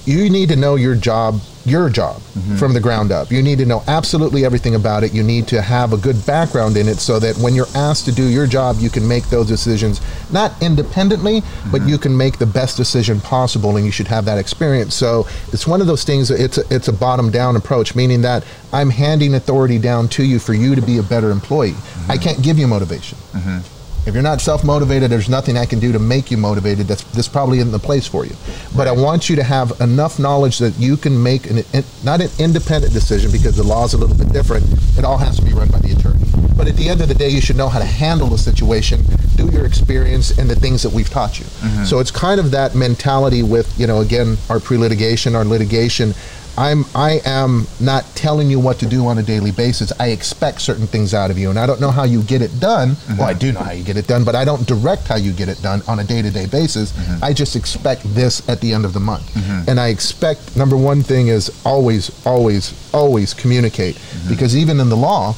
you 0.06 0.30
need 0.30 0.50
to 0.50 0.56
know 0.56 0.76
your 0.76 0.96
job 0.96 1.40
your 1.70 1.90
job 1.90 2.22
from 2.58 2.74
the 2.74 2.80
ground 2.80 3.12
up. 3.12 3.32
You 3.32 3.42
need 3.42 3.58
to 3.60 3.66
know 3.66 3.84
absolutely 3.88 4.46
everything 4.46 4.76
about 4.76 5.04
it. 5.04 5.14
You 5.14 5.24
need 5.24 5.48
to 5.50 5.62
have 5.62 5.94
a 5.94 5.98
good 5.98 6.26
background 6.26 6.78
in 6.78 6.88
it 6.88 6.98
so 6.98 7.20
that 7.20 7.38
when 7.38 7.54
you're 7.54 7.68
asked 7.76 8.06
to 8.06 8.12
do 8.12 8.24
your 8.28 8.48
job 8.48 8.78
you 8.80 8.90
can 8.90 9.08
make 9.08 9.26
those 9.26 9.48
decisions 9.48 10.02
not 10.32 10.52
independently 10.62 11.42
but 11.72 11.82
you 11.88 11.98
can 11.98 12.16
make 12.16 12.38
the 12.38 12.46
best 12.46 12.78
decision 12.78 13.20
possible 13.22 13.78
and 13.78 13.86
you 13.86 13.92
should 13.92 14.08
have 14.08 14.26
that 14.26 14.38
experience. 14.38 14.96
So 14.96 15.28
it's 15.52 15.68
one 15.68 15.82
of 15.82 15.88
those 15.88 16.04
things 16.04 16.32
it's 16.32 16.58
a, 16.58 16.64
it's 16.74 16.88
a 16.88 16.94
bottom 16.94 17.30
down 17.32 17.56
approach 17.56 17.96
meaning 17.96 18.22
that 18.22 18.44
i'm 18.74 18.90
handing 18.90 19.36
authority 19.36 19.78
down 19.80 20.08
to 20.08 20.24
you 20.24 20.40
for 20.40 20.54
you 20.54 20.76
to 20.76 20.82
be 20.82 20.98
a 20.98 21.04
better 21.04 21.32
employee. 21.32 21.76
I 22.08 22.18
can't 22.18 22.42
give 22.42 22.58
you 22.58 22.68
motivation 22.68 23.18
mm-hmm. 23.34 23.79
If 24.10 24.16
you're 24.16 24.24
not 24.24 24.42
self 24.42 24.64
motivated, 24.64 25.12
there's 25.12 25.30
nothing 25.30 25.56
I 25.56 25.68
can 25.68 25.80
do 25.80 25.92
to 25.92 26.00
make 26.00 26.32
you 26.32 26.38
motivated. 26.38 26.88
That's 26.88 27.04
this 27.14 27.28
probably 27.28 27.60
isn't 27.60 27.72
the 27.72 27.78
place 27.78 28.08
for 28.08 28.26
you. 28.26 28.36
But 28.76 28.88
I 28.88 28.92
want 28.92 29.30
you 29.30 29.36
to 29.36 29.44
have 29.44 29.80
enough 29.82 30.18
knowledge 30.18 30.58
that 30.58 30.76
you 30.80 30.98
can 30.98 31.22
make 31.22 31.48
an 31.48 31.64
not 32.04 32.20
an 32.20 32.30
independent 32.40 32.92
decision 32.92 33.32
because 33.32 33.56
the 33.56 33.64
law 33.64 33.86
is 33.86 33.94
a 33.94 34.00
little 34.00 34.18
bit 34.18 34.34
different. 34.34 34.66
It 34.98 35.06
all 35.06 35.20
has 35.20 35.36
to 35.38 35.46
be 35.46 35.54
run 35.54 35.70
by 35.70 35.78
the 35.78 35.92
attorney. 35.92 36.26
But 36.58 36.68
at 36.68 36.76
the 36.76 36.90
end 36.90 37.02
of 37.02 37.08
the 37.08 37.14
day, 37.14 37.30
you 37.30 37.40
should 37.40 37.56
know 37.56 37.70
how 37.70 37.78
to 37.78 37.86
handle 37.86 38.28
the 38.28 38.40
situation 38.40 39.02
do 39.36 39.46
your 39.52 39.66
experience 39.66 40.38
and 40.38 40.50
the 40.50 40.56
things 40.56 40.84
that 40.84 40.92
we've 40.92 41.10
taught 41.10 41.40
you. 41.40 41.46
Mm-hmm. 41.46 41.84
So 41.86 42.00
it's 42.00 42.12
kind 42.12 42.40
of 42.40 42.52
that 42.52 42.76
mentality 42.76 43.44
with 43.44 43.80
you 43.80 43.86
know 43.86 44.02
again 44.02 44.38
our 44.50 44.60
pre-litigation, 44.60 45.36
our 45.36 45.46
litigation. 45.46 46.16
I'm 46.60 46.84
I 46.94 47.22
am 47.24 47.68
not 47.80 48.04
telling 48.16 48.50
you 48.52 48.60
what 48.60 48.80
to 48.80 48.86
do 48.86 49.08
on 49.08 49.18
a 49.18 49.24
daily 49.24 49.52
basis. 49.52 49.94
I 49.98 50.08
expect 50.10 50.60
certain 50.60 50.88
things 50.88 51.14
out 51.14 51.32
of 51.32 51.38
you, 51.38 51.50
and 51.50 51.58
I 51.58 51.66
don't 51.66 51.80
know 51.80 51.90
how 51.90 52.04
you 52.04 52.22
get 52.22 52.42
it 52.42 52.60
done. 52.60 52.90
Mm-hmm. 52.90 53.18
Well, 53.18 53.30
I 53.30 53.34
do 53.34 53.54
know 53.54 53.62
how 53.62 53.72
you 53.72 53.84
get 53.86 53.96
it 53.96 54.08
done, 54.08 54.26
but 54.26 54.36
I 54.36 54.44
don't 54.44 54.68
direct 54.68 55.08
how 55.08 55.16
you 55.16 55.32
get 55.32 55.48
it 55.48 55.62
done 55.62 55.82
on 55.88 56.00
a 56.00 56.04
day-to-day 56.04 56.48
basis. 56.48 56.92
Mm-hmm. 56.92 57.24
I 57.24 57.32
just 57.32 57.56
expect 57.56 58.04
this 58.14 58.48
at 58.50 58.60
the 58.60 58.74
end 58.74 58.84
of 58.84 58.92
the 58.92 59.00
month, 59.00 59.34
mm-hmm. 59.34 59.70
and 59.70 59.80
I 59.80 59.88
expect 59.88 60.58
number 60.58 60.76
one 60.76 61.02
thing 61.02 61.30
is 61.30 61.50
always, 61.66 62.12
always, 62.26 62.74
always 62.94 63.34
communicate, 63.34 63.98
because 64.28 64.58
even 64.58 64.82
in 64.82 64.90
the 64.90 64.98
law, 64.98 65.36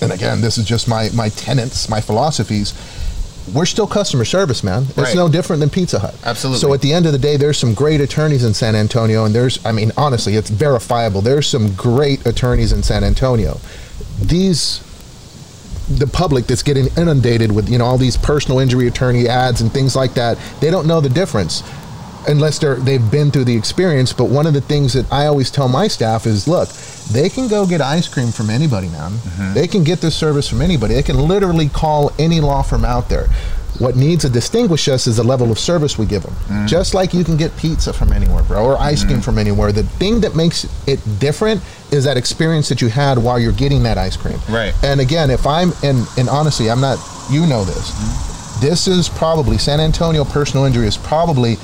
and 0.00 0.10
again, 0.10 0.40
this 0.40 0.56
is 0.56 0.64
just 0.64 0.88
my 0.88 1.10
my 1.14 1.28
tenets, 1.28 1.88
my 1.90 2.00
philosophies. 2.00 2.72
We're 3.52 3.66
still 3.66 3.86
customer 3.86 4.24
service, 4.24 4.64
man. 4.64 4.84
It's 4.88 4.96
Right. 4.96 5.14
no 5.16 5.28
different 5.28 5.60
than 5.60 5.68
Pizza 5.70 5.98
Hut. 5.98 6.14
Absolutely. 6.24 6.60
So 6.60 6.72
at 6.72 6.80
the 6.80 6.92
end 6.94 7.04
of 7.06 7.12
the 7.12 7.18
day, 7.18 7.36
there's 7.36 7.58
some 7.58 7.74
great 7.74 8.00
attorneys 8.00 8.42
in 8.42 8.54
San 8.54 8.74
Antonio, 8.74 9.24
and 9.24 9.34
there's, 9.34 9.58
I 9.64 9.72
mean, 9.72 9.92
honestly, 9.96 10.36
it's 10.36 10.48
verifiable. 10.48 11.20
There's 11.20 11.46
some 11.46 11.74
great 11.74 12.24
attorneys 12.26 12.72
in 12.72 12.82
San 12.82 13.04
Antonio. 13.04 13.60
These, 14.20 14.80
the 15.90 16.06
public 16.06 16.46
that's 16.46 16.62
getting 16.62 16.88
inundated 16.96 17.52
with, 17.52 17.68
you 17.68 17.76
know, 17.76 17.84
all 17.84 17.98
these 17.98 18.16
personal 18.16 18.58
injury 18.60 18.86
attorney 18.86 19.28
ads 19.28 19.60
and 19.60 19.70
things 19.70 19.94
like 19.94 20.14
that, 20.14 20.38
they 20.60 20.70
don't 20.70 20.86
know 20.86 21.00
the 21.02 21.10
difference 21.10 21.62
unless 22.28 22.58
they're 22.58 22.76
they've 22.76 23.10
been 23.10 23.30
through 23.30 23.44
the 23.44 23.56
experience. 23.56 24.12
But 24.12 24.24
one 24.24 24.46
of 24.46 24.54
the 24.54 24.60
things 24.60 24.92
that 24.92 25.10
I 25.12 25.26
always 25.26 25.50
tell 25.50 25.68
my 25.68 25.88
staff 25.88 26.26
is, 26.26 26.48
look, 26.48 26.68
they 27.12 27.28
can 27.28 27.48
go 27.48 27.66
get 27.66 27.80
ice 27.80 28.08
cream 28.08 28.30
from 28.30 28.50
anybody, 28.50 28.88
man. 28.88 29.12
Mm-hmm. 29.12 29.54
They 29.54 29.66
can 29.66 29.84
get 29.84 30.00
this 30.00 30.16
service 30.16 30.48
from 30.48 30.62
anybody. 30.62 30.94
They 30.94 31.02
can 31.02 31.18
literally 31.18 31.68
call 31.68 32.12
any 32.18 32.40
law 32.40 32.62
firm 32.62 32.84
out 32.84 33.08
there. 33.08 33.28
What 33.78 33.96
needs 33.96 34.22
to 34.22 34.30
distinguish 34.30 34.86
us 34.86 35.08
is 35.08 35.16
the 35.16 35.24
level 35.24 35.50
of 35.50 35.58
service 35.58 35.98
we 35.98 36.06
give 36.06 36.22
them. 36.22 36.34
Mm. 36.46 36.68
Just 36.68 36.94
like 36.94 37.12
you 37.12 37.24
can 37.24 37.36
get 37.36 37.56
pizza 37.56 37.92
from 37.92 38.12
anywhere, 38.12 38.44
bro, 38.44 38.64
or 38.64 38.78
ice 38.78 39.02
cream 39.02 39.18
mm. 39.18 39.24
from 39.24 39.36
anywhere. 39.36 39.72
The 39.72 39.82
thing 39.82 40.20
that 40.20 40.36
makes 40.36 40.64
it 40.86 41.00
different 41.18 41.60
is 41.90 42.04
that 42.04 42.16
experience 42.16 42.68
that 42.68 42.80
you 42.80 42.88
had 42.88 43.18
while 43.18 43.36
you're 43.36 43.52
getting 43.52 43.82
that 43.82 43.98
ice 43.98 44.16
cream. 44.16 44.38
Right. 44.48 44.72
And 44.84 45.00
again, 45.00 45.28
if 45.28 45.44
I'm 45.44 45.72
and 45.82 46.06
and 46.16 46.28
honestly, 46.28 46.70
I'm 46.70 46.80
not. 46.80 46.98
You 47.30 47.46
know 47.46 47.64
this. 47.64 47.90
Mm-hmm. 47.90 48.60
This 48.60 48.86
is 48.86 49.08
probably 49.08 49.58
San 49.58 49.80
Antonio 49.80 50.24
personal 50.24 50.66
injury 50.66 50.86
is 50.86 50.96
probably 50.96 51.56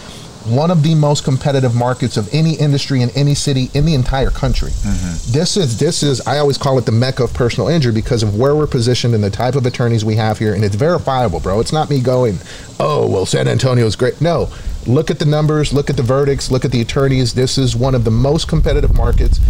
one 0.46 0.70
of 0.70 0.82
the 0.82 0.94
most 0.94 1.24
competitive 1.24 1.74
markets 1.74 2.16
of 2.16 2.32
any 2.32 2.54
industry 2.54 3.02
in 3.02 3.10
any 3.10 3.34
city 3.34 3.70
in 3.74 3.84
the 3.84 3.94
entire 3.94 4.30
country. 4.30 4.70
Mm-hmm. 4.70 5.32
This 5.32 5.56
is 5.56 5.78
this 5.78 6.02
is 6.02 6.20
I 6.26 6.38
always 6.38 6.56
call 6.56 6.78
it 6.78 6.86
the 6.86 6.92
mecca 6.92 7.24
of 7.24 7.34
personal 7.34 7.68
injury 7.68 7.92
because 7.92 8.22
of 8.22 8.36
where 8.38 8.54
we're 8.54 8.66
positioned 8.66 9.14
and 9.14 9.22
the 9.22 9.30
type 9.30 9.54
of 9.54 9.66
attorneys 9.66 10.04
we 10.04 10.16
have 10.16 10.38
here, 10.38 10.54
and 10.54 10.64
it's 10.64 10.76
verifiable, 10.76 11.40
bro. 11.40 11.60
It's 11.60 11.72
not 11.72 11.90
me 11.90 12.00
going, 12.00 12.38
oh 12.78 13.08
well, 13.08 13.26
San 13.26 13.48
Antonio 13.48 13.84
is 13.86 13.96
great. 13.96 14.20
No, 14.20 14.50
look 14.86 15.10
at 15.10 15.18
the 15.18 15.26
numbers, 15.26 15.72
look 15.72 15.90
at 15.90 15.96
the 15.96 16.02
verdicts, 16.02 16.50
look 16.50 16.64
at 16.64 16.70
the 16.70 16.80
attorneys. 16.80 17.34
This 17.34 17.58
is 17.58 17.76
one 17.76 17.94
of 17.94 18.04
the 18.04 18.10
most 18.10 18.48
competitive 18.48 18.94
markets 18.94 19.40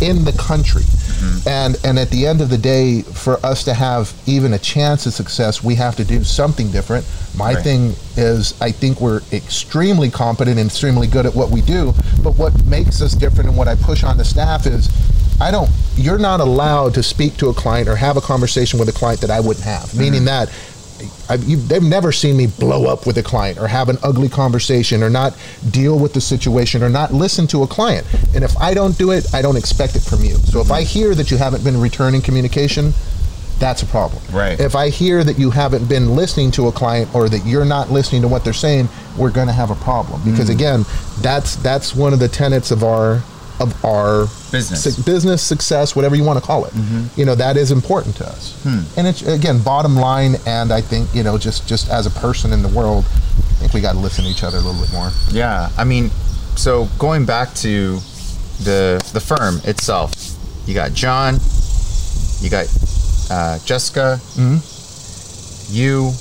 in 0.00 0.24
the 0.24 0.32
country. 0.32 0.82
Mm-hmm. 0.82 1.48
And 1.48 1.76
and 1.84 1.98
at 1.98 2.10
the 2.10 2.26
end 2.26 2.40
of 2.40 2.50
the 2.50 2.58
day, 2.58 3.02
for 3.02 3.44
us 3.44 3.64
to 3.64 3.74
have 3.74 4.12
even 4.26 4.52
a 4.52 4.58
chance 4.58 5.06
of 5.06 5.12
success, 5.12 5.62
we 5.62 5.74
have 5.76 5.96
to 5.96 6.04
do 6.04 6.24
something 6.24 6.70
different. 6.70 7.06
My 7.36 7.54
Right. 7.54 7.64
thing 7.64 7.94
is 8.16 8.54
I 8.60 8.72
think 8.72 9.00
we're 9.00 9.22
extremely 9.32 10.10
competent 10.10 10.58
and 10.58 10.68
extremely 10.68 11.06
good 11.06 11.26
at 11.26 11.34
what 11.34 11.50
we 11.50 11.60
do, 11.60 11.94
but 12.22 12.36
what 12.36 12.64
makes 12.66 13.00
us 13.02 13.12
different 13.12 13.48
and 13.48 13.58
what 13.58 13.68
I 13.68 13.74
push 13.74 14.04
on 14.04 14.16
the 14.16 14.24
staff 14.24 14.66
is 14.66 14.88
I 15.40 15.50
don't 15.50 15.70
you're 15.96 16.18
not 16.18 16.40
allowed 16.40 16.94
to 16.94 17.02
speak 17.02 17.36
to 17.38 17.48
a 17.48 17.54
client 17.54 17.88
or 17.88 17.96
have 17.96 18.16
a 18.16 18.20
conversation 18.20 18.78
with 18.78 18.88
a 18.88 18.92
client 18.92 19.20
that 19.20 19.30
I 19.30 19.40
wouldn't 19.40 19.64
have. 19.64 19.94
Meaning 19.96 20.20
mm-hmm. 20.20 20.46
that 20.46 20.52
they've 21.36 21.82
never 21.82 22.12
seen 22.12 22.36
me 22.36 22.46
blow 22.46 22.86
up 22.86 23.06
with 23.06 23.18
a 23.18 23.22
client 23.22 23.58
or 23.58 23.68
have 23.68 23.88
an 23.88 23.98
ugly 24.02 24.28
conversation 24.28 25.02
or 25.02 25.10
not 25.10 25.36
deal 25.70 25.98
with 25.98 26.12
the 26.12 26.20
situation 26.20 26.82
or 26.82 26.88
not 26.88 27.12
listen 27.12 27.46
to 27.48 27.62
a 27.62 27.66
client. 27.66 28.06
And 28.34 28.44
if 28.44 28.56
I 28.58 28.74
don't 28.74 28.96
do 28.98 29.12
it, 29.12 29.32
I 29.34 29.42
don't 29.42 29.56
expect 29.56 29.96
it 29.96 30.02
from 30.02 30.24
you. 30.24 30.36
So 30.36 30.60
if 30.60 30.70
I 30.70 30.82
hear 30.82 31.14
that 31.14 31.30
you 31.30 31.36
haven't 31.36 31.64
been 31.64 31.80
returning 31.80 32.22
communication, 32.22 32.92
that's 33.58 33.82
a 33.82 33.86
problem. 33.86 34.22
Right. 34.32 34.58
If 34.58 34.76
I 34.76 34.88
hear 34.88 35.24
that 35.24 35.38
you 35.38 35.50
haven't 35.50 35.88
been 35.88 36.14
listening 36.14 36.50
to 36.52 36.68
a 36.68 36.72
client 36.72 37.12
or 37.14 37.28
that 37.28 37.44
you're 37.44 37.64
not 37.64 37.90
listening 37.90 38.22
to 38.22 38.28
what 38.28 38.44
they're 38.44 38.52
saying, 38.52 38.88
we're 39.16 39.30
going 39.30 39.48
to 39.48 39.52
have 39.52 39.70
a 39.70 39.74
problem. 39.76 40.22
Because 40.24 40.48
mm. 40.48 40.54
again, 40.54 40.84
that's 41.20 41.56
that's 41.56 41.94
one 41.94 42.12
of 42.12 42.20
the 42.20 42.28
tenets 42.28 42.70
of 42.70 42.84
our 42.84 43.22
of 43.60 43.84
our 43.84 44.26
Business. 44.52 44.84
su- 44.84 45.02
business 45.02 45.42
success, 45.42 45.94
whatever 45.96 46.14
you 46.16 46.24
want 46.24 46.38
to 46.38 46.44
call 46.44 46.64
it. 46.64 46.72
You 47.16 47.24
know 47.24 47.34
that 47.34 47.56
is 47.56 47.70
important 47.70 48.16
to 48.16 48.26
us. 48.26 48.64
And 48.96 49.06
it's 49.06 49.22
again 49.26 49.62
bottom 49.62 49.96
line, 49.96 50.36
and 50.46 50.72
I 50.72 50.80
think 50.80 51.08
you 51.14 51.22
know 51.22 51.38
just 51.38 51.66
just 51.68 51.90
as 51.90 52.06
a 52.06 52.10
person 52.10 52.52
in 52.52 52.62
the 52.62 52.68
world, 52.68 53.04
I 53.06 53.54
think 53.60 53.72
we 53.74 53.80
got 53.80 53.92
to 53.92 53.98
listen 53.98 54.24
to 54.24 54.30
each 54.30 54.42
other 54.44 54.58
a 54.58 54.60
little 54.60 54.80
bit 54.80 54.92
more. 54.92 55.10
Yeah, 55.30 55.68
I 55.76 55.84
mean, 55.84 56.10
so 56.56 56.88
going 56.98 57.24
back 57.26 57.52
to 57.56 57.96
the 58.64 59.00
the 59.12 59.20
firm 59.20 59.60
itself, 59.64 60.12
you 60.66 60.74
got 60.74 60.92
John, 60.92 61.38
you 62.40 62.50
got 62.50 62.66
uh, 63.30 63.58
Jessica, 63.64 64.20
you, 65.70 66.12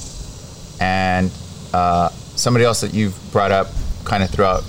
and 0.81 1.31
uh, 1.73 2.09
somebody 2.35 2.65
else 2.65 2.81
that 2.81 2.93
you've 2.93 3.15
brought 3.31 3.51
up 3.51 3.67
kind 4.03 4.23
of 4.23 4.29
throughout 4.29 4.63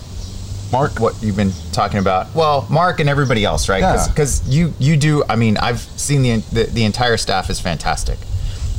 Mark, 0.71 1.01
what 1.01 1.15
you've 1.23 1.37
been 1.37 1.53
talking 1.73 1.99
about. 1.99 2.35
Well, 2.35 2.67
Mark 2.71 3.01
and 3.01 3.09
everybody 3.09 3.45
else, 3.45 3.69
right? 3.69 3.81
Yeah. 3.81 4.07
Because 4.09 4.47
you 4.49 4.75
you 4.79 4.97
do. 4.97 5.25
I 5.29 5.37
mean, 5.37 5.57
I've 5.57 5.81
seen 5.81 6.23
the, 6.23 6.37
the 6.53 6.65
the 6.65 6.85
entire 6.85 7.17
staff 7.17 7.49
is 7.51 7.61
fantastic, 7.61 8.19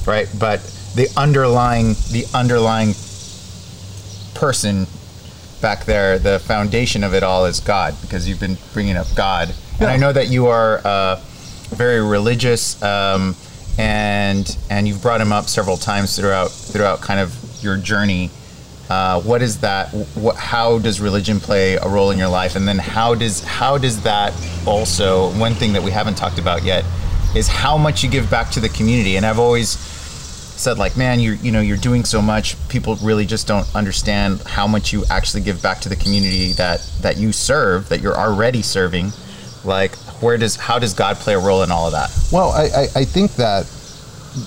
right? 0.06 0.30
But 0.38 0.60
the 0.96 1.08
underlying 1.18 1.96
the 2.12 2.26
underlying 2.34 2.94
person 4.36 4.88
back 5.62 5.86
there, 5.86 6.20
the 6.20 6.40
foundation 6.40 7.04
of 7.04 7.14
it 7.14 7.24
all 7.24 7.46
is 7.46 7.60
God, 7.60 7.96
because 8.02 8.28
you've 8.30 8.40
been 8.40 8.58
bringing 8.74 8.96
up 8.96 9.08
God, 9.16 9.54
and 9.80 9.90
I 9.90 9.98
know 9.98 10.14
that 10.14 10.28
you 10.28 10.48
are 10.48 10.82
uh, 10.86 11.20
very 11.70 12.02
religious, 12.02 12.82
um, 12.84 13.36
and 13.78 14.56
and 14.70 14.88
you've 14.88 15.02
brought 15.02 15.22
him 15.22 15.32
up 15.32 15.46
several 15.46 15.78
times 15.78 16.16
throughout 16.16 16.52
throughout 16.52 17.02
kind 17.02 17.20
of 17.20 17.36
your 17.64 17.78
journey. 17.78 18.30
Uh, 18.90 19.22
what 19.22 19.42
is 19.42 19.60
that? 19.60 19.90
What, 20.16 20.36
how 20.36 20.80
does 20.80 21.00
religion 21.00 21.40
play 21.40 21.76
a 21.76 21.88
role 21.88 22.10
in 22.10 22.18
your 22.18 22.28
life? 22.28 22.56
And 22.56 22.68
then 22.68 22.80
how 22.80 23.14
does 23.14 23.44
how 23.44 23.78
does 23.78 24.02
that 24.02 24.34
also? 24.66 25.32
One 25.38 25.54
thing 25.54 25.74
that 25.74 25.84
we 25.84 25.92
haven't 25.92 26.16
talked 26.16 26.40
about 26.40 26.64
yet 26.64 26.84
is 27.36 27.48
how 27.48 27.78
much 27.78 28.04
you 28.04 28.10
give 28.10 28.30
back 28.32 28.50
to 28.52 28.60
the 28.60 28.70
community. 28.70 29.18
And 29.18 29.26
I've 29.26 29.38
always 29.38 29.70
said 29.70 30.80
like, 30.80 30.98
man, 30.98 31.20
you're 31.20 31.36
you 31.36 31.52
know 31.52 31.62
you're 31.62 31.78
doing 31.78 32.04
so 32.04 32.20
much. 32.20 32.56
People 32.68 32.96
really 32.96 33.28
just 33.28 33.48
don't 33.48 33.68
understand 33.76 34.42
how 34.42 34.66
much 34.66 34.92
you 34.92 35.06
actually 35.12 35.44
give 35.44 35.62
back 35.62 35.80
to 35.82 35.90
the 35.90 35.96
community 35.96 36.54
that 36.54 36.82
that 37.02 37.18
you 37.18 37.32
serve, 37.32 37.90
that 37.90 38.02
you're 38.02 38.18
already 38.18 38.64
serving. 38.64 39.12
Like, 39.64 39.96
where 40.22 40.38
does 40.38 40.56
how 40.56 40.80
does 40.80 40.96
God 40.96 41.18
play 41.18 41.36
a 41.36 41.40
role 41.40 41.62
in 41.62 41.70
all 41.70 41.86
of 41.86 41.92
that? 41.92 42.10
Well, 42.32 42.50
I, 42.50 42.64
I, 42.64 42.88
I 42.96 43.06
think 43.06 43.36
that 43.36 43.70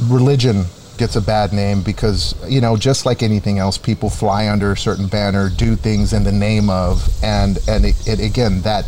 religion 0.08 0.64
gets 1.02 1.16
a 1.16 1.20
bad 1.20 1.52
name 1.52 1.82
because, 1.82 2.32
you 2.48 2.60
know, 2.60 2.76
just 2.76 3.04
like 3.04 3.24
anything 3.24 3.58
else, 3.58 3.76
people 3.76 4.08
fly 4.08 4.48
under 4.48 4.70
a 4.70 4.76
certain 4.76 5.08
banner, 5.08 5.50
do 5.50 5.74
things 5.74 6.12
in 6.12 6.22
the 6.22 6.30
name 6.30 6.70
of, 6.70 7.08
and, 7.24 7.58
and 7.68 7.84
it, 7.84 7.96
it, 8.06 8.20
again, 8.20 8.60
that 8.62 8.84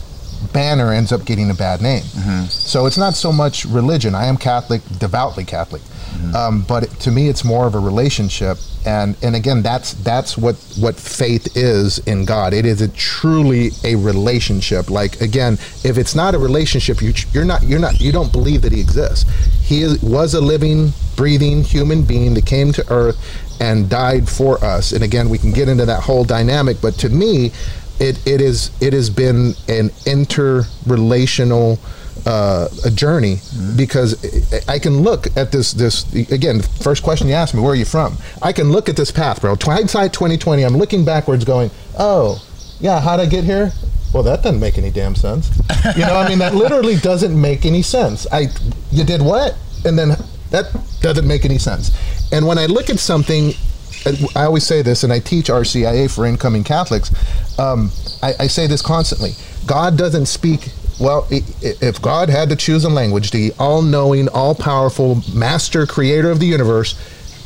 banner 0.53 0.93
ends 0.93 1.11
up 1.11 1.25
getting 1.25 1.51
a 1.51 1.55
bad 1.55 1.83
name. 1.83 2.05
So 2.49 2.87
it's 2.87 2.97
not 2.97 3.15
so 3.15 3.33
much 3.33 3.65
religion. 3.65 4.15
I 4.15 4.27
am 4.27 4.37
Catholic, 4.37 4.83
devoutly 5.01 5.45
Catholic. 5.45 5.83
Um, 6.37 6.62
but 6.69 6.85
it, 6.85 6.91
to 7.01 7.11
me, 7.11 7.29
it's 7.29 7.43
more 7.45 7.67
of 7.67 7.75
a 7.75 7.79
relationship, 7.81 8.57
and 8.87 9.17
and 9.21 9.35
again, 9.35 9.62
that's 9.62 9.95
that's 9.95 10.39
what 10.39 10.55
what 10.79 10.95
faith 10.95 11.57
is 11.57 11.99
in 12.07 12.25
God. 12.25 12.53
It 12.55 12.65
is 12.65 12.81
a 12.81 12.89
truly 12.89 13.71
a 13.83 13.97
relationship. 13.97 14.91
Like 14.91 15.21
again, 15.21 15.55
if 15.83 15.99
it's 15.99 16.15
not 16.15 16.37
a 16.37 16.39
relationship, 16.39 17.03
you, 17.03 17.12
you're 17.33 17.45
not 17.45 17.65
you're 17.65 17.81
not 17.81 18.01
you 18.01 18.12
don't 18.12 18.31
believe 18.31 18.62
that 18.62 18.71
He 18.71 18.81
exists. 18.81 19.25
He 19.65 19.83
is- 19.83 20.01
was 20.03 20.35
a 20.35 20.41
living, 20.41 20.93
breathing 21.17 21.62
human 21.62 22.03
being 22.03 22.35
that 22.35 22.47
came 22.47 22.73
to 22.73 22.85
Earth 22.93 23.17
and 23.61 23.89
died 23.89 24.29
for 24.29 24.62
us. 24.65 24.93
And 24.93 25.05
again, 25.05 25.29
we 25.29 25.39
can 25.39 25.53
get 25.53 25.69
into 25.69 25.87
that 25.87 26.03
whole 26.03 26.25
dynamic. 26.25 26.79
But 26.81 26.95
to 26.95 27.09
me, 27.09 27.53
it 28.01 28.27
it 28.27 28.41
is 28.41 28.71
it 28.81 28.93
has 28.93 29.11
been 29.11 29.55
an 29.69 29.91
interrelational 30.07 31.79
uh, 32.27 32.69
a 32.85 32.91
journey 32.91 33.39
because 33.77 34.25
I 34.69 34.75
I 34.75 34.79
can 34.79 35.03
look 35.03 35.27
at 35.37 35.53
this 35.53 35.73
this 35.73 36.12
again. 36.31 36.61
First 36.61 37.03
question 37.03 37.29
you 37.29 37.35
asked 37.35 37.55
me, 37.55 37.61
where 37.61 37.73
are 37.73 37.77
you 37.77 37.85
from? 37.85 38.17
I 38.43 38.53
can 38.53 38.73
look 38.73 38.89
at 38.89 38.97
this 38.97 39.11
path, 39.11 39.41
bro. 39.41 39.57
Hindsight 39.61 40.12
2020. 40.12 40.65
I'm 40.65 40.77
looking 40.77 41.05
backwards, 41.05 41.45
going, 41.45 41.71
oh 41.99 42.45
yeah, 42.81 43.01
how'd 43.01 43.21
I 43.21 43.27
get 43.27 43.45
here? 43.45 43.73
Well, 44.12 44.23
that 44.25 44.43
doesn't 44.43 44.61
make 44.61 44.79
any 44.79 44.91
damn 44.91 45.15
sense. 45.15 45.51
You 45.97 46.07
know, 46.07 46.17
I 46.17 46.29
mean, 46.29 46.39
that 46.39 46.55
literally 46.55 46.97
doesn't 46.97 47.39
make 47.39 47.67
any 47.67 47.83
sense. 47.83 48.27
I, 48.33 48.47
you 48.91 49.05
did 49.05 49.21
what? 49.21 49.57
And 49.85 49.99
then 49.99 50.17
that 50.55 50.73
doesn't 51.01 51.27
make 51.27 51.45
any 51.45 51.59
sense. 51.59 51.91
And 52.33 52.47
when 52.47 52.59
I 52.59 52.67
look 52.67 52.89
at 52.89 52.99
something, 52.99 53.53
I 54.37 54.45
always 54.45 54.65
say 54.65 54.83
this, 54.83 55.03
and 55.03 55.13
I 55.13 55.19
teach 55.19 55.47
RCIA 55.47 56.15
for 56.15 56.27
incoming 56.27 56.65
Catholics. 56.65 57.11
Um, 57.59 57.91
I, 58.23 58.35
I 58.41 58.47
say 58.47 58.67
this 58.67 58.81
constantly: 58.81 59.33
God 59.67 59.99
doesn't 59.99 60.27
speak 60.27 60.71
well, 61.01 61.27
if 61.31 62.01
God 62.01 62.29
had 62.29 62.51
to 62.51 62.57
choose 62.57 62.85
a 62.85 62.89
language, 62.89 63.33
the 63.33 63.53
all 63.59 63.83
knowing, 63.83 64.29
all 64.29 64.55
powerful 64.55 65.23
master 65.35 65.87
creator 65.87 66.31
of 66.31 66.39
the 66.39 66.47
universe, 66.47 66.95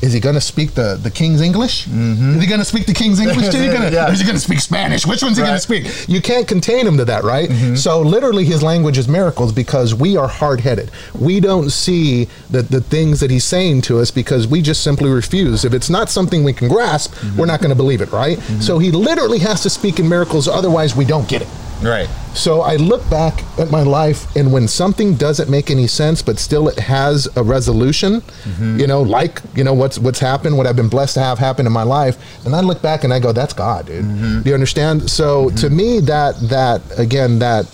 is 0.01 0.12
he 0.12 0.20
going 0.20 0.34
to 0.34 0.40
speak 0.40 0.72
the, 0.72 0.99
the 1.03 1.11
King's 1.11 1.40
English? 1.40 1.86
Mm-hmm. 1.86 2.36
Is 2.36 2.42
he 2.42 2.49
going 2.49 2.61
to 2.61 2.64
speak 2.64 2.86
the 2.86 2.94
King's 2.94 3.18
English? 3.20 3.49
He 3.59 3.66
gonna, 3.68 3.90
yeah. 3.90 4.11
Is 4.11 4.20
he 4.20 4.24
going 4.24 4.36
to 4.36 4.40
speak 4.40 4.61
Spanish? 4.61 5.05
Which 5.05 5.22
one's 5.22 5.36
he 5.36 5.42
right. 5.42 5.49
going 5.49 5.59
to 5.59 5.62
speak? 5.62 6.09
You 6.09 6.22
can't 6.22 6.46
contain 6.46 6.86
him 6.86 6.96
to 6.99 7.05
that, 7.07 7.24
right? 7.24 7.49
Mm-hmm. 7.49 7.74
So 7.74 8.01
literally, 8.01 8.44
his 8.44 8.62
language 8.62 8.99
is 8.99 9.09
miracles 9.09 9.53
because 9.53 9.94
we 9.94 10.16
are 10.16 10.28
hard 10.28 10.61
headed. 10.61 10.90
We 11.18 11.40
don't 11.40 11.70
see 11.70 12.28
the, 12.51 12.62
the 12.62 12.80
things 12.80 13.20
that 13.20 13.30
he's 13.30 13.44
saying 13.44 13.82
to 13.82 13.99
us 13.99 14.11
because 14.11 14.46
we 14.46 14.62
just 14.62 14.84
simply 14.84 15.11
refuse. 15.11 15.64
If 15.64 15.74
it's 15.74 15.90
not 15.90 16.09
something 16.09 16.44
we 16.44 16.53
can 16.53 16.68
grasp, 16.68 17.14
mm-hmm. 17.14 17.36
we're 17.36 17.46
not 17.46 17.61
going 17.61 17.70
to 17.70 17.76
believe 17.76 18.01
it, 18.01 18.12
right? 18.12 18.38
Mm-hmm. 18.38 18.61
So 18.61 18.78
he 18.78 18.92
literally 18.92 19.40
has 19.40 19.62
to 19.62 19.70
speak 19.70 19.99
in 19.99 20.09
miracles, 20.09 20.46
otherwise, 20.46 20.94
we 20.94 21.05
don't 21.05 21.28
get 21.28 21.42
it. 21.42 21.49
Right. 21.82 22.09
So 22.39 22.61
I 22.61 22.76
look 22.76 23.09
back 23.11 23.43
at 23.59 23.70
my 23.70 23.82
life, 23.82 24.34
and 24.36 24.53
when 24.53 24.68
something 24.68 25.16
doesn't 25.16 25.51
make 25.51 25.70
any 25.72 25.89
sense, 25.89 26.22
but 26.22 26.39
still 26.39 26.68
it 26.68 26.78
has 26.78 27.28
a 27.36 27.43
resolution, 27.43 28.20
mm-hmm. 28.20 28.78
you 28.78 28.86
know, 28.86 29.03
like 29.03 29.43
you 29.57 29.64
know 29.64 29.74
what's 29.74 29.99
what's 29.99 30.20
happened, 30.20 30.57
what 30.57 30.66
I've 30.66 30.76
been 30.76 30.89
blessed 30.89 31.14
to 31.14 31.20
have 31.20 31.39
happen 31.39 31.66
in 31.66 31.72
my 31.72 31.82
life, 31.82 32.47
and 32.47 32.55
I 32.55 32.61
look 32.61 32.80
back 32.80 33.03
and 33.03 33.12
I 33.12 33.18
go, 33.18 33.32
"That's 33.32 33.53
God, 33.53 33.86
dude." 33.86 34.05
Mm-hmm. 34.05 34.43
Do 34.43 34.49
you 34.51 34.55
understand? 34.55 35.11
So 35.11 35.47
mm-hmm. 35.47 35.57
to 35.57 35.70
me, 35.70 36.01
that 36.01 36.36
that 36.49 36.80
again, 36.97 37.41
that 37.41 37.66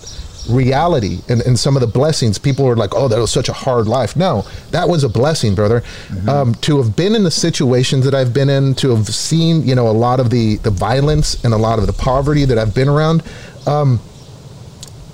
reality 0.48 1.20
and, 1.28 1.40
and 1.42 1.58
some 1.58 1.74
of 1.74 1.80
the 1.80 1.86
blessings 1.86 2.36
people 2.36 2.68
are 2.68 2.76
like 2.76 2.94
oh 2.94 3.08
that 3.08 3.18
was 3.18 3.32
such 3.32 3.48
a 3.48 3.52
hard 3.54 3.86
life 3.86 4.14
no 4.14 4.44
that 4.72 4.86
was 4.86 5.02
a 5.02 5.08
blessing 5.08 5.54
brother 5.54 5.80
mm-hmm. 5.80 6.28
um, 6.28 6.54
to 6.56 6.76
have 6.76 6.94
been 6.94 7.14
in 7.14 7.22
the 7.22 7.30
situations 7.30 8.04
that 8.04 8.14
i've 8.14 8.34
been 8.34 8.50
in 8.50 8.74
to 8.74 8.94
have 8.94 9.06
seen 9.06 9.66
you 9.66 9.74
know 9.74 9.88
a 9.88 9.96
lot 9.96 10.20
of 10.20 10.28
the 10.28 10.56
the 10.56 10.70
violence 10.70 11.42
and 11.44 11.54
a 11.54 11.56
lot 11.56 11.78
of 11.78 11.86
the 11.86 11.94
poverty 11.94 12.44
that 12.44 12.58
i've 12.58 12.74
been 12.74 12.90
around 12.90 13.22
um, 13.66 13.98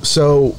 so 0.03 0.57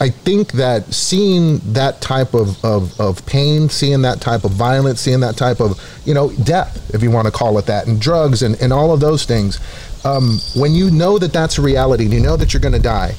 I 0.00 0.10
think 0.10 0.52
that 0.52 0.92
seeing 0.92 1.58
that 1.74 2.00
type 2.00 2.34
of, 2.34 2.62
of, 2.64 3.00
of 3.00 3.24
pain, 3.24 3.68
seeing 3.68 4.02
that 4.02 4.20
type 4.20 4.42
of 4.42 4.50
violence, 4.50 5.00
seeing 5.00 5.20
that 5.20 5.36
type 5.36 5.60
of, 5.60 5.80
you 6.04 6.12
know, 6.12 6.32
death, 6.42 6.92
if 6.92 7.04
you 7.04 7.10
want 7.12 7.26
to 7.26 7.30
call 7.30 7.56
it 7.58 7.66
that, 7.66 7.86
and 7.86 8.00
drugs 8.00 8.42
and, 8.42 8.60
and 8.60 8.72
all 8.72 8.92
of 8.92 8.98
those 8.98 9.24
things, 9.24 9.60
um, 10.04 10.40
when 10.56 10.72
you 10.72 10.90
know 10.90 11.18
that 11.18 11.32
that's 11.32 11.58
a 11.58 11.62
reality 11.62 12.04
and 12.04 12.12
you 12.12 12.18
know 12.18 12.36
that 12.36 12.52
you're 12.52 12.60
going 12.60 12.74
to 12.74 12.80
die, 12.80 13.14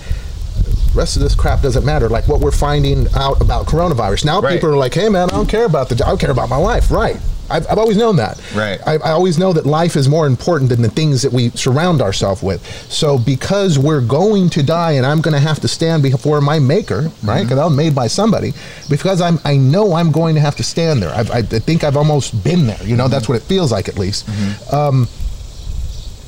rest 0.94 1.16
of 1.16 1.22
this 1.22 1.36
crap 1.36 1.62
doesn't 1.62 1.86
matter. 1.86 2.10
Like 2.10 2.28
what 2.28 2.42
we're 2.42 2.52
finding 2.52 3.08
out 3.16 3.40
about 3.42 3.66
coronavirus. 3.66 4.26
Now 4.26 4.42
right. 4.42 4.54
people 4.54 4.70
are 4.70 4.78
like, 4.78 4.94
hey 4.94 5.08
man, 5.08 5.30
I 5.30 5.34
don't 5.36 5.50
care 5.50 5.66
about 5.66 5.88
the, 5.88 6.04
I 6.06 6.10
don't 6.10 6.20
care 6.20 6.32
about 6.32 6.50
my 6.50 6.58
life. 6.58 6.92
Right. 6.92 7.18
I've, 7.50 7.70
I've 7.70 7.78
always 7.78 7.98
known 7.98 8.16
that. 8.18 8.42
Right. 8.56 8.80
I, 8.86 8.94
I, 8.98 9.12
always 9.12 9.38
know 9.38 9.54
that 9.54 9.66
life 9.66 9.96
is 9.96 10.08
more 10.08 10.26
important 10.28 10.70
than 10.70 10.82
the 10.82 10.90
things 10.90 11.22
that 11.22 11.32
we 11.32 11.50
surround 11.50 12.02
ourselves 12.02 12.42
with. 12.42 12.66
So 12.92 13.18
because 13.18 13.78
we're 13.78 14.02
going 14.02 14.50
to 14.52 14.64
die, 14.64 14.94
and 14.94 15.06
I'm 15.06 15.22
going 15.22 15.34
to 15.34 15.40
have 15.40 15.60
to 15.60 15.68
stand 15.68 16.04
before 16.04 16.42
my 16.42 16.60
Maker, 16.60 17.12
right? 17.24 17.44
Because 17.44 17.60
mm-hmm. 17.60 17.60
I'm 17.60 17.76
made 17.76 17.94
by 17.94 18.08
somebody. 18.08 18.54
Because 18.90 19.22
I'm, 19.22 19.40
I 19.44 19.58
know 19.58 19.94
I'm 19.94 20.12
going 20.12 20.36
to 20.36 20.42
have 20.42 20.56
to 20.58 20.64
stand 20.64 21.02
there. 21.02 21.14
I've, 21.14 21.32
i 21.32 21.42
think 21.42 21.84
I've 21.84 21.98
almost 21.98 22.44
been 22.44 22.66
there. 22.66 22.82
You 22.84 22.96
know, 22.96 23.04
mm-hmm. 23.04 23.12
that's 23.12 23.28
what 23.28 23.36
it 23.36 23.44
feels 23.44 23.72
like, 23.72 23.90
at 23.90 23.98
least. 23.98 24.26
Mm-hmm. 24.26 24.76
Um, 24.76 25.08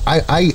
I, 0.07 0.21
I 0.29 0.51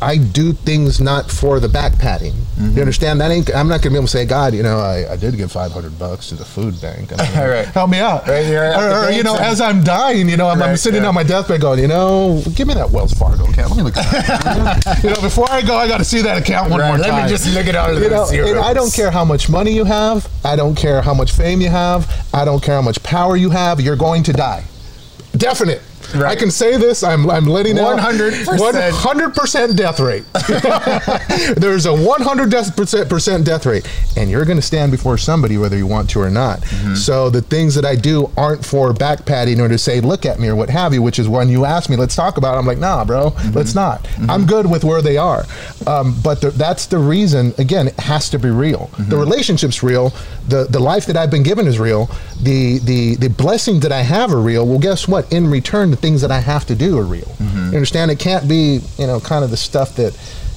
I 0.00 0.18
do 0.18 0.52
things 0.52 1.00
not 1.00 1.30
for 1.30 1.58
the 1.58 1.68
back 1.68 1.98
patting. 1.98 2.32
Mm-hmm. 2.32 2.76
You 2.76 2.80
understand? 2.80 3.20
That 3.20 3.30
ain't. 3.30 3.54
I'm 3.54 3.68
not 3.68 3.80
gonna 3.80 3.90
be 3.92 3.96
able 3.96 4.06
to 4.06 4.12
say, 4.12 4.26
God, 4.26 4.54
you 4.54 4.62
know, 4.62 4.78
I, 4.78 5.12
I 5.12 5.16
did 5.16 5.36
give 5.36 5.50
500 5.50 5.98
bucks 5.98 6.28
to 6.28 6.34
the 6.34 6.44
food 6.44 6.80
bank. 6.80 7.12
I 7.12 7.28
mean, 7.28 7.38
right. 7.48 7.66
Help 7.66 7.90
me 7.90 7.98
out. 7.98 8.26
Right, 8.26 8.44
or, 8.46 9.06
or 9.06 9.10
you 9.10 9.22
know, 9.22 9.36
as 9.36 9.60
I'm 9.60 9.82
dying, 9.82 10.28
you 10.28 10.36
know, 10.36 10.48
I'm, 10.48 10.60
right, 10.60 10.70
I'm 10.70 10.76
sitting 10.76 11.02
yeah. 11.02 11.08
on 11.08 11.14
my 11.14 11.22
deathbed 11.22 11.60
going, 11.60 11.80
you 11.80 11.88
know, 11.88 12.42
give 12.54 12.68
me 12.68 12.74
that 12.74 12.90
Wells 12.90 13.12
Fargo 13.12 13.44
account. 13.44 13.70
Let 13.70 13.76
me 13.76 13.82
look 13.82 13.96
at 13.96 14.82
that. 14.84 15.00
you 15.02 15.10
know, 15.10 15.20
before 15.20 15.50
I 15.50 15.62
go, 15.62 15.76
I 15.76 15.88
got 15.88 15.98
to 15.98 16.04
see 16.04 16.22
that 16.22 16.38
account 16.38 16.70
one 16.70 16.80
right. 16.80 16.88
more 16.88 16.98
time. 16.98 17.14
Let 17.14 17.24
me 17.24 17.28
just 17.28 17.54
look 17.54 17.66
it 17.66 17.74
out 17.74 17.90
of 17.90 18.02
you 18.02 18.10
know, 18.10 18.62
I 18.62 18.74
don't 18.74 18.92
care 18.92 19.10
how 19.10 19.24
much 19.24 19.48
money 19.48 19.72
you 19.72 19.84
have. 19.84 20.30
I 20.44 20.56
don't 20.56 20.74
care 20.74 21.02
how 21.02 21.14
much 21.14 21.32
fame 21.32 21.60
you 21.60 21.70
have. 21.70 22.28
I 22.34 22.44
don't 22.44 22.62
care 22.62 22.74
how 22.74 22.82
much 22.82 23.02
power 23.02 23.36
you 23.36 23.50
have. 23.50 23.80
You're 23.80 23.96
going 23.96 24.22
to 24.24 24.32
die. 24.32 24.64
Definite. 25.36 25.82
Right. 26.14 26.24
I 26.24 26.36
can 26.36 26.50
say 26.50 26.76
this. 26.76 27.02
I'm, 27.02 27.28
I'm 27.30 27.46
letting 27.46 27.76
100%. 27.76 27.80
out 27.80 27.98
100% 27.98 29.76
death 29.76 30.00
rate. 30.00 30.24
There's 31.56 31.86
a 31.86 31.90
100% 31.90 33.44
death 33.44 33.66
rate, 33.66 33.88
and 34.16 34.30
you're 34.30 34.44
going 34.44 34.58
to 34.58 34.62
stand 34.62 34.92
before 34.92 35.18
somebody 35.18 35.58
whether 35.58 35.76
you 35.76 35.86
want 35.86 36.10
to 36.10 36.20
or 36.20 36.30
not. 36.30 36.60
Mm-hmm. 36.60 36.94
So 36.94 37.30
the 37.30 37.42
things 37.42 37.74
that 37.74 37.84
I 37.84 37.96
do 37.96 38.30
aren't 38.36 38.64
for 38.64 38.92
back 38.92 39.26
patting 39.26 39.60
or 39.60 39.68
to 39.68 39.78
say 39.78 40.00
look 40.00 40.24
at 40.24 40.38
me 40.38 40.48
or 40.48 40.56
what 40.56 40.70
have 40.70 40.94
you. 40.94 41.02
Which 41.02 41.18
is 41.18 41.28
when 41.28 41.48
you 41.48 41.64
ask 41.64 41.90
me, 41.90 41.96
let's 41.96 42.14
talk 42.14 42.36
about. 42.36 42.54
it. 42.54 42.58
I'm 42.58 42.66
like, 42.66 42.78
nah, 42.78 43.04
bro, 43.04 43.30
mm-hmm. 43.30 43.56
let's 43.56 43.74
not. 43.74 44.02
Mm-hmm. 44.04 44.30
I'm 44.30 44.46
good 44.46 44.70
with 44.70 44.84
where 44.84 45.02
they 45.02 45.16
are. 45.16 45.44
Um, 45.86 46.20
but 46.22 46.40
the, 46.40 46.50
that's 46.50 46.86
the 46.86 46.98
reason. 46.98 47.52
Again, 47.58 47.88
it 47.88 48.00
has 48.00 48.30
to 48.30 48.38
be 48.38 48.50
real. 48.50 48.90
The 48.96 49.02
mm-hmm. 49.02 49.16
relationship's 49.16 49.82
real. 49.82 50.12
The 50.48 50.64
the 50.64 50.80
life 50.80 51.06
that 51.06 51.16
I've 51.16 51.30
been 51.30 51.42
given 51.42 51.66
is 51.66 51.78
real. 51.78 52.10
The 52.42 52.78
the 52.78 53.16
the 53.16 53.28
blessings 53.28 53.82
that 53.82 53.92
I 53.92 54.02
have 54.02 54.32
are 54.32 54.40
real. 54.40 54.66
Well, 54.66 54.78
guess 54.78 55.08
what? 55.08 55.32
In 55.32 55.48
return 55.50 55.95
the 55.96 56.02
things 56.02 56.20
that 56.20 56.30
I 56.30 56.40
have 56.40 56.66
to 56.66 56.74
do 56.74 56.98
are 56.98 57.04
real. 57.04 57.24
Mm-hmm. 57.24 57.70
You 57.70 57.76
understand? 57.76 58.10
It 58.10 58.18
can't 58.18 58.48
be, 58.48 58.80
you 58.98 59.06
know, 59.06 59.20
kind 59.20 59.44
of 59.44 59.50
the 59.50 59.56
stuff 59.56 59.96
that, 59.96 60.14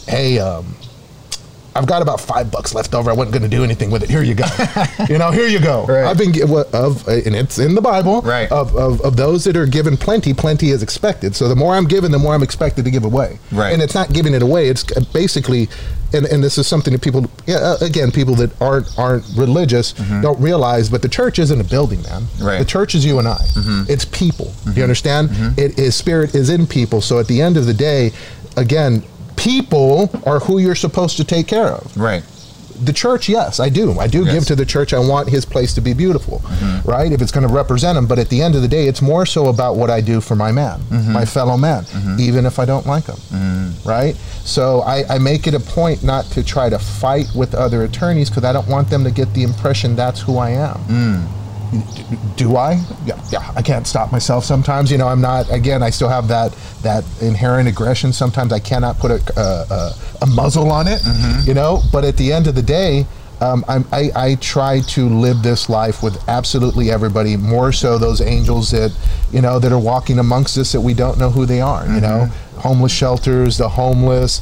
hey, 0.07 0.39
um, 0.39 0.75
I've 1.79 1.87
got 1.87 2.01
about 2.01 2.19
five 2.19 2.51
bucks 2.51 2.75
left 2.75 2.93
over. 2.93 3.09
I 3.09 3.13
wasn't 3.13 3.31
going 3.31 3.49
to 3.49 3.55
do 3.55 3.63
anything 3.63 3.89
with 3.89 4.03
it. 4.03 4.09
Here 4.09 4.21
you 4.21 4.35
go. 4.35 4.45
you 5.07 5.17
know, 5.17 5.31
here 5.31 5.47
you 5.47 5.59
go. 5.59 5.79
Right. 5.89 6.05
I've 6.05 6.17
been 6.17 6.33
of, 6.73 7.07
and 7.07 7.35
it's 7.35 7.57
in 7.57 7.73
the 7.73 7.81
Bible. 7.81 8.21
Right. 8.21 8.51
Of, 8.51 8.75
of, 8.75 9.01
of 9.01 9.15
those 9.15 9.43
that 9.45 9.55
are 9.55 9.65
given 9.65 9.97
plenty, 9.97 10.33
plenty 10.33 10.69
is 10.69 10.83
expected. 10.83 11.35
So 11.35 11.47
the 11.47 11.55
more 11.55 11.73
I'm 11.73 11.87
given, 11.87 12.11
the 12.11 12.19
more 12.19 12.35
I'm 12.35 12.43
expected 12.43 12.85
to 12.85 12.91
give 12.91 13.05
away. 13.05 13.39
Right. 13.51 13.71
And 13.71 13.81
it's 13.81 13.95
not 13.95 14.13
giving 14.13 14.33
it 14.33 14.41
away. 14.43 14.67
It's 14.67 14.83
basically, 15.11 15.67
and, 16.13 16.25
and 16.25 16.43
this 16.43 16.57
is 16.57 16.67
something 16.67 16.93
that 16.93 17.01
people, 17.01 17.25
yeah, 17.47 17.55
uh, 17.55 17.77
again, 17.81 18.11
people 18.11 18.35
that 18.35 18.61
aren't 18.61 18.87
aren't 18.99 19.25
religious 19.35 19.93
mm-hmm. 19.93 20.21
don't 20.21 20.39
realize. 20.39 20.89
But 20.89 21.01
the 21.01 21.09
church 21.09 21.39
isn't 21.39 21.59
a 21.59 21.63
building, 21.63 22.03
man. 22.03 22.25
Right. 22.39 22.59
The 22.59 22.65
church 22.65 22.93
is 22.93 23.05
you 23.05 23.17
and 23.17 23.27
I. 23.27 23.37
Mm-hmm. 23.55 23.91
It's 23.91 24.05
people. 24.05 24.47
Mm-hmm. 24.47 24.77
You 24.77 24.83
understand? 24.83 25.29
Mm-hmm. 25.29 25.59
It 25.59 25.79
is 25.79 25.95
spirit 25.95 26.35
is 26.35 26.49
in 26.49 26.67
people. 26.67 27.01
So 27.01 27.19
at 27.19 27.27
the 27.27 27.41
end 27.41 27.57
of 27.57 27.65
the 27.65 27.73
day, 27.73 28.11
again 28.57 29.03
people 29.39 30.09
are 30.25 30.39
who 30.39 30.59
you're 30.59 30.75
supposed 30.75 31.17
to 31.17 31.23
take 31.23 31.47
care 31.47 31.67
of. 31.67 31.97
Right. 31.97 32.23
The 32.81 32.93
church, 32.93 33.27
yes, 33.27 33.59
I 33.59 33.67
do. 33.67 33.99
I 33.99 34.07
do 34.07 34.23
yes. 34.23 34.33
give 34.33 34.45
to 34.45 34.55
the 34.55 34.65
church. 34.65 34.93
I 34.93 34.99
want 34.99 35.27
his 35.27 35.45
place 35.45 35.73
to 35.73 35.81
be 35.81 35.93
beautiful, 35.93 36.39
mm-hmm. 36.39 36.89
right? 36.89 37.11
If 37.11 37.21
it's 37.21 37.31
going 37.31 37.45
to 37.45 37.53
represent 37.53 37.97
him. 37.97 38.07
But 38.07 38.19
at 38.19 38.29
the 38.29 38.41
end 38.41 38.55
of 38.55 38.61
the 38.61 38.69
day, 38.69 38.87
it's 38.87 39.01
more 39.01 39.25
so 39.25 39.47
about 39.47 39.75
what 39.75 39.89
I 39.89 39.99
do 39.99 40.21
for 40.21 40.35
my 40.35 40.53
man, 40.53 40.79
mm-hmm. 40.79 41.11
my 41.11 41.25
fellow 41.25 41.57
man, 41.57 41.83
mm-hmm. 41.83 42.19
even 42.21 42.45
if 42.45 42.57
I 42.57 42.63
don't 42.63 42.85
like 42.85 43.05
him, 43.05 43.15
mm-hmm. 43.15 43.89
right? 43.89 44.15
So 44.45 44.79
I, 44.81 45.03
I, 45.09 45.17
make 45.19 45.45
it 45.45 45.53
a 45.53 45.59
point 45.59 46.03
not 46.03 46.23
to 46.31 46.43
try 46.43 46.69
to 46.69 46.79
fight 46.79 47.27
with 47.35 47.53
other 47.53 47.83
attorneys 47.83 48.29
because 48.29 48.45
I 48.45 48.53
don't 48.53 48.67
want 48.69 48.89
them 48.89 49.03
to 49.03 49.11
get 49.11 49.33
the 49.33 49.43
impression 49.43 49.97
that's 49.97 50.21
who 50.21 50.37
I 50.37 50.51
am. 50.51 50.77
Mm 50.85 51.38
do 52.35 52.55
I? 52.55 52.81
Yeah, 53.05 53.21
yeah. 53.31 53.51
I 53.55 53.61
can't 53.61 53.85
stop 53.85 54.11
myself. 54.11 54.43
Sometimes, 54.43 54.91
you 54.91 54.97
know, 54.97 55.07
I'm 55.07 55.21
not. 55.21 55.51
Again, 55.51 55.83
I 55.83 55.89
still 55.89 56.09
have 56.09 56.27
that 56.29 56.55
that 56.81 57.03
inherent 57.21 57.67
aggression. 57.67 58.13
Sometimes 58.13 58.51
I 58.51 58.59
cannot 58.59 58.97
put 58.97 59.11
a 59.11 59.39
a, 59.39 59.93
a 60.23 60.27
muzzle 60.27 60.71
on 60.71 60.87
it. 60.87 61.01
Mm-hmm. 61.01 61.47
You 61.47 61.53
know, 61.53 61.81
but 61.91 62.05
at 62.05 62.17
the 62.17 62.33
end 62.33 62.47
of 62.47 62.55
the 62.55 62.61
day, 62.61 63.05
um, 63.41 63.63
I, 63.69 64.11
I 64.15 64.35
try 64.35 64.81
to 64.81 65.07
live 65.07 65.43
this 65.43 65.69
life 65.69 66.03
with 66.03 66.27
absolutely 66.27 66.91
everybody. 66.91 67.37
More 67.37 67.71
so 67.71 67.97
those 67.97 68.19
angels 68.19 68.71
that 68.71 68.95
you 69.31 69.41
know 69.41 69.59
that 69.59 69.71
are 69.71 69.79
walking 69.79 70.19
amongst 70.19 70.57
us 70.57 70.71
that 70.71 70.81
we 70.81 70.93
don't 70.93 71.17
know 71.17 71.29
who 71.29 71.45
they 71.45 71.61
are. 71.61 71.83
Mm-hmm. 71.83 71.95
You 71.95 72.01
know, 72.01 72.25
homeless 72.57 72.91
shelters, 72.91 73.57
the 73.57 73.69
homeless. 73.69 74.41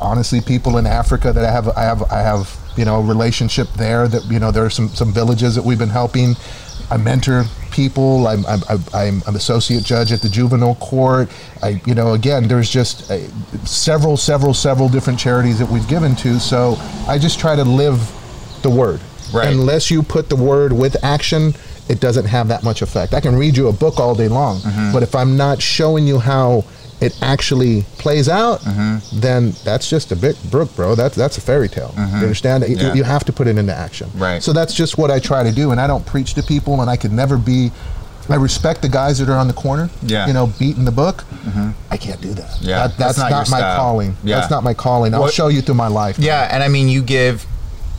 Honestly, 0.00 0.40
people 0.40 0.78
in 0.78 0.86
Africa 0.86 1.32
that 1.32 1.44
I 1.44 1.52
have 1.52 1.68
I 1.76 1.82
have 1.82 2.02
I 2.10 2.20
have 2.20 2.58
you 2.76 2.84
know 2.84 3.00
relationship 3.00 3.68
there 3.74 4.08
that 4.08 4.24
you 4.24 4.38
know 4.38 4.50
there 4.50 4.64
are 4.64 4.70
some 4.70 4.88
some 4.88 5.12
villages 5.12 5.54
that 5.54 5.64
we've 5.64 5.78
been 5.78 5.88
helping 5.88 6.34
I 6.90 6.96
mentor 6.96 7.44
people. 7.72 8.26
I'm, 8.28 8.46
I'm, 8.46 8.60
I'm, 8.94 9.22
I'm 9.26 9.34
associate 9.36 9.82
judge 9.82 10.12
at 10.12 10.20
the 10.20 10.28
juvenile 10.28 10.76
court. 10.76 11.28
I, 11.62 11.80
you 11.84 11.94
know, 11.94 12.14
again, 12.14 12.46
there's 12.46 12.70
just 12.70 13.10
a, 13.10 13.28
several, 13.66 14.16
several, 14.16 14.54
several 14.54 14.88
different 14.88 15.18
charities 15.18 15.58
that 15.58 15.68
we've 15.68 15.86
given 15.88 16.14
to. 16.16 16.38
So 16.38 16.76
I 17.08 17.18
just 17.18 17.40
try 17.40 17.56
to 17.56 17.64
live 17.64 17.98
the 18.62 18.70
word. 18.70 19.00
Right. 19.34 19.48
Unless 19.48 19.90
you 19.90 20.02
put 20.02 20.28
the 20.28 20.36
word 20.36 20.72
with 20.72 21.02
action, 21.04 21.54
it 21.88 22.00
doesn't 22.00 22.26
have 22.26 22.48
that 22.48 22.62
much 22.62 22.82
effect. 22.82 23.14
I 23.14 23.20
can 23.20 23.34
read 23.34 23.56
you 23.56 23.68
a 23.68 23.72
book 23.72 23.98
all 23.98 24.14
day 24.14 24.28
long, 24.28 24.58
mm-hmm. 24.58 24.92
but 24.92 25.02
if 25.02 25.14
I'm 25.14 25.36
not 25.36 25.60
showing 25.60 26.06
you 26.06 26.20
how 26.20 26.64
it 27.00 27.16
actually 27.22 27.82
plays 27.98 28.28
out, 28.28 28.60
mm-hmm. 28.60 29.20
then 29.20 29.52
that's 29.64 29.88
just 29.88 30.12
a 30.12 30.16
big 30.16 30.36
brook, 30.50 30.74
bro. 30.74 30.94
That's 30.94 31.14
that's 31.14 31.36
a 31.38 31.40
fairy 31.40 31.68
tale. 31.68 31.88
Mm-hmm. 31.88 32.16
You 32.16 32.22
understand? 32.22 32.64
Yeah. 32.68 32.94
You, 32.94 33.04
have 33.04 33.24
to 33.24 33.32
put 33.32 33.46
it 33.46 33.58
into 33.58 33.74
action. 33.74 34.10
Right. 34.14 34.42
So 34.42 34.52
that's 34.52 34.74
just 34.74 34.98
what 34.98 35.10
I 35.10 35.18
try 35.18 35.42
to 35.42 35.52
do, 35.52 35.70
and 35.72 35.80
I 35.80 35.86
don't 35.86 36.04
preach 36.06 36.34
to 36.34 36.42
people, 36.42 36.80
and 36.80 36.90
I 36.90 36.96
could 36.96 37.12
never 37.12 37.36
be. 37.36 37.70
I 38.28 38.34
respect 38.34 38.82
the 38.82 38.88
guys 38.88 39.18
that 39.20 39.28
are 39.28 39.38
on 39.38 39.46
the 39.46 39.54
corner. 39.54 39.88
Yeah. 40.02 40.26
You 40.26 40.32
know, 40.32 40.48
beating 40.58 40.84
the 40.84 40.90
book. 40.90 41.18
Mm-hmm. 41.18 41.70
I 41.92 41.96
can't 41.96 42.20
do 42.20 42.34
that. 42.34 42.60
Yeah. 42.60 42.88
That, 42.88 42.98
that's, 42.98 43.18
that's, 43.18 43.30
not, 43.30 43.30
not 43.30 43.50
my 43.50 43.60
calling. 43.76 44.16
Yeah. 44.24 44.40
That's 44.40 44.50
not 44.50 44.64
my 44.64 44.74
calling. 44.74 45.14
I'll 45.14 45.28
show 45.28 45.46
you 45.46 45.62
through 45.62 45.76
my 45.76 45.86
life. 45.86 46.18
Yeah, 46.18 46.48
and 46.50 46.60
I 46.60 46.68
mean, 46.68 46.88
you 46.88 47.02
give 47.02 47.46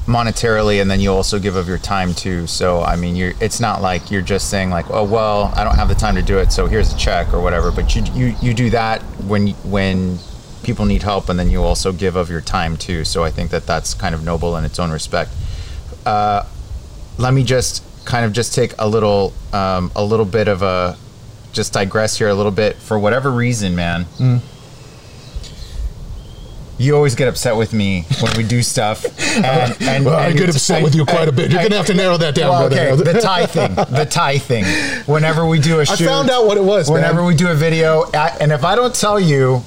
monetarily, 0.07 0.81
and 0.81 0.89
then 0.89 0.99
you 0.99 1.11
also 1.11 1.37
give 1.37 1.55
of 1.55 1.67
your 1.67 1.77
time 1.77 2.13
too. 2.13 2.47
So 2.47 2.81
I 2.81 2.95
mean, 2.95 3.15
you're 3.15 3.33
it's 3.39 3.59
not 3.59 3.81
like 3.81 4.09
you're 4.09 4.21
just 4.21 4.49
saying 4.49 4.69
like, 4.69 4.89
oh 4.89 5.03
well, 5.03 5.53
I 5.55 5.63
don't 5.63 5.75
have 5.75 5.89
the 5.89 5.95
time 5.95 6.15
to 6.15 6.21
do 6.21 6.39
it, 6.39 6.51
so 6.51 6.65
here's 6.65 6.93
a 6.93 6.97
check 6.97 7.33
or 7.33 7.41
whatever. 7.41 7.71
But 7.71 7.95
you 7.95 8.03
you 8.13 8.35
you 8.41 8.53
do 8.53 8.69
that 8.71 9.01
when 9.25 9.49
when 9.63 10.17
people 10.63 10.85
need 10.85 11.03
help, 11.03 11.29
and 11.29 11.37
then 11.37 11.49
you 11.49 11.63
also 11.63 11.91
give 11.91 12.15
of 12.15 12.29
your 12.29 12.41
time 12.41 12.77
too. 12.77 13.05
So 13.05 13.23
I 13.23 13.31
think 13.31 13.51
that 13.51 13.67
that's 13.67 13.93
kind 13.93 14.15
of 14.15 14.23
noble 14.23 14.57
in 14.57 14.63
its 14.63 14.79
own 14.79 14.91
respect. 14.91 15.31
Uh, 16.05 16.45
let 17.17 17.33
me 17.33 17.43
just 17.43 17.83
kind 18.05 18.25
of 18.25 18.31
just 18.33 18.55
take 18.55 18.73
a 18.79 18.87
little 18.87 19.33
um, 19.53 19.91
a 19.95 20.03
little 20.03 20.25
bit 20.25 20.47
of 20.47 20.61
a 20.61 20.97
just 21.51 21.73
digress 21.73 22.17
here 22.17 22.29
a 22.29 22.33
little 22.33 22.51
bit 22.51 22.75
for 22.77 22.97
whatever 22.97 23.31
reason, 23.31 23.75
man. 23.75 24.05
Mm. 24.17 24.41
You 26.79 26.95
always 26.95 27.15
get 27.15 27.27
upset 27.27 27.55
with 27.55 27.73
me 27.73 28.05
when 28.21 28.35
we 28.37 28.43
do 28.43 28.61
stuff. 28.61 29.03
And, 29.35 29.75
and, 29.81 30.05
Well, 30.05 30.15
I 30.15 30.31
get 30.31 30.49
upset 30.49 30.77
and- 30.77 30.83
with 30.83 30.93
you 30.95 31.05
quite 31.05 31.27
a 31.27 31.31
bit. 31.31 31.49
You're 31.51 31.59
and- 31.61 31.69
gonna 31.69 31.77
have 31.77 31.87
to 31.87 31.93
narrow 31.95 32.17
that 32.17 32.35
down, 32.35 32.49
Well, 32.51 32.63
okay, 32.65 32.95
the 32.95 33.19
tie 33.19 33.45
thing, 33.47 33.73
the 33.75 34.05
tie 34.09 34.37
thing. 34.37 34.63
Whenever 35.05 35.45
we 35.47 35.59
do 35.59 35.77
a 35.79 35.81
I 35.81 35.83
shoot, 35.85 36.05
found 36.05 36.29
out 36.29 36.45
what 36.45 36.57
it 36.57 36.63
was, 36.63 36.87
man. 36.89 37.01
Whenever 37.01 37.25
we 37.25 37.35
do 37.35 37.47
a 37.49 37.55
video, 37.55 38.03
I- 38.13 38.37
and 38.39 38.51
if 38.51 38.63
I 38.63 38.75
don't 38.75 38.93
tell 38.93 39.19
you, 39.19 39.63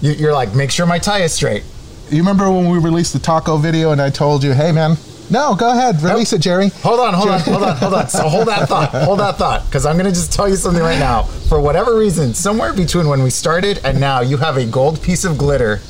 you- 0.00 0.12
you're 0.12 0.32
like, 0.32 0.52
make 0.54 0.70
sure 0.72 0.84
my 0.86 0.98
tie 0.98 1.20
is 1.22 1.32
straight. 1.32 1.62
You 2.10 2.18
remember 2.18 2.50
when 2.50 2.70
we 2.70 2.78
released 2.78 3.12
the 3.12 3.18
taco 3.20 3.56
video 3.56 3.92
and 3.92 4.00
I 4.02 4.10
told 4.10 4.42
you, 4.44 4.52
hey 4.52 4.72
man, 4.72 4.96
no, 5.30 5.54
go 5.56 5.70
ahead, 5.70 6.00
release 6.02 6.32
it, 6.32 6.38
Jerry. 6.40 6.68
Hold 6.82 7.00
on, 7.00 7.14
hold 7.14 7.28
on, 7.30 7.40
hold 7.40 7.62
on, 7.62 7.76
hold 7.76 7.94
on. 7.94 8.08
So 8.08 8.28
hold 8.28 8.46
that 8.48 8.68
thought, 8.68 8.90
hold 8.90 9.18
that 9.20 9.36
thought, 9.38 9.64
because 9.66 9.84
I'm 9.86 9.96
gonna 9.96 10.10
just 10.12 10.32
tell 10.32 10.48
you 10.48 10.56
something 10.56 10.82
right 10.82 10.98
now. 10.98 11.22
For 11.48 11.60
whatever 11.60 11.96
reason, 11.96 12.34
somewhere 12.34 12.72
between 12.72 13.06
when 13.08 13.22
we 13.22 13.30
started 13.30 13.80
and 13.84 13.98
now, 14.00 14.20
you 14.22 14.36
have 14.38 14.56
a 14.56 14.64
gold 14.64 15.00
piece 15.02 15.24
of 15.24 15.36
glitter 15.38 15.80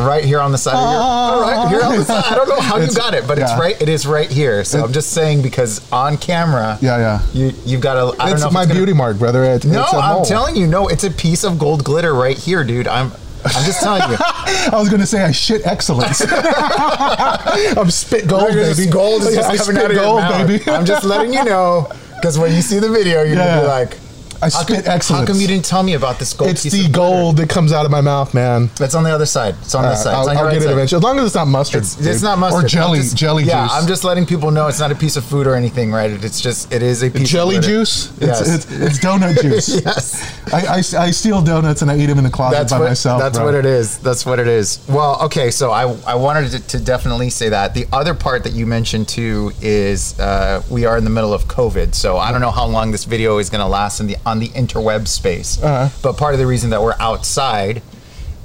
right 0.00 0.24
here 0.24 0.40
on 0.40 0.52
the 0.52 0.58
side 0.58 0.74
of 0.74 0.80
your. 0.92 1.00
All 1.00 1.40
right, 1.40 1.68
here 1.68 1.82
on 1.82 1.96
the 1.98 2.04
side. 2.04 2.24
I 2.26 2.34
don't 2.34 2.48
know 2.48 2.60
how 2.60 2.76
you 2.78 2.92
got 2.94 3.14
it, 3.14 3.26
but 3.26 3.38
it's 3.38 3.52
right. 3.58 3.80
It 3.80 3.88
is 3.88 4.06
right 4.06 4.30
here. 4.30 4.64
So 4.64 4.84
I'm 4.84 4.92
just 4.92 5.12
saying 5.12 5.42
because 5.42 5.80
on 5.92 6.16
camera, 6.18 6.78
Yeah, 6.80 6.98
yeah. 6.98 7.22
you 7.32 7.52
you've 7.64 7.80
got 7.80 7.96
a. 7.96 8.20
I 8.20 8.26
don't 8.26 8.32
It's 8.34 8.42
know 8.42 8.48
if 8.48 8.52
my 8.54 8.62
it's 8.62 8.68
gonna- 8.68 8.80
beauty 8.80 8.92
mark, 8.92 9.18
brother. 9.18 9.44
It, 9.44 9.64
No, 9.64 9.82
it's 9.82 9.92
a 9.92 9.96
I'm 9.96 10.24
telling 10.24 10.56
you, 10.56 10.66
no, 10.66 10.88
it's 10.88 11.04
a 11.04 11.10
piece 11.10 11.44
of 11.44 11.58
gold 11.58 11.84
glitter 11.84 12.14
right 12.14 12.36
here, 12.36 12.64
dude. 12.64 12.88
I'm. 12.88 13.12
I'm 13.44 13.64
just 13.64 13.80
telling 13.80 14.10
you. 14.10 14.16
I 14.20 14.70
was 14.74 14.88
gonna 14.88 15.06
say 15.06 15.22
I 15.22 15.30
shit 15.30 15.64
excellence. 15.66 16.20
I'm 16.30 17.90
spit 17.90 18.26
gold, 18.28 18.52
just- 18.52 18.78
baby. 18.80 18.90
Gold 18.90 19.22
is 19.22 19.34
just 19.34 19.48
I 19.50 19.56
coming 19.56 19.80
out 19.82 19.90
of 19.90 19.96
gold, 19.96 20.20
your 20.20 20.30
mouth. 20.30 20.46
baby. 20.48 20.70
I'm 20.70 20.84
just 20.84 21.04
letting 21.04 21.32
you 21.32 21.44
know 21.44 21.88
because 22.16 22.38
when 22.38 22.52
you 22.54 22.62
see 22.62 22.78
the 22.78 22.90
video, 22.90 23.22
you're 23.22 23.36
gonna 23.36 23.60
be 23.62 23.66
like, 23.66 23.98
I 24.42 24.46
how 24.46 24.48
spit 24.62 24.84
come, 24.84 24.94
excellence. 24.94 25.20
How 25.28 25.32
come 25.32 25.40
you 25.40 25.46
didn't 25.46 25.64
tell 25.64 25.82
me 25.82 25.94
about 25.94 26.18
this 26.18 26.32
gold 26.32 26.50
It's 26.50 26.62
the 26.62 26.88
gold 26.88 27.36
that 27.38 27.48
comes 27.48 27.72
out 27.72 27.84
of 27.84 27.90
my 27.90 28.00
mouth, 28.00 28.34
man. 28.34 28.70
That's 28.76 28.94
on 28.94 29.04
the 29.04 29.10
other 29.10 29.26
side. 29.26 29.54
It's 29.62 29.74
on 29.74 29.84
Uh, 29.84 29.90
this 29.90 30.02
side. 30.02 30.14
I'll, 30.14 30.28
I'll 30.28 30.44
right 30.44 30.52
get 30.52 30.62
it 30.62 30.70
eventually, 30.70 30.98
as 30.98 31.02
long 31.02 31.18
as 31.18 31.26
it's 31.26 31.34
not 31.34 31.46
mustard. 31.48 31.82
It's, 31.82 31.98
it's 32.04 32.22
not 32.22 32.38
mustard. 32.38 32.64
or 32.64 32.68
jelly, 32.68 32.98
just- 33.00 33.16
jelly 33.16 33.44
yeah, 33.44 33.64
juice. 33.64 33.72
I'm 33.74 33.86
just 33.86 34.04
letting 34.04 34.26
people 34.26 34.50
know 34.50 34.68
it's 34.68 34.80
not 34.80 34.90
a 34.92 34.94
piece 34.94 35.16
of 35.16 35.24
food 35.24 35.46
or 35.46 35.54
anything, 35.54 35.92
right? 35.92 36.10
It's 36.10 36.40
just 36.40 36.72
it 36.72 36.82
is 36.82 37.02
a 37.02 37.10
piece 37.10 37.28
jelly 37.28 37.56
of 37.56 37.64
juice. 37.64 38.12
Yes. 38.20 38.40
It's, 38.40 38.70
it's, 38.70 38.80
it's 38.80 38.98
donut 38.98 39.40
juice. 39.42 39.68
yes. 39.84 40.52
I, 40.52 40.66
I, 40.66 41.06
I 41.06 41.10
steal 41.10 41.42
donuts 41.42 41.82
and 41.82 41.90
I 41.90 41.96
eat 41.98 42.06
them 42.06 42.18
in 42.18 42.24
the 42.24 42.30
closet 42.30 42.56
That's 42.56 42.72
by 42.72 42.78
what, 42.80 42.88
myself. 42.88 43.20
That's 43.20 43.38
bro. 43.38 43.46
what 43.46 43.54
it 43.54 43.66
is. 43.66 43.98
That's 43.98 44.24
what 44.24 44.38
it 44.38 44.48
is. 44.48 44.84
Well, 44.88 45.18
okay, 45.24 45.50
so 45.50 45.70
I, 45.70 45.82
I 46.06 46.14
wanted 46.14 46.50
to, 46.52 46.66
to 46.68 46.78
definitely 46.78 47.30
say 47.30 47.48
that. 47.48 47.74
The 47.74 47.86
other 47.92 48.14
part 48.14 48.44
that 48.44 48.52
you 48.52 48.66
mentioned 48.66 49.08
too 49.08 49.52
is 49.60 50.18
uh, 50.20 50.62
we 50.70 50.84
are 50.84 50.96
in 50.96 51.04
the 51.04 51.10
middle 51.10 51.32
of 51.34 51.44
COVID, 51.44 51.94
so 51.94 52.16
I 52.18 52.30
don't 52.32 52.40
know 52.40 52.50
how 52.50 52.66
long 52.66 52.90
this 52.92 53.04
video 53.04 53.38
is 53.38 53.50
going 53.50 53.60
to 53.60 53.66
last 53.66 54.00
in 54.00 54.06
the 54.06 54.16
on 54.26 54.40
the 54.40 54.48
interweb 54.48 55.08
space. 55.08 55.62
Uh-huh. 55.62 55.88
But 56.02 56.18
part 56.18 56.34
of 56.34 56.38
the 56.40 56.46
reason 56.46 56.70
that 56.70 56.82
we're 56.82 56.96
outside 56.98 57.80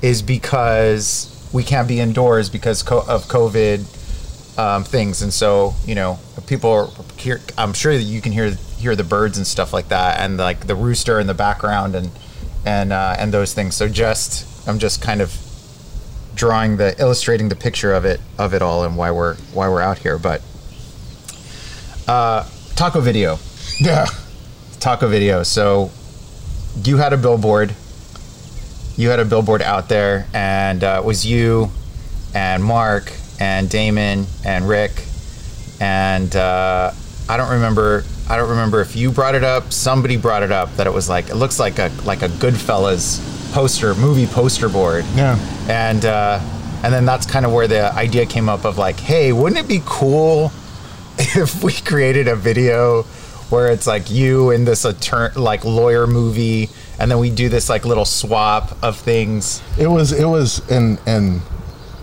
is 0.02 0.22
because 0.22 1.28
we 1.52 1.64
can't 1.64 1.88
be 1.88 2.00
indoors 2.00 2.50
because 2.50 2.84
co- 2.84 3.04
of 3.08 3.26
COVID 3.26 3.80
um, 4.58 4.84
things, 4.84 5.22
and 5.22 5.34
so 5.34 5.74
you 5.86 5.96
know 5.96 6.20
people 6.48 6.70
are 6.72 6.88
here. 7.18 7.42
I'm 7.58 7.74
sure 7.74 7.94
that 7.94 8.04
you 8.04 8.22
can 8.22 8.32
hear 8.32 8.52
hear 8.78 8.96
the 8.96 9.04
birds 9.04 9.38
and 9.38 9.46
stuff 9.46 9.74
like 9.74 9.90
that, 9.90 10.20
and 10.20 10.38
like 10.38 10.68
the 10.68 10.76
rooster 10.76 11.20
in 11.20 11.28
the 11.28 11.34
background, 11.34 11.96
and 11.96 12.12
and 12.66 12.94
uh, 12.94 13.16
and 13.18 13.34
those 13.34 13.54
things. 13.54 13.76
So 13.76 13.90
just 13.90 14.46
I'm 14.68 14.80
just 14.80 15.02
kind 15.02 15.20
of 15.22 15.36
drawing 16.36 16.78
the 16.78 16.96
illustrating 17.00 17.50
the 17.50 17.56
picture 17.56 17.94
of 17.94 18.06
it 18.06 18.22
of 18.38 18.54
it 18.54 18.62
all 18.62 18.84
and 18.86 18.96
why 18.96 19.12
we're 19.12 19.36
why 19.54 19.68
we're 19.68 19.82
out 19.82 19.98
here. 19.98 20.18
But 20.18 20.42
uh, 22.08 22.48
taco 22.76 23.00
video, 23.02 23.40
Yeah. 23.80 24.06
Taco 24.82 25.08
video. 25.08 25.44
So 25.44 25.92
you 26.84 26.98
had 26.98 27.14
a 27.14 27.18
billboard. 27.18 27.74
You 28.98 29.10
had 29.10 29.20
a 29.20 29.26
billboard 29.26 29.62
out 29.62 29.88
there, 29.88 30.28
and 30.34 30.84
uh, 30.84 31.00
it 31.02 31.06
was 31.06 31.26
you, 31.26 31.72
and 32.34 32.62
Mark, 32.62 33.14
and 33.40 33.70
Damon, 33.70 34.26
and 34.46 34.68
Rick, 34.68 34.92
and 35.80 36.36
uh, 36.36 36.92
I 37.30 37.38
don't 37.38 37.52
remember. 37.52 38.04
I 38.30 38.38
don't 38.38 38.50
remember 38.50 38.82
if 38.82 38.96
you 38.96 39.12
brought 39.12 39.36
it 39.36 39.44
up. 39.44 39.72
Somebody 39.72 40.18
brought 40.18 40.44
it 40.44 40.52
up 40.52 40.74
that 40.76 40.88
it 40.88 40.94
was 40.94 41.08
like 41.08 41.30
it 41.30 41.36
looks 41.36 41.60
like 41.60 41.80
a 41.80 41.90
like 42.04 42.22
a 42.22 42.28
Goodfellas 42.28 43.54
poster, 43.54 43.96
movie 43.96 44.28
poster 44.28 44.70
board. 44.70 45.06
Yeah. 45.16 45.38
And 45.70 46.06
uh, 46.06 46.40
and 46.84 46.94
then 46.94 47.06
that's 47.06 47.26
kind 47.26 47.46
of 47.46 47.54
where 47.54 47.68
the 47.68 47.94
idea 47.94 48.26
came 48.26 48.50
up 48.50 48.66
of 48.66 48.78
like, 48.78 49.00
hey, 49.00 49.32
wouldn't 49.32 49.60
it 49.60 49.68
be 49.68 49.82
cool 49.86 50.52
if 51.18 51.64
we 51.64 51.74
created 51.74 52.28
a 52.28 52.36
video 52.36 53.06
where 53.52 53.70
it's 53.72 53.86
like 53.88 54.10
you 54.10 54.52
in 54.52 54.66
this 54.66 54.86
attorney 54.86 55.36
like 55.36 55.64
lawyer 55.66 56.08
movie, 56.08 56.70
and 57.00 57.12
then 57.12 57.20
we 57.20 57.30
do 57.30 57.50
this 57.50 57.70
like 57.70 57.86
little 57.86 58.06
swap 58.06 58.78
of 58.84 58.98
things. 58.98 59.62
It 59.78 59.88
was 59.88 60.12
it 60.12 60.26
was 60.26 60.68
and 60.70 61.00
and 61.06 61.42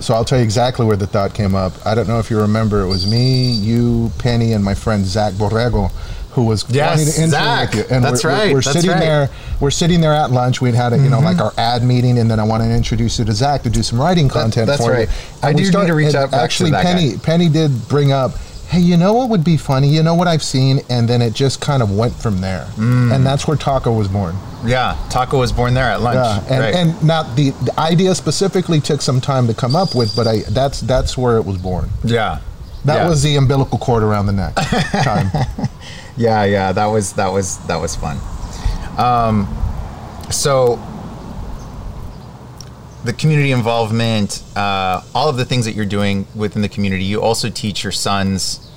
so 0.00 0.14
I'll 0.14 0.24
tell 0.24 0.38
you 0.38 0.44
exactly 0.44 0.86
where 0.86 0.96
the 0.96 1.06
thought 1.08 1.34
came 1.34 1.54
up. 1.54 1.72
I 1.84 1.94
don't 1.94 2.06
know 2.06 2.18
if 2.20 2.30
you 2.30 2.40
remember. 2.40 2.82
It 2.82 2.88
was 2.88 3.10
me, 3.10 3.50
you, 3.50 4.12
Penny, 4.18 4.52
and 4.52 4.62
my 4.64 4.74
friend 4.74 5.04
Zach 5.04 5.32
Borrego, 5.32 5.90
who 6.32 6.44
was 6.44 6.64
Yes, 6.70 7.16
to 7.16 7.26
Zach. 7.28 7.70
with 7.74 7.90
you. 7.90 7.96
And 7.96 8.04
That's 8.04 8.22
we're, 8.22 8.30
we're- 8.30 8.40
right, 8.44 8.54
We're, 8.54 8.60
that's 8.60 8.72
sitting 8.74 8.90
right. 8.92 9.00
there. 9.00 9.28
We're 9.58 9.72
sitting 9.72 10.00
there 10.00 10.12
at 10.14 10.30
lunch. 10.30 10.60
We'd 10.60 10.74
had 10.76 10.92
a 10.92 10.98
you 10.98 11.08
know 11.10 11.18
like 11.18 11.40
our 11.40 11.52
ad 11.58 11.82
meeting, 11.82 12.18
and 12.18 12.30
then 12.30 12.38
I 12.38 12.44
wanted 12.44 12.68
to 12.68 12.74
introduce 12.76 13.18
you 13.18 13.24
to 13.24 13.32
Zach 13.32 13.62
to 13.64 13.70
do 13.70 13.82
some 13.82 14.00
writing 14.00 14.28
content 14.28 14.68
that's 14.68 14.84
for 14.84 14.92
right. 14.92 15.08
you. 15.08 15.14
I 15.42 15.48
And 15.48 15.58
we 15.58 15.68
do 15.68 15.78
need 15.80 15.86
to 15.88 15.94
reach 15.94 16.14
out 16.14 16.32
Actually, 16.32 16.70
that 16.70 16.84
Penny 16.84 17.12
guy. 17.14 17.18
Penny 17.18 17.48
did 17.48 17.88
bring 17.88 18.12
up. 18.12 18.32
Hey, 18.68 18.80
you 18.80 18.98
know 18.98 19.14
what 19.14 19.30
would 19.30 19.44
be 19.44 19.56
funny? 19.56 19.88
You 19.88 20.02
know 20.02 20.14
what 20.14 20.28
I've 20.28 20.42
seen, 20.42 20.80
and 20.90 21.08
then 21.08 21.22
it 21.22 21.32
just 21.32 21.58
kind 21.60 21.82
of 21.82 21.90
went 21.96 22.12
from 22.14 22.40
there, 22.42 22.66
Mm. 22.76 23.14
and 23.14 23.24
that's 23.26 23.48
where 23.48 23.56
Taco 23.56 23.92
was 23.92 24.08
born. 24.08 24.36
Yeah, 24.64 24.94
Taco 25.08 25.38
was 25.38 25.52
born 25.52 25.72
there 25.72 25.84
at 25.86 26.02
lunch. 26.02 26.16
Yeah, 26.16 26.54
and, 26.54 26.60
right. 26.60 26.74
and 26.74 27.02
not 27.02 27.34
the, 27.34 27.50
the 27.64 27.72
idea 27.80 28.14
specifically 28.14 28.78
took 28.80 29.00
some 29.00 29.20
time 29.22 29.46
to 29.46 29.54
come 29.54 29.74
up 29.74 29.94
with, 29.94 30.14
but 30.14 30.26
I 30.26 30.40
that's 30.50 30.80
that's 30.82 31.16
where 31.16 31.36
it 31.38 31.46
was 31.46 31.56
born. 31.56 31.88
yeah, 32.04 32.40
That 32.84 32.96
Yeah. 32.96 33.08
was 33.08 33.22
the 33.22 33.36
umbilical 33.36 33.78
cord 33.78 34.02
around 34.02 34.26
the 34.26 34.32
neck 34.32 34.54
time. 34.56 35.30
yeah, 36.18 36.44
yeah. 36.44 36.72
That 36.72 36.86
was 36.86 37.14
that 37.14 37.32
was 37.32 37.56
that 37.68 37.80
was 37.80 37.96
fun. 37.96 38.18
Um, 38.98 39.48
so 40.30 40.78
the 43.04 43.12
community 43.12 43.52
involvement, 43.52 44.42
uh, 44.56 45.02
all 45.14 45.28
of 45.28 45.36
the 45.36 45.44
things 45.44 45.64
that 45.64 45.74
you're 45.74 45.86
doing 45.86 46.26
within 46.34 46.62
the 46.62 46.68
community. 46.68 47.04
You 47.04 47.22
also 47.22 47.48
teach 47.48 47.82
your 47.82 47.92
sons 47.92 48.68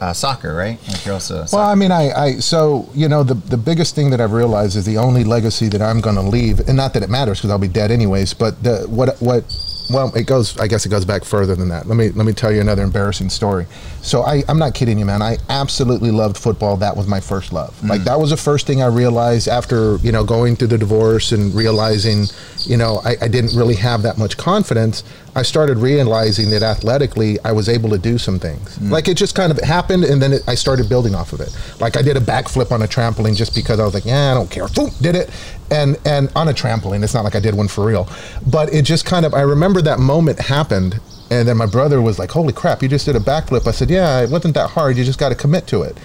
uh, 0.00 0.12
soccer, 0.12 0.54
right? 0.54 0.78
Like 0.88 1.04
you're 1.04 1.14
also 1.14 1.44
well, 1.52 1.66
I 1.66 1.74
mean, 1.74 1.90
I, 1.90 2.10
I 2.12 2.32
so 2.34 2.88
you 2.94 3.08
know 3.08 3.22
the 3.22 3.34
the 3.34 3.56
biggest 3.56 3.94
thing 3.94 4.10
that 4.10 4.20
I've 4.20 4.32
realized 4.32 4.76
is 4.76 4.84
the 4.84 4.98
only 4.98 5.24
legacy 5.24 5.68
that 5.68 5.82
I'm 5.82 6.00
going 6.00 6.16
to 6.16 6.22
leave, 6.22 6.60
and 6.60 6.76
not 6.76 6.94
that 6.94 7.02
it 7.02 7.10
matters 7.10 7.38
because 7.38 7.50
I'll 7.50 7.58
be 7.58 7.68
dead 7.68 7.90
anyways. 7.90 8.34
But 8.34 8.62
the 8.62 8.86
what 8.88 9.20
what 9.20 9.44
well, 9.90 10.14
it 10.14 10.26
goes. 10.26 10.58
I 10.58 10.66
guess 10.66 10.86
it 10.86 10.88
goes 10.88 11.04
back 11.04 11.24
further 11.24 11.54
than 11.54 11.68
that. 11.68 11.86
Let 11.86 11.96
me 11.96 12.08
let 12.10 12.24
me 12.24 12.32
tell 12.32 12.50
you 12.52 12.60
another 12.60 12.82
embarrassing 12.82 13.28
story. 13.28 13.66
So 14.00 14.22
I, 14.22 14.42
I'm 14.48 14.58
not 14.58 14.74
kidding 14.74 14.98
you, 14.98 15.04
man. 15.04 15.20
I 15.20 15.36
absolutely 15.48 16.10
loved 16.10 16.38
football. 16.38 16.76
That 16.78 16.96
was 16.96 17.06
my 17.06 17.20
first 17.20 17.52
love. 17.52 17.82
Like 17.84 18.00
mm. 18.00 18.04
that 18.04 18.18
was 18.18 18.30
the 18.30 18.36
first 18.36 18.66
thing 18.66 18.82
I 18.82 18.86
realized 18.86 19.46
after 19.46 19.96
you 19.96 20.12
know 20.12 20.24
going 20.24 20.56
through 20.56 20.68
the 20.68 20.78
divorce 20.78 21.32
and 21.32 21.54
realizing, 21.54 22.24
you 22.60 22.76
know, 22.76 23.00
I, 23.04 23.16
I 23.22 23.28
didn't 23.28 23.56
really 23.56 23.76
have 23.76 24.02
that 24.02 24.16
much 24.16 24.36
confidence. 24.36 25.04
I 25.36 25.42
started 25.42 25.78
realizing 25.78 26.50
that 26.50 26.62
athletically 26.62 27.38
I 27.44 27.52
was 27.52 27.68
able 27.68 27.90
to 27.90 27.98
do 27.98 28.18
some 28.18 28.38
things. 28.38 28.78
Mm. 28.78 28.90
Like 28.90 29.08
it 29.08 29.16
just 29.16 29.34
kind 29.34 29.50
of 29.50 29.58
happened, 29.60 30.04
and 30.04 30.22
then 30.22 30.34
it, 30.34 30.42
I 30.46 30.54
started 30.54 30.88
building 30.88 31.14
off 31.14 31.32
of 31.32 31.40
it. 31.40 31.56
Like 31.80 31.96
I 31.96 32.02
did 32.02 32.16
a 32.16 32.20
backflip 32.20 32.70
on 32.70 32.82
a 32.82 32.86
trampoline 32.86 33.36
just 33.36 33.54
because 33.54 33.80
I 33.80 33.84
was 33.84 33.94
like, 33.94 34.04
yeah, 34.04 34.30
I 34.30 34.34
don't 34.34 34.50
care. 34.50 34.68
Boom, 34.68 34.90
did 35.00 35.16
it, 35.16 35.30
and 35.70 35.98
and 36.04 36.30
on 36.36 36.48
a 36.48 36.52
trampoline. 36.52 37.02
It's 37.02 37.14
not 37.14 37.24
like 37.24 37.34
I 37.34 37.40
did 37.40 37.54
one 37.54 37.68
for 37.68 37.84
real, 37.84 38.08
but 38.46 38.72
it 38.72 38.82
just 38.82 39.04
kind 39.04 39.26
of. 39.26 39.34
I 39.34 39.40
remember 39.40 39.82
that 39.82 39.98
moment 39.98 40.38
happened, 40.38 41.00
and 41.30 41.48
then 41.48 41.56
my 41.56 41.66
brother 41.66 42.00
was 42.00 42.18
like, 42.18 42.30
"Holy 42.30 42.52
crap, 42.52 42.82
you 42.82 42.88
just 42.88 43.06
did 43.06 43.16
a 43.16 43.20
backflip!" 43.20 43.66
I 43.66 43.72
said, 43.72 43.90
"Yeah, 43.90 44.20
it 44.20 44.30
wasn't 44.30 44.54
that 44.54 44.70
hard. 44.70 44.96
You 44.96 45.04
just 45.04 45.18
got 45.18 45.30
to 45.30 45.34
commit 45.34 45.66
to 45.68 45.82
it." 45.82 45.96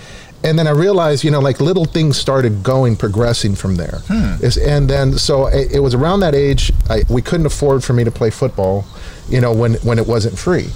And 0.44 0.58
then 0.58 0.68
I 0.68 0.72
realized, 0.72 1.24
you 1.26 1.32
know, 1.32 1.42
like 1.42 1.60
little 1.60 1.86
things 1.86 2.18
started 2.18 2.64
going, 2.64 2.96
progressing 2.96 3.56
from 3.56 3.76
there. 3.76 4.00
Is- 4.42 4.58
and 4.58 4.90
then 4.90 5.14
so 5.18 5.48
it, 5.48 5.74
it 5.74 5.80
was 5.82 5.94
around 5.94 6.22
that 6.22 6.34
age. 6.36 6.72
I, 6.90 7.04
we 7.10 7.22
couldn't 7.22 7.46
afford 7.46 7.84
for 7.84 7.93
me 7.93 8.04
to 8.05 8.12
play 8.12 8.30
football, 8.30 8.86
you 9.28 9.42
know, 9.42 9.51
when 9.54 9.74
when 9.84 10.00
it 10.00 10.08
wasn't 10.08 10.38
free. 10.39 10.68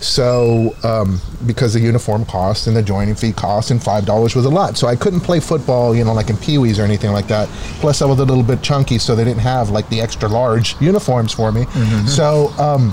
So 0.00 0.76
um, 0.84 1.20
because 1.46 1.74
the 1.74 1.80
uniform 1.80 2.24
cost 2.24 2.68
and 2.68 2.76
the 2.76 2.82
joining 2.84 3.16
fee 3.16 3.32
cost 3.32 3.72
and 3.72 3.82
five 3.82 4.06
dollars 4.06 4.36
was 4.36 4.44
a 4.44 4.48
lot, 4.48 4.76
so 4.76 4.86
I 4.86 4.94
couldn't 4.94 5.20
play 5.20 5.40
football, 5.40 5.92
you 5.96 6.04
know, 6.04 6.12
like 6.14 6.30
in 6.30 6.36
Pee 6.36 6.58
Wees 6.58 6.78
or 6.78 6.84
anything 6.84 7.10
like 7.10 7.26
that. 7.26 7.48
Plus, 7.80 8.00
I 8.00 8.06
was 8.06 8.20
a 8.20 8.24
little 8.24 8.44
bit 8.44 8.62
chunky, 8.62 8.98
so 8.98 9.16
they 9.16 9.24
didn't 9.24 9.40
have 9.42 9.70
like 9.70 9.88
the 9.88 10.00
extra 10.00 10.28
large 10.28 10.80
uniforms 10.80 11.32
for 11.32 11.50
me. 11.50 11.64
So. 12.06 12.48
Um, 12.58 12.92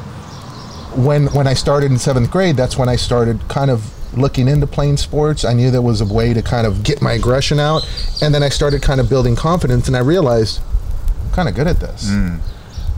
when 0.96 1.28
when 1.34 1.46
I 1.46 1.54
started 1.56 1.92
in 1.92 1.98
seventh 2.00 2.32
grade, 2.32 2.56
that's 2.56 2.78
when 2.78 2.88
I 2.88 2.96
started 2.96 3.46
kind 3.50 3.70
of 3.70 3.82
looking 4.18 4.48
into 4.48 4.68
playing 4.68 4.98
sports. 4.98 5.46
I 5.46 5.54
knew 5.54 5.72
there 5.72 5.82
was 5.82 6.02
a 6.02 6.06
way 6.06 6.34
to 6.34 6.42
kind 6.42 6.66
of 6.68 6.84
get 6.84 7.02
my 7.02 7.14
aggression 7.14 7.60
out, 7.60 7.88
and 8.22 8.34
then 8.34 8.44
I 8.44 8.50
started 8.50 8.82
kind 8.82 9.00
of 9.00 9.10
building 9.10 9.36
confidence, 9.36 9.88
and 9.88 9.96
I 9.96 10.02
realized 10.02 10.62
I'm 11.24 11.32
kind 11.32 11.50
of 11.50 11.56
good 11.56 11.68
at 11.68 11.80
this. 11.80 12.10
Mm. 12.10 12.40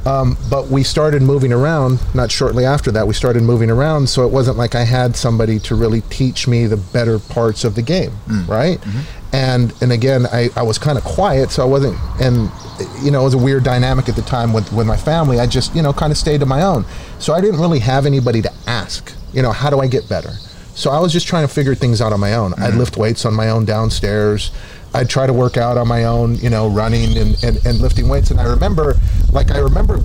Um, 0.07 0.37
but 0.49 0.67
we 0.67 0.83
started 0.83 1.21
moving 1.21 1.51
around. 1.51 1.99
Not 2.15 2.31
shortly 2.31 2.65
after 2.65 2.91
that, 2.91 3.05
we 3.05 3.13
started 3.13 3.43
moving 3.43 3.69
around. 3.69 4.07
So 4.07 4.25
it 4.25 4.31
wasn't 4.31 4.57
like 4.57 4.73
I 4.73 4.83
had 4.83 5.17
somebody 5.17 5.59
to 5.59 5.75
really 5.75 5.99
teach 6.01 6.47
me 6.47 6.65
the 6.65 6.77
better 6.77 7.19
parts 7.19 7.65
of 7.65 7.75
the 7.75 7.81
game, 7.81 8.11
mm. 8.25 8.47
right? 8.47 8.79
Mm-hmm. 8.79 9.35
And 9.35 9.73
and 9.81 9.91
again, 9.91 10.25
I, 10.27 10.49
I 10.55 10.63
was 10.63 10.77
kind 10.77 10.97
of 10.97 11.03
quiet, 11.03 11.51
so 11.51 11.61
I 11.61 11.65
wasn't. 11.65 11.97
And 12.21 12.49
you 13.03 13.11
know, 13.11 13.21
it 13.21 13.25
was 13.25 13.33
a 13.33 13.37
weird 13.37 13.65
dynamic 13.65 14.07
at 14.07 14.15
the 14.15 14.21
time 14.21 14.53
with 14.53 14.71
with 14.71 14.87
my 14.87 14.95
family. 14.95 15.41
I 15.41 15.45
just 15.45 15.75
you 15.75 15.81
know 15.81 15.91
kind 15.91 16.11
of 16.11 16.17
stayed 16.17 16.39
to 16.39 16.45
my 16.45 16.61
own. 16.61 16.85
So 17.19 17.33
I 17.33 17.41
didn't 17.41 17.59
really 17.59 17.79
have 17.79 18.05
anybody 18.05 18.41
to 18.43 18.53
ask. 18.65 19.13
You 19.33 19.41
know, 19.41 19.51
how 19.51 19.69
do 19.69 19.81
I 19.81 19.87
get 19.87 20.07
better? 20.07 20.31
So 20.77 20.91
I 20.91 20.99
was 20.99 21.11
just 21.11 21.25
trying 21.25 21.45
to 21.45 21.51
figure 21.51 21.73
things 21.73 22.01
out 22.01 22.13
on 22.13 22.19
my 22.19 22.35
own. 22.35 22.53
I'd 22.53 22.69
mm-hmm. 22.69 22.77
lift 22.77 22.97
weights 22.97 23.25
on 23.25 23.33
my 23.33 23.49
own 23.49 23.65
downstairs. 23.65 24.51
I'd 24.93 25.09
try 25.09 25.25
to 25.25 25.33
work 25.33 25.57
out 25.57 25.75
on 25.75 25.87
my 25.87 26.03
own, 26.03 26.35
you 26.35 26.51
know, 26.51 26.67
running 26.67 27.17
and, 27.17 27.43
and, 27.43 27.65
and 27.65 27.79
lifting 27.79 28.07
weights. 28.07 28.29
And 28.29 28.39
I 28.39 28.43
remember, 28.43 28.93
like, 29.31 29.49
I 29.49 29.57
remember 29.57 30.01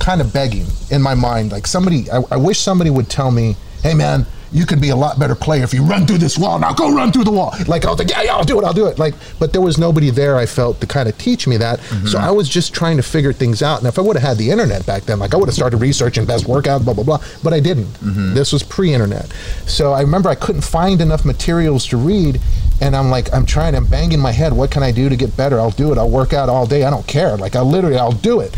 kind 0.00 0.20
of 0.20 0.32
begging 0.32 0.66
in 0.90 1.00
my 1.00 1.14
mind, 1.14 1.52
like, 1.52 1.68
somebody, 1.68 2.10
I, 2.10 2.22
I 2.32 2.36
wish 2.38 2.58
somebody 2.58 2.90
would 2.90 3.08
tell 3.08 3.30
me, 3.30 3.54
hey, 3.84 3.94
man, 3.94 4.26
you 4.52 4.64
could 4.64 4.80
be 4.80 4.90
a 4.90 4.96
lot 4.96 5.18
better 5.18 5.34
player 5.34 5.64
if 5.64 5.74
you 5.74 5.82
run 5.82 6.06
through 6.06 6.18
this 6.18 6.38
wall. 6.38 6.58
Now 6.58 6.72
go 6.72 6.94
run 6.94 7.12
through 7.12 7.24
the 7.24 7.32
wall. 7.32 7.54
Like, 7.66 7.84
I 7.84 7.90
was 7.90 7.98
like, 7.98 8.10
yeah, 8.10 8.22
yeah, 8.22 8.36
I'll 8.36 8.44
do 8.44 8.58
it, 8.58 8.64
I'll 8.64 8.72
do 8.72 8.86
it. 8.86 8.98
Like, 8.98 9.14
but 9.38 9.52
there 9.52 9.60
was 9.60 9.78
nobody 9.78 10.10
there, 10.10 10.36
I 10.36 10.46
felt, 10.46 10.80
to 10.80 10.86
kind 10.86 11.08
of 11.08 11.18
teach 11.18 11.46
me 11.46 11.56
that. 11.56 11.80
So 11.80 11.94
mm-hmm. 11.94 12.16
I 12.16 12.30
was 12.30 12.48
just 12.48 12.74
trying 12.74 12.96
to 12.96 13.02
figure 13.02 13.32
things 13.32 13.62
out. 13.62 13.78
And 13.78 13.88
if 13.88 13.98
I 13.98 14.02
would 14.02 14.16
have 14.16 14.22
had 14.22 14.38
the 14.38 14.50
internet 14.50 14.86
back 14.86 15.02
then, 15.02 15.18
like, 15.18 15.34
I 15.34 15.36
would 15.36 15.48
have 15.48 15.54
started 15.54 15.78
researching 15.78 16.24
best 16.24 16.46
workout, 16.46 16.84
blah, 16.84 16.94
blah, 16.94 17.04
blah. 17.04 17.18
But 17.42 17.52
I 17.52 17.60
didn't. 17.60 17.86
Mm-hmm. 17.86 18.34
This 18.34 18.52
was 18.52 18.62
pre 18.62 18.94
internet. 18.94 19.26
So 19.66 19.92
I 19.92 20.00
remember 20.00 20.28
I 20.28 20.34
couldn't 20.34 20.62
find 20.62 21.00
enough 21.00 21.24
materials 21.24 21.86
to 21.86 21.96
read. 21.96 22.40
And 22.80 22.94
I'm 22.94 23.10
like, 23.10 23.32
I'm 23.32 23.46
trying, 23.46 23.74
I'm 23.74 23.86
banging 23.86 24.20
my 24.20 24.32
head. 24.32 24.52
What 24.52 24.70
can 24.70 24.82
I 24.82 24.92
do 24.92 25.08
to 25.08 25.16
get 25.16 25.36
better? 25.36 25.58
I'll 25.58 25.70
do 25.70 25.92
it. 25.92 25.98
I'll 25.98 26.10
work 26.10 26.32
out 26.32 26.48
all 26.48 26.66
day. 26.66 26.84
I 26.84 26.90
don't 26.90 27.06
care. 27.06 27.36
Like, 27.36 27.56
I 27.56 27.62
literally, 27.62 27.96
I'll 27.96 28.12
do 28.12 28.40
it. 28.40 28.56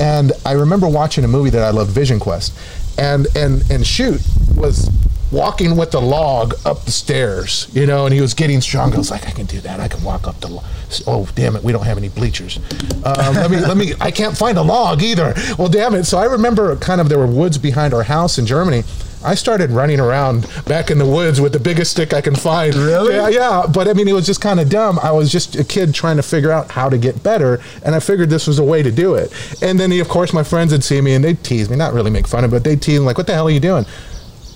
And 0.00 0.32
I 0.46 0.52
remember 0.52 0.88
watching 0.88 1.24
a 1.24 1.28
movie 1.28 1.50
that 1.50 1.62
I 1.62 1.70
loved, 1.70 1.90
Vision 1.90 2.18
Quest. 2.18 2.56
And, 2.98 3.26
and, 3.36 3.68
and 3.70 3.86
Shute 3.86 4.22
was 4.56 4.90
walking 5.30 5.76
with 5.76 5.90
the 5.90 6.00
log 6.00 6.54
up 6.64 6.84
the 6.84 6.90
stairs, 6.90 7.68
you 7.72 7.86
know, 7.86 8.06
and 8.06 8.14
he 8.14 8.20
was 8.20 8.34
getting 8.34 8.60
stronger. 8.60 8.96
I 8.96 8.98
was 8.98 9.10
like, 9.10 9.26
I 9.26 9.30
can 9.30 9.46
do 9.46 9.60
that. 9.60 9.80
I 9.80 9.88
can 9.88 10.02
walk 10.02 10.26
up 10.26 10.40
the 10.40 10.48
log. 10.48 10.64
Oh, 11.06 11.28
damn 11.34 11.56
it. 11.56 11.62
We 11.62 11.72
don't 11.72 11.84
have 11.84 11.98
any 11.98 12.08
bleachers. 12.08 12.58
Um, 13.04 13.34
let 13.34 13.50
me, 13.50 13.58
let 13.58 13.76
me, 13.76 13.92
I 14.00 14.10
can't 14.10 14.36
find 14.36 14.56
a 14.56 14.62
log 14.62 15.02
either. 15.02 15.34
Well, 15.58 15.68
damn 15.68 15.94
it. 15.94 16.04
So 16.04 16.18
I 16.18 16.24
remember 16.24 16.74
kind 16.76 17.00
of 17.00 17.08
there 17.08 17.18
were 17.18 17.26
woods 17.26 17.58
behind 17.58 17.92
our 17.92 18.04
house 18.04 18.38
in 18.38 18.46
Germany. 18.46 18.84
I 19.24 19.34
started 19.34 19.70
running 19.70 19.98
around 19.98 20.46
back 20.66 20.90
in 20.90 20.98
the 20.98 21.06
woods 21.06 21.40
with 21.40 21.52
the 21.52 21.58
biggest 21.58 21.90
stick 21.90 22.14
I 22.14 22.20
can 22.20 22.36
find. 22.36 22.74
Really? 22.74 23.14
Yeah, 23.16 23.28
yeah. 23.28 23.66
But 23.72 23.88
I 23.88 23.92
mean, 23.92 24.06
it 24.06 24.12
was 24.12 24.26
just 24.26 24.40
kind 24.40 24.60
of 24.60 24.68
dumb. 24.68 24.98
I 25.02 25.10
was 25.10 25.32
just 25.32 25.56
a 25.56 25.64
kid 25.64 25.92
trying 25.92 26.16
to 26.18 26.22
figure 26.22 26.52
out 26.52 26.70
how 26.70 26.88
to 26.88 26.96
get 26.96 27.22
better, 27.22 27.60
and 27.84 27.94
I 27.96 28.00
figured 28.00 28.30
this 28.30 28.46
was 28.46 28.60
a 28.60 28.64
way 28.64 28.82
to 28.82 28.92
do 28.92 29.14
it. 29.14 29.32
And 29.60 29.78
then, 29.78 29.90
of 30.00 30.08
course, 30.08 30.32
my 30.32 30.44
friends 30.44 30.70
would 30.70 30.84
see 30.84 31.00
me 31.00 31.14
and 31.14 31.24
they'd 31.24 31.42
tease 31.42 31.68
me, 31.68 31.76
not 31.76 31.94
really 31.94 32.12
make 32.12 32.28
fun 32.28 32.44
of, 32.44 32.52
me, 32.52 32.58
but 32.58 32.64
they'd 32.64 32.80
tease 32.80 33.00
me 33.00 33.06
like, 33.06 33.18
"What 33.18 33.26
the 33.26 33.34
hell 33.34 33.48
are 33.48 33.50
you 33.50 33.60
doing?" 33.60 33.86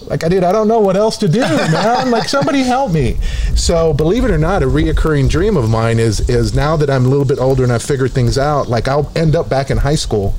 Like 0.07 0.25
I 0.25 0.29
did, 0.29 0.45
I 0.45 0.53
don't 0.53 0.69
know 0.69 0.81
what 0.81 0.97
else 0.97 1.17
to 1.19 1.29
do, 1.29 1.41
man. 1.41 2.11
like 2.11 2.29
somebody 2.29 2.61
help 2.63 2.93
me. 2.93 3.17
So 3.55 3.93
believe 3.93 4.25
it 4.25 4.31
or 4.31 4.39
not, 4.39 4.63
a 4.63 4.67
reoccurring 4.67 5.29
dream 5.29 5.57
of 5.57 5.69
mine 5.69 5.99
is 5.99 6.29
is 6.29 6.55
now 6.55 6.77
that 6.77 6.91
I'm 6.91 7.07
a 7.07 7.09
little 7.09 7.25
bit 7.25 7.39
older 7.39 7.63
and 7.63 7.73
I've 7.73 7.83
figured 7.83 8.13
things 8.13 8.39
out. 8.39 8.69
Like 8.69 8.89
I'll 8.89 9.11
end 9.17 9.35
up 9.37 9.49
back 9.49 9.71
in 9.71 9.79
high 9.79 9.95
school, 9.95 10.35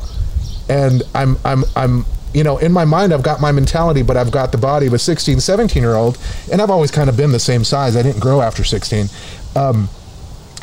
and 0.70 1.04
I'm 1.14 1.38
I'm 1.44 1.64
I'm 1.76 2.06
you 2.34 2.44
know 2.44 2.58
in 2.58 2.72
my 2.72 2.86
mind 2.86 3.14
I've 3.14 3.24
got 3.24 3.42
my 3.42 3.52
mentality, 3.52 4.02
but 4.02 4.18
I've 4.18 4.32
got 4.32 4.52
the 4.52 4.58
body 4.58 4.88
of 4.88 4.94
a 4.94 5.00
16, 5.00 5.40
17 5.40 5.82
year 5.82 5.96
old, 5.96 6.18
and 6.52 6.62
I've 6.62 6.72
always 6.72 6.92
kind 6.92 7.10
of 7.10 7.18
been 7.18 7.32
the 7.32 7.40
same 7.40 7.64
size. 7.64 7.96
I 7.96 8.02
didn't 8.02 8.22
grow 8.22 8.42
after 8.42 8.64
16. 8.64 9.08
Um, 9.56 9.90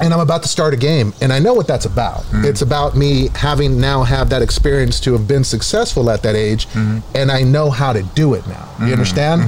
and 0.00 0.12
I'm 0.14 0.20
about 0.20 0.42
to 0.42 0.48
start 0.48 0.72
a 0.74 0.76
game, 0.76 1.12
and 1.20 1.32
I 1.32 1.38
know 1.38 1.52
what 1.52 1.66
that's 1.66 1.84
about. 1.84 2.22
Mm-hmm. 2.22 2.46
It's 2.46 2.62
about 2.62 2.96
me 2.96 3.28
having 3.34 3.80
now 3.80 4.02
have 4.02 4.30
that 4.30 4.42
experience 4.42 4.98
to 5.00 5.12
have 5.12 5.28
been 5.28 5.44
successful 5.44 6.10
at 6.10 6.22
that 6.22 6.34
age, 6.34 6.66
mm-hmm. 6.68 6.98
and 7.14 7.30
I 7.30 7.42
know 7.42 7.70
how 7.70 7.92
to 7.92 8.02
do 8.02 8.34
it 8.34 8.46
now. 8.46 8.68
You 8.78 8.84
mm-hmm. 8.84 8.92
understand? 8.92 9.42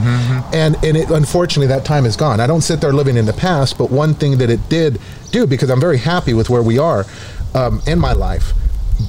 And 0.54 0.76
and 0.84 0.96
it, 0.96 1.10
unfortunately, 1.10 1.68
that 1.68 1.84
time 1.84 2.04
is 2.04 2.16
gone. 2.16 2.40
I 2.40 2.46
don't 2.46 2.60
sit 2.60 2.80
there 2.80 2.92
living 2.92 3.16
in 3.16 3.26
the 3.26 3.32
past, 3.32 3.78
but 3.78 3.90
one 3.90 4.14
thing 4.14 4.38
that 4.38 4.50
it 4.50 4.68
did 4.68 5.00
do, 5.30 5.46
because 5.46 5.70
I'm 5.70 5.80
very 5.80 5.98
happy 5.98 6.34
with 6.34 6.50
where 6.50 6.62
we 6.62 6.78
are 6.78 7.06
um, 7.54 7.82
in 7.86 7.98
my 7.98 8.12
life. 8.12 8.52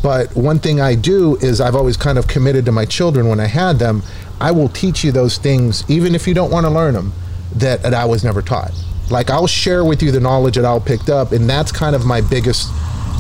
But 0.02 0.36
one 0.36 0.60
thing 0.60 0.82
I 0.82 0.95
do 0.95 1.36
is 1.38 1.61
I've 1.61 1.76
always 1.76 1.98
kind 1.98 2.18
of 2.18 2.28
committed 2.28 2.65
to 2.65 2.72
my 2.72 2.86
children 2.86 3.28
when 3.28 3.40
I 3.40 3.45
had 3.45 3.80
them. 3.80 4.02
I 4.40 4.52
will 4.52 4.70
teach 4.70 5.03
you 5.03 5.11
those 5.11 5.38
things, 5.38 5.84
even 5.90 6.15
if 6.15 6.28
you 6.28 6.34
don't 6.34 6.52
want 6.52 6.65
to 6.65 6.70
learn 6.70 6.94
them, 6.95 7.14
that, 7.56 7.84
that 7.84 7.94
I 7.94 8.06
was 8.06 8.24
never 8.24 8.41
taught. 8.41 8.72
Like 9.09 9.30
I'll 9.30 9.47
share 9.47 9.84
with 9.84 10.01
you 10.01 10.11
the 10.11 10.19
knowledge 10.19 10.55
that 10.55 10.65
I'll 10.65 10.81
picked 10.81 11.09
up, 11.09 11.31
and 11.31 11.49
that's 11.49 11.71
kind 11.71 11.95
of 11.95 12.05
my 12.05 12.21
biggest. 12.21 12.69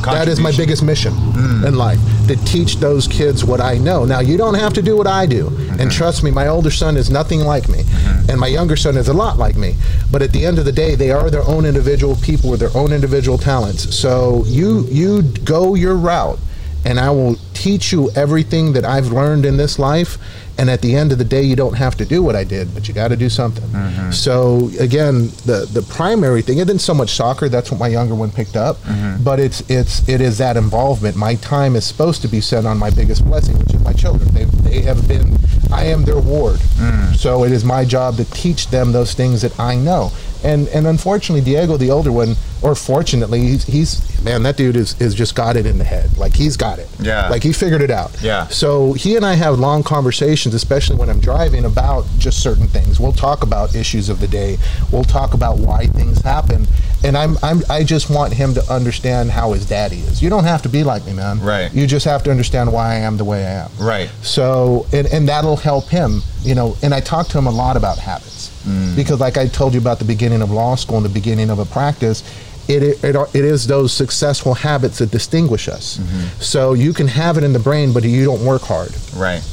That 0.03 0.27
is 0.27 0.37
my 0.37 0.51
biggest 0.51 0.83
mission 0.83 1.13
mm. 1.13 1.65
in 1.65 1.75
life 1.75 1.97
to 2.27 2.35
teach 2.45 2.75
those 2.75 3.07
kids 3.07 3.45
what 3.45 3.61
I 3.61 3.77
know. 3.77 4.03
Now 4.03 4.19
you 4.19 4.35
don't 4.35 4.55
have 4.55 4.73
to 4.73 4.81
do 4.81 4.97
what 4.97 5.07
I 5.07 5.25
do, 5.25 5.47
and 5.79 5.89
trust 5.89 6.23
me, 6.23 6.31
my 6.31 6.47
older 6.47 6.71
son 6.71 6.97
is 6.97 7.09
nothing 7.09 7.39
like 7.39 7.69
me, 7.69 7.83
mm-hmm. 7.83 8.29
and 8.29 8.37
my 8.37 8.47
younger 8.47 8.75
son 8.75 8.97
is 8.97 9.07
a 9.07 9.13
lot 9.13 9.37
like 9.37 9.55
me. 9.55 9.75
But 10.11 10.21
at 10.21 10.33
the 10.33 10.45
end 10.45 10.59
of 10.59 10.65
the 10.65 10.73
day, 10.73 10.95
they 10.95 11.11
are 11.11 11.29
their 11.29 11.47
own 11.47 11.65
individual 11.65 12.17
people 12.17 12.49
with 12.51 12.59
their 12.59 12.75
own 12.75 12.91
individual 12.91 13.37
talents. 13.37 13.95
So 13.95 14.43
you 14.45 14.85
you 14.89 15.21
go 15.21 15.73
your 15.75 15.95
route, 15.95 16.39
and 16.85 16.99
I 16.99 17.09
will 17.11 17.37
teach 17.53 17.93
you 17.93 18.11
everything 18.11 18.73
that 18.73 18.83
I've 18.83 19.07
learned 19.07 19.45
in 19.45 19.55
this 19.55 19.79
life. 19.79 20.17
And 20.57 20.69
at 20.69 20.81
the 20.81 20.95
end 20.95 21.11
of 21.11 21.17
the 21.17 21.23
day, 21.25 21.41
you 21.41 21.55
don't 21.55 21.73
have 21.73 21.95
to 21.97 22.05
do 22.05 22.21
what 22.21 22.35
I 22.35 22.43
did, 22.43 22.73
but 22.73 22.87
you 22.87 22.93
got 22.93 23.07
to 23.07 23.15
do 23.15 23.27
something. 23.27 23.67
Mm-hmm. 23.69 24.11
So 24.11 24.69
again, 24.79 25.29
the 25.45 25.67
the 25.71 25.81
primary 25.89 26.41
thing 26.43 26.59
isn't 26.59 26.79
so 26.79 26.93
much 26.93 27.11
soccer. 27.11 27.49
That's 27.49 27.71
what 27.71 27.79
my 27.79 27.87
younger 27.87 28.13
one 28.13 28.31
picked 28.31 28.55
up, 28.55 28.77
mm-hmm. 28.83 29.23
but 29.23 29.39
it's 29.39 29.61
it's 29.69 30.07
it 30.07 30.21
is 30.21 30.37
that 30.37 30.55
involvement. 30.55 31.15
My 31.15 31.35
time 31.35 31.75
is 31.75 31.85
supposed 31.85 32.21
to 32.21 32.27
be 32.27 32.39
spent 32.39 32.67
on 32.67 32.77
my 32.77 32.91
biggest 32.91 33.25
blessing, 33.25 33.57
which 33.57 33.73
is 33.73 33.83
my 33.83 33.93
children. 33.93 34.31
They 34.33 34.45
they 34.45 34.81
have 34.81 35.07
been. 35.07 35.37
I 35.71 35.85
am 35.85 36.03
their 36.05 36.19
ward, 36.19 36.59
mm. 36.59 37.15
so 37.15 37.43
it 37.45 37.51
is 37.51 37.65
my 37.65 37.83
job 37.83 38.17
to 38.17 38.25
teach 38.25 38.67
them 38.67 38.91
those 38.91 39.15
things 39.15 39.41
that 39.41 39.59
I 39.59 39.75
know. 39.75 40.11
And 40.43 40.67
and 40.69 40.87
unfortunately, 40.87 41.43
Diego, 41.43 41.77
the 41.77 41.91
older 41.91 42.11
one, 42.11 42.35
or 42.61 42.75
fortunately, 42.75 43.41
he's, 43.41 43.63
he's 43.65 44.23
man, 44.23 44.43
that 44.43 44.57
dude 44.57 44.75
is 44.75 44.99
is 45.01 45.15
just 45.15 45.35
got 45.35 45.55
it 45.55 45.65
in 45.65 45.77
the 45.77 45.83
head. 45.83 46.17
Like 46.17 46.33
he's 46.35 46.57
got 46.57 46.79
it. 46.79 46.89
Yeah. 46.99 47.29
Like 47.29 47.43
he 47.43 47.53
figured 47.53 47.81
it 47.81 47.91
out. 47.91 48.21
Yeah. 48.21 48.47
So 48.47 48.93
he 48.93 49.15
and 49.15 49.25
I 49.25 49.33
have 49.33 49.59
long 49.59 49.83
conversations, 49.83 50.53
especially 50.53 50.97
when 50.97 51.09
I'm 51.09 51.19
driving, 51.19 51.65
about 51.65 52.05
just 52.17 52.41
certain 52.41 52.67
things. 52.67 52.99
We'll 52.99 53.13
talk 53.13 53.43
about 53.43 53.75
issues 53.75 54.09
of 54.09 54.19
the 54.19 54.27
day. 54.27 54.57
We'll 54.91 55.03
talk 55.03 55.33
about 55.33 55.57
why 55.59 55.87
things 55.87 56.21
happen. 56.21 56.67
And 57.03 57.17
I'm, 57.17 57.37
I'm 57.43 57.61
I 57.69 57.83
just 57.83 58.09
want 58.09 58.33
him 58.33 58.53
to 58.53 58.73
understand 58.73 59.31
how 59.31 59.53
his 59.53 59.65
daddy 59.65 59.99
is. 59.99 60.21
You 60.21 60.29
don't 60.29 60.45
have 60.45 60.61
to 60.61 60.69
be 60.69 60.83
like 60.83 61.05
me, 61.05 61.13
man. 61.13 61.39
Right. 61.39 61.73
You 61.73 61.85
just 61.85 62.05
have 62.05 62.23
to 62.23 62.31
understand 62.31 62.71
why 62.71 62.93
I 62.93 62.95
am 62.95 63.17
the 63.17 63.25
way 63.25 63.45
I 63.45 63.65
am. 63.65 63.71
Right. 63.77 64.09
So 64.21 64.87
and, 64.93 65.07
and 65.07 65.27
that'll 65.27 65.57
help 65.57 65.89
him, 65.89 66.21
you 66.41 66.55
know, 66.55 66.77
and 66.81 66.93
I 66.93 67.01
talk 67.01 67.27
to 67.29 67.37
him 67.37 67.47
a 67.47 67.51
lot 67.51 67.75
about 67.75 67.97
habits. 67.97 68.49
Mm. 68.65 68.95
Because 68.95 69.19
like 69.19 69.37
I 69.37 69.47
told 69.47 69.73
you 69.73 69.81
about 69.81 69.99
the 69.99 70.05
beginning 70.05 70.41
of 70.41 70.49
law 70.49 70.75
school 70.75 70.97
and 70.97 71.05
the 71.05 71.09
beginning 71.09 71.49
of 71.49 71.59
a 71.59 71.65
practice, 71.65 72.23
it, 72.69 72.81
it, 72.81 73.03
it, 73.03 73.15
it 73.35 73.43
is 73.43 73.67
those 73.67 73.91
successful 73.91 74.53
habits 74.53 74.99
that 74.99 75.11
distinguish 75.11 75.67
us. 75.67 75.97
Mm-hmm. 75.97 76.39
So 76.41 76.73
you 76.73 76.93
can 76.93 77.07
have 77.07 77.37
it 77.37 77.43
in 77.43 77.51
the 77.51 77.59
brain, 77.59 77.91
but 77.91 78.03
you 78.03 78.23
don't 78.23 78.45
work 78.45 78.61
hard 78.61 78.95
Right. 79.15 79.43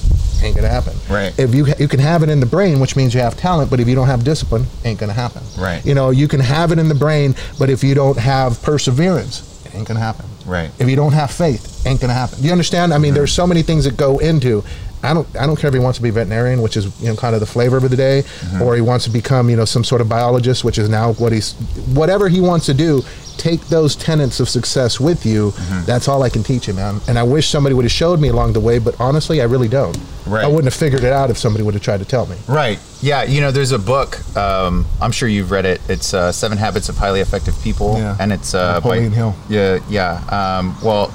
Ain't 0.42 0.56
gonna 0.56 0.68
happen. 0.68 0.94
Right. 1.08 1.36
If 1.38 1.54
you 1.54 1.66
you 1.78 1.88
can 1.88 2.00
have 2.00 2.22
it 2.22 2.28
in 2.28 2.40
the 2.40 2.46
brain, 2.46 2.80
which 2.80 2.96
means 2.96 3.14
you 3.14 3.20
have 3.20 3.36
talent, 3.36 3.70
but 3.70 3.80
if 3.80 3.88
you 3.88 3.94
don't 3.94 4.06
have 4.06 4.24
discipline, 4.24 4.66
ain't 4.84 4.98
gonna 4.98 5.12
happen. 5.12 5.42
Right. 5.58 5.84
You 5.84 5.94
know, 5.94 6.10
you 6.10 6.28
can 6.28 6.40
have 6.40 6.72
it 6.72 6.78
in 6.78 6.88
the 6.88 6.94
brain, 6.94 7.34
but 7.58 7.70
if 7.70 7.84
you 7.84 7.94
don't 7.94 8.18
have 8.18 8.62
perseverance, 8.62 9.64
it 9.66 9.74
ain't 9.74 9.88
gonna 9.88 10.00
happen. 10.00 10.26
Right. 10.46 10.70
If 10.78 10.88
you 10.88 10.96
don't 10.96 11.12
have 11.12 11.30
faith, 11.30 11.86
ain't 11.86 12.00
gonna 12.00 12.14
happen. 12.14 12.40
Do 12.40 12.46
you 12.46 12.52
understand? 12.52 12.92
I 12.92 12.98
mean, 12.98 13.14
there's 13.14 13.32
so 13.32 13.46
many 13.46 13.62
things 13.62 13.84
that 13.84 13.96
go 13.96 14.18
into. 14.18 14.64
I 15.02 15.14
don't. 15.14 15.26
I 15.36 15.46
don't 15.46 15.56
care 15.56 15.68
if 15.68 15.74
he 15.74 15.80
wants 15.80 15.98
to 15.98 16.02
be 16.02 16.10
veterinarian, 16.10 16.60
which 16.60 16.76
is 16.76 17.00
you 17.00 17.08
know 17.08 17.16
kind 17.16 17.34
of 17.34 17.40
the 17.40 17.46
flavor 17.46 17.78
of 17.78 17.88
the 17.88 17.96
day, 17.96 18.22
mm-hmm. 18.22 18.62
or 18.62 18.74
he 18.74 18.82
wants 18.82 19.06
to 19.06 19.10
become 19.10 19.48
you 19.48 19.56
know 19.56 19.64
some 19.64 19.82
sort 19.82 20.00
of 20.00 20.08
biologist, 20.08 20.62
which 20.62 20.76
is 20.78 20.88
now 20.88 21.14
what 21.14 21.32
he's. 21.32 21.54
Whatever 21.94 22.28
he 22.28 22.40
wants 22.40 22.66
to 22.66 22.74
do, 22.74 23.02
take 23.40 23.68
those 23.68 23.96
tenets 23.96 24.38
of 24.38 24.48
success 24.48 25.00
with 25.00 25.24
you. 25.24 25.52
That's 25.86 26.06
all 26.08 26.22
I 26.22 26.28
can 26.28 26.42
teach 26.42 26.68
you, 26.68 26.74
man. 26.74 27.00
And 27.08 27.18
I 27.18 27.22
wish 27.22 27.48
somebody 27.48 27.74
would 27.74 27.84
have 27.86 27.90
showed 27.92 28.20
me 28.20 28.28
along 28.28 28.52
the 28.52 28.60
way, 28.60 28.78
but 28.78 29.00
honestly, 29.00 29.40
I 29.40 29.44
really 29.44 29.68
don't. 29.68 29.96
Right. 30.26 30.44
I 30.44 30.46
wouldn't 30.46 30.64
have 30.66 30.74
figured 30.74 31.02
it 31.04 31.12
out 31.12 31.30
if 31.30 31.38
somebody 31.38 31.64
would 31.64 31.72
have 31.74 31.82
tried 31.82 31.98
to 32.00 32.04
tell 32.04 32.26
me. 32.26 32.36
Right. 32.46 32.78
Yeah. 33.00 33.22
You 33.24 33.40
know, 33.40 33.50
there's 33.50 33.72
a 33.72 33.78
book. 33.78 34.18
Um, 34.36 34.86
I'm 35.00 35.10
sure 35.12 35.28
you've 35.28 35.50
read 35.50 35.64
it. 35.64 35.80
It's 35.88 36.12
uh, 36.12 36.30
Seven 36.32 36.58
Habits 36.58 36.88
of 36.90 36.96
Highly 36.98 37.20
Effective 37.20 37.54
People, 37.62 37.96
Yeah. 37.96 38.16
and 38.20 38.30
it's 38.32 38.54
uh, 38.54 38.74
Napoleon 38.74 39.08
by, 39.10 39.16
Hill. 39.16 39.34
Yeah. 39.48 39.78
Yeah. 39.88 40.22
Um, 40.28 40.76
well, 40.84 41.12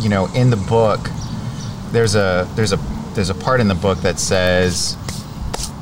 you 0.00 0.08
know, 0.08 0.26
in 0.34 0.48
the 0.50 0.56
book, 0.56 1.00
there's 1.92 2.14
a 2.14 2.48
there's 2.56 2.72
a 2.72 2.78
there's 3.14 3.30
a 3.30 3.34
part 3.34 3.60
in 3.60 3.68
the 3.68 3.74
book 3.74 3.98
that 4.02 4.18
says, 4.18 4.96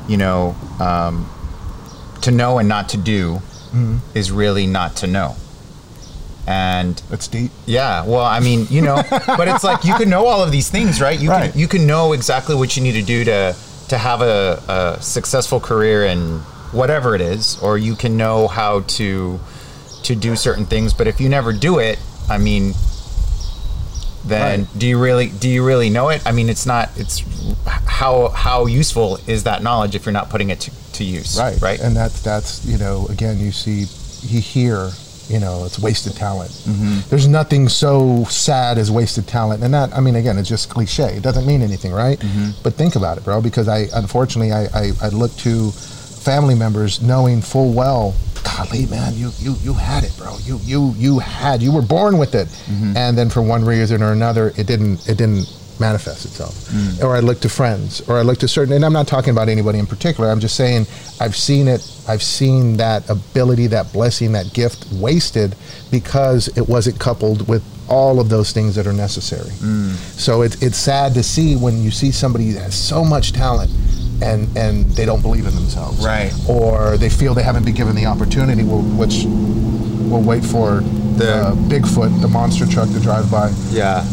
you 0.07 0.17
know, 0.17 0.55
um, 0.79 1.29
to 2.21 2.31
know 2.31 2.57
and 2.59 2.67
not 2.67 2.89
to 2.89 2.97
do 2.97 3.39
Mm-hmm. 3.67 3.97
is 4.17 4.31
really 4.31 4.65
not 4.65 4.95
to 4.97 5.07
know. 5.07 5.35
And 6.49 6.95
That's 7.09 7.27
deep. 7.27 7.51
yeah, 7.65 8.05
well, 8.05 8.23
I 8.23 8.39
mean, 8.39 8.67
you 8.69 8.81
know, 8.81 9.03
but 9.27 9.49
it's 9.49 9.65
like 9.65 9.83
you 9.83 9.93
can 9.95 10.09
know 10.09 10.25
all 10.27 10.41
of 10.41 10.49
these 10.51 10.69
things, 10.69 11.01
right? 11.01 11.19
You 11.19 11.29
Right. 11.29 11.51
can 11.51 11.59
you 11.59 11.67
can 11.67 11.85
know 11.85 12.13
exactly 12.13 12.55
what 12.55 12.77
you 12.77 12.83
need 12.83 12.93
to 12.93 13.01
do 13.03 13.25
to 13.25 13.53
to 13.89 13.97
have 13.97 14.21
a, 14.21 14.63
a 14.97 15.01
successful 15.01 15.59
career 15.59 16.05
in 16.05 16.39
whatever 16.71 17.15
it 17.15 17.21
is, 17.21 17.57
or 17.61 17.77
you 17.77 17.95
can 17.95 18.15
know 18.15 18.47
how 18.47 18.79
to 18.97 19.39
to 20.03 20.15
do 20.15 20.37
certain 20.37 20.65
things. 20.65 20.93
But 20.93 21.07
if 21.07 21.19
you 21.19 21.27
never 21.27 21.51
do 21.51 21.79
it, 21.79 21.99
I 22.29 22.37
mean, 22.37 22.73
then 24.25 24.61
Right. 24.61 24.79
do 24.79 24.87
you 24.87 24.99
really 24.99 25.27
do 25.27 25.49
you 25.49 25.65
really 25.65 25.89
know 25.89 26.07
it? 26.09 26.21
I 26.25 26.31
mean, 26.31 26.47
it's 26.49 26.65
not. 26.65 26.89
It's 26.95 27.23
how 27.85 28.29
how 28.29 28.65
useful 28.67 29.19
is 29.27 29.43
that 29.43 29.63
knowledge 29.63 29.95
if 29.95 30.05
you're 30.05 30.13
not 30.13 30.29
putting 30.29 30.49
it 30.49 30.61
to, 30.61 30.71
to 30.93 31.03
use? 31.03 31.37
Right. 31.37 31.59
Right. 31.61 31.79
And 31.79 31.95
that's 31.95 32.21
that's 32.21 32.65
you 32.65 32.77
know 32.77 33.05
again 33.09 33.37
you 33.39 33.51
see 33.51 33.85
you 34.21 34.39
hear 34.41 34.91
you 35.29 35.39
know 35.39 35.65
it's 35.65 35.79
wasted 35.79 36.13
talent. 36.15 36.51
Mm-hmm. 36.51 37.09
There's 37.09 37.27
nothing 37.27 37.69
so 37.69 38.23
sad 38.25 38.77
as 38.77 38.89
wasted 38.91 39.27
talent, 39.27 39.63
and 39.63 39.73
that 39.73 39.93
I 39.95 39.99
mean 39.99 40.15
again 40.15 40.37
it's 40.37 40.49
just 40.49 40.69
cliche. 40.69 41.15
It 41.17 41.23
doesn't 41.23 41.45
mean 41.45 41.61
anything, 41.61 41.91
right? 41.91 42.19
Mm-hmm. 42.19 42.61
But 42.63 42.73
think 42.75 42.95
about 42.95 43.17
it, 43.17 43.23
bro. 43.23 43.41
Because 43.41 43.67
I 43.67 43.87
unfortunately 43.93 44.51
I, 44.51 44.65
I 44.73 44.91
I 45.01 45.09
look 45.09 45.35
to 45.37 45.71
family 45.71 46.55
members 46.55 47.01
knowing 47.01 47.41
full 47.41 47.73
well. 47.73 48.13
Golly, 48.43 48.85
man, 48.85 49.13
you, 49.15 49.31
you 49.39 49.55
you 49.61 49.73
had 49.73 50.03
it, 50.03 50.15
bro. 50.17 50.37
You 50.43 50.59
you 50.63 50.93
you 50.97 51.19
had 51.19 51.61
you 51.61 51.71
were 51.73 51.81
born 51.81 52.17
with 52.17 52.33
it, 52.35 52.47
Mm-hmm. 52.47 52.95
and 52.95 53.17
then 53.17 53.29
for 53.29 53.41
one 53.41 53.63
reason 53.65 54.01
or 54.01 54.11
another, 54.13 54.53
it 54.57 54.67
didn't 54.67 55.07
it 55.09 55.17
didn't 55.17 55.45
manifest 55.79 56.25
itself. 56.25 56.55
Mm. 56.69 57.03
Or 57.03 57.15
I 57.15 57.19
look 57.19 57.39
to 57.41 57.49
friends, 57.49 58.01
or 58.09 58.17
I 58.17 58.21
look 58.21 58.37
to 58.39 58.47
certain, 58.47 58.73
and 58.73 58.83
I'm 58.85 58.93
not 58.93 59.07
talking 59.07 59.31
about 59.31 59.49
anybody 59.49 59.79
in 59.79 59.85
particular. 59.87 60.29
I'm 60.29 60.39
just 60.39 60.55
saying 60.55 60.85
I've 61.19 61.35
seen 61.35 61.67
it. 61.67 61.81
I've 62.07 62.23
seen 62.23 62.77
that 62.77 63.09
ability, 63.09 63.67
that 63.67 63.91
blessing, 63.93 64.31
that 64.33 64.53
gift 64.53 64.85
wasted 64.93 65.55
because 65.91 66.47
it 66.57 66.67
wasn't 66.67 66.99
coupled 66.99 67.47
with 67.47 67.63
all 67.89 68.19
of 68.19 68.29
those 68.29 68.51
things 68.51 68.75
that 68.75 68.85
are 68.87 68.93
necessary. 68.93 69.49
Mm. 69.51 69.93
So 70.19 70.41
it's 70.41 70.61
it's 70.61 70.77
sad 70.77 71.13
to 71.13 71.23
see 71.23 71.55
when 71.55 71.81
you 71.81 71.91
see 71.91 72.11
somebody 72.11 72.51
that 72.51 72.61
has 72.63 72.75
so 72.75 73.03
much 73.03 73.31
talent. 73.33 73.71
And, 74.19 74.57
and 74.57 74.85
they 74.95 75.05
don't 75.05 75.21
believe 75.21 75.45
in 75.45 75.53
themselves, 75.53 76.03
Right. 76.03 76.33
Or 76.49 76.97
they 76.97 77.07
feel 77.07 77.35
they 77.35 77.43
haven't 77.43 77.65
been 77.65 77.75
given 77.75 77.95
the 77.95 78.07
opportunity, 78.07 78.63
which 78.63 79.25
we'll 79.27 80.23
wait 80.23 80.43
for 80.43 80.81
The- 81.17 81.49
uh, 81.49 81.51
Bigfoot, 81.69 82.19
the 82.21 82.27
monster 82.27 82.65
truck, 82.65 82.89
to 82.93 82.99
drive 82.99 83.29
by 83.29 83.51
Yeah. 83.69 84.03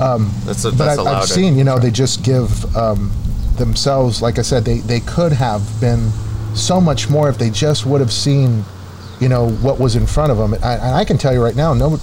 Um, 0.00 0.30
that's 0.44 0.64
a, 0.64 0.70
but 0.70 0.78
that's 0.78 0.98
I, 0.98 1.02
allowed. 1.02 1.22
I've 1.22 1.28
seen, 1.28 1.56
you 1.56 1.64
know, 1.64 1.78
they 1.78 1.90
just 1.90 2.24
give 2.24 2.76
um, 2.76 3.12
themselves, 3.56 4.22
like 4.22 4.38
I 4.38 4.42
said, 4.42 4.64
they, 4.64 4.78
they 4.78 5.00
could 5.00 5.32
have 5.32 5.62
been 5.80 6.10
so 6.54 6.80
much 6.80 7.08
more 7.10 7.28
if 7.28 7.38
they 7.38 7.50
just 7.50 7.86
would 7.86 8.00
have 8.00 8.12
seen, 8.12 8.64
you 9.20 9.28
know, 9.28 9.50
what 9.50 9.78
was 9.78 9.96
in 9.96 10.06
front 10.06 10.32
of 10.32 10.38
them. 10.38 10.54
I, 10.62 10.74
and 10.74 10.94
I 10.96 11.04
can 11.04 11.18
tell 11.18 11.32
you 11.32 11.42
right 11.42 11.56
now, 11.56 11.74
no, 11.74 11.98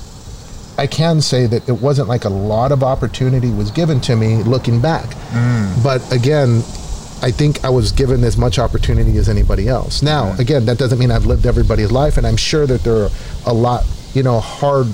I 0.78 0.88
can 0.88 1.22
say 1.22 1.46
that 1.48 1.68
it 1.68 1.74
wasn't 1.82 2.08
like 2.08 2.26
a 2.26 2.30
lot 2.30 2.72
of 2.72 2.84
opportunity 2.84 3.52
was 3.52 3.72
given 3.72 4.00
to 4.02 4.16
me 4.16 4.42
looking 4.44 4.82
back. 4.82 5.16
But 5.84 6.02
again, 6.12 6.64
I 7.24 7.30
think 7.30 7.64
I 7.64 7.70
was 7.70 7.92
given 7.92 8.24
as 8.24 8.36
much 8.36 8.58
opportunity 8.58 9.18
as 9.18 9.30
anybody 9.30 9.68
else. 9.68 10.02
Now, 10.02 10.34
again, 10.40 10.66
that 10.66 10.80
doesn't 10.80 10.98
mean 10.98 11.12
I've 11.12 11.26
lived 11.28 11.46
everybody's 11.46 11.92
life, 11.92 12.18
and 12.18 12.26
I'm 12.26 12.38
sure 12.38 12.66
that 12.66 12.82
there 12.84 13.04
are 13.04 13.10
a 13.46 13.54
lot, 13.54 13.86
you 14.16 14.24
know, 14.24 14.40
hard, 14.40 14.88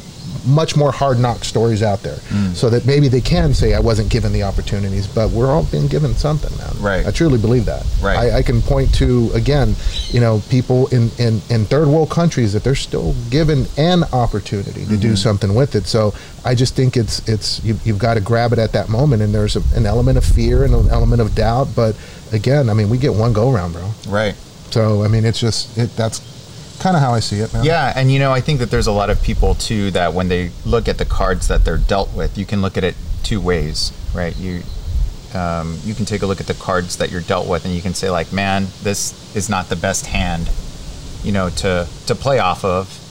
much 0.47 0.75
more 0.75 0.91
hard 0.91 1.19
knock 1.19 1.43
stories 1.43 1.83
out 1.83 2.01
there. 2.01 2.15
Mm. 2.29 2.55
So 2.55 2.69
that 2.69 2.85
maybe 2.85 3.07
they 3.07 3.21
can 3.21 3.53
say 3.53 3.73
I 3.73 3.79
wasn't 3.79 4.09
given 4.09 4.31
the 4.33 4.43
opportunities, 4.43 5.07
but 5.07 5.29
we're 5.31 5.51
all 5.51 5.63
being 5.65 5.87
given 5.87 6.13
something, 6.13 6.55
man. 6.57 6.81
Right. 6.81 7.05
I 7.05 7.11
truly 7.11 7.37
believe 7.37 7.65
that. 7.65 7.85
Right. 8.01 8.17
I, 8.17 8.37
I 8.39 8.41
can 8.43 8.61
point 8.61 8.93
to 8.95 9.29
again, 9.33 9.75
you 10.09 10.19
know, 10.19 10.41
people 10.49 10.87
in, 10.87 11.09
in, 11.19 11.41
in 11.49 11.65
third 11.65 11.87
world 11.87 12.09
countries 12.09 12.53
that 12.53 12.63
they're 12.63 12.75
still 12.75 13.13
given 13.29 13.65
an 13.77 14.03
opportunity 14.13 14.85
to 14.85 14.97
do 14.97 15.07
mm-hmm. 15.07 15.15
something 15.15 15.53
with 15.53 15.75
it. 15.75 15.85
So 15.85 16.13
I 16.45 16.55
just 16.55 16.75
think 16.75 16.95
it's 16.95 17.27
it's 17.27 17.63
you, 17.63 17.77
you've 17.83 17.99
got 17.99 18.15
to 18.15 18.21
grab 18.21 18.53
it 18.53 18.59
at 18.59 18.71
that 18.73 18.89
moment, 18.89 19.21
and 19.21 19.33
there's 19.33 19.55
a, 19.55 19.61
an 19.75 19.85
element 19.85 20.17
of 20.17 20.23
fear 20.23 20.63
and 20.63 20.73
an 20.73 20.89
element 20.89 21.21
of 21.21 21.35
doubt. 21.35 21.69
But 21.75 21.95
again, 22.31 22.69
I 22.69 22.73
mean, 22.73 22.89
we 22.89 22.97
get 22.97 23.13
one 23.13 23.33
go 23.33 23.51
round, 23.51 23.73
bro. 23.73 23.91
right. 24.07 24.35
So 24.69 25.03
I 25.03 25.07
mean, 25.07 25.25
it's 25.25 25.39
just 25.39 25.77
it. 25.77 25.95
That's 25.95 26.19
kind 26.79 26.95
of 26.95 27.01
how 27.01 27.13
I 27.13 27.19
see 27.19 27.39
it, 27.39 27.53
man. 27.53 27.63
Yeah, 27.63 27.93
and 27.95 28.11
you 28.11 28.19
know, 28.19 28.31
I 28.31 28.41
think 28.41 28.59
that 28.59 28.69
there's 28.71 28.87
a 28.87 28.91
lot 28.91 29.09
of 29.09 29.21
people 29.21 29.55
too 29.55 29.91
that 29.91 30.13
when 30.13 30.27
they 30.27 30.51
look 30.65 30.87
at 30.87 30.97
the 30.97 31.05
cards 31.05 31.47
that 31.47 31.65
they're 31.65 31.77
dealt 31.77 32.13
with, 32.13 32.37
you 32.37 32.45
can 32.45 32.61
look 32.61 32.77
at 32.77 32.83
it 32.83 32.95
two 33.23 33.41
ways, 33.41 33.91
right? 34.13 34.35
You 34.37 34.61
um, 35.33 35.77
you 35.83 35.93
can 35.93 36.05
take 36.05 36.21
a 36.21 36.25
look 36.25 36.39
at 36.39 36.47
the 36.47 36.53
cards 36.53 36.97
that 36.97 37.11
you're 37.11 37.21
dealt 37.21 37.47
with, 37.47 37.65
and 37.65 37.73
you 37.73 37.81
can 37.81 37.93
say 37.93 38.09
like, 38.09 38.31
man, 38.31 38.67
this 38.83 39.35
is 39.35 39.49
not 39.49 39.69
the 39.69 39.75
best 39.75 40.07
hand, 40.07 40.49
you 41.23 41.31
know, 41.31 41.49
to 41.49 41.87
to 42.07 42.15
play 42.15 42.39
off 42.39 42.63
of. 42.63 43.03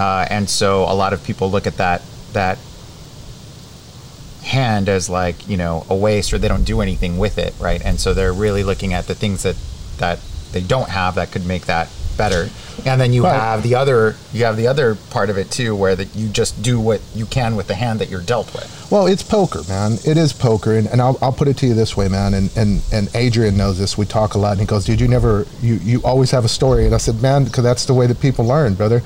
Uh, 0.00 0.26
and 0.28 0.50
so 0.50 0.82
a 0.82 0.94
lot 0.94 1.12
of 1.12 1.22
people 1.22 1.50
look 1.50 1.66
at 1.66 1.76
that 1.76 2.02
that 2.32 2.58
hand 4.44 4.88
as 4.88 5.08
like 5.08 5.48
you 5.48 5.56
know 5.56 5.86
a 5.88 5.94
waste 5.96 6.32
or 6.32 6.38
they 6.38 6.48
don't 6.48 6.64
do 6.64 6.82
anything 6.82 7.16
with 7.16 7.38
it 7.38 7.54
right 7.58 7.82
and 7.82 7.98
so 7.98 8.12
they're 8.12 8.32
really 8.32 8.62
looking 8.62 8.92
at 8.92 9.06
the 9.06 9.14
things 9.14 9.42
that 9.42 9.56
that 9.96 10.20
they 10.52 10.60
don't 10.60 10.90
have 10.90 11.14
that 11.14 11.32
could 11.32 11.46
make 11.46 11.64
that 11.64 11.88
better 12.16 12.48
and 12.86 13.00
then 13.00 13.12
you 13.12 13.24
Right. 13.24 13.34
have 13.34 13.62
the 13.62 13.74
other 13.74 14.16
you 14.32 14.44
have 14.44 14.56
the 14.56 14.66
other 14.66 14.96
part 15.10 15.30
of 15.30 15.38
it 15.38 15.50
too 15.50 15.74
where 15.76 15.94
that 15.96 16.14
you 16.14 16.28
just 16.28 16.60
do 16.62 16.78
what 16.80 17.00
you 17.14 17.26
can 17.26 17.56
with 17.56 17.66
the 17.66 17.74
hand 17.74 18.00
that 18.00 18.08
you're 18.08 18.20
dealt 18.20 18.52
with 18.54 18.68
Well, 18.90 19.06
it's 19.06 19.22
poker, 19.22 19.62
man. 19.68 19.98
It 20.04 20.16
is 20.16 20.32
poker, 20.32 20.76
and, 20.76 20.86
and 20.86 21.00
I'll, 21.00 21.18
I'll 21.20 21.32
put 21.32 21.48
it 21.48 21.56
to 21.58 21.66
you 21.66 21.74
this 21.74 21.96
way, 21.96 22.06
man. 22.08 22.32
And, 22.34 22.50
and 22.56 22.80
and 22.92 23.08
Adrian 23.16 23.56
knows 23.56 23.76
this. 23.78 23.98
We 23.98 24.04
talk 24.06 24.34
a 24.34 24.38
lot, 24.38 24.52
and 24.52 24.60
he 24.60 24.66
goes, 24.66 24.84
"Dude, 24.84 25.00
you 25.00 25.08
never, 25.08 25.46
you 25.62 25.74
you 25.76 26.00
always 26.04 26.30
have 26.30 26.44
a 26.44 26.48
story." 26.48 26.84
And 26.86 26.94
I 26.94 26.98
said, 26.98 27.20
"Man, 27.20 27.42
because 27.44 27.64
that's 27.64 27.86
the 27.86 27.94
way 27.94 28.06
that 28.06 28.20
people 28.20 28.44
learn, 28.44 28.74
brother." 28.74 29.02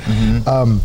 Um, 0.46 0.82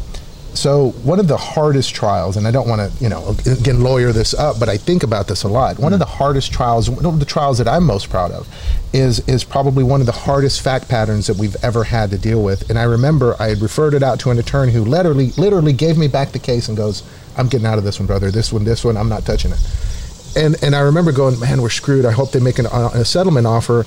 so 0.53 0.91
one 1.03 1.19
of 1.19 1.27
the 1.27 1.37
hardest 1.37 1.93
trials, 1.95 2.37
and 2.37 2.47
I 2.47 2.51
don't 2.51 2.67
want 2.67 2.81
to, 2.81 3.03
you 3.03 3.09
know, 3.09 3.35
again 3.45 3.81
lawyer 3.81 4.11
this 4.11 4.33
up, 4.33 4.59
but 4.59 4.69
I 4.69 4.77
think 4.77 5.03
about 5.03 5.27
this 5.27 5.43
a 5.43 5.47
lot. 5.47 5.79
One 5.79 5.93
of 5.93 5.99
the 5.99 6.05
hardest 6.05 6.51
trials, 6.51 6.89
one 6.89 7.05
of 7.05 7.19
the 7.19 7.25
trials 7.25 7.57
that 7.57 7.67
I'm 7.67 7.83
most 7.83 8.09
proud 8.09 8.31
of, 8.31 8.47
is 8.93 9.19
is 9.27 9.43
probably 9.43 9.83
one 9.83 9.99
of 9.99 10.05
the 10.05 10.13
hardest 10.13 10.61
fact 10.61 10.87
patterns 10.89 11.27
that 11.27 11.37
we've 11.37 11.55
ever 11.63 11.83
had 11.83 12.11
to 12.11 12.17
deal 12.17 12.43
with. 12.43 12.69
And 12.69 12.77
I 12.77 12.83
remember 12.83 13.35
I 13.39 13.49
had 13.49 13.61
referred 13.61 13.93
it 13.93 14.03
out 14.03 14.19
to 14.21 14.31
an 14.31 14.39
attorney 14.39 14.71
who 14.71 14.83
literally 14.83 15.31
literally 15.31 15.73
gave 15.73 15.97
me 15.97 16.07
back 16.07 16.31
the 16.31 16.39
case 16.39 16.67
and 16.67 16.77
goes, 16.77 17.03
"I'm 17.37 17.47
getting 17.47 17.67
out 17.67 17.77
of 17.77 17.83
this 17.83 17.99
one, 17.99 18.07
brother. 18.07 18.31
This 18.31 18.53
one, 18.53 18.63
this 18.63 18.85
one, 18.85 18.97
I'm 18.97 19.09
not 19.09 19.25
touching 19.25 19.51
it." 19.51 19.59
and 20.35 20.55
and 20.63 20.75
I 20.75 20.81
remember 20.81 21.11
going, 21.11 21.39
man, 21.39 21.61
we're 21.61 21.69
screwed. 21.69 22.05
I 22.05 22.11
hope 22.11 22.31
they 22.31 22.39
make 22.39 22.59
an, 22.59 22.65
uh, 22.67 22.89
a 22.93 23.05
settlement 23.05 23.47
offer. 23.47 23.85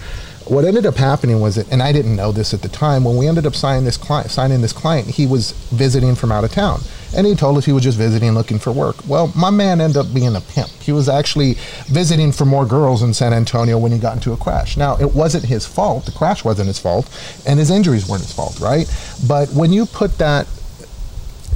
What 0.48 0.64
ended 0.64 0.86
up 0.86 0.94
happening 0.94 1.40
was 1.40 1.56
that, 1.56 1.72
and 1.72 1.82
I 1.82 1.90
didn't 1.90 2.14
know 2.14 2.30
this 2.30 2.54
at 2.54 2.62
the 2.62 2.68
time. 2.68 3.02
When 3.02 3.16
we 3.16 3.26
ended 3.26 3.46
up 3.46 3.56
signing 3.56 3.84
this 3.84 3.96
client, 3.96 4.30
signing 4.30 4.62
this 4.62 4.72
client, 4.72 5.08
he 5.08 5.26
was 5.26 5.50
visiting 5.72 6.14
from 6.14 6.30
out 6.30 6.44
of 6.44 6.52
town, 6.52 6.82
and 7.16 7.26
he 7.26 7.34
told 7.34 7.58
us 7.58 7.64
he 7.64 7.72
was 7.72 7.82
just 7.82 7.98
visiting, 7.98 8.32
looking 8.32 8.60
for 8.60 8.70
work. 8.70 8.96
Well, 9.08 9.32
my 9.34 9.50
man 9.50 9.80
ended 9.80 9.96
up 9.96 10.14
being 10.14 10.36
a 10.36 10.40
pimp. 10.40 10.68
He 10.80 10.92
was 10.92 11.08
actually 11.08 11.54
visiting 11.86 12.30
for 12.30 12.44
more 12.44 12.64
girls 12.64 13.02
in 13.02 13.12
San 13.12 13.32
Antonio 13.32 13.76
when 13.76 13.90
he 13.90 13.98
got 13.98 14.14
into 14.14 14.32
a 14.32 14.36
crash. 14.36 14.76
Now, 14.76 14.96
it 14.98 15.14
wasn't 15.14 15.46
his 15.46 15.66
fault. 15.66 16.06
The 16.06 16.12
crash 16.12 16.44
wasn't 16.44 16.68
his 16.68 16.78
fault, 16.78 17.10
and 17.44 17.58
his 17.58 17.70
injuries 17.70 18.08
weren't 18.08 18.22
his 18.22 18.32
fault, 18.32 18.60
right? 18.60 18.86
But 19.26 19.48
when 19.48 19.72
you 19.72 19.84
put 19.84 20.18
that 20.18 20.46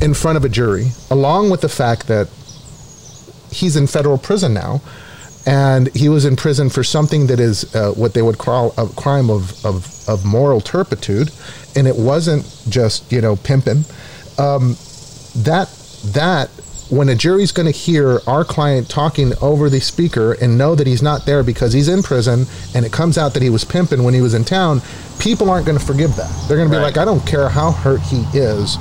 in 0.01 0.15
front 0.15 0.37
of 0.37 0.45
a 0.45 0.49
jury, 0.49 0.89
along 1.11 1.51
with 1.51 1.61
the 1.61 1.69
fact 1.69 2.09
that 2.09 2.29
he's 3.53 3.77
in 3.77 3.87
federal 3.87 4.19
prison 4.19 4.53
now, 4.53 4.81
and 5.47 5.95
he 5.95 6.09
was 6.09 6.25
in 6.25 6.37
prison 6.37 6.69
for 6.71 6.83
something 6.85 7.27
that 7.29 7.41
is 7.41 7.75
uh, 7.75 7.93
what 7.93 8.15
they 8.15 8.23
would 8.23 8.39
call 8.39 8.75
a 8.77 8.87
crime 8.89 9.31
of, 9.31 9.65
of, 9.65 10.09
of 10.09 10.25
moral 10.25 10.61
turpitude, 10.61 11.31
and 11.77 11.87
it 11.87 11.97
wasn't 11.97 12.45
just 12.69 13.11
you 13.13 13.21
know 13.21 13.37
pimping. 13.37 13.85
Um, 14.39 14.77
that 15.37 15.69
that 16.13 16.49
when 16.91 17.09
a 17.09 17.15
jury's 17.15 17.53
going 17.53 17.67
to 17.67 17.79
hear 17.79 18.21
our 18.27 18.45
client 18.45 18.89
talking 18.89 19.33
over 19.41 19.71
the 19.71 19.81
speaker 19.81 20.33
and 20.33 20.59
know 20.59 20.75
that 20.75 20.89
he's 20.89 21.03
not 21.03 21.25
there 21.25 21.45
because 21.45 21.73
he's 21.73 21.89
in 21.89 22.03
prison, 22.03 22.47
and 22.75 22.85
it 22.85 22.93
comes 22.93 23.17
out 23.17 23.33
that 23.35 23.43
he 23.43 23.51
was 23.51 23.65
pimping 23.65 24.03
when 24.03 24.13
he 24.13 24.21
was 24.21 24.35
in 24.35 24.45
town, 24.45 24.81
people 25.21 25.49
aren't 25.51 25.67
going 25.67 25.79
to 25.79 25.85
forgive 25.85 26.17
that. 26.17 26.31
They're 26.49 26.57
going 26.57 26.69
to 26.69 26.73
be 26.75 26.79
Right. 26.79 26.97
like, 26.97 26.99
I 26.99 27.05
don't 27.05 27.25
care 27.25 27.49
how 27.49 27.71
hurt 27.71 28.01
he 28.01 28.25
is. 28.35 28.77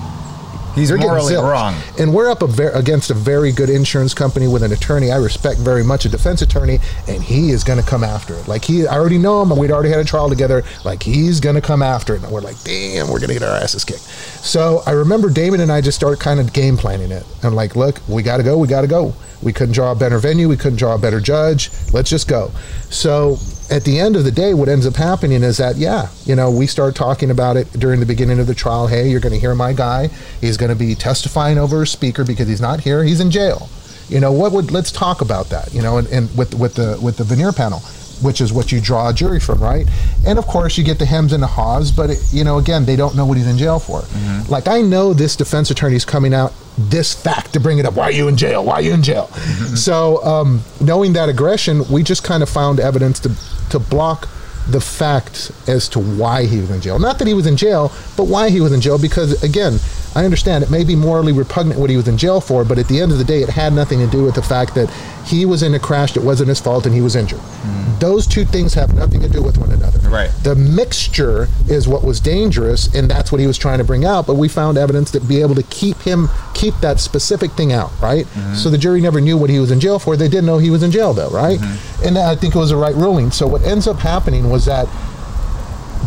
He's 0.75 0.91
morally 0.91 1.33
zilch. 1.33 1.49
wrong 1.49 1.75
And 1.99 2.13
we're 2.13 2.29
up 2.29 2.41
a 2.41 2.47
ver- 2.47 2.71
against 2.71 3.09
a 3.11 3.13
very 3.13 3.51
good 3.51 3.69
insurance 3.69 4.13
company 4.13 4.47
with 4.47 4.63
an 4.63 4.71
attorney 4.71 5.11
I 5.11 5.17
respect 5.17 5.59
very 5.59 5.83
much, 5.83 6.05
a 6.05 6.09
defense 6.09 6.41
attorney, 6.41 6.79
and 7.07 7.23
he 7.23 7.51
is 7.51 7.63
going 7.63 7.79
to 7.79 7.85
come 7.85 8.03
after 8.03 8.33
it. 8.35 8.47
Like 8.47 8.63
he, 8.63 8.87
I 8.87 8.95
already 8.95 9.17
know 9.17 9.41
him, 9.41 9.51
and 9.51 9.59
we'd 9.59 9.71
already 9.71 9.89
had 9.89 9.99
a 9.99 10.05
trial 10.05 10.29
together. 10.29 10.63
Like 10.85 11.03
he's 11.03 11.39
going 11.39 11.55
to 11.55 11.61
come 11.61 11.81
after 11.81 12.15
it, 12.15 12.23
and 12.23 12.31
we're 12.31 12.41
like, 12.41 12.61
damn, 12.63 13.07
we're 13.07 13.19
going 13.19 13.29
to 13.29 13.33
get 13.33 13.43
our 13.43 13.55
asses 13.55 13.83
kicked. 13.83 14.01
So 14.01 14.81
I 14.85 14.91
remember 14.91 15.29
Damon 15.29 15.59
and 15.59 15.71
I 15.71 15.81
just 15.81 15.97
started 15.97 16.19
kind 16.19 16.39
of 16.39 16.53
game 16.53 16.77
planning 16.77 17.11
it. 17.11 17.25
I'm 17.43 17.55
like, 17.55 17.75
look, 17.75 18.01
we 18.07 18.23
got 18.23 18.37
to 18.37 18.43
go, 18.43 18.57
we 18.57 18.67
got 18.67 18.81
to 18.81 18.87
go. 18.87 19.13
We 19.41 19.53
couldn't 19.53 19.73
draw 19.73 19.91
a 19.91 19.95
better 19.95 20.19
venue, 20.19 20.49
we 20.49 20.57
couldn't 20.57 20.79
draw 20.79 20.95
a 20.95 20.99
better 20.99 21.19
judge. 21.21 21.71
Let's 21.93 22.09
just 22.09 22.27
go. 22.27 22.51
So 22.89 23.37
at 23.71 23.83
the 23.83 23.99
end 23.99 24.15
of 24.15 24.23
the 24.23 24.31
day, 24.31 24.53
what 24.53 24.67
ends 24.67 24.85
up 24.85 24.95
happening 24.95 25.43
is 25.43 25.57
that, 25.57 25.75
yeah, 25.75 26.09
you 26.25 26.35
know, 26.35 26.49
we 26.49 26.65
start 26.67 26.95
talking 26.95 27.29
about 27.29 27.55
it 27.55 27.71
during 27.73 27.99
the 27.99 28.05
beginning 28.05 28.39
of 28.39 28.47
the 28.47 28.55
trial. 28.55 28.87
Hey, 28.87 29.09
you're 29.09 29.19
going 29.19 29.33
to 29.33 29.39
hear 29.39 29.53
my 29.53 29.73
guy. 29.73 30.09
He's 30.41 30.57
going 30.57 30.69
to 30.69 30.75
be 30.75 30.95
testifying 30.95 31.57
over 31.57 31.83
a 31.83 31.87
speaker 31.87 32.23
because 32.23 32.47
he's 32.47 32.61
not 32.61 32.79
here. 32.81 33.03
He's 33.03 33.19
in 33.19 33.31
jail. 33.31 33.69
You 34.07 34.19
know, 34.19 34.31
what 34.31 34.51
would 34.53 34.71
let's 34.71 34.91
talk 34.91 35.21
about 35.21 35.49
that. 35.49 35.73
You 35.73 35.83
know, 35.83 35.97
and, 35.97 36.07
and 36.07 36.35
with 36.35 36.55
with 36.55 36.75
the 36.75 36.99
with 37.01 37.17
the 37.17 37.23
venire 37.23 37.55
panel, 37.55 37.81
which 38.21 38.41
is 38.41 38.51
what 38.53 38.71
you 38.71 38.81
draw 38.81 39.09
a 39.09 39.13
jury 39.13 39.39
from, 39.39 39.59
right? 39.59 39.87
And 40.25 40.37
of 40.39 40.45
course, 40.47 40.77
you 40.77 40.83
get 40.83 40.99
the 40.99 41.05
hems 41.05 41.33
and 41.33 41.41
the 41.41 41.47
haws, 41.47 41.91
but 41.91 42.09
it, 42.09 42.19
you 42.31 42.43
know, 42.43 42.57
again, 42.57 42.85
they 42.85 42.95
don't 42.95 43.15
know 43.15 43.25
what 43.25 43.37
he's 43.37 43.47
in 43.47 43.57
jail 43.57 43.79
for. 43.79 44.03
Like 44.49 44.67
I 44.67 44.81
know 44.81 45.13
this 45.13 45.35
defense 45.35 45.71
attorney's 45.71 46.05
coming 46.05 46.33
out 46.33 46.53
this 46.77 47.13
fact 47.13 47.53
to 47.53 47.59
bring 47.59 47.77
it 47.77 47.85
up. 47.85 47.93
Why 47.95 48.05
are 48.05 48.11
you 48.11 48.27
in 48.27 48.37
jail? 48.37 48.63
Why 48.63 48.75
are 48.75 48.81
you 48.81 48.93
in 48.93 49.03
jail? 49.03 49.27
So, 49.75 50.23
um, 50.23 50.61
knowing 50.79 51.13
that 51.13 51.27
aggression, 51.29 51.83
we 51.89 52.03
just 52.03 52.23
kind 52.23 52.41
of 52.43 52.49
found 52.49 52.79
evidence 52.79 53.19
to 53.21 53.31
to 53.71 53.79
block 53.79 54.27
the 54.67 54.79
facts 54.81 55.51
as 55.67 55.89
to 55.89 55.99
why 55.99 56.45
he 56.45 56.59
was 56.59 56.69
in 56.69 56.79
jail. 56.81 56.99
Not 56.99 57.17
that 57.19 57.27
he 57.27 57.33
was 57.33 57.47
in 57.47 57.57
jail, 57.57 57.91
but 58.15 58.25
why 58.25 58.49
he 58.49 58.61
was 58.61 58.71
in 58.71 58.81
jail. 58.81 58.99
Because 58.99 59.41
again, 59.43 59.79
I 60.15 60.25
understand 60.25 60.63
it 60.63 60.71
may 60.71 60.83
be 60.83 60.95
morally 60.95 61.31
repugnant 61.31 61.79
what 61.79 61.89
he 61.89 61.97
was 61.97 62.07
in 62.07 62.17
jail 62.17 62.41
for, 62.41 62.63
but 62.65 62.77
at 62.77 62.87
the 62.87 63.01
end 63.01 63.11
of 63.11 63.17
the 63.17 63.23
day, 63.23 63.41
it 63.41 63.49
had 63.49 63.73
nothing 63.73 63.99
to 63.99 64.07
do 64.07 64.23
with 64.23 64.35
the 64.35 64.41
fact 64.41 64.75
that 64.75 64.89
he 65.25 65.45
was 65.45 65.61
in 65.61 65.73
a 65.75 65.79
crash 65.79 66.13
that 66.13 66.23
wasn't 66.23 66.49
his 66.49 66.59
fault 66.59 66.85
and 66.85 66.95
he 66.95 67.01
was 67.01 67.15
injured. 67.15 67.39
Mm. 67.39 67.99
Those 67.99 68.25
two 68.25 68.45
things 68.45 68.73
have 68.73 68.95
nothing 68.95 69.21
to 69.21 69.29
do 69.29 69.43
with 69.43 69.57
one 69.57 69.71
another. 69.71 69.99
Right. 70.09 70.31
The 70.43 70.55
mixture 70.55 71.47
is 71.67 71.87
what 71.87 72.03
was 72.03 72.19
dangerous, 72.19 72.93
and 72.95 73.09
that's 73.09 73.31
what 73.31 73.39
he 73.39 73.45
was 73.45 73.57
trying 73.57 73.77
to 73.77 73.83
bring 73.83 74.05
out. 74.05 74.25
But 74.25 74.35
we 74.35 74.47
found 74.47 74.77
evidence 74.77 75.11
that 75.11 75.27
be 75.27 75.41
able 75.41 75.55
to 75.55 75.63
keep 75.63 75.97
him 75.97 76.29
keep 76.55 76.73
that 76.81 76.99
specific 76.99 77.51
thing 77.51 77.71
out, 77.71 77.91
right? 78.01 78.25
Mm-hmm. 78.25 78.55
So 78.55 78.69
the 78.69 78.77
jury 78.77 79.01
never 79.01 79.21
knew 79.21 79.37
what 79.37 79.49
he 79.49 79.59
was 79.59 79.71
in 79.71 79.79
jail 79.79 79.99
for. 79.99 80.17
They 80.17 80.27
didn't 80.27 80.45
know 80.45 80.57
he 80.57 80.69
was 80.69 80.83
in 80.83 80.91
jail, 80.91 81.13
though, 81.13 81.29
right? 81.29 81.59
Mm-hmm. 81.59 82.07
And 82.07 82.17
I 82.17 82.35
think 82.35 82.55
it 82.55 82.57
was 82.57 82.71
the 82.71 82.75
right 82.75 82.95
ruling. 82.95 83.31
So 83.31 83.47
what 83.47 83.61
ends 83.63 83.87
up 83.87 83.97
happening 83.97 84.49
was 84.49 84.65
that 84.65 84.87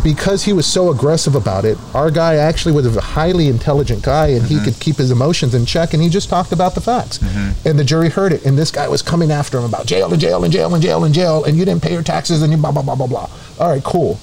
because 0.03 0.45
he 0.45 0.53
was 0.53 0.67
so 0.67 0.91
aggressive 0.91 1.35
about 1.35 1.65
it, 1.65 1.79
our 1.95 2.11
guy 2.11 2.37
actually 2.37 2.73
was 2.73 2.97
a 2.97 3.01
highly 3.01 3.49
intelligent 3.49 4.03
guy 4.03 4.29
and 4.29 4.45
he 4.47 4.57
mm-hmm. 4.57 4.65
could 4.65 4.81
keep 4.81 4.97
his 4.97 5.11
emotions 5.11 5.55
in 5.55 5.65
check 5.65 5.95
and 5.95 6.03
he 6.03 6.09
just 6.09 6.29
talked 6.29 6.53
about 6.53 6.75
the 6.75 6.81
facts. 6.81 7.19
Mm-hmm. 7.19 7.69
And 7.69 7.79
the 7.79 7.85
jury 7.85 8.09
heard 8.09 8.33
it 8.33 8.45
and 8.45 8.59
this 8.59 8.71
guy 8.71 8.89
was 8.89 9.03
coming 9.03 9.31
after 9.31 9.59
him 9.59 9.65
about 9.65 9.87
jail 9.87 10.13
and 10.13 10.21
jail 10.21 10.43
and 10.45 10.53
jail 10.53 10.75
and 10.75 10.83
jail 10.83 11.05
and 11.05 11.15
jail 11.15 11.45
and 11.45 11.57
you 11.57 11.65
didn't 11.65 11.83
pay 11.83 11.93
your 11.93 12.03
taxes 12.03 12.43
and 12.43 12.53
you 12.53 12.59
blah 12.59 12.73
blah 12.73 12.83
blah 12.83 12.97
blah 12.97 13.07
blah. 13.07 13.31
All 13.61 13.71
right, 13.71 13.85
cool. 13.85 14.19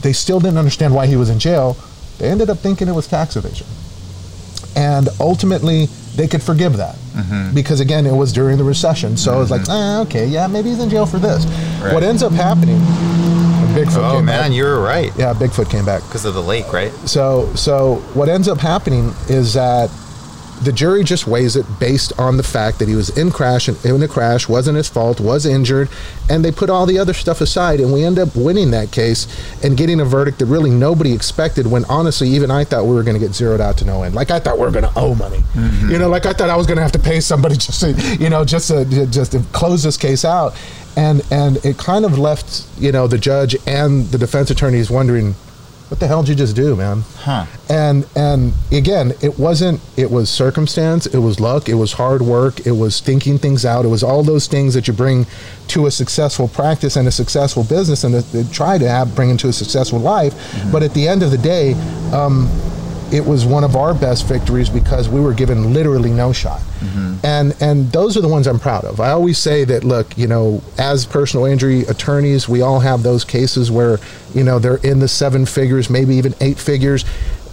They 0.00 0.12
still 0.12 0.40
didn't 0.40 0.58
understand 0.58 0.94
why 0.94 1.06
he 1.06 1.16
was 1.16 1.30
in 1.30 1.38
jail. 1.38 1.76
They 2.18 2.28
ended 2.28 2.50
up 2.50 2.58
thinking 2.58 2.88
it 2.88 2.94
was 2.94 3.06
tax 3.06 3.36
evasion. 3.36 3.66
And 4.76 5.08
ultimately 5.20 5.86
they 6.16 6.26
could 6.28 6.42
forgive 6.42 6.76
that 6.76 6.94
mm-hmm. 6.94 7.54
because 7.54 7.80
again 7.80 8.06
it 8.06 8.14
was 8.14 8.32
during 8.32 8.56
the 8.58 8.64
recession. 8.64 9.16
So 9.16 9.42
it's 9.42 9.50
like, 9.50 9.68
ah, 9.68 10.00
okay, 10.02 10.26
yeah, 10.26 10.46
maybe 10.46 10.70
he's 10.70 10.80
in 10.80 10.88
jail 10.88 11.06
for 11.06 11.18
this. 11.18 11.44
Right. 11.82 11.92
What 11.92 12.02
ends 12.02 12.22
up 12.22 12.32
happening 12.32 12.80
Bigfoot 13.74 14.10
Oh 14.12 14.16
came 14.16 14.24
man, 14.26 14.48
back. 14.50 14.52
you 14.52 14.64
were 14.64 14.80
right 14.80 15.12
Yeah, 15.16 15.34
Bigfoot 15.34 15.70
came 15.70 15.84
back. 15.84 16.02
because 16.04 16.24
of 16.24 16.34
the 16.34 16.42
lake, 16.42 16.72
right? 16.72 16.92
So, 17.08 17.52
so 17.54 17.96
what 18.14 18.28
ends 18.28 18.48
up 18.48 18.58
happening 18.58 19.12
is 19.28 19.54
that 19.54 19.90
the 20.62 20.70
jury 20.72 21.02
just 21.02 21.26
weighs 21.26 21.56
it 21.56 21.66
based 21.80 22.12
on 22.18 22.36
the 22.36 22.42
fact 22.42 22.78
that 22.78 22.86
he 22.88 22.94
was 22.94 23.10
in 23.18 23.30
crash 23.32 23.66
and 23.66 23.76
in 23.84 24.00
a 24.02 24.08
crash, 24.08 24.48
wasn't 24.48 24.76
his 24.76 24.88
fault, 24.88 25.20
was 25.20 25.44
injured, 25.44 25.88
and 26.30 26.44
they 26.44 26.52
put 26.52 26.70
all 26.70 26.86
the 26.86 26.96
other 26.98 27.12
stuff 27.12 27.40
aside, 27.40 27.80
and 27.80 27.92
we 27.92 28.04
end 28.04 28.20
up 28.20 28.34
winning 28.36 28.70
that 28.70 28.92
case 28.92 29.26
and 29.64 29.76
getting 29.76 30.00
a 30.00 30.04
verdict 30.04 30.38
that 30.38 30.46
really 30.46 30.70
nobody 30.70 31.12
expected. 31.12 31.66
When 31.66 31.84
honestly, 31.86 32.28
even 32.28 32.52
I 32.52 32.62
thought 32.64 32.84
we 32.86 32.94
were 32.94 33.02
going 33.02 33.18
to 33.18 33.20
get 33.20 33.34
zeroed 33.34 33.60
out 33.60 33.76
to 33.78 33.84
no 33.84 34.04
end. 34.04 34.14
Like 34.14 34.30
I 34.30 34.38
thought 34.38 34.54
we 34.56 34.62
were 34.64 34.70
going 34.70 34.84
to 34.84 34.92
owe 34.96 35.14
money. 35.16 35.38
Mm-hmm. 35.54 35.90
You 35.90 35.98
know, 35.98 36.08
like 36.08 36.24
I 36.24 36.32
thought 36.32 36.48
I 36.48 36.56
was 36.56 36.68
going 36.68 36.76
to 36.76 36.82
have 36.82 36.92
to 36.92 37.00
pay 37.00 37.18
somebody 37.20 37.56
just 37.58 37.80
to, 37.80 37.92
you 38.20 38.30
know, 38.30 38.44
just 38.44 38.68
to 38.68 38.84
just 39.06 39.32
to 39.32 39.40
close 39.52 39.82
this 39.82 39.96
case 39.96 40.24
out, 40.24 40.54
and 40.96 41.22
and 41.30 41.64
it 41.64 41.78
kind 41.78 42.04
of 42.04 42.18
left 42.18 42.66
you 42.78 42.92
know 42.92 43.06
the 43.06 43.18
judge 43.18 43.56
and 43.66 44.06
the 44.06 44.18
defense 44.18 44.50
attorneys 44.50 44.90
wondering. 44.90 45.34
What 45.88 46.00
the 46.00 46.06
hell 46.06 46.22
did 46.22 46.30
you 46.30 46.34
just 46.34 46.56
do, 46.56 46.74
man? 46.74 47.04
Huh. 47.18 47.44
and 47.68 48.06
and 48.16 48.54
again 48.72 49.12
it 49.22 49.38
wasn't 49.38 49.80
it 49.96 50.10
was 50.10 50.28
circumstance 50.30 51.06
it 51.06 51.18
was 51.18 51.38
luck 51.40 51.68
it 51.68 51.74
was 51.74 51.92
hard 51.92 52.22
work 52.22 52.66
it 52.66 52.72
was 52.72 53.00
thinking 53.00 53.38
things 53.38 53.64
out 53.64 53.84
it 53.84 53.88
was 53.88 54.02
all 54.02 54.22
those 54.22 54.46
things 54.46 54.74
that 54.74 54.88
you 54.88 54.94
bring 54.94 55.26
to 55.68 55.86
a 55.86 55.90
successful 55.90 56.48
practice 56.48 56.96
and 56.96 57.06
a 57.06 57.10
successful 57.12 57.62
business 57.64 58.02
and 58.02 58.14
to, 58.14 58.32
to 58.32 58.50
try 58.50 58.76
to 58.76 58.88
have 58.88 59.14
bring 59.14 59.30
into 59.30 59.46
a 59.48 59.52
successful 59.52 59.98
life 59.98 60.34
but 60.72 60.82
at 60.82 60.92
the 60.94 61.06
end 61.06 61.22
of 61.22 61.30
the 61.30 61.38
day 61.38 61.74
um, 62.12 62.48
it 63.12 63.24
was 63.24 63.44
one 63.44 63.64
of 63.64 63.76
our 63.76 63.94
best 63.94 64.26
victories 64.26 64.68
because 64.68 65.08
we 65.08 65.20
were 65.20 65.34
given 65.34 65.72
literally 65.72 66.10
no 66.10 66.32
shot. 66.32 66.60
Mm-hmm. 66.80 67.14
And 67.24 67.56
and 67.60 67.92
those 67.92 68.16
are 68.16 68.20
the 68.20 68.28
ones 68.28 68.46
i'm 68.46 68.60
proud 68.60 68.84
of. 68.84 69.00
I 69.00 69.10
always 69.10 69.38
say 69.38 69.64
that 69.64 69.84
look 69.84 70.16
you 70.18 70.26
know 70.26 70.62
as 70.78 71.06
personal 71.06 71.46
injury 71.46 71.82
attorneys 71.82 72.48
we 72.48 72.62
all 72.62 72.80
have 72.80 73.02
those 73.02 73.24
cases 73.24 73.70
where 73.70 73.98
you 74.34 74.44
know 74.44 74.58
they're 74.58 74.76
in 74.76 74.98
the 74.98 75.08
seven 75.08 75.46
figures 75.46 75.88
maybe 75.88 76.14
even 76.16 76.34
eight 76.40 76.58
figures. 76.58 77.04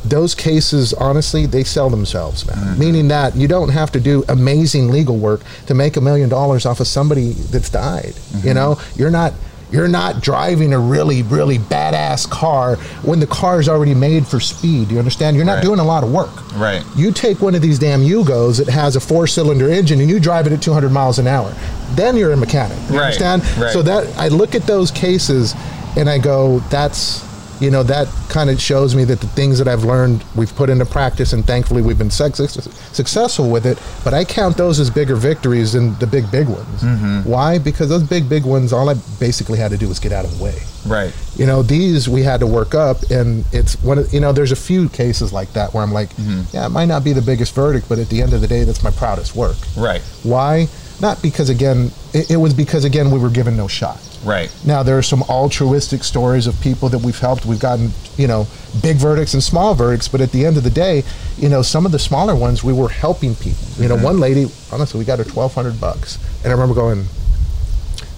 Those 0.03 0.33
cases 0.33 0.93
honestly 0.93 1.45
they 1.45 1.63
sell 1.63 1.89
themselves 1.89 2.45
man. 2.47 2.57
Mm-hmm. 2.57 2.79
Meaning 2.79 3.07
that 3.09 3.35
you 3.35 3.47
don't 3.47 3.69
have 3.69 3.91
to 3.91 3.99
do 3.99 4.23
amazing 4.27 4.89
legal 4.89 5.17
work 5.17 5.41
to 5.67 5.73
make 5.73 5.95
a 5.95 6.01
million 6.01 6.27
dollars 6.29 6.65
off 6.65 6.79
of 6.79 6.87
somebody 6.87 7.31
that's 7.31 7.69
died 7.69 8.15
you 8.43 8.49
mm-hmm. 8.49 8.53
know? 8.53 8.81
You're 8.95 9.11
not 9.11 9.33
you're 9.71 9.87
not 9.87 10.21
driving 10.21 10.73
a 10.73 10.79
really 10.79 11.23
really 11.23 11.57
badass 11.57 12.29
car 12.29 12.75
when 13.03 13.19
the 13.19 13.27
car 13.27 13.59
is 13.59 13.69
already 13.69 13.93
made 13.95 14.27
for 14.27 14.39
speed. 14.39 14.91
You 14.91 14.99
understand? 14.99 15.35
You're 15.35 15.45
not 15.45 15.55
Right. 15.55 15.63
doing 15.63 15.79
a 15.79 15.83
lot 15.85 16.03
of 16.03 16.11
work. 16.11 16.29
Right. 16.57 16.83
you 16.95 17.11
take 17.11 17.41
one 17.41 17.55
of 17.55 17.61
these 17.61 17.79
damn 17.79 18.01
Yugos 18.01 18.57
that 18.57 18.67
has 18.69 18.95
a 18.95 18.99
four 18.99 19.27
cylinder 19.27 19.69
engine 19.69 19.99
and 20.01 20.09
you 20.09 20.19
drive 20.19 20.47
it 20.47 20.53
at 20.53 20.61
200 20.61 20.91
miles 20.91 21.19
an 21.19 21.27
hour. 21.27 21.53
Then 21.95 22.15
you're 22.17 22.31
a 22.33 22.37
mechanic. 22.37 22.77
You 22.89 22.95
Right, 22.97 23.05
understand? 23.05 23.43
Right. 23.57 23.71
so 23.73 23.81
that 23.81 24.07
i 24.17 24.27
look 24.27 24.55
at 24.55 24.63
those 24.67 24.91
cases 24.91 25.55
and 25.97 26.09
i 26.09 26.17
go 26.17 26.59
that's 26.69 27.23
you 27.61 27.69
know 27.71 27.83
that 27.83 28.07
kind 28.29 28.49
of 28.49 28.59
shows 28.59 28.95
me 28.95 29.03
that 29.05 29.19
the 29.21 29.27
things 29.27 29.57
that 29.59 29.67
i've 29.67 29.83
learned 29.83 30.23
we've 30.35 30.53
put 30.55 30.69
into 30.69 30.85
practice 30.85 31.31
and 31.33 31.45
thankfully 31.45 31.81
we've 31.81 31.97
been 31.97 32.09
suc- 32.09 32.35
successful 32.35 33.49
with 33.49 33.65
it 33.65 33.77
but 34.03 34.13
i 34.13 34.23
count 34.25 34.57
those 34.57 34.79
as 34.79 34.89
bigger 34.89 35.15
victories 35.15 35.73
than 35.73 35.93
the 35.99 36.07
big 36.07 36.29
big 36.31 36.47
ones 36.47 36.81
Mm-hmm. 36.81 37.29
why 37.29 37.59
because 37.59 37.89
those 37.89 38.03
big 38.03 38.27
big 38.27 38.43
ones 38.45 38.73
all 38.73 38.89
i 38.89 38.95
basically 39.19 39.59
had 39.59 39.71
to 39.71 39.77
do 39.77 39.87
was 39.87 39.99
get 39.99 40.11
out 40.11 40.25
of 40.25 40.37
the 40.37 40.43
way 40.43 40.55
Right. 40.87 41.13
you 41.35 41.45
know 41.45 41.61
these 41.61 42.09
we 42.09 42.23
had 42.23 42.39
to 42.39 42.47
work 42.47 42.73
up 42.73 43.03
and 43.11 43.45
it's 43.51 43.75
one 43.83 43.99
of 43.99 44.11
you 44.13 44.19
know 44.19 44.31
there's 44.31 44.51
a 44.51 44.55
few 44.55 44.89
cases 44.89 45.31
like 45.31 45.53
that 45.53 45.73
where 45.73 45.83
i'm 45.83 45.91
like 45.93 46.09
Mm-hmm. 46.15 46.55
yeah 46.55 46.65
it 46.65 46.69
might 46.69 46.85
not 46.87 47.03
be 47.03 47.13
the 47.13 47.21
biggest 47.21 47.53
verdict 47.53 47.87
but 47.87 47.99
at 47.99 48.09
the 48.09 48.21
end 48.21 48.33
of 48.33 48.41
the 48.41 48.47
day 48.47 48.63
that's 48.63 48.83
my 48.83 48.91
proudest 48.91 49.35
work 49.35 49.57
Right. 49.77 50.01
why 50.23 50.67
not 50.99 51.21
because 51.21 51.49
again 51.49 51.91
it, 52.13 52.31
it 52.31 52.37
was 52.37 52.53
because 52.53 52.83
again 52.85 53.11
we 53.11 53.19
were 53.19 53.29
given 53.29 53.55
no 53.55 53.67
shot 53.67 53.99
Right. 54.23 54.51
now 54.65 54.83
there 54.83 54.97
are 54.97 55.01
some 55.01 55.23
altruistic 55.23 56.03
stories 56.03 56.45
of 56.47 56.59
people 56.61 56.89
that 56.89 56.99
we've 56.99 57.17
helped 57.17 57.45
we've 57.45 57.59
gotten 57.59 57.89
you 58.17 58.27
know 58.27 58.45
big 58.83 58.97
verdicts 58.97 59.33
and 59.33 59.41
small 59.41 59.73
verdicts 59.73 60.07
but 60.07 60.21
at 60.21 60.31
the 60.31 60.45
end 60.45 60.57
of 60.57 60.63
the 60.63 60.69
day 60.69 61.03
you 61.37 61.49
know 61.49 61.61
some 61.63 61.85
of 61.87 61.91
the 61.91 61.97
smaller 61.99 62.35
ones 62.35 62.63
we 62.63 62.71
were 62.71 62.89
helping 62.89 63.33
people 63.35 63.63
you 63.77 63.87
know 63.87 63.97
one 63.97 64.19
lady 64.19 64.45
honestly 64.71 64.99
we 64.99 65.05
got 65.05 65.17
her 65.17 65.23
1200 65.25 65.79
bucks 65.81 66.19
and 66.43 66.47
i 66.47 66.51
remember 66.51 66.75
going 66.75 67.05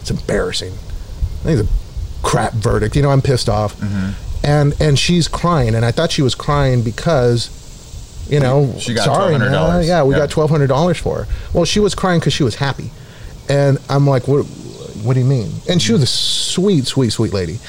it's 0.01 0.11
embarrassing 0.11 0.73
I 0.73 1.45
think 1.45 1.59
it's 1.61 1.69
a 1.69 2.25
crap 2.25 2.53
verdict. 2.53 2.95
You 2.95 3.01
know, 3.01 3.09
I'm 3.09 3.21
pissed 3.21 3.49
off. 3.49 3.75
Mm-hmm. 3.79 4.45
And 4.45 4.73
and 4.81 4.97
she's 4.97 5.27
crying, 5.27 5.75
and 5.75 5.83
I 5.83 5.91
thought 5.91 6.09
she 6.11 6.21
was 6.21 6.35
crying 6.35 6.83
because, 6.83 7.49
you 8.29 8.39
know, 8.39 8.73
She 8.79 8.93
got 8.93 9.03
sorry, 9.05 9.37
man. 9.37 9.51
$1,200. 9.51 9.85
Yeah, 9.87 10.03
we 10.03 10.13
Yeah. 10.13 10.19
got 10.21 10.29
twelve 10.29 10.49
hundred 10.49 10.67
dollars 10.67 10.97
for 10.97 11.23
her. 11.23 11.27
Well, 11.53 11.65
she 11.65 11.81
was 11.81 11.93
crying 11.95 12.19
because 12.21 12.31
she 12.33 12.43
was 12.43 12.55
happy, 12.55 12.91
and 13.49 13.77
I'm 13.89 14.07
like, 14.07 14.25
what? 14.27 14.45
What 15.03 15.13
do 15.13 15.19
you 15.19 15.25
mean? 15.25 15.51
And 15.69 15.81
she 15.81 15.93
was 15.93 16.01
a 16.01 16.07
sweet, 16.07 16.85
sweet, 16.87 17.11
sweet 17.11 17.33
lady. 17.33 17.59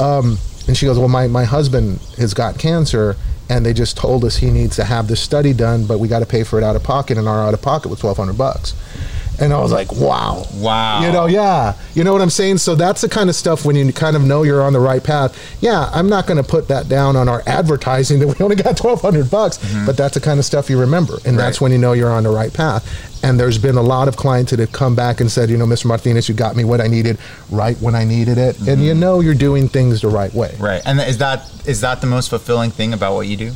Um, 0.00 0.38
and 0.68 0.76
she 0.76 0.86
goes, 0.86 0.98
well, 0.98 1.08
my 1.08 1.26
my 1.28 1.44
husband 1.44 2.00
has 2.18 2.34
got 2.34 2.58
cancer. 2.58 3.16
And 3.48 3.66
they 3.66 3.74
just 3.74 3.98
told 3.98 4.24
us 4.24 4.36
he 4.36 4.50
needs 4.50 4.76
to 4.76 4.84
have 4.84 5.08
this 5.08 5.20
study 5.20 5.52
done, 5.52 5.84
but 5.84 5.98
we 5.98 6.08
got 6.08 6.20
to 6.20 6.26
pay 6.26 6.42
for 6.42 6.56
it 6.58 6.64
out 6.64 6.74
of 6.74 6.82
pocket, 6.82 7.18
and 7.18 7.28
our 7.28 7.42
out 7.42 7.52
of 7.52 7.60
pocket 7.60 7.88
was 7.90 7.98
twelve 7.98 8.16
hundred 8.16 8.38
bucks. 8.38 8.72
And 9.40 9.52
I 9.52 9.60
was 9.60 9.72
like, 9.72 9.92
"Wow, 9.92 10.44
Wow. 10.54 11.02
you 11.02 11.10
know, 11.10 11.26
yeah. 11.26 11.74
You 11.94 12.04
know 12.04 12.12
what 12.12 12.22
I'm 12.22 12.30
saying? 12.30 12.58
So 12.58 12.74
that's 12.74 13.00
the 13.00 13.08
kind 13.08 13.28
of 13.28 13.36
stuff 13.36 13.64
when 13.64 13.76
you 13.76 13.92
kind 13.92 14.16
of 14.16 14.22
know 14.22 14.42
you're 14.42 14.62
on 14.62 14.72
the 14.72 14.80
right 14.80 15.02
path. 15.02 15.36
Yeah, 15.60 15.90
I'm 15.92 16.08
not 16.08 16.26
going 16.26 16.36
to 16.36 16.48
put 16.48 16.68
that 16.68 16.88
down 16.88 17.16
on 17.16 17.28
our 17.28 17.42
advertising 17.46 18.18
that 18.20 18.28
we 18.28 18.44
only 18.44 18.56
got 18.56 18.78
1200 18.82 19.30
bucks, 19.30 19.58
mm-hmm. 19.58 19.86
but 19.86 19.96
that's 19.96 20.14
the 20.14 20.20
kind 20.20 20.38
of 20.38 20.44
stuff 20.44 20.70
you 20.70 20.78
remember. 20.78 21.18
And 21.24 21.38
that's 21.38 21.60
when 21.60 21.72
you 21.72 21.78
know 21.78 21.92
you're 21.92 22.12
on 22.12 22.22
the 22.22 22.30
right 22.30 22.52
path. 22.52 23.10
And 23.24 23.38
there's 23.38 23.58
been 23.58 23.76
a 23.76 23.82
lot 23.82 24.08
of 24.08 24.16
clients 24.16 24.50
that 24.50 24.60
have 24.60 24.72
come 24.72 24.96
back 24.96 25.20
and 25.20 25.30
said, 25.30 25.48
you 25.48 25.56
know, 25.56 25.66
Mr. 25.66 25.86
Martinez, 25.86 26.28
you 26.28 26.34
got 26.34 26.56
me 26.56 26.64
what 26.64 26.80
I 26.80 26.88
needed 26.88 27.18
right 27.50 27.76
when 27.80 27.94
I 27.94 28.04
needed 28.04 28.36
it. 28.36 28.58
And 28.60 28.82
you 28.82 28.92
mm-hmm. 28.92 29.00
know 29.00 29.20
you're 29.20 29.34
doing 29.34 29.68
things 29.68 30.00
the 30.00 30.08
right 30.08 30.32
way. 30.34 30.54
Right. 30.58 30.82
And 30.84 31.00
is 31.00 31.18
that 31.18 31.50
is 31.66 31.80
that 31.82 32.00
the 32.00 32.06
most 32.06 32.30
fulfilling 32.30 32.70
thing 32.70 32.92
about 32.92 33.14
what 33.14 33.26
you 33.28 33.36
do? 33.36 33.52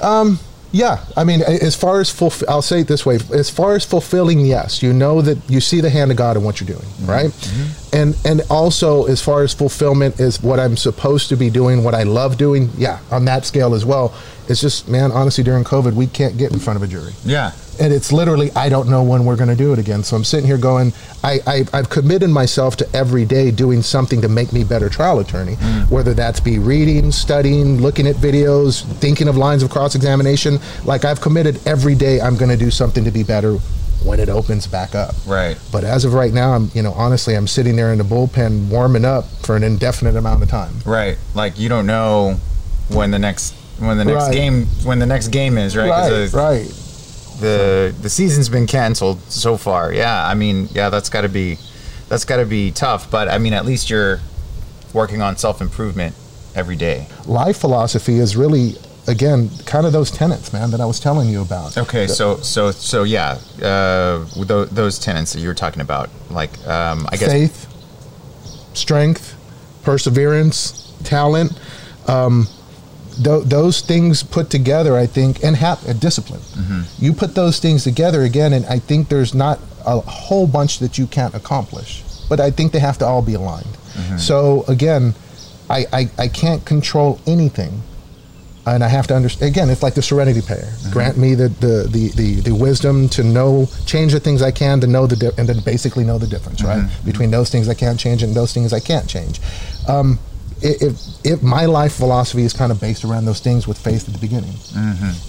Um, 0.00 0.38
Yeah, 0.74 1.04
I 1.16 1.22
mean, 1.22 1.40
as 1.40 1.76
far 1.76 2.00
as 2.00 2.10
fulf- 2.10 2.42
I'll 2.48 2.60
say 2.60 2.80
it 2.80 2.88
this 2.88 3.06
way: 3.06 3.20
as 3.32 3.48
far 3.48 3.76
as 3.76 3.84
fulfilling, 3.84 4.40
yes, 4.40 4.82
you 4.82 4.92
know 4.92 5.22
that 5.22 5.38
you 5.48 5.60
see 5.60 5.80
the 5.80 5.88
hand 5.88 6.10
of 6.10 6.16
God 6.16 6.36
in 6.36 6.42
what 6.42 6.60
you're 6.60 6.66
doing, 6.66 6.80
mm-hmm. 6.80 7.06
right? 7.06 7.30
Mm-hmm. 7.30 7.96
And 7.96 8.16
and 8.26 8.50
also 8.50 9.04
as 9.04 9.22
far 9.22 9.44
as 9.44 9.54
fulfillment 9.54 10.18
is 10.18 10.42
what 10.42 10.58
I'm 10.58 10.76
supposed 10.76 11.28
to 11.28 11.36
be 11.36 11.48
doing, 11.48 11.84
what 11.84 11.94
I 11.94 12.02
love 12.02 12.38
doing. 12.38 12.70
Yeah, 12.76 12.98
on 13.12 13.24
that 13.26 13.44
scale 13.44 13.72
as 13.72 13.84
well. 13.84 14.12
It's 14.48 14.60
just, 14.60 14.88
man, 14.88 15.10
honestly, 15.12 15.42
during 15.44 15.64
COVID, 15.64 15.94
we 15.94 16.06
can't 16.06 16.36
get 16.36 16.52
in 16.52 16.58
front 16.58 16.76
of 16.76 16.82
a 16.82 16.86
jury 16.86 17.12
Yeah. 17.24 17.52
and 17.80 17.92
it's 17.92 18.12
literally 18.12 18.50
I 18.54 18.68
don't 18.68 18.88
know 18.88 19.02
when 19.02 19.24
we're 19.24 19.36
going 19.36 19.48
to 19.48 19.56
do 19.56 19.72
it 19.72 19.78
again. 19.78 20.02
So 20.04 20.16
I'm 20.16 20.24
sitting 20.24 20.46
here 20.46 20.58
going, 20.58 20.92
I, 21.22 21.40
I 21.46 21.64
I've 21.72 21.90
committed 21.90 22.30
myself 22.30 22.76
to 22.76 22.86
every 22.94 23.24
day 23.24 23.50
doing 23.50 23.82
something 23.82 24.20
to 24.20 24.28
make 24.28 24.52
me 24.52 24.64
better 24.64 24.88
trial 24.88 25.18
attorney, 25.18 25.56
mm. 25.56 25.90
whether 25.90 26.14
that's 26.14 26.40
be 26.40 26.58
reading, 26.58 27.10
studying, 27.10 27.80
looking 27.80 28.06
at 28.06 28.16
videos, 28.16 28.84
thinking 28.98 29.28
of 29.28 29.36
lines 29.36 29.62
of 29.62 29.70
cross 29.70 29.94
examination. 29.94 30.58
Like 30.84 31.04
I've 31.04 31.20
committed 31.20 31.66
every 31.66 31.94
day 31.94 32.20
I'm 32.20 32.36
going 32.36 32.50
to 32.50 32.56
do 32.56 32.70
something 32.70 33.04
to 33.04 33.10
be 33.10 33.22
better 33.22 33.58
when 34.04 34.20
it 34.20 34.28
opens 34.28 34.66
back 34.66 34.94
up. 34.94 35.14
Right. 35.26 35.58
But 35.72 35.82
as 35.84 36.04
of 36.04 36.12
right 36.12 36.32
now, 36.32 36.52
I'm 36.52 36.70
you 36.74 36.82
know 36.82 36.92
honestly 36.92 37.34
I'm 37.34 37.46
sitting 37.46 37.74
there 37.76 37.90
in 37.92 37.98
the 37.98 38.04
bullpen 38.04 38.68
warming 38.68 39.04
up 39.06 39.24
for 39.44 39.56
an 39.56 39.62
indefinite 39.62 40.14
amount 40.16 40.42
of 40.42 40.50
time. 40.50 40.74
Right. 40.84 41.16
Like 41.34 41.58
you 41.58 41.68
don't 41.70 41.86
know 41.86 42.36
when 42.90 43.10
the 43.10 43.18
next 43.18 43.54
when 43.78 43.98
the 43.98 44.04
next 44.04 44.24
Right. 44.24 44.32
game 44.34 44.66
when 44.84 44.98
the 44.98 45.06
next 45.06 45.28
game 45.28 45.58
is 45.58 45.76
right. 45.76 45.88
'Cause 45.90 46.32
the, 46.32 46.38
right. 46.38 46.68
the 47.40 47.94
the 48.02 48.08
season's 48.10 48.48
been 48.48 48.66
canceled 48.66 49.18
so 49.28 49.56
far. 49.56 49.92
Yeah. 49.92 50.26
I 50.26 50.34
mean, 50.34 50.68
yeah, 50.72 50.88
that's 50.90 51.08
got 51.08 51.22
to 51.22 51.28
be 51.28 51.58
that's 52.08 52.24
got 52.24 52.36
to 52.36 52.44
be 52.46 52.70
tough. 52.70 53.10
But 53.10 53.28
I 53.28 53.38
mean, 53.38 53.52
at 53.52 53.64
least 53.64 53.90
you're 53.90 54.20
working 54.92 55.22
on 55.22 55.36
self 55.36 55.60
improvement 55.60 56.14
every 56.54 56.76
day. 56.76 57.08
Life 57.26 57.56
philosophy 57.58 58.18
is 58.20 58.36
really, 58.36 58.76
again, 59.08 59.50
kind 59.66 59.86
of 59.86 59.92
those 59.92 60.10
tenets, 60.12 60.52
man, 60.52 60.70
that 60.70 60.80
I 60.80 60.86
was 60.86 61.00
telling 61.00 61.28
you 61.28 61.42
about. 61.42 61.76
Okay, 61.76 62.06
so 62.06 62.36
so 62.36 62.70
so 62.70 63.02
yeah, 63.02 63.38
uh, 63.60 64.24
th- 64.34 64.68
those 64.70 64.98
tenets 65.00 65.32
that 65.32 65.40
you 65.40 65.48
were 65.48 65.54
talking 65.54 65.80
about, 65.82 66.10
like 66.30 66.52
um, 66.68 67.08
I 67.10 67.16
guess 67.16 67.32
Faith, 67.32 67.66
strength, 68.74 69.34
perseverance, 69.82 70.92
talent. 71.04 71.52
Um, 72.06 72.46
th- 73.22 73.44
those 73.44 73.80
things 73.80 74.22
put 74.22 74.50
together, 74.50 74.96
I 74.96 75.06
think, 75.06 75.42
and 75.44 75.56
have 75.56 75.86
a 75.88 75.94
discipline. 75.94 76.40
Mm-hmm. 76.40 77.04
You 77.04 77.12
put 77.12 77.34
those 77.34 77.60
things 77.60 77.84
together 77.84 78.22
again, 78.22 78.52
and 78.52 78.66
I 78.66 78.78
think 78.78 79.08
there's 79.08 79.34
not 79.34 79.58
a 79.86 80.00
whole 80.00 80.46
bunch 80.46 80.78
that 80.78 80.98
you 80.98 81.06
can't 81.06 81.34
accomplish, 81.34 82.02
but 82.28 82.40
I 82.40 82.50
think 82.50 82.72
they 82.72 82.80
have 82.80 82.98
to 82.98 83.06
all 83.06 83.22
be 83.22 83.34
aligned. 83.34 83.66
Mm-hmm. 83.66 84.16
So 84.16 84.64
again, 84.68 85.14
I, 85.68 85.86
I, 85.92 86.10
I 86.18 86.28
can't 86.28 86.64
control 86.64 87.20
anything. 87.26 87.82
And 88.66 88.82
I 88.82 88.88
have 88.88 89.06
to 89.08 89.14
understand. 89.14 89.50
Again, 89.52 89.68
it's 89.68 89.82
like 89.82 89.92
the 89.92 90.00
Serenity 90.00 90.40
Prayer. 90.40 90.62
Mm-hmm. 90.62 90.90
Grant 90.90 91.18
me 91.18 91.34
the, 91.34 91.50
the, 91.50 91.86
the, 91.86 92.08
the, 92.16 92.40
the 92.48 92.54
wisdom 92.54 93.10
to 93.10 93.22
know, 93.22 93.68
change 93.84 94.12
the 94.12 94.20
things 94.20 94.40
I 94.40 94.52
can, 94.52 94.80
to 94.80 94.86
know 94.86 95.06
the, 95.06 95.16
di- 95.16 95.36
and 95.36 95.46
then 95.46 95.60
basically 95.60 96.02
know 96.02 96.16
the 96.16 96.26
difference, 96.26 96.64
right, 96.64 96.88
between 97.04 97.30
those 97.30 97.50
things 97.50 97.68
I 97.68 97.74
can't 97.74 98.00
change 98.00 98.22
and 98.22 98.34
those 98.34 98.54
things 98.54 98.72
I 98.72 98.80
can't 98.80 99.06
change. 99.06 99.38
Um, 99.86 100.18
if, 100.64 101.24
if 101.24 101.42
my 101.42 101.66
life 101.66 101.92
philosophy 101.94 102.42
is 102.42 102.52
kind 102.52 102.72
of 102.72 102.80
based 102.80 103.04
around 103.04 103.26
those 103.26 103.40
things 103.40 103.68
with 103.68 103.78
faith 103.78 104.08
at 104.08 104.14
the 104.14 104.20
beginning, 104.20 104.54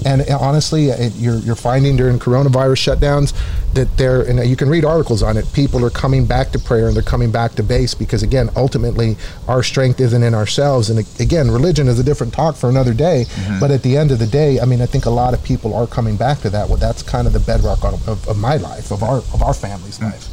and 0.05 0.21
uh, 0.21 0.37
honestly, 0.39 0.87
it, 0.89 1.13
you're 1.15 1.39
you're 1.39 1.55
finding 1.55 1.97
during 1.97 2.19
coronavirus 2.19 2.95
shutdowns 2.95 3.33
that 3.73 3.97
there, 3.97 4.21
and 4.21 4.47
you 4.49 4.55
can 4.55 4.69
read 4.69 4.85
articles 4.85 5.21
on 5.21 5.35
it. 5.37 5.45
People 5.53 5.83
are 5.85 5.89
coming 5.89 6.25
back 6.25 6.51
to 6.51 6.59
prayer 6.59 6.87
and 6.87 6.95
they're 6.95 7.03
coming 7.03 7.31
back 7.31 7.51
to 7.55 7.63
base 7.63 7.93
because 7.93 8.23
again, 8.23 8.49
ultimately, 8.55 9.17
our 9.47 9.61
strength 9.61 9.99
isn't 9.99 10.23
in 10.23 10.33
ourselves. 10.33 10.89
And 10.89 10.99
again, 11.19 11.51
religion 11.51 11.87
is 11.87 11.99
a 11.99 12.03
different 12.03 12.33
talk 12.33 12.55
for 12.55 12.69
another 12.69 12.93
day. 12.93 13.25
But 13.59 13.71
at 13.71 13.83
the 13.83 13.97
end 13.97 14.11
of 14.11 14.19
the 14.19 14.27
day, 14.27 14.59
I 14.61 14.65
mean, 14.65 14.81
I 14.81 14.85
think 14.85 15.05
a 15.05 15.09
lot 15.09 15.33
of 15.33 15.43
people 15.43 15.73
are 15.75 15.87
coming 15.87 16.15
back 16.15 16.39
to 16.41 16.49
that. 16.51 16.69
Well, 16.69 16.77
that's 16.77 17.03
kind 17.03 17.27
of 17.27 17.33
the 17.33 17.39
bedrock 17.41 17.83
of, 17.83 18.07
of, 18.07 18.27
of 18.27 18.37
my 18.37 18.55
life, 18.57 18.91
of 18.91 19.03
our 19.03 19.17
of 19.33 19.43
our 19.43 19.53
family's 19.53 19.99
life. 20.01 20.23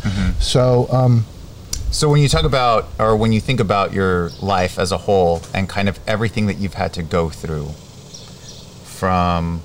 So. 0.40 0.86
Um, 0.90 1.26
So 1.92 2.08
when 2.08 2.20
you 2.22 2.28
talk 2.28 2.44
about, 2.44 2.86
or 2.98 3.14
when 3.16 3.32
you 3.32 3.40
think 3.40 3.60
about 3.60 3.92
your 3.92 4.30
life 4.40 4.78
as 4.78 4.92
a 4.92 4.96
whole, 4.98 5.42
and 5.54 5.68
kind 5.68 5.88
of 5.88 6.00
everything 6.06 6.46
that 6.46 6.56
you've 6.56 6.74
had 6.74 6.94
to 6.94 7.02
go 7.02 7.28
through, 7.28 7.68
from 8.84 9.60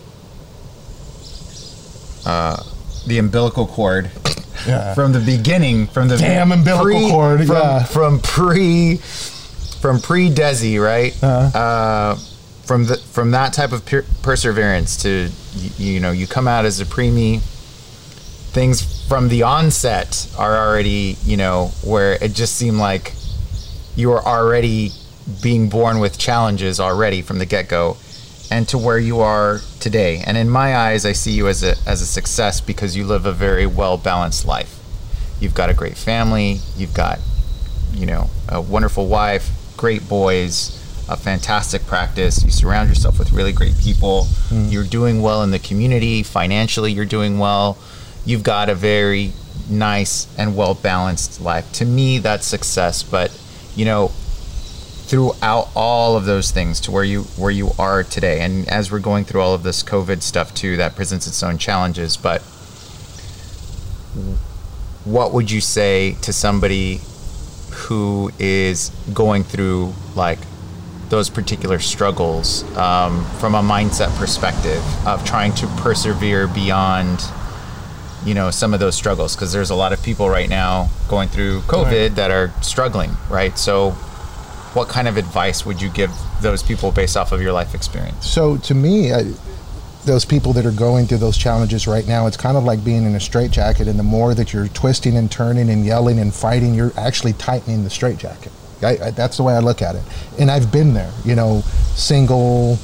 uh, 2.26 2.62
the 3.08 3.18
umbilical 3.18 3.66
cord, 3.68 4.12
Yeah. 4.68 4.94
from 4.96 5.14
the 5.14 5.20
beginning, 5.20 5.88
from 5.88 6.08
the 6.10 6.18
Damn 6.18 6.52
umbilical 6.52 7.10
cord, 7.10 7.46
from, 7.46 7.56
yeah. 7.56 7.84
from 7.84 8.20
pre, 8.20 8.98
from 9.80 10.02
pre 10.02 10.30
Desi, 10.30 10.84
right? 10.84 11.16
Uh-huh. 11.24 11.58
Uh, 11.58 12.16
from 12.66 12.86
the 12.88 12.98
from 12.98 13.32
that 13.32 13.54
type 13.54 13.72
of 13.72 13.86
per- 13.86 14.04
perseverance 14.24 14.98
to 15.04 15.30
you, 15.56 15.70
you 15.94 16.00
know 16.02 16.12
you 16.12 16.28
come 16.28 16.50
out 16.50 16.66
as 16.66 16.82
a 16.82 16.86
preemie 16.86 17.40
things 18.52 19.06
from 19.08 19.30
the 19.30 19.44
onset 19.44 20.30
are 20.38 20.58
already, 20.58 21.18
you 21.24 21.38
know, 21.38 21.72
where 21.84 22.14
it 22.24 22.34
just 22.34 22.56
seemed 22.56 22.78
like 22.78 23.14
you 23.96 24.10
were 24.10 24.22
already 24.22 24.92
being 25.42 25.70
born 25.70 26.00
with 26.00 26.18
challenges 26.18 26.80
already 26.80 27.22
from 27.22 27.40
the 27.40 27.46
get 27.46 27.68
go, 27.68 27.98
and 28.50 28.68
to 28.70 28.78
where 28.78 28.98
you 28.98 29.20
are 29.20 29.60
today. 29.80 30.24
And 30.26 30.38
in 30.38 30.50
my 30.50 30.76
eyes, 30.76 31.06
I 31.06 31.12
see 31.12 31.32
you 31.32 31.48
as 31.48 31.64
a 31.64 31.76
as 31.86 32.02
a 32.02 32.06
success 32.06 32.62
because 32.62 32.96
you 32.96 33.06
live 33.06 33.26
a 33.26 33.34
very 33.34 33.66
well 33.66 33.98
balanced 33.98 34.46
life. 34.46 34.80
You've 35.40 35.54
got 35.54 35.70
a 35.70 35.74
great 35.74 35.98
family. 35.98 36.60
You've 36.76 36.94
got, 36.94 37.20
you 37.94 38.06
know, 38.06 38.30
a 38.50 38.60
wonderful 38.62 39.08
wife, 39.08 39.52
great 39.78 40.08
boys, 40.10 40.72
a 41.10 41.16
fantastic 41.16 41.86
practice. 41.86 42.44
You 42.44 42.52
surround 42.52 42.90
yourself 42.90 43.20
with 43.20 43.32
really 43.32 43.54
great 43.54 43.78
people. 43.78 44.24
Mm-hmm. 44.50 44.70
You're 44.70 44.84
doing 44.84 45.22
well 45.22 45.44
in 45.44 45.52
the 45.52 45.60
community. 45.60 46.24
Financially, 46.24 46.92
you're 46.92 47.06
doing 47.06 47.38
well. 47.40 47.78
You've 48.28 48.44
got 48.44 48.68
a 48.68 48.76
very 48.76 49.32
nice 49.70 50.28
and 50.38 50.56
well 50.56 50.74
balanced 50.74 51.40
life. 51.40 51.72
To 51.74 51.86
me, 51.86 52.20
that's 52.20 52.46
success. 52.46 53.02
But, 53.02 53.32
you 53.74 53.86
know, 53.86 54.10
throughout 55.08 55.70
all 55.74 56.18
of 56.18 56.26
those 56.26 56.52
things 56.52 56.82
to 56.82 56.92
where 56.92 57.06
you 57.06 57.24
where 57.38 57.50
you 57.50 57.72
are 57.80 58.04
today 58.04 58.42
and 58.42 58.68
as 58.68 58.92
we're 58.92 59.00
going 59.00 59.24
through 59.24 59.40
all 59.40 59.54
of 59.54 59.64
this 59.64 59.82
covid 59.82 60.22
stuff 60.22 60.54
too 60.54 60.76
that 60.76 60.98
presents 60.98 61.26
its 61.26 61.42
own 61.42 61.58
challenges 61.58 62.18
but 62.18 62.42
what 65.06 65.32
would 65.32 65.50
you 65.50 65.62
say 65.62 66.12
to 66.22 66.34
somebody 66.34 67.00
who 67.72 68.30
is 68.38 68.90
going 69.14 69.46
through 69.46 69.94
like 70.14 70.40
those 71.08 71.30
particular 71.30 71.80
struggles 71.80 72.64
um, 72.76 73.24
from 73.40 73.56
a 73.56 73.62
mindset 73.62 74.14
perspective 74.18 74.84
of 75.08 75.24
trying 75.24 75.54
to 75.54 75.66
persevere 75.78 76.48
beyond 76.48 77.22
you 78.28 78.34
know 78.34 78.52
some 78.52 78.74
of 78.74 78.80
those 78.80 78.96
struggles 78.96 79.36
because 79.36 79.52
there's 79.54 79.70
a 79.70 79.76
lot 79.76 79.94
of 79.94 80.04
people 80.04 80.30
right 80.30 80.50
now 80.50 80.90
going 81.08 81.30
through 81.30 81.62
covid 81.62 82.16
that 82.16 82.30
are 82.30 82.52
struggling 82.62 83.12
right 83.30 83.58
so 83.58 83.92
what 84.74 84.90
kind 84.90 85.08
of 85.08 85.18
advice 85.18 85.66
would 85.66 85.82
you 85.82 85.90
give 85.90 86.12
those 86.42 86.62
people 86.62 86.92
based 86.92 87.18
off 87.18 87.32
of 87.32 87.42
your 87.42 87.54
life 87.54 87.74
experience 87.74 88.26
So 88.26 88.58
to 88.58 88.76
me, 88.76 89.14
I, 89.14 89.24
those 90.06 90.26
people 90.26 90.54
that 90.54 90.66
are 90.66 90.72
going 90.72 91.06
through 91.06 91.18
those 91.20 91.38
challenges 91.38 91.88
right 91.88 92.08
now, 92.08 92.28
it's 92.28 92.38
kind 92.38 92.58
of 92.58 92.64
like 92.64 92.84
being 92.84 93.04
in 93.04 93.14
a 93.16 93.20
straitjacket. 93.20 93.88
And 93.88 94.00
the 94.00 94.04
more 94.04 94.34
that 94.34 94.54
you're 94.54 94.68
twisting 94.70 95.18
and 95.18 95.30
turning 95.30 95.70
and 95.70 95.86
yelling 95.86 96.20
and 96.20 96.34
fighting, 96.34 96.74
you're 96.74 96.94
actually 96.98 97.34
tightening 97.34 97.84
the 97.84 97.90
straitjacket. 97.90 98.52
I, 98.82 98.98
I, 99.08 99.12
that's 99.12 99.38
the 99.38 99.44
way 99.44 99.54
I 99.54 99.60
look 99.60 99.82
at 99.82 99.96
it. 99.96 100.04
And 100.40 100.50
I've 100.50 100.72
been 100.72 100.94
there, 100.94 101.12
you 101.26 101.36
know, 101.36 101.62
single, 101.96 102.78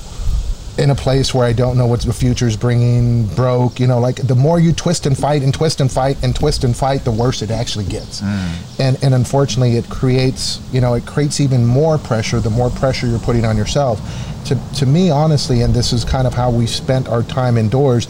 in 0.78 0.90
a 0.90 0.96
place 0.96 1.34
where 1.34 1.46
I 1.46 1.54
don't 1.54 1.78
know 1.78 1.86
what 1.86 2.02
the 2.02 2.14
future's 2.14 2.58
bringing, 2.58 3.28
broke. 3.36 3.80
You 3.80 3.88
know, 3.88 4.00
like 4.00 4.16
the 4.16 4.36
more 4.36 4.60
you 4.60 4.74
twist 4.74 5.06
and 5.06 5.18
fight 5.18 5.44
and 5.44 5.54
twist 5.54 5.82
and 5.82 5.92
fight 5.92 6.22
and 6.24 6.36
twist 6.36 6.64
and 6.64 6.76
fight, 6.76 7.04
the 7.04 7.12
worse 7.12 7.42
it 7.42 7.52
actually 7.52 7.86
gets. 7.86 8.22
Mm. 8.22 8.80
And 8.80 9.04
and 9.04 9.14
unfortunately, 9.14 9.78
it 9.78 9.90
creates 9.90 10.60
you 10.72 10.82
know 10.82 10.96
it 10.96 11.06
creates 11.06 11.40
even 11.40 11.66
more 11.66 11.98
pressure. 11.98 12.40
The 12.40 12.50
more 12.50 12.70
pressure 12.70 13.08
you're 13.08 13.20
putting 13.20 13.46
on 13.46 13.56
yourself. 13.56 14.02
To 14.46 14.60
to 14.76 14.86
me, 14.86 15.10
honestly, 15.10 15.62
and 15.62 15.74
this 15.74 15.94
is 15.94 16.04
kind 16.04 16.26
of 16.26 16.34
how 16.34 16.50
we 16.50 16.66
spent 16.66 17.08
our 17.08 17.24
time 17.24 17.58
indoors. 17.58 18.08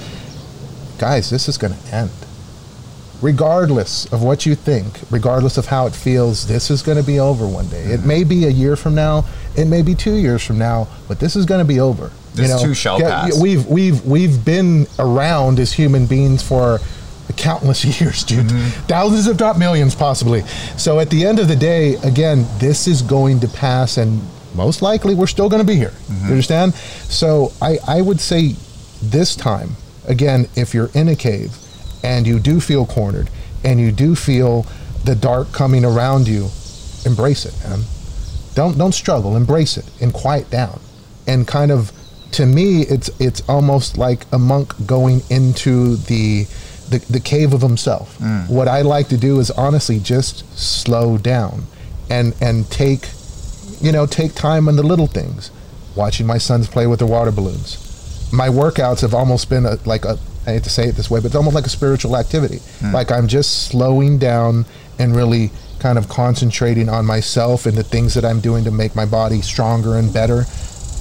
Guys, 0.97 1.29
this 1.29 1.49
is 1.49 1.57
going 1.57 1.73
to 1.73 1.95
end. 1.95 2.11
Regardless 3.21 4.05
of 4.11 4.21
what 4.21 4.45
you 4.45 4.53
think, 4.53 4.99
regardless 5.09 5.57
of 5.57 5.67
how 5.67 5.85
it 5.85 5.93
feels, 5.93 6.47
this 6.47 6.69
is 6.69 6.81
going 6.81 6.97
to 6.97 7.03
be 7.03 7.19
over 7.19 7.47
one 7.47 7.67
day. 7.67 7.83
It 7.83 8.01
mm. 8.01 8.05
may 8.05 8.23
be 8.23 8.45
a 8.45 8.49
year 8.49 8.75
from 8.75 8.95
now, 8.95 9.25
it 9.57 9.65
may 9.65 9.81
be 9.81 9.95
two 9.95 10.15
years 10.15 10.45
from 10.45 10.57
now, 10.57 10.87
but 11.07 11.19
this 11.19 11.35
is 11.35 11.45
going 11.45 11.59
to 11.59 11.65
be 11.65 11.79
over. 11.79 12.11
This 12.33 12.61
too 12.61 12.73
shall 12.73 12.99
pass. 12.99 13.39
We've 13.39 13.65
we've 13.67 14.03
we've 14.05 14.43
been 14.43 14.87
around 14.99 15.59
as 15.59 15.71
human 15.71 16.05
beings 16.07 16.41
for 16.41 16.79
countless 17.37 17.83
years, 18.01 18.23
dude. 18.23 18.45
Mm-hmm. 18.45 18.87
Thousands, 18.87 19.27
if 19.27 19.39
not 19.39 19.57
millions, 19.57 19.95
possibly. 19.95 20.41
So 20.77 20.99
at 20.99 21.09
the 21.09 21.25
end 21.25 21.39
of 21.39 21.47
the 21.47 21.55
day, 21.55 21.95
again, 21.95 22.45
this 22.59 22.87
is 22.87 23.01
going 23.01 23.39
to 23.41 23.47
pass, 23.47 23.97
and 23.97 24.21
most 24.55 24.81
likely 24.81 25.15
we're 25.15 25.27
still 25.27 25.49
going 25.49 25.61
to 25.61 25.67
be 25.67 25.75
here. 25.75 25.93
You 26.07 26.15
mm-hmm. 26.15 26.27
understand? 26.27 26.73
So 26.73 27.51
I 27.61 27.77
I 27.87 28.01
would 28.01 28.19
say 28.19 28.55
this 29.01 29.35
time 29.35 29.75
again, 30.07 30.47
if 30.55 30.73
you're 30.73 30.89
in 30.93 31.07
a 31.09 31.15
cave 31.15 31.55
and 32.03 32.27
you 32.27 32.39
do 32.39 32.59
feel 32.59 32.85
cornered 32.85 33.29
and 33.63 33.79
you 33.79 33.91
do 33.91 34.15
feel 34.15 34.65
the 35.05 35.15
dark 35.15 35.51
coming 35.51 35.85
around 35.85 36.27
you, 36.27 36.49
embrace 37.05 37.45
it, 37.45 37.53
man. 37.67 37.81
Don't 38.55 38.77
don't 38.77 38.93
struggle. 38.93 39.35
Embrace 39.35 39.77
it 39.77 39.85
and 40.01 40.13
quiet 40.13 40.49
down. 40.49 40.79
And 41.25 41.47
kind 41.47 41.71
of, 41.71 41.91
to 42.33 42.45
me, 42.45 42.81
it's 42.83 43.09
it's 43.19 43.41
almost 43.47 43.97
like 43.97 44.25
a 44.31 44.39
monk 44.39 44.73
going 44.85 45.21
into 45.29 45.95
the 45.95 46.45
the, 46.89 46.99
the 47.09 47.19
cave 47.19 47.53
of 47.53 47.61
himself. 47.61 48.17
Mm. 48.19 48.49
What 48.49 48.67
I 48.67 48.81
like 48.81 49.07
to 49.09 49.17
do 49.17 49.39
is 49.39 49.49
honestly 49.51 49.99
just 49.99 50.43
slow 50.57 51.17
down 51.17 51.65
and 52.09 52.35
and 52.41 52.69
take, 52.69 53.07
you 53.81 53.91
know, 53.91 54.05
take 54.05 54.35
time 54.35 54.67
on 54.67 54.75
the 54.75 54.83
little 54.83 55.07
things. 55.07 55.51
Watching 55.95 56.25
my 56.25 56.39
sons 56.39 56.67
play 56.67 56.87
with 56.87 56.99
their 56.99 57.07
water 57.07 57.31
balloons. 57.31 57.79
My 58.33 58.49
workouts 58.49 59.01
have 59.01 59.13
almost 59.13 59.49
been 59.49 59.65
a, 59.65 59.77
like 59.85 60.05
a 60.05 60.17
I 60.45 60.53
hate 60.53 60.63
to 60.63 60.69
say 60.69 60.89
it 60.89 60.95
this 60.95 61.09
way, 61.09 61.19
but 61.19 61.27
it's 61.27 61.35
almost 61.35 61.55
like 61.55 61.65
a 61.65 61.69
spiritual 61.69 62.17
activity. 62.17 62.57
Mm. 62.79 62.93
Like 62.93 63.11
I'm 63.11 63.27
just 63.27 63.67
slowing 63.67 64.17
down 64.17 64.65
and 64.99 65.15
really 65.15 65.51
kind 65.79 65.97
of 65.97 66.07
concentrating 66.09 66.89
on 66.89 67.05
myself 67.05 67.65
and 67.65 67.77
the 67.77 67.83
things 67.83 68.13
that 68.13 68.23
I'm 68.25 68.39
doing 68.39 68.63
to 68.63 68.71
make 68.71 68.95
my 68.95 69.05
body 69.05 69.41
stronger 69.41 69.97
and 69.97 70.13
better. 70.13 70.45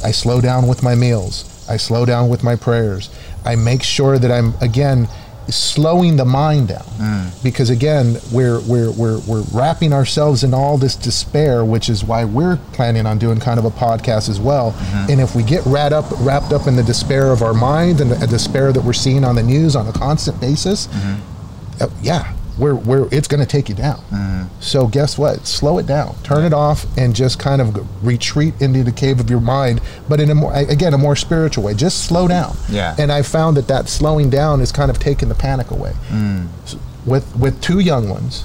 I 0.04 0.10
slow 0.10 0.40
down 0.40 0.66
with 0.68 0.82
my 0.82 0.94
meals. 0.94 1.48
I 1.68 1.76
slow 1.76 2.04
down 2.04 2.28
with 2.28 2.42
my 2.42 2.56
prayers. 2.56 3.10
I 3.44 3.56
make 3.56 3.82
sure 3.82 4.18
that 4.18 4.30
I'm 4.30 4.54
again 4.60 5.08
slowing 5.48 6.16
the 6.16 6.24
mind 6.24 6.68
down. 6.68 6.84
Mm. 6.98 7.42
Because 7.42 7.70
again 7.70 8.18
we're 8.32 8.60
we're 8.60 8.90
we're 8.92 9.18
we're 9.20 9.42
wrapping 9.52 9.92
ourselves 9.92 10.44
in 10.44 10.54
all 10.54 10.78
this 10.78 10.94
despair 10.94 11.64
which 11.64 11.88
is 11.88 12.04
why 12.04 12.24
we're 12.24 12.56
planning 12.72 13.06
on 13.06 13.18
doing 13.18 13.40
kind 13.40 13.58
of 13.58 13.64
a 13.64 13.70
podcast 13.70 14.28
as 14.28 14.40
well. 14.40 14.72
Mm-hmm. 14.72 15.12
And 15.12 15.20
if 15.20 15.34
we 15.34 15.42
get 15.42 15.64
wrapped 15.66 15.92
up 15.92 16.06
wrapped 16.20 16.52
up 16.52 16.66
in 16.66 16.76
the 16.76 16.82
despair 16.82 17.32
of 17.32 17.42
our 17.42 17.54
mind 17.54 18.00
and 18.00 18.10
the 18.10 18.26
despair 18.26 18.72
that 18.72 18.82
we're 18.82 18.92
seeing 18.92 19.24
on 19.24 19.34
the 19.34 19.42
news 19.42 19.76
on 19.76 19.86
a 19.88 19.92
constant 19.92 20.40
basis 20.40 20.86
mm-hmm. 20.86 21.82
uh, 21.82 21.88
yeah 22.02 22.32
where 22.58 22.74
where 22.74 23.06
it's 23.10 23.28
going 23.28 23.40
to 23.40 23.46
take 23.46 23.68
you 23.68 23.74
down. 23.74 23.98
Mm-hmm. 24.10 24.60
So 24.60 24.86
guess 24.86 25.16
what? 25.16 25.46
Slow 25.46 25.78
it 25.78 25.86
down, 25.86 26.14
turn 26.22 26.44
it 26.44 26.52
off, 26.52 26.86
and 26.96 27.14
just 27.14 27.38
kind 27.38 27.60
of 27.60 28.04
retreat 28.04 28.54
into 28.60 28.84
the 28.84 28.92
cave 28.92 29.20
of 29.20 29.30
your 29.30 29.40
mind, 29.40 29.80
but 30.08 30.20
in 30.20 30.30
a 30.30 30.34
more 30.34 30.52
again 30.54 30.94
a 30.94 30.98
more 30.98 31.16
spiritual 31.16 31.64
way. 31.64 31.74
Just 31.74 32.04
slow 32.04 32.28
down. 32.28 32.56
Yeah. 32.68 32.94
And 32.98 33.10
I 33.10 33.22
found 33.22 33.56
that 33.56 33.68
that 33.68 33.88
slowing 33.88 34.30
down 34.30 34.60
is 34.60 34.72
kind 34.72 34.90
of 34.90 34.98
taking 34.98 35.28
the 35.28 35.34
panic 35.34 35.70
away. 35.70 35.92
Mm. 36.08 36.48
So 36.64 36.78
with 37.06 37.34
with 37.36 37.60
two 37.60 37.80
young 37.80 38.08
ones, 38.08 38.44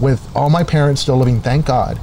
with 0.00 0.20
all 0.34 0.50
my 0.50 0.62
parents 0.62 1.02
still 1.02 1.16
living, 1.16 1.40
thank 1.40 1.66
God. 1.66 1.98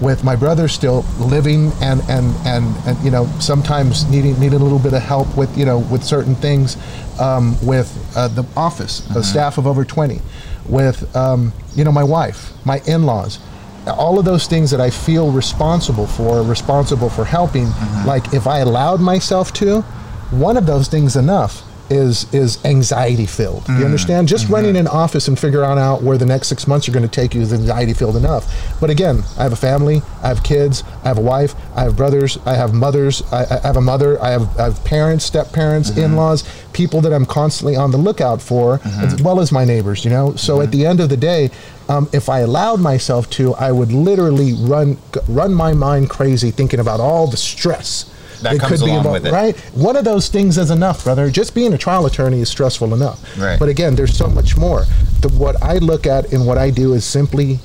With 0.00 0.24
my 0.24 0.34
brother 0.34 0.66
still 0.66 1.04
living 1.20 1.70
and, 1.80 2.00
and, 2.08 2.34
and, 2.44 2.74
and 2.86 3.04
you 3.04 3.10
know 3.10 3.26
sometimes 3.38 4.08
needing 4.10 4.38
needing 4.40 4.60
a 4.60 4.62
little 4.62 4.80
bit 4.80 4.94
of 4.94 5.02
help 5.02 5.36
with 5.36 5.56
you 5.56 5.64
know 5.64 5.78
with 5.78 6.02
certain 6.02 6.34
things, 6.34 6.76
um, 7.20 7.54
with 7.64 7.88
uh, 8.16 8.26
the 8.28 8.44
office, 8.56 9.08
a 9.14 9.22
staff 9.22 9.58
of 9.58 9.66
over 9.66 9.84
twenty, 9.84 10.20
with 10.68 11.14
um, 11.16 11.52
you 11.74 11.84
know 11.84 11.92
my 11.92 12.04
wife, 12.04 12.52
my 12.64 12.80
in-laws, 12.86 13.38
all 13.86 14.18
of 14.18 14.24
those 14.24 14.46
things 14.46 14.70
that 14.70 14.80
I 14.80 14.90
feel 14.90 15.30
responsible 15.30 16.06
for, 16.06 16.42
responsible 16.42 17.08
for 17.10 17.24
helping. 17.24 17.68
Like 18.06 18.32
if 18.32 18.46
I 18.46 18.60
allowed 18.60 19.00
myself 19.00 19.52
to, 19.54 19.82
one 20.30 20.56
of 20.56 20.66
those 20.66 20.88
things 20.88 21.16
enough 21.16 21.62
is 21.90 22.32
is 22.32 22.64
anxiety 22.64 23.26
filled. 23.26 23.64
Do 23.64 23.72
you 23.72 23.80
mm. 23.80 23.84
understand? 23.84 24.28
Just 24.28 24.44
mm-hmm. 24.44 24.54
running 24.54 24.76
an 24.76 24.86
office 24.86 25.28
and 25.28 25.38
figuring 25.38 25.78
out 25.78 26.02
where 26.02 26.18
the 26.18 26.26
next 26.26 26.48
six 26.48 26.66
months 26.66 26.88
are 26.88 26.92
going 26.92 27.08
to 27.08 27.08
take 27.08 27.34
you 27.34 27.40
is 27.40 27.52
anxiety 27.52 27.92
filled 27.92 28.16
enough. 28.16 28.80
But 28.80 28.90
again, 28.90 29.22
I 29.38 29.42
have 29.42 29.52
a 29.52 29.56
family, 29.56 30.02
I 30.22 30.28
have 30.28 30.42
kids, 30.42 30.82
I 31.04 31.08
have 31.08 31.18
a 31.18 31.22
wife, 31.22 31.54
I 31.76 31.82
have 31.82 31.96
brothers, 31.96 32.38
I 32.46 32.54
have 32.54 32.72
mothers, 32.72 33.22
I, 33.32 33.44
I 33.62 33.66
have 33.66 33.76
a 33.76 33.80
mother, 33.80 34.20
I 34.22 34.30
have, 34.30 34.58
I 34.58 34.64
have 34.64 34.84
parents, 34.84 35.24
step 35.24 35.52
parents, 35.52 35.90
mm-hmm. 35.90 36.00
in 36.00 36.16
laws, 36.16 36.44
people 36.72 37.00
that 37.02 37.12
I'm 37.12 37.26
constantly 37.26 37.76
on 37.76 37.90
the 37.90 37.98
lookout 37.98 38.40
for, 38.40 38.78
mm-hmm. 38.78 39.04
as 39.04 39.22
well 39.22 39.40
as 39.40 39.52
my 39.52 39.64
neighbors. 39.64 40.04
You 40.04 40.10
know, 40.10 40.34
so 40.36 40.60
at 40.60 40.70
the 40.70 40.86
end 40.86 41.00
of 41.00 41.08
the 41.08 41.16
day. 41.16 41.50
Um, 41.88 42.08
if 42.12 42.28
I 42.28 42.38
allowed 42.38 42.80
myself 42.80 43.28
to, 43.30 43.54
I 43.54 43.72
would 43.72 43.92
literally 43.92 44.52
run 44.54 44.98
run 45.28 45.52
my 45.52 45.72
mind 45.72 46.08
crazy 46.08 46.52
thinking 46.52 46.78
about 46.78 47.00
all 47.00 47.26
the 47.26 47.36
stress 47.36 48.11
That 48.42 48.58
comes 48.58 48.80
along 48.80 48.98
involved, 48.98 49.22
with 49.24 49.32
it. 49.32 49.32
right? 49.32 49.56
One 49.74 49.96
of 49.96 50.04
those 50.04 50.28
things 50.28 50.58
is 50.58 50.70
enough, 50.70 51.04
brother. 51.04 51.30
Just 51.30 51.54
being 51.54 51.72
a 51.72 51.78
trial 51.78 52.06
attorney 52.06 52.40
is 52.40 52.48
stressful 52.48 52.92
enough. 52.94 53.38
Right. 53.38 53.58
But 53.58 53.68
again, 53.68 53.94
there's 53.94 54.16
so 54.16 54.28
much 54.28 54.56
more. 54.56 54.84
The, 55.20 55.28
what 55.28 55.62
I 55.62 55.78
look 55.78 56.06
at 56.06 56.32
and 56.32 56.46
what 56.46 56.58
I 56.58 56.70
do 56.70 56.94
is 56.94 57.04
simply 57.04 57.58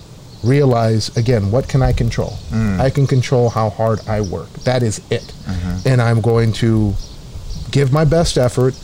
realize 0.43 1.15
again 1.17 1.51
what 1.51 1.67
can 1.67 1.81
I 1.81 1.93
control? 1.93 2.37
Mm. 2.49 2.79
I 2.79 2.89
can 2.89 3.07
control 3.07 3.49
how 3.49 3.69
hard 3.69 3.99
I 4.07 4.21
work. 4.21 4.49
That 4.63 4.83
is 4.83 4.99
it. 5.09 5.23
Mm-hmm. 5.23 5.87
And 5.87 6.01
I'm 6.01 6.21
going 6.21 6.53
to 6.53 6.93
give 7.71 7.91
my 7.91 8.05
best 8.05 8.37
effort 8.37 8.75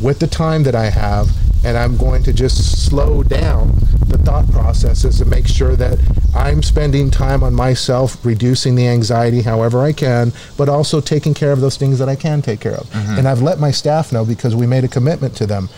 with 0.00 0.18
the 0.18 0.26
time 0.26 0.62
that 0.64 0.74
I 0.74 0.86
have, 0.86 1.28
and 1.64 1.76
I'm 1.76 1.96
going 1.96 2.22
to 2.24 2.32
just 2.32 2.84
slow 2.86 3.22
down 3.22 3.72
the 4.06 4.18
thought 4.18 4.50
processes 4.50 5.18
to 5.18 5.24
make 5.24 5.46
sure 5.46 5.76
that 5.76 5.98
I'm 6.34 6.62
spending 6.62 7.10
time 7.10 7.42
on 7.42 7.54
myself, 7.54 8.24
reducing 8.24 8.74
the 8.74 8.86
anxiety 8.86 9.42
however 9.42 9.82
I 9.82 9.92
can, 9.92 10.32
but 10.56 10.68
also 10.68 11.00
taking 11.00 11.32
care 11.32 11.52
of 11.52 11.60
those 11.60 11.76
things 11.76 11.98
that 12.00 12.08
I 12.08 12.16
can 12.16 12.42
take 12.42 12.60
care 12.60 12.74
of. 12.74 12.86
Mm-hmm. 12.90 13.18
And 13.18 13.28
I've 13.28 13.40
let 13.40 13.60
my 13.60 13.70
staff 13.70 14.12
know 14.12 14.24
because 14.24 14.54
we 14.54 14.66
made 14.66 14.84
a 14.84 14.88
commitment 14.88 15.36
to 15.36 15.46
them. 15.46 15.68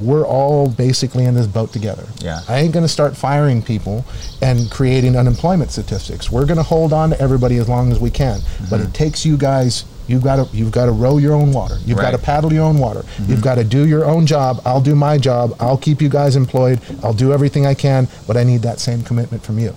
We're 0.00 0.26
all 0.26 0.68
basically 0.68 1.26
in 1.26 1.34
this 1.34 1.46
boat 1.46 1.72
together. 1.72 2.06
Yeah. 2.20 2.40
I 2.48 2.60
ain't 2.60 2.72
going 2.72 2.84
to 2.84 2.88
start 2.88 3.16
firing 3.16 3.62
people 3.62 4.04
and 4.40 4.70
creating 4.70 5.14
unemployment 5.16 5.70
statistics. 5.70 6.30
We're 6.30 6.46
going 6.46 6.56
to 6.56 6.62
hold 6.62 6.92
on 6.92 7.10
to 7.10 7.20
everybody 7.20 7.58
as 7.58 7.68
long 7.68 7.92
as 7.92 8.00
we 8.00 8.10
can. 8.10 8.40
But 8.70 8.80
it 8.80 8.94
takes 8.94 9.26
you 9.26 9.36
guys. 9.36 9.84
You've 10.10 10.24
got 10.24 10.36
to 10.44 10.56
you've 10.56 10.72
got 10.72 10.86
to 10.86 10.92
row 10.92 11.18
your 11.18 11.34
own 11.34 11.52
water. 11.52 11.76
You've 11.86 11.98
got 11.98 12.10
to 12.10 12.18
paddle 12.18 12.52
your 12.52 12.64
own 12.64 12.78
water. 12.78 13.04
You've 13.28 13.42
got 13.42 13.54
to 13.54 13.64
do 13.64 13.86
your 13.86 14.04
own 14.04 14.26
job. 14.26 14.60
I'll 14.64 14.80
do 14.80 14.96
my 14.96 15.18
job. 15.18 15.54
I'll 15.60 15.78
keep 15.78 16.02
you 16.02 16.08
guys 16.08 16.34
employed. 16.34 16.80
I'll 17.04 17.12
do 17.14 17.32
everything 17.32 17.64
I 17.64 17.74
can. 17.74 18.08
But 18.26 18.36
I 18.36 18.42
need 18.42 18.62
that 18.62 18.80
same 18.80 19.02
commitment 19.02 19.44
from 19.44 19.58
you. 19.60 19.72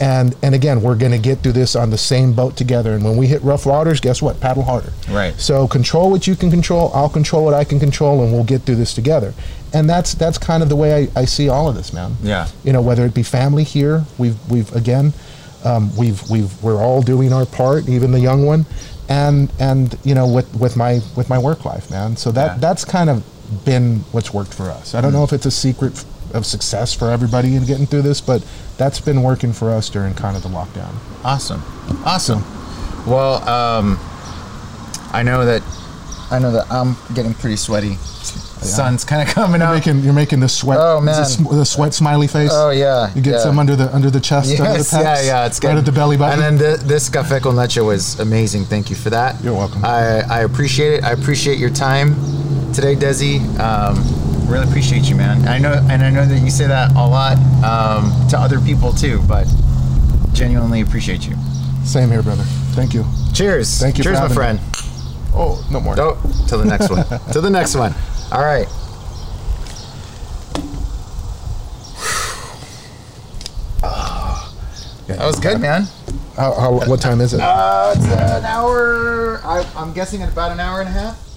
And 0.00 0.34
and 0.42 0.54
again, 0.54 0.80
we're 0.80 0.96
going 0.96 1.12
to 1.12 1.18
get 1.18 1.40
through 1.40 1.52
this 1.52 1.76
on 1.76 1.90
the 1.90 1.98
same 1.98 2.32
boat 2.32 2.56
together. 2.56 2.94
And 2.94 3.04
when 3.04 3.18
we 3.18 3.26
hit 3.26 3.42
rough 3.42 3.66
waters, 3.66 4.00
guess 4.00 4.22
what? 4.22 4.40
Paddle 4.40 4.62
harder. 4.62 4.92
Right. 5.10 5.34
So 5.38 5.68
control 5.68 6.10
what 6.10 6.26
you 6.26 6.34
can 6.34 6.50
control. 6.50 6.90
I'll 6.94 7.10
control 7.10 7.44
what 7.44 7.52
I 7.54 7.64
can 7.64 7.78
control, 7.78 8.22
and 8.22 8.32
we'll 8.32 8.44
get 8.44 8.62
through 8.62 8.76
this 8.76 8.94
together. 8.94 9.34
And 9.74 9.90
that's 9.90 10.14
that's 10.14 10.38
kind 10.38 10.62
of 10.62 10.68
the 10.70 10.76
way 10.76 11.10
I, 11.14 11.20
I 11.20 11.24
see 11.26 11.50
all 11.50 11.68
of 11.68 11.74
this, 11.74 11.92
man. 11.92 12.16
Yeah. 12.22 12.48
You 12.62 12.72
know, 12.72 12.80
whether 12.80 13.04
it 13.04 13.12
be 13.12 13.22
family 13.22 13.64
here, 13.64 14.04
we've 14.16 14.38
we've 14.50 14.72
again, 14.74 15.12
um, 15.64 15.94
we've 15.96 16.22
we've 16.30 16.62
we're 16.62 16.80
all 16.80 17.02
doing 17.02 17.32
our 17.32 17.44
part, 17.44 17.88
even 17.88 18.12
the 18.12 18.20
young 18.20 18.46
one, 18.46 18.66
and 19.08 19.50
and 19.58 19.98
you 20.04 20.14
know 20.14 20.26
with 20.26 20.54
with 20.56 20.76
my 20.76 21.00
with 21.16 21.28
my 21.28 21.38
work 21.38 21.64
life, 21.64 21.90
man. 21.90 22.16
So 22.16 22.30
that 22.32 22.46
Yeah. 22.52 22.58
that's 22.58 22.84
kind 22.84 23.10
of 23.10 23.22
been 23.64 24.00
what's 24.12 24.32
worked 24.32 24.54
for 24.54 24.70
us. 24.70 24.94
I 24.94 25.00
don't 25.00 25.12
know 25.12 25.24
if 25.24 25.32
it's 25.32 25.46
a 25.46 25.50
secret 25.50 26.04
of 26.32 26.46
success 26.46 26.92
for 26.94 27.10
everybody 27.10 27.54
in 27.54 27.64
getting 27.64 27.86
through 27.86 28.02
this, 28.02 28.20
but 28.20 28.42
that's 28.78 29.00
been 29.00 29.22
working 29.22 29.52
for 29.52 29.70
us 29.70 29.88
during 29.88 30.14
kind 30.14 30.36
of 30.36 30.42
the 30.42 30.48
lockdown. 30.48 30.92
Awesome, 31.24 31.62
awesome. 32.04 32.42
Well, 33.06 33.46
um, 33.48 33.98
I 35.12 35.22
know 35.22 35.44
that 35.44 35.62
I 36.30 36.38
know 36.38 36.50
that 36.52 36.66
I'm 36.72 36.96
getting 37.14 37.34
pretty 37.34 37.56
sweaty. 37.56 37.96
Sun's 38.64 39.04
kind 39.04 39.26
of 39.28 39.34
coming 39.34 39.60
You're 39.60 39.68
out. 39.70 39.74
making 39.74 40.00
you're 40.00 40.12
making 40.12 40.40
the 40.40 40.48
sweat. 40.48 40.78
Oh, 40.80 41.00
man. 41.00 41.14
the 41.22 41.48
the 41.56 41.64
sweat 41.64 41.94
smiley 41.94 42.26
face. 42.26 42.50
Oh 42.52 42.70
yeah, 42.70 43.12
You 43.14 43.22
get 43.22 43.34
yeah. 43.34 43.38
some 43.40 43.58
under 43.58 43.76
the 43.76 43.94
under 43.94 44.10
the 44.10 44.20
chest, 44.20 44.50
under 44.60 44.72
the 44.72 44.78
pecs, 44.78 44.92
yeah, 45.02 45.22
yeah, 45.22 45.46
it's 45.46 45.60
good. 45.60 45.68
right 45.68 45.76
at 45.78 45.84
the 45.84 45.92
belly 45.92 46.16
button. 46.16 46.42
And 46.42 46.58
then 46.58 46.78
thi- 46.78 46.86
this 46.86 47.08
cafe 47.08 47.40
con 47.40 47.56
leche 47.56 47.78
was 47.78 48.18
amazing. 48.20 48.64
Thank 48.64 48.90
you 48.90 48.96
for 48.96 49.10
that. 49.10 49.42
You're 49.42 49.54
welcome. 49.54 49.84
I, 49.84 50.22
I 50.28 50.40
appreciate 50.42 50.94
it. 50.94 51.04
I 51.04 51.12
appreciate 51.12 51.58
your 51.58 51.70
time 51.70 52.14
today, 52.72 52.96
Desi. 52.96 53.40
Um, 53.58 53.96
really 54.48 54.66
appreciate 54.68 55.08
you, 55.08 55.16
man. 55.16 55.46
I 55.48 55.58
know, 55.58 55.72
and 55.90 56.02
I 56.02 56.10
know 56.10 56.24
that 56.26 56.38
you 56.40 56.50
say 56.50 56.66
that 56.66 56.90
a 56.92 57.06
lot 57.06 57.36
um, 57.64 58.12
to 58.28 58.38
other 58.38 58.60
people 58.60 58.92
too, 58.92 59.22
but 59.28 59.46
genuinely 60.32 60.80
appreciate 60.80 61.26
you. 61.28 61.36
Same 61.84 62.10
here, 62.10 62.22
brother. 62.22 62.42
Thank 62.74 62.94
you. 62.94 63.04
Cheers. 63.34 63.78
Thank 63.78 63.98
you 63.98 64.04
Cheers, 64.04 64.18
my 64.20 64.28
friend. 64.28 64.58
me. 64.60 64.64
Oh, 65.36 65.66
no 65.70 65.80
more. 65.80 65.94
Oh, 65.98 66.16
till 66.48 66.58
the 66.58 66.64
next 66.64 66.90
one. 66.90 67.04
till 67.32 67.42
the 67.42 67.50
next 67.50 67.74
one. 67.74 67.92
All 68.32 68.42
right. 68.42 68.68
That 75.06 75.26
was 75.26 75.38
good, 75.38 75.60
man. 75.60 75.82
How, 76.34 76.54
how, 76.54 76.72
what 76.88 77.00
time 77.00 77.20
is 77.20 77.34
it? 77.34 77.40
Uh, 77.40 77.92
it's 77.94 78.06
an 78.06 78.44
hour. 78.46 79.40
I, 79.44 79.70
I'm 79.76 79.92
guessing 79.92 80.22
at 80.22 80.32
about 80.32 80.50
an 80.50 80.60
hour 80.60 80.80
and 80.80 80.88
a 80.88 80.92
half. 80.92 81.33